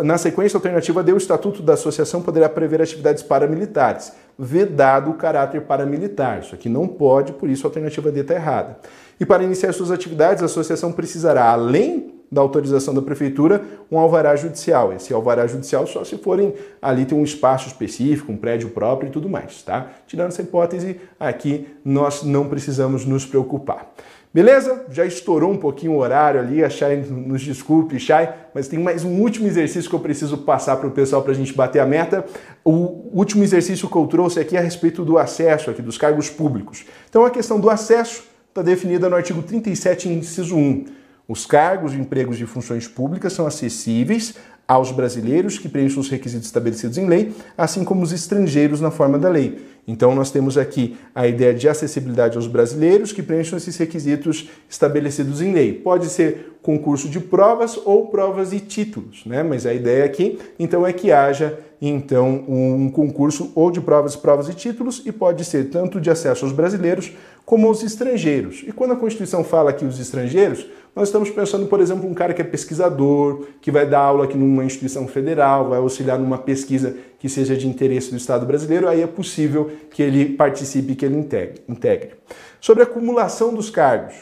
Na 0.04 0.18
sequência 0.18 0.58
alternativa 0.58 1.04
D, 1.04 1.14
o 1.14 1.18
Estatuto 1.18 1.62
da 1.62 1.74
Associação 1.74 2.24
poderá 2.24 2.50
prever 2.50 2.82
atividades 2.82 3.22
paramilitares, 3.22 4.12
vedado 4.38 5.12
o 5.12 5.14
caráter 5.14 5.62
paramilitar. 5.62 6.40
Isso 6.40 6.56
aqui 6.56 6.68
não 6.68 6.88
pode, 6.88 7.34
por 7.34 7.48
isso 7.48 7.68
a 7.68 7.70
alternativa 7.70 8.12
D 8.12 8.22
está 8.22 8.34
errada. 8.34 8.80
E 9.20 9.26
para 9.26 9.44
iniciar 9.44 9.74
suas 9.74 9.92
atividades, 9.92 10.42
a 10.42 10.46
associação 10.46 10.92
precisará, 10.92 11.52
além 11.52 12.18
da 12.32 12.42
autorização 12.42 12.94
da 12.94 13.02
prefeitura, 13.02 13.64
um 13.90 13.98
alvará 13.98 14.36
judicial. 14.36 14.94
Esse 14.94 15.14
alvará 15.14 15.48
judicial 15.48 15.88
só 15.88 16.04
se 16.04 16.18
forem 16.18 16.54
ali 16.82 17.06
ter 17.06 17.16
um 17.16 17.24
espaço 17.24 17.68
específico, 17.68 18.32
um 18.32 18.38
prédio 18.38 18.70
próprio 18.70 19.08
e 19.08 19.12
tudo 19.12 19.30
mais, 19.30 19.64
tá? 19.64 19.92
Tirando 20.06 20.28
essa 20.28 20.42
hipótese, 20.42 21.00
aqui 21.20 21.68
nós 21.84 22.24
não 22.24 22.48
precisamos 22.48 23.06
nos 23.06 23.26
preocupar. 23.26 23.94
Beleza? 24.34 24.86
Já 24.92 25.06
estourou 25.06 25.52
um 25.52 25.58
pouquinho 25.58 25.94
o 25.94 25.98
horário 25.98 26.40
ali, 26.40 26.64
a 26.64 26.70
Chay 26.70 26.98
nos 26.98 27.42
desculpe, 27.42 27.98
Chay, 27.98 28.30
mas 28.54 28.68
tem 28.68 28.78
mais 28.78 29.04
um 29.04 29.22
último 29.22 29.48
exercício 29.48 29.90
que 29.90 29.96
eu 29.96 30.00
preciso 30.00 30.40
passar 30.40 30.76
para 30.76 30.88
o 30.88 30.92
pessoal 30.92 31.24
para 31.24 31.32
a 31.32 31.36
gente 31.36 31.54
bater 31.54 31.80
a 31.80 31.86
meta. 31.86 32.26
O 32.64 33.10
último 33.14 33.44
exercício 33.44 33.90
que 33.90 33.96
eu 33.96 34.06
trouxe 34.06 34.40
aqui 34.40 34.58
é 34.58 34.60
a 34.60 34.62
respeito 34.62 35.04
do 35.06 35.18
acesso 35.18 35.72
aqui, 35.72 35.82
dos 35.82 35.98
cargos 35.98 36.30
públicos. 36.30 36.86
Então 37.10 37.26
a 37.26 37.32
questão 37.32 37.60
do 37.60 37.70
acesso 37.70 38.26
está 38.58 38.64
definida 38.64 39.08
no 39.08 39.16
artigo 39.16 39.44
37, 39.44 40.10
inciso 40.10 40.56
1. 40.58 40.86
Os 41.28 41.46
cargos 41.46 41.94
empregos 41.94 42.38
de 42.38 42.48
funções 42.48 42.88
públicas 42.88 43.32
são 43.34 43.46
acessíveis 43.46 44.34
aos 44.68 44.92
brasileiros 44.92 45.58
que 45.58 45.70
preenchem 45.70 46.00
os 46.00 46.10
requisitos 46.10 46.48
estabelecidos 46.48 46.98
em 46.98 47.06
lei, 47.06 47.34
assim 47.58 47.84
como 47.84 48.04
os 48.04 48.12
estrangeiros 48.12 48.82
na 48.82 48.92
forma 48.92 49.18
da 49.18 49.30
lei. 49.30 49.60
Então, 49.88 50.14
nós 50.14 50.30
temos 50.30 50.58
aqui 50.58 50.98
a 51.16 51.26
ideia 51.26 51.54
de 51.54 51.70
acessibilidade 51.70 52.36
aos 52.36 52.46
brasileiros 52.46 53.14
que 53.14 53.24
preencham 53.24 53.58
esses 53.58 53.78
requisitos 53.78 54.50
estabelecidos 54.70 55.42
em 55.42 55.54
lei. 55.54 55.72
Pode 55.72 56.08
ser 56.08 56.58
concurso 56.62 57.08
de 57.08 57.22
provas 57.22 57.80
ou 57.86 58.08
provas 58.08 58.52
e 58.52 58.60
títulos, 58.60 59.26
né? 59.26 59.44
Mas 59.44 59.66
a 59.66 59.74
ideia 59.74 60.04
aqui, 60.04 60.38
então, 60.60 60.86
é 60.86 60.92
que 60.92 61.10
haja 61.10 61.58
então 61.82 62.44
um 62.50 62.90
concurso 62.90 63.52
ou 63.56 63.72
de 63.72 63.80
provas, 63.80 64.16
provas 64.16 64.50
e 64.50 64.54
títulos 64.54 65.04
e 65.06 65.12
pode 65.12 65.46
ser 65.46 65.70
tanto 65.70 66.02
de 66.02 66.10
acesso 66.10 66.44
aos 66.44 66.54
brasileiros 66.54 67.14
como 67.46 67.68
aos 67.68 67.82
estrangeiros. 67.82 68.66
E 68.68 68.74
quando 68.74 68.92
a 68.92 68.98
Constituição 68.98 69.42
fala 69.42 69.70
aqui 69.70 69.86
os 69.86 70.00
estrangeiros, 70.00 70.66
nós 70.98 71.10
estamos 71.10 71.30
pensando, 71.30 71.68
por 71.68 71.80
exemplo, 71.80 72.10
um 72.10 72.14
cara 72.16 72.34
que 72.34 72.42
é 72.42 72.44
pesquisador, 72.44 73.46
que 73.62 73.70
vai 73.70 73.86
dar 73.86 74.00
aula 74.00 74.24
aqui 74.24 74.36
numa 74.36 74.66
instituição 74.66 75.08
federal, 75.08 75.70
vai 75.70 75.78
auxiliar 75.78 76.18
numa 76.18 76.40
pesquisa 76.40 76.98
que 77.20 77.30
seja 77.30 77.56
de 77.56 77.68
interesse 77.68 78.10
do 78.10 78.18
Estado 78.18 78.48
brasileiro, 78.48 78.88
aí 78.88 79.04
é 79.04 79.06
possível 79.06 79.70
que 79.92 80.02
ele 80.02 80.34
participe, 80.34 80.96
que 80.96 81.06
ele 81.06 81.16
integre. 81.16 82.16
Sobre 82.60 82.82
a 82.82 82.88
acumulação 82.88 83.54
dos 83.54 83.70
cargos, 83.70 84.16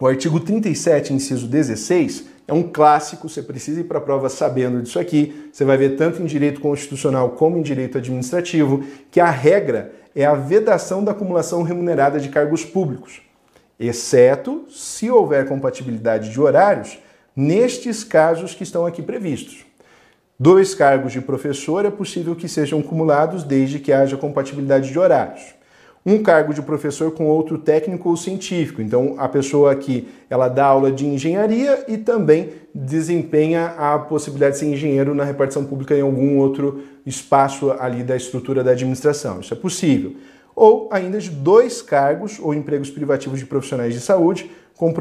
o 0.00 0.08
artigo 0.08 0.40
37, 0.40 1.12
inciso 1.12 1.46
16, 1.46 2.24
é 2.48 2.52
um 2.52 2.64
clássico, 2.64 3.28
você 3.28 3.40
precisa 3.40 3.80
ir 3.80 3.84
para 3.84 3.98
a 3.98 4.00
prova 4.00 4.28
sabendo 4.28 4.82
disso 4.82 4.98
aqui. 4.98 5.48
Você 5.52 5.64
vai 5.64 5.76
ver 5.76 5.90
tanto 5.90 6.20
em 6.20 6.26
direito 6.26 6.60
constitucional 6.60 7.30
como 7.30 7.58
em 7.58 7.62
direito 7.62 7.96
administrativo 7.96 8.82
que 9.08 9.20
a 9.20 9.30
regra 9.30 9.92
é 10.16 10.26
a 10.26 10.34
vedação 10.34 11.04
da 11.04 11.12
acumulação 11.12 11.62
remunerada 11.62 12.18
de 12.18 12.28
cargos 12.28 12.64
públicos 12.64 13.25
exceto 13.78 14.64
se 14.70 15.10
houver 15.10 15.46
compatibilidade 15.46 16.30
de 16.30 16.40
horários 16.40 16.98
nestes 17.34 18.02
casos 18.02 18.54
que 18.54 18.62
estão 18.62 18.86
aqui 18.86 19.02
previstos. 19.02 19.66
Dois 20.38 20.74
cargos 20.74 21.12
de 21.12 21.20
professor 21.20 21.84
é 21.84 21.90
possível 21.90 22.34
que 22.34 22.48
sejam 22.48 22.82
cumulados 22.82 23.42
desde 23.42 23.78
que 23.78 23.92
haja 23.92 24.16
compatibilidade 24.16 24.90
de 24.90 24.98
horários. 24.98 25.54
Um 26.04 26.22
cargo 26.22 26.54
de 26.54 26.62
professor 26.62 27.10
com 27.10 27.26
outro 27.26 27.58
técnico 27.58 28.10
ou 28.10 28.16
científico. 28.16 28.80
Então, 28.80 29.16
a 29.18 29.28
pessoa 29.28 29.72
aqui, 29.72 30.08
ela 30.30 30.48
dá 30.48 30.66
aula 30.66 30.92
de 30.92 31.04
engenharia 31.04 31.84
e 31.88 31.98
também 31.98 32.50
desempenha 32.72 33.74
a 33.76 33.98
possibilidade 33.98 34.52
de 34.52 34.60
ser 34.60 34.66
engenheiro 34.66 35.14
na 35.14 35.24
repartição 35.24 35.64
pública 35.64 35.96
em 35.96 36.02
algum 36.02 36.38
outro 36.38 36.84
espaço 37.04 37.72
ali 37.72 38.04
da 38.04 38.14
estrutura 38.14 38.62
da 38.62 38.70
administração. 38.70 39.40
Isso 39.40 39.52
é 39.52 39.56
possível 39.56 40.14
ou 40.56 40.88
ainda 40.90 41.20
de 41.20 41.28
dois 41.28 41.82
cargos 41.82 42.38
ou 42.40 42.54
empregos 42.54 42.90
privativos 42.90 43.38
de 43.38 43.44
profissionais 43.44 43.92
de 43.92 44.00
saúde 44.00 44.50
com, 44.74 44.92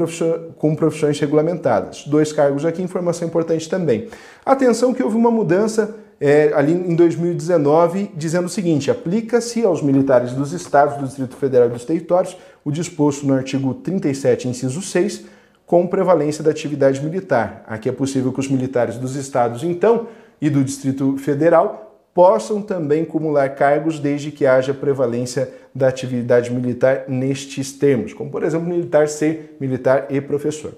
com 0.58 0.76
profissões 0.76 1.18
regulamentadas. 1.20 2.04
Dois 2.06 2.34
cargos 2.34 2.66
aqui, 2.66 2.82
informação 2.82 3.28
importante 3.28 3.70
também. 3.70 4.10
Atenção 4.46 4.94
que 4.94 5.02
houve 5.02 5.16
uma 5.16 5.32
mudança 5.32 5.96
é, 6.20 6.52
ali 6.54 6.74
em 6.74 6.96
2019, 6.96 8.12
dizendo 8.16 8.46
o 8.46 8.50
seguinte: 8.50 8.92
aplica-se 8.92 9.64
aos 9.64 9.82
militares 9.82 10.34
dos 10.34 10.52
estados, 10.52 10.98
do 10.98 11.06
Distrito 11.06 11.36
Federal 11.38 11.68
e 11.68 11.72
dos 11.72 11.86
territórios 11.86 12.38
o 12.64 12.72
disposto 12.72 13.26
no 13.26 13.34
artigo 13.34 13.74
37, 13.76 14.48
inciso 14.48 14.82
6, 14.82 15.26
com 15.66 15.86
prevalência 15.88 16.44
da 16.44 16.52
atividade 16.52 17.02
militar. 17.04 17.64
Aqui 17.68 17.88
é 17.88 17.92
possível 17.92 18.34
que 18.34 18.40
os 18.40 18.50
militares 18.50 18.98
dos 18.98 19.16
estados, 19.16 19.64
então, 19.64 20.08
e 20.42 20.50
do 20.50 20.64
Distrito 20.64 21.18
Federal 21.18 21.85
possam 22.16 22.62
também 22.62 23.04
acumular 23.04 23.50
cargos 23.50 24.00
desde 24.00 24.32
que 24.32 24.46
haja 24.46 24.74
prevalência 24.74 25.52
da 25.76 25.90
atividade 25.90 26.50
militar 26.50 27.04
nestes 27.10 27.74
termos, 27.74 28.14
como 28.14 28.32
por 28.32 28.42
exemplo 28.42 28.66
militar 28.66 29.10
ser 29.10 29.58
militar 29.60 30.08
e 30.10 30.22
professor. 30.22 30.74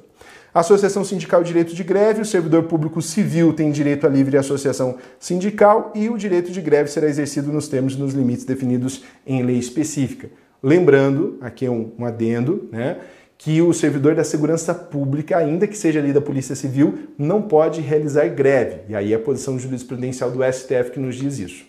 Associação 0.51 1.05
sindical 1.05 1.43
direito 1.43 1.75
de 1.75 1.83
greve, 1.83 2.21
o 2.21 2.25
servidor 2.25 2.63
público 2.63 2.99
civil 3.03 3.53
tem 3.53 3.69
direito 3.69 4.07
à 4.07 4.09
livre 4.09 4.35
associação 4.35 4.97
sindical 5.19 5.91
e 5.93 6.09
o 6.09 6.17
direito 6.17 6.51
de 6.51 6.59
greve 6.59 6.89
será 6.89 7.07
exercido 7.07 7.53
nos 7.53 7.67
termos 7.67 7.93
e 7.93 7.99
nos 7.99 8.15
limites 8.15 8.43
definidos 8.43 9.03
em 9.23 9.43
lei 9.43 9.59
específica. 9.59 10.31
Lembrando, 10.63 11.37
aqui 11.39 11.67
é 11.67 11.69
um, 11.69 11.91
um 11.99 12.05
adendo, 12.05 12.67
né? 12.71 12.97
Que 13.37 13.61
o 13.61 13.71
servidor 13.71 14.15
da 14.15 14.23
segurança 14.23 14.73
pública, 14.73 15.37
ainda 15.37 15.67
que 15.67 15.77
seja 15.77 15.99
ali 15.99 16.11
da 16.11 16.19
Polícia 16.19 16.55
Civil, 16.55 17.09
não 17.17 17.41
pode 17.41 17.81
realizar 17.81 18.27
greve. 18.29 18.81
E 18.89 18.95
aí 18.95 19.13
é 19.13 19.15
a 19.15 19.19
posição 19.19 19.59
jurisprudencial 19.59 20.31
do 20.31 20.43
STF 20.43 20.91
que 20.91 20.99
nos 20.99 21.15
diz 21.15 21.37
isso. 21.37 21.65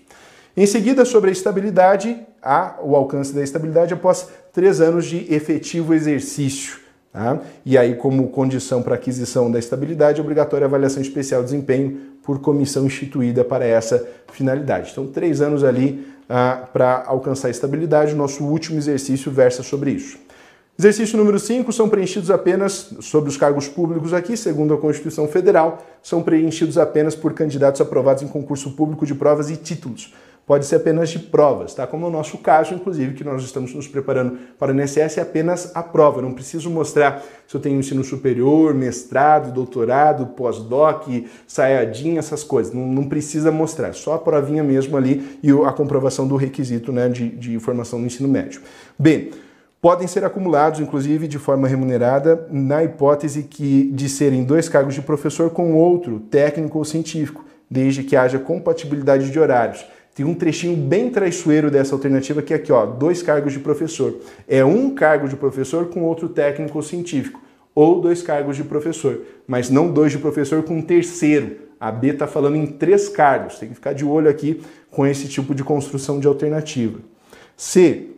Em 0.56 0.66
seguida, 0.66 1.04
sobre 1.04 1.30
a 1.30 1.32
estabilidade, 1.32 2.18
há 2.42 2.76
o 2.82 2.96
alcance 2.96 3.34
da 3.34 3.42
estabilidade 3.42 3.92
após 3.92 4.28
três 4.52 4.80
anos 4.80 5.04
de 5.04 5.32
efetivo 5.32 5.94
exercício. 5.94 6.78
Tá? 7.12 7.40
E 7.64 7.76
aí, 7.76 7.94
como 7.94 8.28
condição 8.28 8.82
para 8.82 8.94
aquisição 8.94 9.50
da 9.50 9.58
estabilidade, 9.58 10.20
é 10.20 10.22
obrigatória 10.22 10.64
a 10.64 10.68
avaliação 10.68 11.02
especial 11.02 11.42
de 11.42 11.50
desempenho 11.50 12.00
por 12.22 12.40
comissão 12.40 12.86
instituída 12.86 13.44
para 13.44 13.64
essa 13.64 14.06
finalidade. 14.32 14.90
Então, 14.92 15.06
três 15.06 15.40
anos 15.40 15.62
ali 15.62 16.06
ah, 16.28 16.68
para 16.72 17.04
alcançar 17.06 17.48
a 17.48 17.50
estabilidade. 17.50 18.14
O 18.14 18.16
nosso 18.16 18.44
último 18.44 18.78
exercício 18.78 19.30
versa 19.30 19.62
sobre 19.62 19.92
isso. 19.92 20.18
Exercício 20.80 21.18
número 21.18 21.40
5 21.40 21.72
são 21.72 21.88
preenchidos 21.88 22.30
apenas 22.30 22.94
sobre 23.00 23.28
os 23.28 23.36
cargos 23.36 23.66
públicos 23.66 24.14
aqui, 24.14 24.36
segundo 24.36 24.72
a 24.72 24.78
Constituição 24.78 25.26
Federal, 25.26 25.84
são 26.00 26.22
preenchidos 26.22 26.78
apenas 26.78 27.16
por 27.16 27.32
candidatos 27.32 27.80
aprovados 27.80 28.22
em 28.22 28.28
concurso 28.28 28.70
público 28.76 29.04
de 29.04 29.12
provas 29.12 29.50
e 29.50 29.56
títulos. 29.56 30.14
Pode 30.46 30.64
ser 30.66 30.76
apenas 30.76 31.10
de 31.10 31.18
provas, 31.18 31.74
tá? 31.74 31.84
Como 31.84 32.06
no 32.06 32.12
nosso 32.12 32.38
caso, 32.38 32.74
inclusive, 32.74 33.14
que 33.14 33.24
nós 33.24 33.42
estamos 33.42 33.74
nos 33.74 33.88
preparando 33.88 34.38
para 34.56 34.72
o 34.72 34.80
INSS, 34.80 35.18
é 35.18 35.20
apenas 35.20 35.72
a 35.74 35.82
prova. 35.82 36.22
Não 36.22 36.32
preciso 36.32 36.70
mostrar 36.70 37.24
se 37.48 37.56
eu 37.56 37.60
tenho 37.60 37.80
ensino 37.80 38.04
superior, 38.04 38.72
mestrado, 38.72 39.52
doutorado, 39.52 40.26
pós-doc, 40.28 41.08
saiadinha, 41.44 42.20
essas 42.20 42.44
coisas. 42.44 42.72
Não, 42.72 42.86
não, 42.86 43.08
precisa 43.08 43.50
mostrar, 43.50 43.92
só 43.94 44.14
a 44.14 44.18
provinha 44.18 44.62
mesmo 44.62 44.96
ali 44.96 45.40
e 45.42 45.50
a 45.50 45.72
comprovação 45.72 46.28
do 46.28 46.36
requisito 46.36 46.92
né, 46.92 47.08
de, 47.08 47.30
de 47.30 47.58
formação 47.58 47.98
no 47.98 48.06
ensino 48.06 48.28
médio. 48.28 48.62
Bem, 48.96 49.30
podem 49.80 50.06
ser 50.06 50.24
acumulados, 50.24 50.80
inclusive, 50.80 51.28
de 51.28 51.38
forma 51.38 51.68
remunerada, 51.68 52.46
na 52.50 52.82
hipótese 52.82 53.44
que 53.44 53.90
de 53.92 54.08
serem 54.08 54.44
dois 54.44 54.68
cargos 54.68 54.94
de 54.94 55.02
professor 55.02 55.50
com 55.50 55.74
outro, 55.74 56.20
técnico 56.30 56.78
ou 56.78 56.84
científico, 56.84 57.44
desde 57.70 58.02
que 58.02 58.16
haja 58.16 58.38
compatibilidade 58.38 59.30
de 59.30 59.38
horários. 59.38 59.86
Tem 60.14 60.26
um 60.26 60.34
trechinho 60.34 60.76
bem 60.76 61.10
traiçoeiro 61.10 61.70
dessa 61.70 61.94
alternativa 61.94 62.42
que 62.42 62.52
é 62.52 62.56
aqui, 62.56 62.72
ó, 62.72 62.84
dois 62.86 63.22
cargos 63.22 63.52
de 63.52 63.60
professor. 63.60 64.16
É 64.48 64.64
um 64.64 64.92
cargo 64.92 65.28
de 65.28 65.36
professor 65.36 65.86
com 65.86 66.02
outro 66.02 66.28
técnico 66.28 66.76
ou 66.76 66.82
científico, 66.82 67.40
ou 67.72 68.00
dois 68.00 68.20
cargos 68.20 68.56
de 68.56 68.64
professor, 68.64 69.20
mas 69.46 69.70
não 69.70 69.92
dois 69.92 70.10
de 70.10 70.18
professor 70.18 70.64
com 70.64 70.78
um 70.78 70.82
terceiro. 70.82 71.68
A 71.78 71.92
B 71.92 72.08
está 72.08 72.26
falando 72.26 72.56
em 72.56 72.66
três 72.66 73.08
cargos, 73.08 73.60
tem 73.60 73.68
que 73.68 73.76
ficar 73.76 73.92
de 73.92 74.04
olho 74.04 74.28
aqui 74.28 74.60
com 74.90 75.06
esse 75.06 75.28
tipo 75.28 75.54
de 75.54 75.62
construção 75.62 76.18
de 76.18 76.26
alternativa. 76.26 76.98
C 77.56 78.08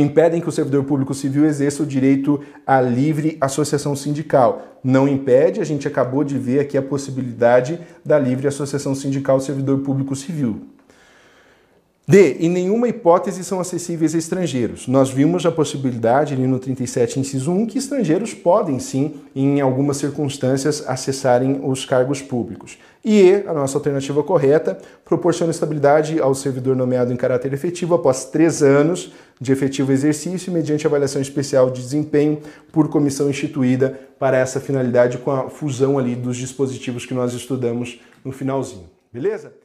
impedem 0.00 0.40
que 0.40 0.48
o 0.48 0.52
servidor 0.52 0.84
público 0.84 1.14
civil 1.14 1.44
exerça 1.44 1.82
o 1.82 1.86
direito 1.86 2.40
à 2.66 2.80
livre 2.80 3.36
associação 3.40 3.94
sindical. 3.94 4.80
Não 4.82 5.06
impede, 5.08 5.60
a 5.60 5.64
gente 5.64 5.86
acabou 5.86 6.24
de 6.24 6.38
ver 6.38 6.60
aqui 6.60 6.76
a 6.76 6.82
possibilidade 6.82 7.80
da 8.04 8.18
livre 8.18 8.46
associação 8.46 8.94
sindical 8.94 9.40
servidor 9.40 9.78
público 9.80 10.14
civil. 10.14 10.73
D. 12.06 12.36
Em 12.40 12.50
nenhuma 12.50 12.86
hipótese 12.86 13.42
são 13.42 13.58
acessíveis 13.58 14.14
a 14.14 14.18
estrangeiros. 14.18 14.86
Nós 14.86 15.08
vimos 15.08 15.46
a 15.46 15.50
possibilidade 15.50 16.34
ali 16.34 16.46
no 16.46 16.58
37, 16.58 17.18
inciso 17.18 17.50
1, 17.50 17.64
que 17.66 17.78
estrangeiros 17.78 18.34
podem 18.34 18.78
sim, 18.78 19.22
em 19.34 19.62
algumas 19.62 19.96
circunstâncias, 19.96 20.84
acessarem 20.86 21.62
os 21.64 21.86
cargos 21.86 22.20
públicos. 22.20 22.76
E 23.02 23.22
E, 23.22 23.44
a 23.46 23.54
nossa 23.54 23.78
alternativa 23.78 24.22
correta, 24.22 24.76
proporciona 25.02 25.50
estabilidade 25.50 26.20
ao 26.20 26.34
servidor 26.34 26.76
nomeado 26.76 27.10
em 27.10 27.16
caráter 27.16 27.54
efetivo 27.54 27.94
após 27.94 28.26
três 28.26 28.62
anos 28.62 29.12
de 29.40 29.50
efetivo 29.50 29.90
exercício, 29.90 30.52
mediante 30.52 30.86
avaliação 30.86 31.22
especial 31.22 31.70
de 31.70 31.80
desempenho 31.80 32.38
por 32.70 32.88
comissão 32.88 33.30
instituída 33.30 33.98
para 34.18 34.36
essa 34.36 34.60
finalidade, 34.60 35.16
com 35.16 35.30
a 35.30 35.48
fusão 35.48 35.98
ali 35.98 36.14
dos 36.14 36.36
dispositivos 36.36 37.06
que 37.06 37.14
nós 37.14 37.32
estudamos 37.32 37.98
no 38.22 38.30
finalzinho. 38.30 38.90
Beleza? 39.10 39.63